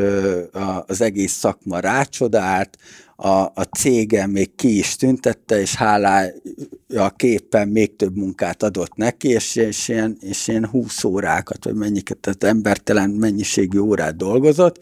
az 0.86 1.02
egész 1.02 1.34
szakma 1.34 1.80
rácsodált, 1.80 2.78
a, 3.20 3.30
a 3.40 3.68
cége 3.78 4.28
még 4.28 4.56
ki 4.56 4.78
is 4.78 4.96
tüntette, 4.96 5.60
és 5.60 5.76
hálája 5.76 7.10
képen 7.16 7.68
még 7.68 7.96
több 7.96 8.16
munkát 8.16 8.64
adott 8.64 8.96
neki, 8.96 9.28
és, 9.28 9.56
és, 9.56 9.88
ilyen, 9.88 10.18
és 10.20 10.48
ilyen 10.48 10.68
20 10.68 11.04
órákat, 11.04 11.64
vagy 11.64 11.76
mennyiket, 11.76 12.18
tehát 12.18 12.44
embertelen 12.44 13.10
mennyiségű 13.10 13.80
órát 13.80 14.16
dolgozott, 14.16 14.80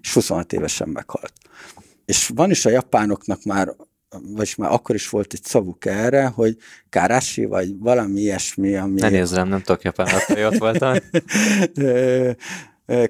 és 0.00 0.12
26 0.12 0.52
évesen 0.52 0.88
meghalt. 0.88 1.32
És 2.04 2.30
van 2.34 2.50
is 2.50 2.66
a 2.66 2.70
japánoknak 2.70 3.44
már 3.44 3.74
vagy 4.10 4.54
már 4.56 4.72
akkor 4.72 4.94
is 4.94 5.08
volt 5.08 5.32
egy 5.32 5.44
szavuk 5.44 5.86
erre, 5.86 6.26
hogy 6.26 6.56
kárási, 6.88 7.44
vagy 7.44 7.78
valami 7.78 8.20
ilyesmi, 8.20 8.76
ami... 8.76 9.00
Ne 9.00 9.08
nézz 9.08 9.34
rám, 9.34 9.48
nem 9.48 9.60
tudok 9.60 9.82
japánok, 9.82 10.20
hogy 10.20 10.42
ott 10.42 10.58
voltam. 10.58 10.94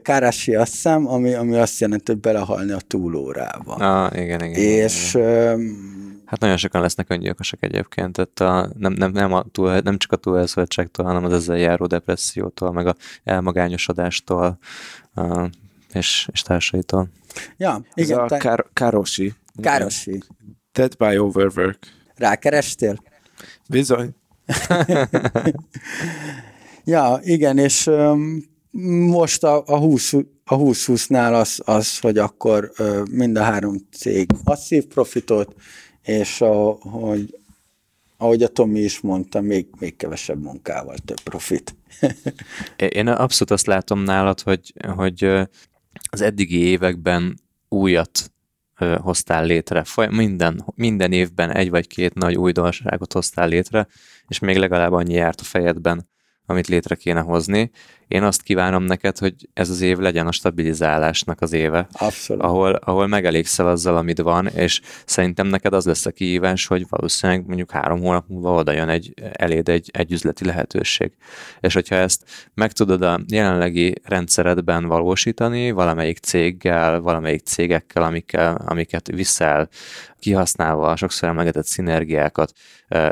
Kárási 0.02 0.54
azt 0.54 0.72
hiszem, 0.72 1.08
ami, 1.08 1.34
ami 1.34 1.56
azt 1.56 1.80
jelenti, 1.80 2.12
hogy 2.12 2.20
belehalni 2.20 2.72
a 2.72 2.80
túlórába. 2.86 3.74
Ah, 3.74 4.20
igen, 4.20 4.44
igen. 4.44 4.60
És 4.60 5.14
igen. 5.14 5.96
Hát 6.24 6.40
nagyon 6.40 6.56
sokan 6.56 6.80
lesznek 6.80 7.10
öngyilkosok 7.10 7.62
egyébként, 7.62 8.12
tehát 8.12 8.40
a, 8.40 8.70
nem, 8.78 8.92
nem, 8.92 9.10
nem, 9.10 9.32
a 9.32 9.44
túl, 9.52 9.78
nem 9.78 9.98
csak 9.98 10.12
a 10.12 10.16
túlelszöltségtől, 10.16 11.06
hanem 11.06 11.24
az 11.24 11.32
ezzel 11.32 11.58
járó 11.58 11.86
depressziótól, 11.86 12.72
meg 12.72 12.86
a 12.86 12.94
elmagányosodástól, 13.24 14.58
a, 15.14 15.48
és, 15.92 16.28
és 16.32 16.42
társaitól. 16.42 17.08
Ja, 17.56 17.82
igen. 17.94 18.20
Ez 18.20 18.32
a 18.32 18.36
kár, 18.36 18.64
károsi. 18.72 19.34
Károsi. 19.62 20.22
Dead 20.78 20.96
by 20.96 21.18
overwork. 21.18 21.78
Rákerestél? 22.16 23.02
Bizony. 23.68 24.14
ja, 26.84 27.20
igen, 27.22 27.58
és 27.58 27.86
um, 27.86 28.44
most 29.10 29.44
a, 29.44 29.62
a 29.66 29.78
20 29.78 30.12
a 30.44 30.56
20-20-nál 30.56 31.40
az, 31.40 31.60
az, 31.64 31.98
hogy 31.98 32.18
akkor 32.18 32.72
uh, 32.78 33.06
mind 33.10 33.36
a 33.36 33.42
három 33.42 33.76
cég 33.90 34.30
masszív 34.44 34.86
profitot, 34.86 35.54
és 36.02 36.40
a, 36.40 36.70
hogy, 36.70 37.38
ahogy 38.16 38.42
a 38.42 38.48
Tomi 38.48 38.80
is 38.80 39.00
mondta, 39.00 39.40
még, 39.40 39.66
még 39.78 39.96
kevesebb 39.96 40.42
munkával 40.42 40.96
több 41.04 41.20
profit. 41.20 41.76
Én 42.88 43.08
abszolút 43.08 43.50
azt 43.50 43.66
látom 43.66 44.02
nálad, 44.02 44.40
hogy, 44.40 44.72
hogy 44.96 45.24
az 46.10 46.20
eddigi 46.20 46.58
években 46.58 47.40
újat 47.68 48.32
hoztál 49.00 49.44
létre. 49.44 49.84
Minden, 50.10 50.64
minden 50.74 51.12
évben 51.12 51.50
egy 51.50 51.70
vagy 51.70 51.86
két 51.86 52.14
nagy 52.14 52.36
újdonságot 52.36 53.12
hoztál 53.12 53.48
létre, 53.48 53.86
és 54.26 54.38
még 54.38 54.56
legalább 54.56 54.92
annyi 54.92 55.14
járt 55.14 55.40
a 55.40 55.44
fejedben, 55.44 56.08
amit 56.46 56.66
létre 56.66 56.94
kéne 56.94 57.20
hozni. 57.20 57.70
Én 58.08 58.22
azt 58.22 58.42
kívánom 58.42 58.82
neked, 58.82 59.18
hogy 59.18 59.34
ez 59.52 59.70
az 59.70 59.80
év 59.80 59.98
legyen 59.98 60.26
a 60.26 60.32
stabilizálásnak 60.32 61.40
az 61.40 61.52
éve. 61.52 61.86
Abszolút. 61.92 62.42
Ahol, 62.42 62.72
ahol 62.72 63.06
megelégszel 63.06 63.68
azzal, 63.68 63.96
amit 63.96 64.20
van, 64.20 64.46
és 64.46 64.80
szerintem 65.04 65.46
neked 65.46 65.72
az 65.72 65.86
lesz 65.86 66.06
a 66.06 66.10
kihívás, 66.10 66.66
hogy 66.66 66.86
valószínűleg 66.88 67.46
mondjuk 67.46 67.70
három 67.70 68.00
hónap 68.00 68.28
múlva 68.28 68.54
oda 68.54 68.72
jön 68.72 68.88
egy, 68.88 69.14
eléd 69.32 69.68
egy, 69.68 69.90
egy 69.92 70.12
üzleti 70.12 70.44
lehetőség. 70.44 71.12
És 71.60 71.74
hogyha 71.74 71.94
ezt 71.94 72.24
meg 72.54 72.72
tudod 72.72 73.02
a 73.02 73.20
jelenlegi 73.28 73.94
rendszeredben 74.04 74.86
valósítani, 74.86 75.70
valamelyik 75.70 76.18
céggel, 76.18 77.00
valamelyik 77.00 77.42
cégekkel, 77.44 78.02
amikkel, 78.02 78.62
amiket 78.66 79.06
viszel, 79.06 79.68
kihasználva 80.18 80.90
a 80.90 80.96
sokszor 80.96 81.28
emlegetett 81.28 81.66
szinergiákat, 81.66 82.52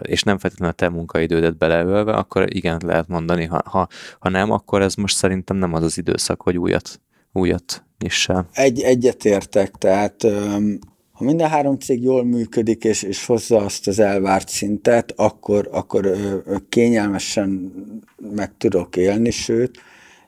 és 0.01 0.23
nem 0.23 0.39
feltétlenül 0.39 0.75
a 0.75 0.77
te 0.77 0.89
munkaidődet 0.89 1.57
beleölve, 1.57 2.13
akkor 2.13 2.55
igen 2.55 2.81
lehet 2.85 3.09
mondani, 3.09 3.45
ha, 3.45 3.63
ha, 3.65 3.89
ha 4.19 4.29
nem, 4.29 4.51
akkor 4.51 4.83
ez 4.87 4.95
most 4.95 5.17
szerintem 5.17 5.57
nem 5.57 5.73
az 5.73 5.83
az 5.83 5.99
időszak, 5.99 6.43
hogy 6.43 6.59
újat, 6.59 7.01
újat 7.33 7.85
nyissál. 7.99 8.49
Egy, 8.53 8.81
egyetértek, 8.81 9.71
tehát 9.71 10.23
ha 11.13 11.25
minden 11.25 11.49
három 11.49 11.79
cég 11.79 12.03
jól 12.03 12.25
működik, 12.25 12.85
és, 12.85 13.03
és 13.03 13.27
hozza 13.27 13.57
azt 13.57 13.87
az 13.87 13.99
elvárt 13.99 14.49
szintet, 14.49 15.13
akkor, 15.17 15.69
akkor 15.73 16.11
kényelmesen 16.69 17.73
meg 18.35 18.57
tudok 18.59 18.97
élni, 18.97 19.31
sőt, 19.31 19.79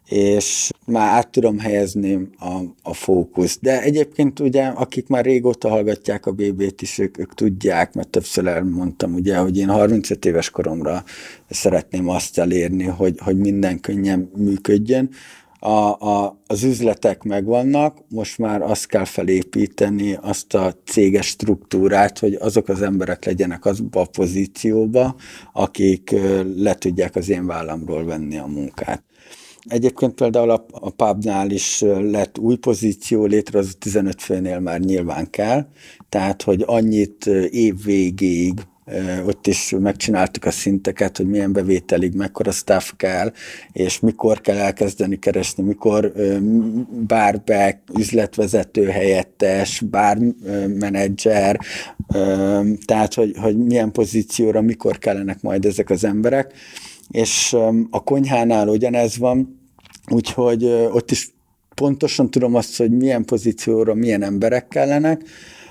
és 0.09 0.70
már 0.86 1.12
át 1.12 1.28
tudom 1.28 1.59
helyezni 1.59 2.28
a, 2.39 2.60
a 2.82 2.94
fókusz. 2.94 3.59
De 3.60 3.82
egyébként 3.82 4.40
ugye, 4.40 4.64
akik 4.64 5.09
már 5.09 5.24
régóta 5.24 5.68
hallgatják 5.68 6.26
a 6.26 6.32
BB-t 6.32 6.82
is, 6.82 6.98
ők, 6.98 7.18
ők 7.18 7.35
tudják, 7.35 7.94
mert 7.94 8.09
többször 8.09 8.47
elmondtam 8.47 9.14
ugye, 9.14 9.36
hogy 9.36 9.59
én 9.59 9.68
35 9.68 10.24
éves 10.24 10.51
koromra 10.51 11.05
szeretném 11.51 12.09
azt 12.09 12.39
elérni, 12.39 12.85
hogy, 12.85 13.14
hogy 13.18 13.36
minden 13.39 13.80
könnyen 13.80 14.30
működjön. 14.36 15.10
A, 15.60 15.68
a, 16.09 16.40
az 16.47 16.62
üzletek 16.62 17.22
megvannak, 17.22 17.98
most 18.09 18.39
már 18.39 18.62
azt 18.62 18.86
kell 18.86 19.05
felépíteni, 19.05 20.18
azt 20.20 20.55
a 20.55 20.74
céges 20.85 21.26
struktúrát, 21.26 22.18
hogy 22.18 22.35
azok 22.35 22.68
az 22.68 22.82
emberek 22.82 23.24
legyenek 23.24 23.64
azba 23.64 24.01
a 24.01 24.09
pozícióba, 24.12 25.16
akik 25.52 26.14
le 26.56 26.74
tudják 26.74 27.16
az 27.16 27.28
én 27.28 27.47
vállamról 27.47 28.05
venni 28.05 28.39
a 28.39 28.47
munkát. 28.47 29.02
Egyébként 29.69 30.15
például 30.15 30.51
a, 30.51 30.66
a 30.70 30.90
pubnál 30.90 31.51
is 31.51 31.81
lett 32.11 32.39
új 32.39 32.57
pozíció, 32.57 33.24
létre 33.24 33.59
az 33.59 33.77
15 33.78 34.23
főnél 34.23 34.61
már 34.61 34.81
nyilván 34.81 35.31
kell, 35.31 35.66
tehát 36.09 36.43
hogy 36.43 36.62
annyit 36.66 37.27
év 37.51 37.85
végéig 37.85 38.61
ott 39.27 39.47
is 39.47 39.74
megcsináltuk 39.81 40.45
a 40.45 40.51
szinteket, 40.51 41.16
hogy 41.16 41.27
milyen 41.28 41.53
bevételig, 41.53 42.15
mekkora 42.15 42.51
staff 42.51 42.93
kell, 42.97 43.32
és 43.73 44.01
mikor 44.01 44.40
kell 44.40 44.57
elkezdeni 44.57 45.19
keresni, 45.19 45.62
mikor 45.62 46.12
bárbe, 47.07 47.82
üzletvezető 47.99 48.85
helyettes, 48.85 49.81
bár 49.81 50.19
menedzser, 50.69 51.61
tehát 52.85 53.15
hogy, 53.15 53.36
hogy 53.40 53.57
milyen 53.57 53.93
pozícióra, 53.93 54.61
mikor 54.61 54.99
kellenek 54.99 55.43
majd 55.43 55.65
ezek 55.65 55.90
az 55.90 56.05
emberek, 56.05 56.53
és 57.09 57.57
a 57.90 58.03
konyhánál 58.03 58.69
ugyanez 58.69 59.19
van, 59.19 59.57
Úgyhogy 60.09 60.64
ott 60.64 61.10
is 61.10 61.30
pontosan 61.74 62.30
tudom 62.30 62.55
azt, 62.55 62.76
hogy 62.76 62.90
milyen 62.90 63.24
pozícióra 63.24 63.94
milyen 63.94 64.22
emberek 64.22 64.68
kellenek, 64.68 65.22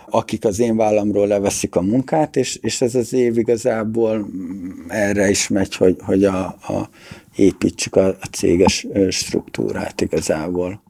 akik 0.10 0.46
az 0.46 0.60
én 0.60 0.76
vállamról 0.76 1.28
leveszik 1.28 1.76
a 1.76 1.82
munkát, 1.82 2.36
és, 2.36 2.56
és 2.56 2.82
ez 2.82 2.96
az 2.96 3.14
év 3.14 3.38
igazából 3.38 4.18
mm, 4.18 4.70
erre 4.88 5.30
is 5.30 5.48
megy, 5.48 5.76
hogy, 5.76 5.96
hogy 6.00 6.24
a, 6.24 6.46
a 6.46 6.90
építsük 7.36 7.96
a, 7.96 8.08
a 8.08 8.26
céges 8.32 8.88
struktúrát 9.10 10.02
igazából. 10.02 10.84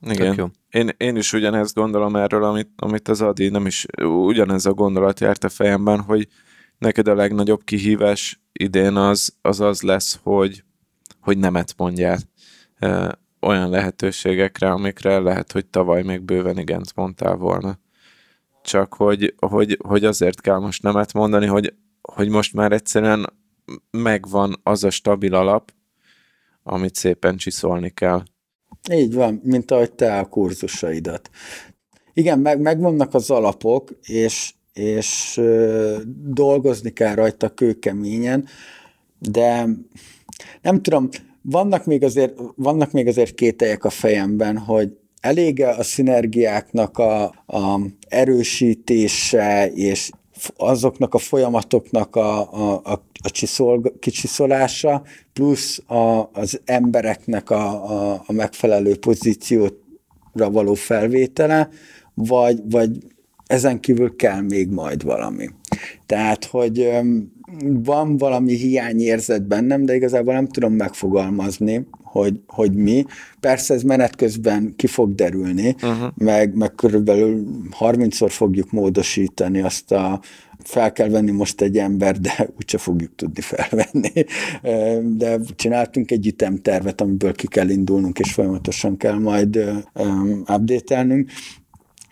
Igen. 0.00 0.16
Tök 0.16 0.36
jó. 0.36 0.46
Én, 0.80 0.90
én 0.96 1.16
is 1.16 1.32
ugyanezt 1.32 1.74
gondolom 1.74 2.16
erről, 2.16 2.44
amit, 2.44 2.70
amit 2.76 3.08
az 3.08 3.20
Adi, 3.20 3.48
nem 3.48 3.66
is 3.66 3.86
ugyanez 4.02 4.66
a 4.66 4.72
gondolat 4.72 5.20
járt 5.20 5.44
a 5.44 5.48
fejemben, 5.48 6.00
hogy 6.00 6.28
neked 6.78 7.08
a 7.08 7.14
legnagyobb 7.14 7.64
kihívás 7.64 8.40
idén 8.52 8.96
az 8.96 9.34
az, 9.42 9.60
az 9.60 9.82
lesz, 9.82 10.18
hogy, 10.22 10.64
hogy 11.20 11.38
nemet 11.38 11.74
mondjál 11.76 12.18
olyan 13.40 13.70
lehetőségekre, 13.70 14.70
amikre 14.70 15.18
lehet, 15.18 15.52
hogy 15.52 15.66
tavaly 15.66 16.02
még 16.02 16.20
bőven 16.20 16.58
igent 16.58 16.94
mondtál 16.94 17.36
volna. 17.36 17.78
Csak 18.62 18.94
hogy, 18.94 19.34
hogy, 19.38 19.78
hogy 19.86 20.04
azért 20.04 20.40
kell 20.40 20.58
most 20.58 20.82
nemet 20.82 21.12
mondani, 21.12 21.46
hogy, 21.46 21.74
hogy 22.02 22.28
most 22.28 22.54
már 22.54 22.72
egyszerűen 22.72 23.32
megvan 23.90 24.60
az 24.62 24.84
a 24.84 24.90
stabil 24.90 25.34
alap, 25.34 25.72
amit 26.62 26.94
szépen 26.94 27.36
csiszolni 27.36 27.90
kell. 27.90 28.22
Így 28.92 29.14
van, 29.14 29.40
mint 29.44 29.70
ahogy 29.70 29.92
te 29.92 30.18
a 30.18 30.28
kurzusaidat. 30.28 31.30
Igen, 32.12 32.38
meg, 32.38 32.60
megvannak 32.60 33.14
az 33.14 33.30
alapok, 33.30 33.90
és, 34.02 34.54
és 34.72 35.36
ö, 35.36 35.98
dolgozni 36.14 36.90
kell 36.90 37.14
rajta 37.14 37.54
kőkeményen, 37.54 38.46
de 39.18 39.66
nem 40.62 40.82
tudom, 40.82 41.08
vannak 41.42 41.86
még 41.86 42.04
azért, 42.04 42.38
vannak 42.56 42.92
még 42.92 43.06
azért 43.06 43.34
kételyek 43.34 43.84
a 43.84 43.90
fejemben, 43.90 44.58
hogy 44.58 44.96
elég 45.20 45.62
a 45.62 45.82
szinergiáknak 45.82 46.98
a, 46.98 47.22
a 47.46 47.80
erősítése 48.08 49.70
és 49.72 50.10
azoknak 50.56 51.14
a 51.14 51.18
folyamatoknak 51.18 52.16
a, 52.16 52.52
a, 52.52 52.80
a, 52.84 52.92
a 53.24 53.30
csiszol, 53.30 53.82
kicsiszolása, 53.98 55.02
plusz 55.32 55.78
a, 55.86 56.30
az 56.32 56.60
embereknek 56.64 57.50
a, 57.50 57.90
a, 57.90 58.22
a 58.26 58.32
megfelelő 58.32 58.96
pozícióra 58.96 59.70
való 60.50 60.74
felvétele, 60.74 61.68
vagy, 62.14 62.60
vagy 62.70 62.90
ezen 63.46 63.80
kívül 63.80 64.16
kell 64.16 64.40
még 64.40 64.68
majd 64.68 65.04
valami. 65.04 65.48
Tehát, 66.06 66.44
hogy 66.44 66.90
van 67.60 68.16
valami 68.16 68.54
hiányérzet 68.54 69.46
bennem, 69.46 69.84
de 69.84 69.94
igazából 69.94 70.34
nem 70.34 70.48
tudom 70.48 70.72
megfogalmazni, 70.72 71.86
hogy, 72.02 72.40
hogy 72.46 72.74
mi. 72.74 73.04
Persze 73.40 73.74
ez 73.74 73.82
menet 73.82 74.16
közben 74.16 74.72
ki 74.76 74.86
fog 74.86 75.14
derülni, 75.14 75.74
uh-huh. 75.82 76.08
meg, 76.14 76.54
meg 76.54 76.74
körülbelül 76.74 77.46
30-szor 77.80 78.28
fogjuk 78.30 78.70
módosítani 78.70 79.60
azt 79.60 79.92
a 79.92 80.20
fel 80.64 80.92
kell 80.92 81.08
venni 81.08 81.30
most 81.30 81.60
egy 81.60 81.78
ember, 81.78 82.18
de 82.20 82.48
úgyse 82.58 82.78
fogjuk 82.78 83.14
tudni 83.14 83.40
felvenni. 83.40 84.24
De 85.16 85.38
csináltunk 85.56 86.10
egy 86.10 86.26
ütemtervet, 86.26 87.00
amiből 87.00 87.32
ki 87.32 87.46
kell 87.46 87.68
indulnunk, 87.68 88.18
és 88.18 88.32
folyamatosan 88.32 88.96
kell 88.96 89.18
majd 89.18 89.56
update-elnünk. 90.46 91.30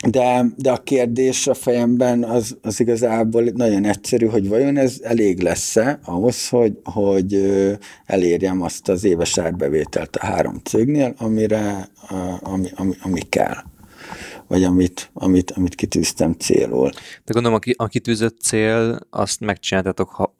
De, 0.08 0.44
de 0.56 0.70
a 0.70 0.76
kérdés 0.76 1.46
a 1.46 1.54
fejemben 1.54 2.24
az, 2.24 2.56
az 2.62 2.80
igazából 2.80 3.42
nagyon 3.42 3.84
egyszerű, 3.84 4.26
hogy 4.26 4.48
vajon 4.48 4.76
ez 4.76 4.96
elég 5.02 5.40
lesz-e 5.40 5.98
ahhoz, 6.04 6.48
hogy, 6.48 6.78
hogy 6.84 7.52
elérjem 8.06 8.62
azt 8.62 8.88
az 8.88 9.04
éves 9.04 9.38
árbevételt 9.38 10.16
a 10.16 10.26
három 10.26 10.60
cégnél, 10.64 11.14
amire, 11.18 11.88
ami, 12.40 12.68
ami, 12.74 12.94
ami 13.02 13.20
kell 13.20 13.54
vagy 14.50 14.64
amit, 14.64 15.10
amit, 15.12 15.50
amit 15.50 15.74
kitűztem 15.74 16.32
célul. 16.32 16.90
De 17.24 17.32
gondolom, 17.32 17.58
a 17.76 17.86
kitűzött 17.86 18.40
cél, 18.40 18.98
azt 19.10 19.40
megcsináltatok 19.40 20.32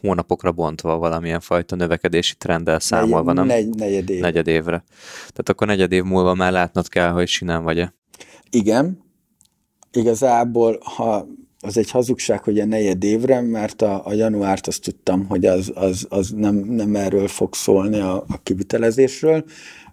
hónapokra 0.00 0.52
bontva 0.52 0.98
valamilyen 0.98 1.40
fajta 1.40 1.76
növekedési 1.76 2.34
trenddel 2.34 2.80
számolva, 2.80 3.32
nem? 3.32 3.46
Negy, 3.46 3.68
negyed, 3.68 4.10
év. 4.10 4.20
negyed 4.20 4.46
évre. 4.46 4.84
Tehát 5.18 5.48
akkor 5.48 5.66
negyed 5.66 5.92
év 5.92 6.02
múlva 6.02 6.34
már 6.34 6.52
látnod 6.52 6.88
kell, 6.88 7.10
hogy 7.10 7.28
sinem 7.28 7.62
vagy-e. 7.62 7.94
Igen, 8.50 9.07
igazából, 9.92 10.78
ha 10.82 11.26
az 11.60 11.76
egy 11.76 11.90
hazugság, 11.90 12.42
hogy 12.42 12.60
a 12.60 12.64
negyed 12.64 13.04
évre, 13.04 13.40
mert 13.40 13.82
a, 13.82 14.02
a 14.04 14.12
januárt 14.12 14.66
azt 14.66 14.82
tudtam, 14.82 15.26
hogy 15.26 15.46
az, 15.46 15.72
az, 15.74 16.06
az 16.08 16.30
nem, 16.30 16.54
nem 16.54 16.96
erről 16.96 17.28
fog 17.28 17.54
szólni 17.54 17.98
a, 17.98 18.14
a 18.16 18.42
kivitelezésről. 18.42 19.44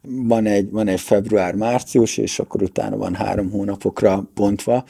Van 0.02 0.46
egy, 0.46 0.72
van 0.72 0.88
egy 0.88 1.00
február-március, 1.00 2.18
és 2.18 2.40
akkor 2.40 2.62
utána 2.62 2.98
van 2.98 3.16
három 3.16 3.52
hónapokra 3.52 4.30
bontva. 4.34 4.84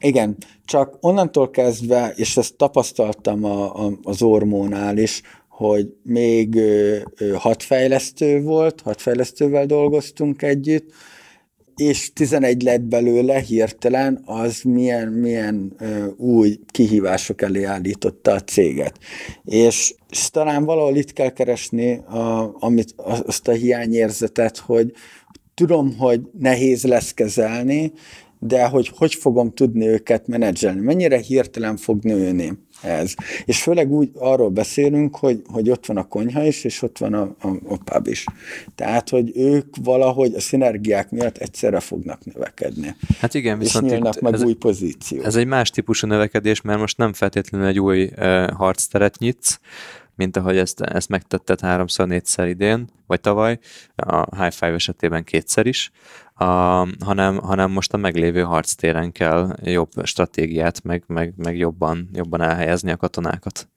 Igen, 0.00 0.36
csak 0.64 0.96
onnantól 1.00 1.50
kezdve, 1.50 2.12
és 2.16 2.36
ezt 2.36 2.56
tapasztaltam 2.56 3.44
a, 3.44 3.86
a, 3.86 3.98
az 4.02 4.22
ormónál 4.22 4.98
is, 4.98 5.22
hogy 5.48 5.94
még 6.02 6.54
ö, 6.54 6.96
ö, 7.16 7.32
hat 7.32 7.62
fejlesztő 7.62 8.42
volt, 8.42 8.80
hat 8.80 9.00
fejlesztővel 9.00 9.66
dolgoztunk 9.66 10.42
együtt, 10.42 10.92
és 11.80 12.12
11 12.12 12.62
lett 12.62 12.80
belőle 12.80 13.38
hirtelen, 13.38 14.22
az 14.24 14.62
milyen, 14.62 15.08
milyen 15.08 15.76
új 16.16 16.58
kihívások 16.66 17.42
elé 17.42 17.62
állította 17.62 18.32
a 18.32 18.40
céget. 18.40 18.98
És, 19.44 19.94
és 20.10 20.30
talán 20.30 20.64
valahol 20.64 20.96
itt 20.96 21.12
kell 21.12 21.30
keresni 21.30 21.96
a, 21.96 22.56
amit, 22.58 22.94
azt 22.96 23.48
a 23.48 23.52
hiányérzetet, 23.52 24.58
hogy 24.58 24.92
tudom, 25.54 25.96
hogy 25.98 26.20
nehéz 26.38 26.84
lesz 26.84 27.14
kezelni, 27.14 27.92
de 28.38 28.66
hogy 28.66 28.92
hogy 28.96 29.14
fogom 29.14 29.50
tudni 29.50 29.86
őket 29.86 30.26
menedzselni, 30.26 30.80
mennyire 30.80 31.18
hirtelen 31.18 31.76
fog 31.76 32.02
nőni 32.02 32.58
ez. 32.82 33.14
És 33.44 33.62
főleg 33.62 33.90
úgy 33.90 34.10
arról 34.14 34.48
beszélünk, 34.48 35.16
hogy, 35.16 35.42
hogy 35.46 35.70
ott 35.70 35.86
van 35.86 35.96
a 35.96 36.08
konyha 36.08 36.44
is, 36.44 36.64
és 36.64 36.82
ott 36.82 36.98
van 36.98 37.14
a, 37.14 37.22
a, 37.40 37.48
a 37.48 37.76
pub 37.84 38.06
is. 38.06 38.24
Tehát, 38.74 39.08
hogy 39.08 39.32
ők 39.34 39.76
valahogy 39.82 40.34
a 40.34 40.40
szinergiák 40.40 41.10
miatt 41.10 41.36
egyszerre 41.36 41.80
fognak 41.80 42.24
növekedni. 42.24 42.94
Hát 43.18 43.34
igen, 43.34 43.58
viszont 43.58 43.84
és 43.86 43.92
nyílnak 43.92 44.20
meg 44.20 44.32
ez, 44.32 44.42
új 44.42 44.54
pozíció. 44.54 45.22
Ez 45.22 45.36
egy 45.36 45.46
más 45.46 45.70
típusú 45.70 46.06
növekedés, 46.06 46.60
mert 46.60 46.78
most 46.78 46.96
nem 46.96 47.12
feltétlenül 47.12 47.66
egy 47.66 47.80
új 47.80 48.02
uh, 48.16 48.50
harcteret 48.50 49.18
nyitsz, 49.18 49.58
mint 50.14 50.36
ahogy 50.36 50.56
ezt, 50.56 50.80
ezt 50.80 51.08
megtetted 51.08 51.60
háromszor, 51.60 52.06
négyszer 52.06 52.48
idén, 52.48 52.88
vagy 53.06 53.20
tavaly, 53.20 53.58
a 53.96 54.42
High 54.42 54.54
Five 54.54 54.72
esetében 54.74 55.24
kétszer 55.24 55.66
is, 55.66 55.90
a, 56.40 56.86
hanem, 57.04 57.38
hanem 57.38 57.70
most 57.70 57.92
a 57.92 57.96
meglévő 57.96 58.42
harctéren 58.42 59.12
kell 59.12 59.56
jobb 59.62 59.90
stratégiát, 60.02 60.84
meg, 60.84 61.04
meg, 61.06 61.32
meg 61.36 61.56
jobban, 61.56 62.08
jobban 62.12 62.40
elhelyezni 62.40 62.90
a 62.90 62.96
katonákat. 62.96 63.68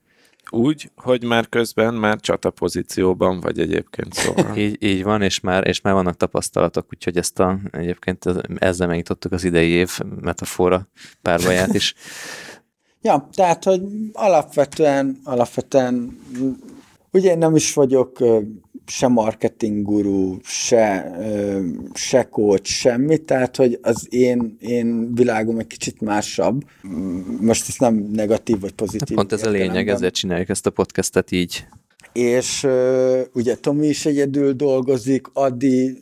Úgy, 0.49 0.91
hogy 0.95 1.23
már 1.23 1.49
közben 1.49 1.93
már 1.93 2.19
csata 2.19 2.49
pozícióban 2.49 3.39
vagy 3.39 3.59
egyébként 3.59 4.13
szóval. 4.13 4.57
így, 4.65 4.83
így 4.83 5.03
van, 5.03 5.21
és 5.21 5.39
már, 5.39 5.67
és 5.67 5.81
már 5.81 5.93
vannak 5.93 6.17
tapasztalatok, 6.17 6.87
úgyhogy 6.93 7.17
ezt 7.17 7.39
a, 7.39 7.59
egyébként 7.71 8.25
ezzel 8.55 8.87
megnyitottuk 8.87 9.31
az 9.31 9.43
idei 9.43 9.69
év 9.69 9.99
metafora 10.21 10.87
párbaját 11.21 11.73
is. 11.73 11.93
Ja, 13.05 13.29
tehát, 13.35 13.63
hogy 13.63 13.81
alapvetően, 14.13 15.19
alapvetően 15.23 16.19
ugye 17.11 17.31
én 17.31 17.37
nem 17.37 17.55
is 17.55 17.73
vagyok 17.73 18.19
se 18.85 19.07
marketing 19.07 19.85
guru, 19.85 20.37
se, 20.43 21.15
se 21.93 22.23
coach, 22.23 22.65
semmi, 22.65 23.17
tehát, 23.17 23.55
hogy 23.55 23.79
az 23.81 24.07
én, 24.09 24.57
én 24.59 25.15
világom 25.15 25.59
egy 25.59 25.67
kicsit 25.67 26.01
másabb. 26.01 26.63
Most 27.39 27.67
ez 27.67 27.75
nem 27.77 27.95
negatív 27.95 28.59
vagy 28.59 28.71
pozitív. 28.71 29.07
Hát 29.07 29.27
pont 29.27 29.31
ez 29.31 29.47
a 29.47 29.49
lényeg, 29.49 29.89
ezért 29.89 30.13
csináljuk 30.13 30.49
ezt 30.49 30.65
a 30.65 30.69
podcastet 30.69 31.31
így. 31.31 31.65
És 32.13 32.67
ugye 33.33 33.55
Tomi 33.55 33.87
is 33.87 34.05
egyedül 34.05 34.53
dolgozik, 34.53 35.27
Adi 35.33 35.97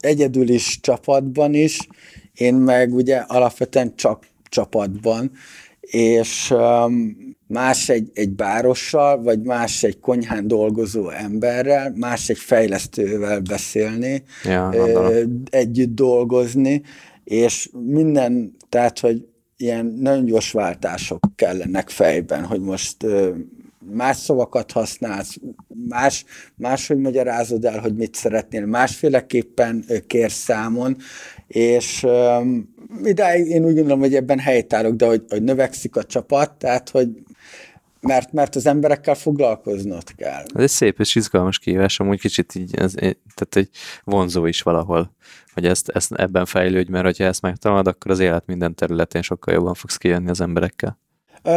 egyedül 0.00 0.48
is 0.48 0.80
csapatban 0.80 1.54
is, 1.54 1.88
én 2.34 2.54
meg 2.54 2.94
ugye 2.94 3.16
alapvetően 3.16 3.96
csak 3.96 4.26
csapatban, 4.48 5.32
és 5.80 6.50
um, 6.50 7.16
más 7.50 7.88
egy, 7.88 8.10
egy 8.14 8.30
bárossal, 8.30 9.22
vagy 9.22 9.42
más 9.42 9.82
egy 9.82 10.00
konyhán 10.00 10.46
dolgozó 10.46 11.08
emberrel, 11.08 11.92
más 11.96 12.28
egy 12.28 12.38
fejlesztővel 12.38 13.40
beszélni, 13.40 14.22
ja, 14.44 14.72
együtt 15.50 15.94
dolgozni, 15.94 16.82
és 17.24 17.70
minden, 17.86 18.56
tehát, 18.68 18.98
hogy 18.98 19.26
ilyen 19.56 19.86
nagyon 19.86 20.24
gyors 20.24 20.52
váltások 20.52 21.26
kellenek 21.36 21.88
fejben, 21.88 22.44
hogy 22.44 22.60
most 22.60 22.96
más 23.92 24.16
szavakat 24.16 24.72
használsz, 24.72 25.36
más, 25.88 26.24
máshogy 26.56 26.98
magyarázod 26.98 27.64
el, 27.64 27.78
hogy 27.78 27.94
mit 27.94 28.14
szeretnél, 28.14 28.66
másféleképpen 28.66 29.84
kérsz 30.06 30.34
számon, 30.34 30.96
és 31.46 32.02
um, 32.02 32.74
idáig 33.04 33.46
én 33.46 33.64
úgy 33.64 33.74
gondolom, 33.74 34.00
hogy 34.00 34.14
ebben 34.14 34.38
helytállok, 34.38 34.94
de 34.94 35.06
hogy, 35.06 35.24
hogy 35.28 35.42
növekszik 35.42 35.96
a 35.96 36.04
csapat, 36.04 36.52
tehát 36.52 36.88
hogy 36.88 37.08
mert, 38.00 38.32
mert 38.32 38.56
az 38.56 38.66
emberekkel 38.66 39.14
foglalkoznod 39.14 40.14
kell. 40.14 40.42
Ez 40.54 40.62
egy 40.62 40.68
szép 40.68 41.00
és 41.00 41.14
izgalmas 41.14 41.58
kihívás, 41.58 42.00
amúgy 42.00 42.20
kicsit 42.20 42.54
így, 42.54 42.74
ez, 42.76 42.92
tehát 42.92 43.56
egy 43.56 43.68
vonzó 44.04 44.46
is 44.46 44.62
valahol, 44.62 45.14
hogy 45.54 45.66
ezt, 45.66 45.88
ezt 45.88 46.12
ebben 46.12 46.44
fejlődj, 46.44 46.90
mert 46.90 47.16
ha 47.16 47.24
ezt 47.24 47.42
megtanulod, 47.42 47.86
akkor 47.86 48.10
az 48.10 48.18
élet 48.18 48.46
minden 48.46 48.74
területén 48.74 49.22
sokkal 49.22 49.54
jobban 49.54 49.74
fogsz 49.74 49.96
kijönni 49.96 50.30
az 50.30 50.40
emberekkel. 50.40 50.98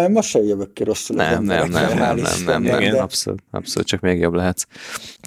Most 0.10 0.30
sem 0.30 0.44
jövök 0.44 0.74
ki 0.74 0.84
rosszul. 0.84 1.16
Nem, 1.16 1.44
nem, 1.44 1.70
nem, 1.70 1.98
nem, 1.98 1.98
nem, 1.98 2.16
nem, 2.46 2.62
nem, 2.62 2.82
nem, 2.82 3.00
abszolút, 3.00 3.44
abszolút, 3.52 3.88
csak 3.88 4.00
még 4.00 4.20
jobb 4.20 4.34
lehetsz. 4.34 4.66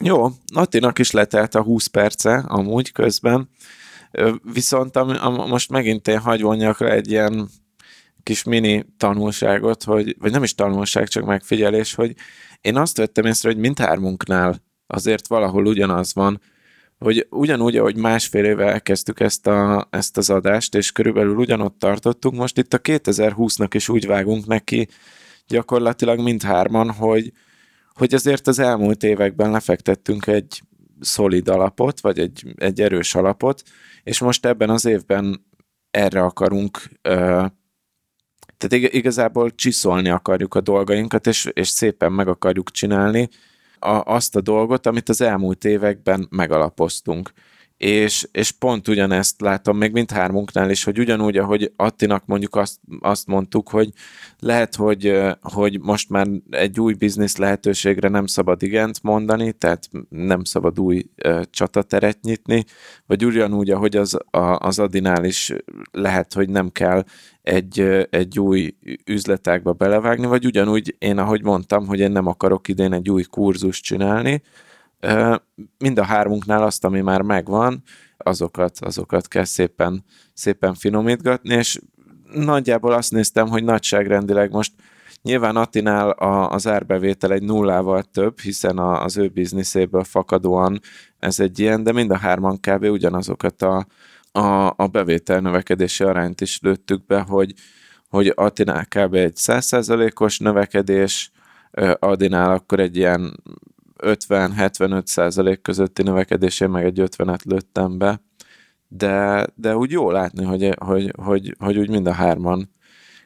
Jó, 0.03 0.29
Attinak 0.55 0.99
is 0.99 1.11
letelt 1.11 1.55
a 1.55 1.63
20 1.63 1.87
perce 1.87 2.45
amúgy 2.49 2.93
közben. 2.93 3.49
Viszont 4.53 4.97
am, 4.97 5.09
am, 5.09 5.49
most 5.49 5.71
megint 5.71 6.09
én 6.09 6.19
hagyvonjak 6.19 6.81
le 6.81 6.91
egy 6.91 7.11
ilyen 7.11 7.49
kis 8.27 8.43
mini 8.43 8.87
tanulságot, 8.97 9.83
hogy, 9.83 10.17
vagy 10.19 10.31
nem 10.31 10.43
is 10.43 10.55
tanulság, 10.55 11.09
csak 11.09 11.25
megfigyelés, 11.25 11.95
hogy 11.95 12.15
én 12.61 12.77
azt 12.77 12.97
vettem 12.97 13.25
észre, 13.25 13.49
hogy 13.49 13.59
mindhármunknál 13.59 14.63
azért 14.87 15.27
valahol 15.27 15.67
ugyanaz 15.67 16.15
van, 16.15 16.41
hogy 16.99 17.27
ugyanúgy, 17.31 17.77
ahogy 17.77 17.97
másfél 17.97 18.45
éve 18.45 18.65
elkezdtük 18.65 19.21
ezt, 19.21 19.47
a, 19.47 19.89
ezt 19.91 20.17
az 20.17 20.31
adást, 20.31 20.75
és 20.75 20.93
körülbelül 20.93 21.37
ugyanott 21.37 21.79
tartottunk, 21.79 22.37
most 22.37 22.59
itt 22.59 22.75
a 22.75 22.81
2020-nak 22.81 23.71
is 23.73 23.89
úgy 23.89 24.07
vágunk 24.07 24.47
neki 24.47 24.89
gyakorlatilag 25.47 26.21
mindhárman, 26.21 26.91
hogy, 26.91 27.33
hogy 27.95 28.15
azért 28.15 28.47
az 28.47 28.59
elmúlt 28.59 29.03
években 29.03 29.51
lefektettünk 29.51 30.27
egy 30.27 30.63
szolid 31.01 31.49
alapot, 31.49 32.01
vagy 32.01 32.19
egy, 32.19 32.55
egy 32.57 32.81
erős 32.81 33.15
alapot, 33.15 33.63
és 34.03 34.19
most 34.19 34.47
ebben 34.47 34.71
az 34.71 34.85
évben 34.85 35.47
erre 35.91 36.23
akarunk 36.23 36.79
tehát 38.57 38.95
igazából 38.95 39.55
csiszolni 39.55 40.09
akarjuk 40.09 40.55
a 40.55 40.61
dolgainkat, 40.61 41.27
és, 41.27 41.51
és 41.53 41.69
szépen 41.69 42.13
meg 42.13 42.29
akarjuk 42.29 42.71
csinálni 42.71 43.29
a, 43.79 44.03
azt 44.05 44.37
a 44.37 44.41
dolgot, 44.41 44.87
amit 44.87 45.09
az 45.09 45.21
elmúlt 45.21 45.65
években 45.65 46.27
megalapoztunk. 46.31 47.33
És, 47.77 48.29
és 48.33 48.51
pont 48.51 48.89
ugyanezt 48.89 49.41
látom 49.41 49.77
még 49.77 49.93
mindhármunknál 49.93 50.71
is, 50.71 50.85
hogy 50.85 50.99
ugyanúgy, 50.99 51.37
ahogy 51.37 51.73
Attinak 51.77 52.27
mondjuk 52.27 52.57
azt, 52.57 52.81
azt 53.01 53.27
mondtuk, 53.27 53.69
hogy 53.69 53.89
lehet, 54.39 54.75
hogy, 54.75 55.21
hogy 55.41 55.81
most 55.81 56.09
már 56.11 56.27
egy 56.51 56.81
új 56.81 56.95
biznisz 56.95 57.37
lehetőségre 57.37 58.09
nem 58.09 58.27
szabad 58.27 58.63
igent 58.63 59.03
mondani, 59.03 59.53
tehát 59.53 59.89
nem 60.09 60.45
szabad 60.45 60.81
új 60.81 61.07
csatateret 61.51 62.19
nyitni, 62.23 62.65
vagy 63.07 63.25
ugyanúgy, 63.25 63.71
ahogy 63.71 63.97
az, 63.97 64.19
a, 64.31 64.39
az 64.39 64.79
Adinál 64.79 65.25
is 65.25 65.53
lehet, 65.91 66.33
hogy 66.33 66.49
nem 66.49 66.71
kell 66.71 67.05
egy, 67.47 68.07
egy 68.11 68.39
új 68.39 68.77
üzletágba 69.05 69.73
belevágni, 69.73 70.27
vagy 70.27 70.47
ugyanúgy 70.47 70.95
én, 70.99 71.19
ahogy 71.19 71.43
mondtam, 71.43 71.87
hogy 71.87 72.01
én 72.01 72.11
nem 72.11 72.27
akarok 72.27 72.69
idén 72.69 72.93
egy 72.93 73.11
új 73.11 73.23
kurzust 73.23 73.85
csinálni, 73.85 74.43
mind 75.79 75.99
a 75.99 76.05
hármunknál 76.05 76.63
azt, 76.63 76.85
ami 76.85 77.01
már 77.01 77.23
megvan, 77.23 77.83
azokat, 78.17 78.79
azokat 78.81 79.29
kell 79.29 79.45
szépen, 79.45 80.05
szépen 80.33 80.75
finomítgatni, 80.75 81.55
és 81.55 81.81
nagyjából 82.33 82.93
azt 82.93 83.13
néztem, 83.13 83.49
hogy 83.49 83.65
nagyságrendileg 83.65 84.51
most 84.51 84.73
nyilván 85.23 85.57
Attinál 85.57 86.11
a, 86.11 86.51
az 86.51 86.67
árbevétel 86.67 87.33
egy 87.33 87.43
nullával 87.43 88.03
több, 88.03 88.41
hiszen 88.41 88.79
a, 88.79 89.03
az 89.03 89.17
ő 89.17 89.29
bizniszéből 89.29 90.05
fakadóan 90.05 90.81
ez 91.19 91.41
egy 91.41 91.59
ilyen, 91.59 91.83
de 91.83 91.93
mind 91.93 92.11
a 92.11 92.17
hárman 92.17 92.61
kb. 92.61 92.85
ugyanazokat 92.85 93.63
a, 93.63 93.87
a, 94.37 94.75
a 94.77 94.87
bevétel 94.87 95.41
növekedési 95.41 96.05
arányt 96.05 96.41
is 96.41 96.61
lőttük 96.61 97.07
be, 97.07 97.21
hogy, 97.21 97.55
hogy 98.09 98.33
Attinál 98.35 98.85
kb. 98.85 99.15
egy 99.15 99.37
100%-os 99.37 100.39
növekedés, 100.39 101.31
Adinál 101.99 102.51
akkor 102.51 102.81
egy 102.81 102.97
ilyen 102.97 103.43
50-75 103.99 105.07
százalék 105.07 105.63
közötti 105.63 106.03
növekedésén 106.03 106.71
meg 106.71 106.85
egy 106.85 107.01
50-et 107.03 107.45
lőttem 107.45 107.99
be, 107.99 108.23
de, 108.89 109.47
de 109.55 109.77
úgy 109.77 109.91
jó 109.91 110.11
látni, 110.11 110.45
hogy, 110.45 110.75
hogy, 110.79 111.13
hogy, 111.23 111.57
hogy 111.59 111.79
úgy 111.79 111.89
mind 111.91 112.07
a 112.07 112.13
hárman 112.13 112.71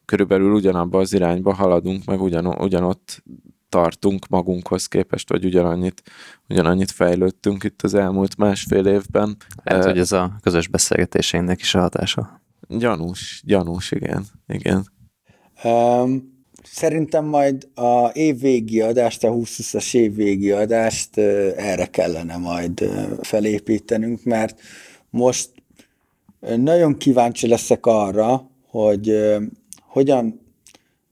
körülbelül 0.05 0.53
ugyanabba 0.53 0.99
az 0.99 1.13
irányba 1.13 1.55
haladunk, 1.55 2.05
meg 2.05 2.21
ugyan, 2.21 2.47
ugyanott 2.47 3.23
tartunk 3.71 4.29
magunkhoz 4.29 4.87
képest, 4.87 5.29
vagy 5.29 5.45
ugyanannyit, 5.45 6.03
ugyanannyit 6.49 6.91
fejlődtünk 6.91 7.65
itt 7.65 7.83
az 7.83 7.95
elmúlt 7.95 8.37
másfél 8.37 8.87
évben. 8.87 9.37
Lehet, 9.63 9.85
hogy 9.85 9.99
ez 9.99 10.13
a 10.13 10.37
közös 10.43 10.69
beszélgetéseinknek 10.69 11.61
is 11.61 11.75
a 11.75 11.81
hatása. 11.81 12.41
Gyanús, 12.69 13.43
gyanús, 13.47 13.91
igen. 13.91 14.25
igen. 14.47 14.87
Um, 15.65 16.39
Szerintem 16.63 17.25
majd 17.25 17.69
a 17.75 18.11
évvégi 18.13 18.81
adást, 18.81 19.25
a 19.25 19.29
20-as 19.29 19.95
évvégi 19.95 20.51
adást 20.51 21.19
erre 21.57 21.87
kellene 21.87 22.37
majd 22.37 22.91
felépítenünk, 23.21 24.25
mert 24.25 24.61
most 25.11 25.51
nagyon 26.57 26.97
kíváncsi 26.97 27.49
leszek 27.49 27.87
arra, 27.87 28.51
hogy 28.67 29.13
hogyan, 29.87 30.40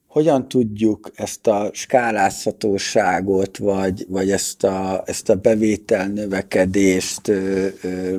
hogyan 0.08 0.48
tudjuk 0.48 1.10
ezt 1.14 1.46
a 1.46 1.70
skálázhatóságot, 1.72 3.56
vagy, 3.56 4.06
vagy 4.08 4.30
ezt, 4.30 4.64
a, 4.64 5.02
ezt 5.06 5.28
a 5.28 5.34
bevétel 5.34 6.06
növekedést 6.06 7.28
ö, 7.28 7.66
ö, 7.82 8.18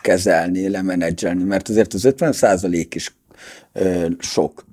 kezelni, 0.00 0.68
lemenedzselni, 0.68 1.42
mert 1.42 1.68
azért 1.68 1.94
az 1.94 2.04
50 2.04 2.34
is 2.94 3.14
ö, 3.72 4.06
sok 4.18 4.68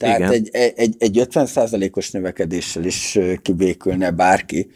tehát 0.00 0.18
Igen. 0.18 0.32
egy, 0.32 0.48
egy, 0.76 0.96
egy 0.98 1.26
50%-os 1.30 2.10
növekedéssel 2.10 2.84
is 2.84 3.18
kibékülne 3.42 4.10
bárki 4.10 4.70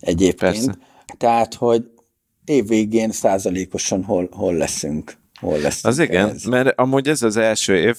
egyébként. 0.00 0.54
Persze. 0.54 0.78
Tehát, 1.18 1.54
hogy 1.54 1.84
évvégén 2.44 3.10
százalékosan 3.10 4.04
hol, 4.04 4.28
hol 4.32 4.54
leszünk. 4.54 5.16
Hol 5.40 5.58
leszünk 5.58 5.84
az 5.84 5.98
igen, 5.98 6.28
ez. 6.28 6.42
mert 6.44 6.78
amúgy 6.78 7.08
ez 7.08 7.22
az 7.22 7.36
első 7.36 7.76
év, 7.76 7.96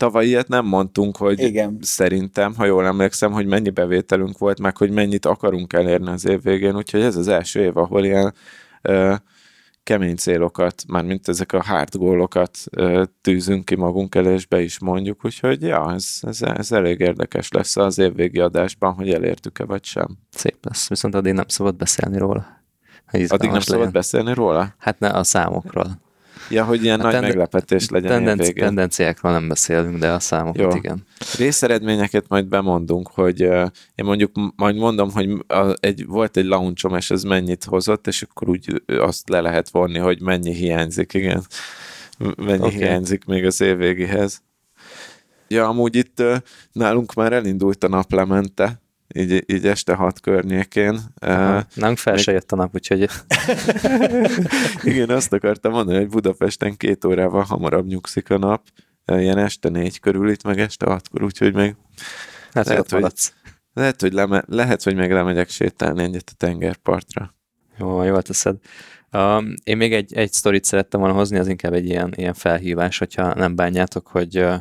tavaly 0.00 0.26
ilyet 0.26 0.48
nem 0.48 0.66
mondtunk, 0.66 1.16
hogy 1.16 1.40
Igen. 1.40 1.78
szerintem, 1.80 2.54
ha 2.54 2.64
jól 2.64 2.86
emlékszem, 2.86 3.32
hogy 3.32 3.46
mennyi 3.46 3.70
bevételünk 3.70 4.38
volt, 4.38 4.60
meg 4.60 4.76
hogy 4.76 4.90
mennyit 4.90 5.26
akarunk 5.26 5.72
elérni 5.72 6.08
az 6.08 6.26
év 6.26 6.42
végén, 6.42 6.76
úgyhogy 6.76 7.00
ez 7.00 7.16
az 7.16 7.28
első 7.28 7.60
év, 7.60 7.76
ahol 7.76 8.04
ilyen 8.04 8.34
uh, 8.82 9.16
kemény 9.82 10.16
célokat, 10.16 10.84
már 10.88 11.04
mint 11.04 11.28
ezek 11.28 11.52
a 11.52 11.62
hard 11.62 11.96
gólokat 11.96 12.58
tűzünk 13.20 13.64
ki 13.64 13.74
magunk 13.74 14.14
elé, 14.14 14.32
és 14.32 14.46
be 14.46 14.60
is 14.60 14.78
mondjuk, 14.78 15.24
úgyhogy 15.24 15.62
ja, 15.62 15.92
ez, 15.92 16.18
ez, 16.20 16.42
ez 16.42 16.72
elég 16.72 17.00
érdekes 17.00 17.50
lesz 17.50 17.76
az 17.76 17.98
évvégi 17.98 18.40
adásban, 18.40 18.92
hogy 18.92 19.10
elértük-e 19.10 19.64
vagy 19.64 19.84
sem. 19.84 20.18
Szép 20.30 20.56
lesz, 20.66 20.88
viszont 20.88 21.14
addig 21.14 21.32
nem 21.32 21.48
szabad 21.48 21.76
beszélni 21.76 22.18
róla. 22.18 22.46
Addig 23.12 23.28
nem 23.30 23.38
legyen. 23.40 23.60
szabad 23.60 23.92
beszélni 23.92 24.34
róla? 24.34 24.74
Hát 24.78 24.98
ne 24.98 25.08
a 25.08 25.24
számokról. 25.24 26.00
Ja, 26.50 26.64
hogy 26.64 26.84
ilyen 26.84 27.00
a 27.00 27.02
nagy 27.02 27.12
tenden- 27.12 27.30
meglepetés 27.30 27.88
legyen 27.88 28.10
tendenci- 28.10 28.46
végén. 28.46 28.64
Tendenciákról 28.64 29.32
nem 29.32 29.48
beszélünk, 29.48 29.98
de 29.98 30.10
a 30.10 30.20
számokat 30.20 30.72
Jó. 30.72 30.76
igen. 30.76 31.06
Részeredményeket 31.38 32.24
majd 32.28 32.46
bemondunk, 32.46 33.08
hogy 33.08 33.44
uh, 33.44 33.66
én 33.94 34.04
mondjuk 34.04 34.30
majd 34.56 34.76
mondom, 34.76 35.10
hogy 35.10 35.44
a, 35.46 35.74
egy, 35.80 36.06
volt 36.06 36.36
egy 36.36 36.44
launchom, 36.44 36.94
és 36.96 37.10
ez 37.10 37.22
mennyit 37.22 37.64
hozott, 37.64 38.06
és 38.06 38.22
akkor 38.22 38.48
úgy 38.48 38.82
azt 38.86 39.28
le 39.28 39.40
lehet 39.40 39.70
vonni, 39.70 39.98
hogy 39.98 40.20
mennyi 40.20 40.54
hiányzik, 40.54 41.14
igen. 41.14 41.42
Mennyi 42.36 42.58
okay. 42.58 42.74
hiányzik 42.74 43.24
még 43.24 43.44
az 43.44 43.60
év 43.60 43.76
végéhez. 43.76 44.42
Ja, 45.48 45.68
amúgy 45.68 45.96
itt 45.96 46.20
uh, 46.20 46.36
nálunk 46.72 47.14
már 47.14 47.32
elindult 47.32 47.84
a 47.84 47.88
naplemente, 47.88 48.80
így, 49.14 49.44
így 49.46 49.66
este 49.66 49.94
hat 49.94 50.20
környékén. 50.20 51.00
Aha, 51.18 51.66
nem 51.74 51.96
fel 51.96 52.16
se 52.16 52.32
jött 52.32 52.52
a 52.52 52.56
nap, 52.56 52.74
úgyhogy... 52.74 53.08
Igen, 54.90 55.10
azt 55.10 55.32
akartam 55.32 55.72
mondani, 55.72 55.98
hogy 55.98 56.08
Budapesten 56.08 56.76
két 56.76 57.04
órával 57.04 57.42
hamarabb 57.42 57.86
nyugszik 57.86 58.30
a 58.30 58.38
nap, 58.38 58.62
ilyen 59.06 59.38
este 59.38 59.68
négy 59.68 60.00
körül, 60.00 60.30
itt 60.30 60.42
meg 60.42 60.58
este 60.58 60.86
hatkor, 60.86 61.22
úgyhogy 61.22 61.54
még 61.54 61.74
hát 62.52 62.66
lehet, 62.66 62.90
hogy, 62.90 63.12
lehet, 63.72 64.00
hogy 64.00 64.12
leme, 64.12 64.44
lehet, 64.46 64.82
hogy 64.82 64.94
meg 64.94 65.12
lemegyek 65.12 65.48
sétálni 65.48 66.02
egyet 66.02 66.30
a 66.32 66.36
tengerpartra. 66.36 67.34
Jó, 67.78 68.02
jól 68.02 68.22
teszed. 68.22 68.56
Um, 69.12 69.54
én 69.64 69.76
még 69.76 69.92
egy, 69.92 70.14
egy 70.14 70.32
sztorit 70.32 70.64
szerettem 70.64 71.00
volna 71.00 71.14
hozni, 71.14 71.38
az 71.38 71.48
inkább 71.48 71.72
egy 71.72 71.86
ilyen, 71.86 72.12
ilyen 72.16 72.34
felhívás, 72.34 72.98
hogyha 72.98 73.34
nem 73.34 73.56
bánjátok, 73.56 74.06
hogy 74.06 74.38
uh, 74.38 74.54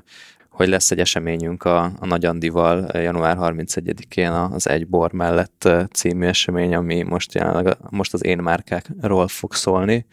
hogy 0.59 0.67
lesz 0.67 0.91
egy 0.91 0.99
eseményünk 0.99 1.63
a, 1.63 1.83
a 1.83 2.05
Nagy 2.05 2.25
Andival 2.25 2.89
január 2.93 3.37
31-én 3.39 4.31
az 4.31 4.67
Egy 4.67 4.87
Bor 4.87 5.11
mellett 5.11 5.69
című 5.91 6.25
esemény, 6.25 6.75
ami 6.75 7.03
most 7.03 7.33
jelenleg 7.33 7.77
most 7.89 8.13
az 8.13 8.25
én 8.25 8.37
márkákról 8.37 9.27
fog 9.27 9.53
szólni, 9.53 10.05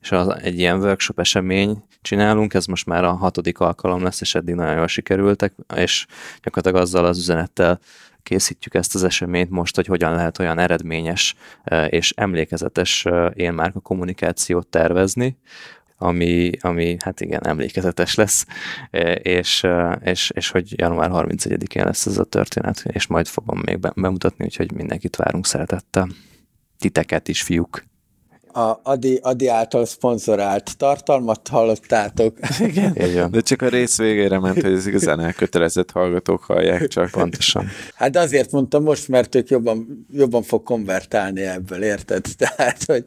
és 0.00 0.12
az, 0.12 0.28
egy 0.42 0.58
ilyen 0.58 0.78
workshop 0.78 1.20
esemény 1.20 1.84
csinálunk, 2.02 2.54
ez 2.54 2.66
most 2.66 2.86
már 2.86 3.04
a 3.04 3.12
hatodik 3.12 3.58
alkalom 3.58 4.02
lesz, 4.02 4.20
és 4.20 4.34
eddig 4.34 4.54
nagyon 4.54 4.76
jól 4.76 4.86
sikerültek, 4.86 5.52
és 5.76 6.06
gyakorlatilag 6.42 6.86
azzal 6.86 7.04
az 7.04 7.18
üzenettel 7.18 7.80
készítjük 8.22 8.74
ezt 8.74 8.94
az 8.94 9.04
eseményt 9.04 9.50
most, 9.50 9.74
hogy 9.74 9.86
hogyan 9.86 10.14
lehet 10.14 10.38
olyan 10.38 10.58
eredményes 10.58 11.34
és 11.88 12.12
emlékezetes 12.16 13.06
én 13.34 13.52
márka 13.52 13.80
kommunikációt 13.80 14.66
tervezni, 14.66 15.38
ami, 15.98 16.50
ami 16.60 16.96
hát 17.04 17.20
igen, 17.20 17.46
emlékezetes 17.46 18.14
lesz, 18.14 18.46
e, 18.90 19.12
és, 19.12 19.64
e, 19.64 20.00
és, 20.04 20.30
és 20.34 20.50
hogy 20.50 20.80
január 20.80 21.10
31-én 21.12 21.84
lesz 21.84 22.06
ez 22.06 22.18
a 22.18 22.24
történet, 22.24 22.82
és 22.86 23.06
majd 23.06 23.26
fogom 23.26 23.60
még 23.64 23.78
bemutatni, 23.94 24.44
úgyhogy 24.44 24.72
mindenkit 24.72 25.16
várunk 25.16 25.46
szeretettel. 25.46 26.08
Titeket 26.78 27.28
is, 27.28 27.42
fiúk. 27.42 27.84
A 28.56 28.80
Adi, 28.82 29.18
Adi 29.22 29.48
által 29.48 29.84
szponzorált 29.84 30.76
tartalmat 30.76 31.48
hallottátok. 31.48 32.38
Igen. 32.58 32.96
Igen. 32.96 33.30
De 33.30 33.40
csak 33.40 33.62
a 33.62 33.68
rész 33.68 33.98
végére 33.98 34.38
ment, 34.38 34.62
hogy 34.62 34.72
az 34.72 34.86
igazán 34.86 35.20
elkötelezett 35.20 35.90
hallgatók 35.90 36.42
hallják 36.42 36.86
csak. 36.86 37.10
Pontosan. 37.10 37.66
Hát 37.94 38.16
azért 38.16 38.50
mondtam 38.50 38.82
most, 38.82 39.08
mert 39.08 39.34
ők 39.34 39.48
jobban, 39.48 40.06
jobban 40.10 40.42
fog 40.42 40.62
konvertálni 40.62 41.40
ebből, 41.40 41.82
érted? 41.82 42.24
Tehát, 42.38 42.84
hogy 42.84 43.04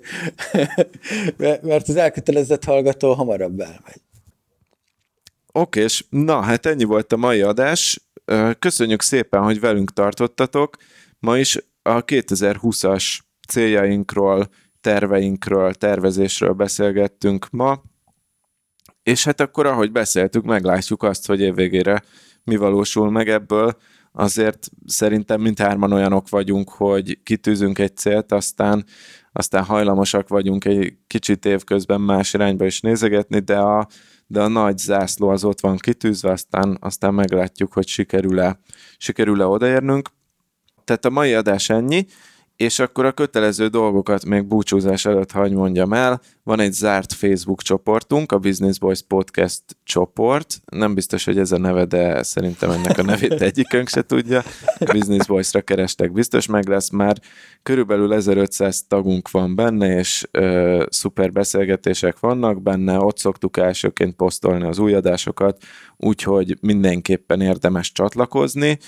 mert 1.61 1.87
az 1.87 1.95
elkötelezett 1.95 2.63
hallgató 2.63 3.13
hamarabb 3.13 3.59
elmegy. 3.59 4.01
Oké, 5.51 5.81
és 5.81 6.05
na, 6.09 6.41
hát 6.41 6.65
ennyi 6.65 6.83
volt 6.83 7.13
a 7.13 7.17
mai 7.17 7.41
adás. 7.41 8.01
Köszönjük 8.59 9.01
szépen, 9.01 9.43
hogy 9.43 9.59
velünk 9.59 9.93
tartottatok. 9.93 10.75
Ma 11.19 11.37
is 11.37 11.57
a 11.81 12.05
2020-as 12.05 13.17
céljainkról, 13.47 14.49
terveinkről, 14.87 15.73
tervezésről 15.73 16.53
beszélgettünk 16.53 17.49
ma, 17.49 17.81
és 19.03 19.23
hát 19.23 19.41
akkor, 19.41 19.65
ahogy 19.65 19.91
beszéltük, 19.91 20.43
meglátjuk 20.43 21.03
azt, 21.03 21.27
hogy 21.27 21.41
évvégére 21.41 22.01
mi 22.43 22.55
valósul 22.55 23.11
meg 23.11 23.29
ebből. 23.29 23.77
Azért 24.11 24.67
szerintem 24.85 25.41
mindhárman 25.41 25.91
olyanok 25.91 26.29
vagyunk, 26.29 26.69
hogy 26.69 27.19
kitűzünk 27.23 27.79
egy 27.79 27.97
célt, 27.97 28.31
aztán, 28.31 28.85
aztán 29.31 29.63
hajlamosak 29.63 30.27
vagyunk 30.27 30.65
egy 30.65 30.97
kicsit 31.07 31.45
évközben 31.45 32.01
más 32.01 32.33
irányba 32.33 32.65
is 32.65 32.81
nézegetni, 32.81 33.39
de 33.39 33.57
a, 33.57 33.87
de 34.27 34.41
a 34.41 34.47
nagy 34.47 34.77
zászló 34.77 35.29
az 35.29 35.43
ott 35.43 35.59
van 35.59 35.77
kitűzve, 35.77 36.31
aztán, 36.31 36.77
aztán 36.81 37.13
meglátjuk, 37.13 37.73
hogy 37.73 37.87
sikerül-e, 37.87 38.59
sikerül-e 38.97 39.45
odaérnünk. 39.45 40.09
Tehát 40.83 41.05
a 41.05 41.09
mai 41.09 41.33
adás 41.33 41.69
ennyi. 41.69 42.05
És 42.57 42.79
akkor 42.79 43.05
a 43.05 43.11
kötelező 43.11 43.67
dolgokat 43.67 44.25
még 44.25 44.45
búcsúzás 44.45 45.05
előtt 45.05 45.31
hagy 45.31 45.51
mondjam 45.51 45.93
el. 45.93 46.21
Van 46.43 46.59
egy 46.59 46.73
zárt 46.73 47.13
Facebook 47.13 47.61
csoportunk, 47.61 48.31
a 48.31 48.37
Business 48.37 48.77
Boys 48.77 49.01
Podcast 49.01 49.63
csoport. 49.83 50.61
Nem 50.71 50.93
biztos, 50.93 51.25
hogy 51.25 51.37
ez 51.37 51.51
a 51.51 51.57
neve, 51.57 51.85
de 51.85 52.23
szerintem 52.23 52.69
ennek 52.71 52.97
a 52.97 53.03
nevét 53.03 53.41
egyikünk 53.41 53.87
se 53.87 54.01
tudja. 54.01 54.43
Business 54.91 55.25
Boys-ra 55.25 55.61
kerestek, 55.61 56.11
biztos 56.11 56.45
meg 56.45 56.67
lesz 56.67 56.89
már. 56.89 57.17
Körülbelül 57.63 58.13
1500 58.13 58.83
tagunk 58.87 59.31
van 59.31 59.55
benne, 59.55 59.97
és 59.97 60.27
ö, 60.31 60.85
szuper 60.89 61.31
beszélgetések 61.31 62.19
vannak 62.19 62.61
benne. 62.61 62.99
Ott 62.99 63.17
szoktuk 63.17 63.57
elsőként 63.57 64.15
posztolni 64.15 64.65
az 64.65 64.79
új 64.79 64.93
adásokat, 64.93 65.63
úgyhogy 65.97 66.57
mindenképpen 66.61 67.41
érdemes 67.41 67.91
csatlakozni 67.91 68.79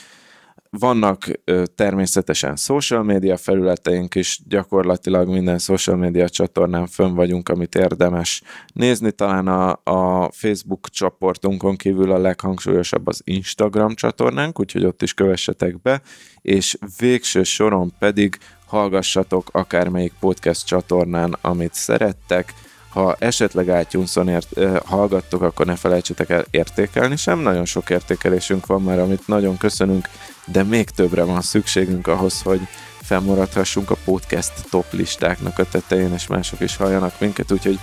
vannak 0.70 1.32
természetesen 1.76 2.56
social 2.56 3.04
media 3.04 3.38
felületeink 3.38 4.16
is, 4.16 4.41
gyakorlatilag 4.48 5.28
minden 5.28 5.58
social 5.58 5.96
media 5.98 6.30
csatornán 6.30 6.88
fönn 6.88 7.14
vagyunk, 7.14 7.50
amit 7.50 7.76
érdemes 7.76 8.41
nézni. 8.74 9.12
Talán 9.12 9.48
a, 9.48 9.70
a 9.84 10.32
Facebook 10.32 10.90
csoportunkon 10.90 11.76
kívül 11.76 12.12
a 12.12 12.18
leghangsúlyosabb 12.18 13.08
az 13.08 13.22
Instagram 13.24 13.96
csatornánk, 13.96 14.60
úgyhogy 14.60 14.86
ott 14.86 15.02
is 15.02 15.14
kövessetek 15.14 15.82
be, 15.82 16.02
és 16.41 16.78
végső 16.98 17.44
soron 17.44 17.94
pedig 18.00 18.38
hallgassatok 18.66 19.50
akármelyik 19.52 20.14
podcast 20.20 20.66
csatornán, 20.66 21.38
amit 21.41 21.74
szerettek, 21.74 22.54
ha 22.90 23.16
esetleg 23.20 23.82
itunes 23.82 24.18
ért, 24.26 24.86
hallgattok, 24.86 25.41
akkor 25.41 25.66
ne 25.66 25.76
felejtsetek 25.76 26.30
el 26.30 26.46
értékelni 26.52 27.16
sem. 27.16 27.40
Nagyon 27.40 27.66
sok 27.66 27.90
értékelésünk 27.90 28.66
van 28.66 28.82
már, 28.82 29.00
amit 29.00 29.28
nagyon 29.28 29.58
köszönünk, 29.58 30.10
de 30.52 30.64
még 30.64 30.90
többre 30.90 31.24
van 31.24 31.42
szükségünk 31.42 32.08
ahhoz, 32.08 32.42
hogy 32.42 32.60
felmaradhassunk 33.02 33.90
a 33.92 33.98
podcast 34.06 34.52
top 34.70 34.86
listáknak 34.92 35.60
a 35.60 35.66
tetején, 35.66 36.14
és 36.14 36.28
mások 36.28 36.60
is 36.60 36.76
halljanak 36.76 37.14
minket, 37.20 37.52
úgyhogy 37.52 37.80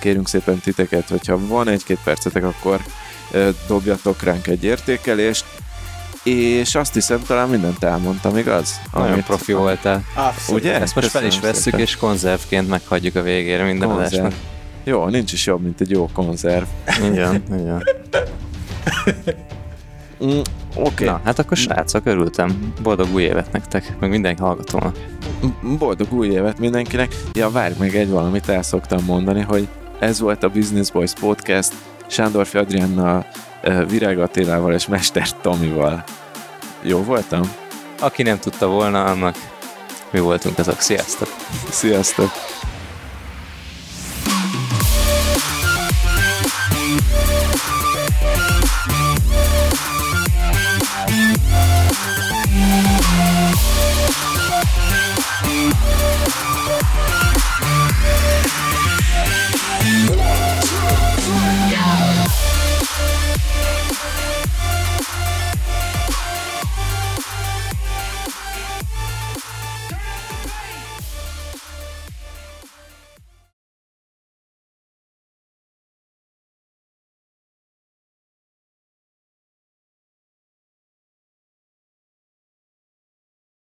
kérünk 0.00 0.28
szépen 0.28 0.58
titeket, 0.58 1.08
hogyha 1.08 1.46
van 1.46 1.68
egy-két 1.68 1.98
percetek, 2.04 2.44
akkor 2.44 2.80
dobjatok 3.66 4.22
ránk 4.22 4.46
egy 4.46 4.64
értékelést, 4.64 5.44
és 6.22 6.74
azt 6.74 6.94
hiszem, 6.94 7.22
talán 7.26 7.48
mindent 7.48 7.84
elmondtam, 7.84 8.36
igaz? 8.36 8.80
Nagyon 8.92 9.12
amit, 9.12 9.24
profi 9.24 9.52
voltál. 9.52 10.04
Abszolút. 10.14 10.60
Ugye? 10.60 10.80
Ezt 10.80 10.94
most 10.94 11.08
fel 11.08 11.24
is 11.24 11.40
vesszük, 11.40 11.78
és 11.78 11.96
konzervként 11.96 12.68
meghagyjuk 12.68 13.16
a 13.16 13.22
végére 13.22 13.64
minden 13.64 13.88
Konzerv. 13.88 14.14
adásnak. 14.14 14.40
Jó, 14.84 15.06
nincs 15.06 15.32
is 15.32 15.46
jobb, 15.46 15.62
mint 15.62 15.80
egy 15.80 15.90
jó 15.90 16.08
konzerv. 16.12 16.64
Igen, 17.04 17.42
igen. 17.48 17.82
Oké. 20.76 20.88
Okay. 20.88 21.06
Na, 21.06 21.20
hát 21.24 21.38
akkor 21.38 21.56
srácok, 21.56 22.06
örültem. 22.06 22.72
Boldog 22.82 23.14
új 23.14 23.22
évet 23.22 23.52
nektek, 23.52 23.96
meg 24.00 24.10
mindenki 24.10 24.42
hallgatónak. 24.42 24.96
Boldog 25.78 26.12
új 26.12 26.28
évet 26.28 26.58
mindenkinek. 26.58 27.14
Ja, 27.32 27.50
várj, 27.50 27.74
még 27.78 27.94
egy 27.94 28.10
valamit 28.10 28.48
el 28.48 28.62
szoktam 28.62 29.04
mondani, 29.04 29.40
hogy 29.40 29.68
ez 29.98 30.20
volt 30.20 30.42
a 30.42 30.48
Business 30.48 30.90
Boys 30.90 31.12
Podcast 31.20 31.72
Sándor 32.06 32.46
Adriánnal, 32.52 33.26
Virág 33.88 34.18
Attilával 34.18 34.72
és 34.72 34.86
Mester 34.86 35.30
Tomival. 35.40 36.04
Jó 36.82 37.02
voltam? 37.02 37.52
Aki 38.00 38.22
nem 38.22 38.38
tudta 38.38 38.66
volna, 38.68 39.04
annak 39.04 39.36
mi 40.10 40.20
voltunk 40.20 40.58
azok. 40.58 40.80
Sziasztok! 40.80 41.28
Sziasztok! 41.70 42.30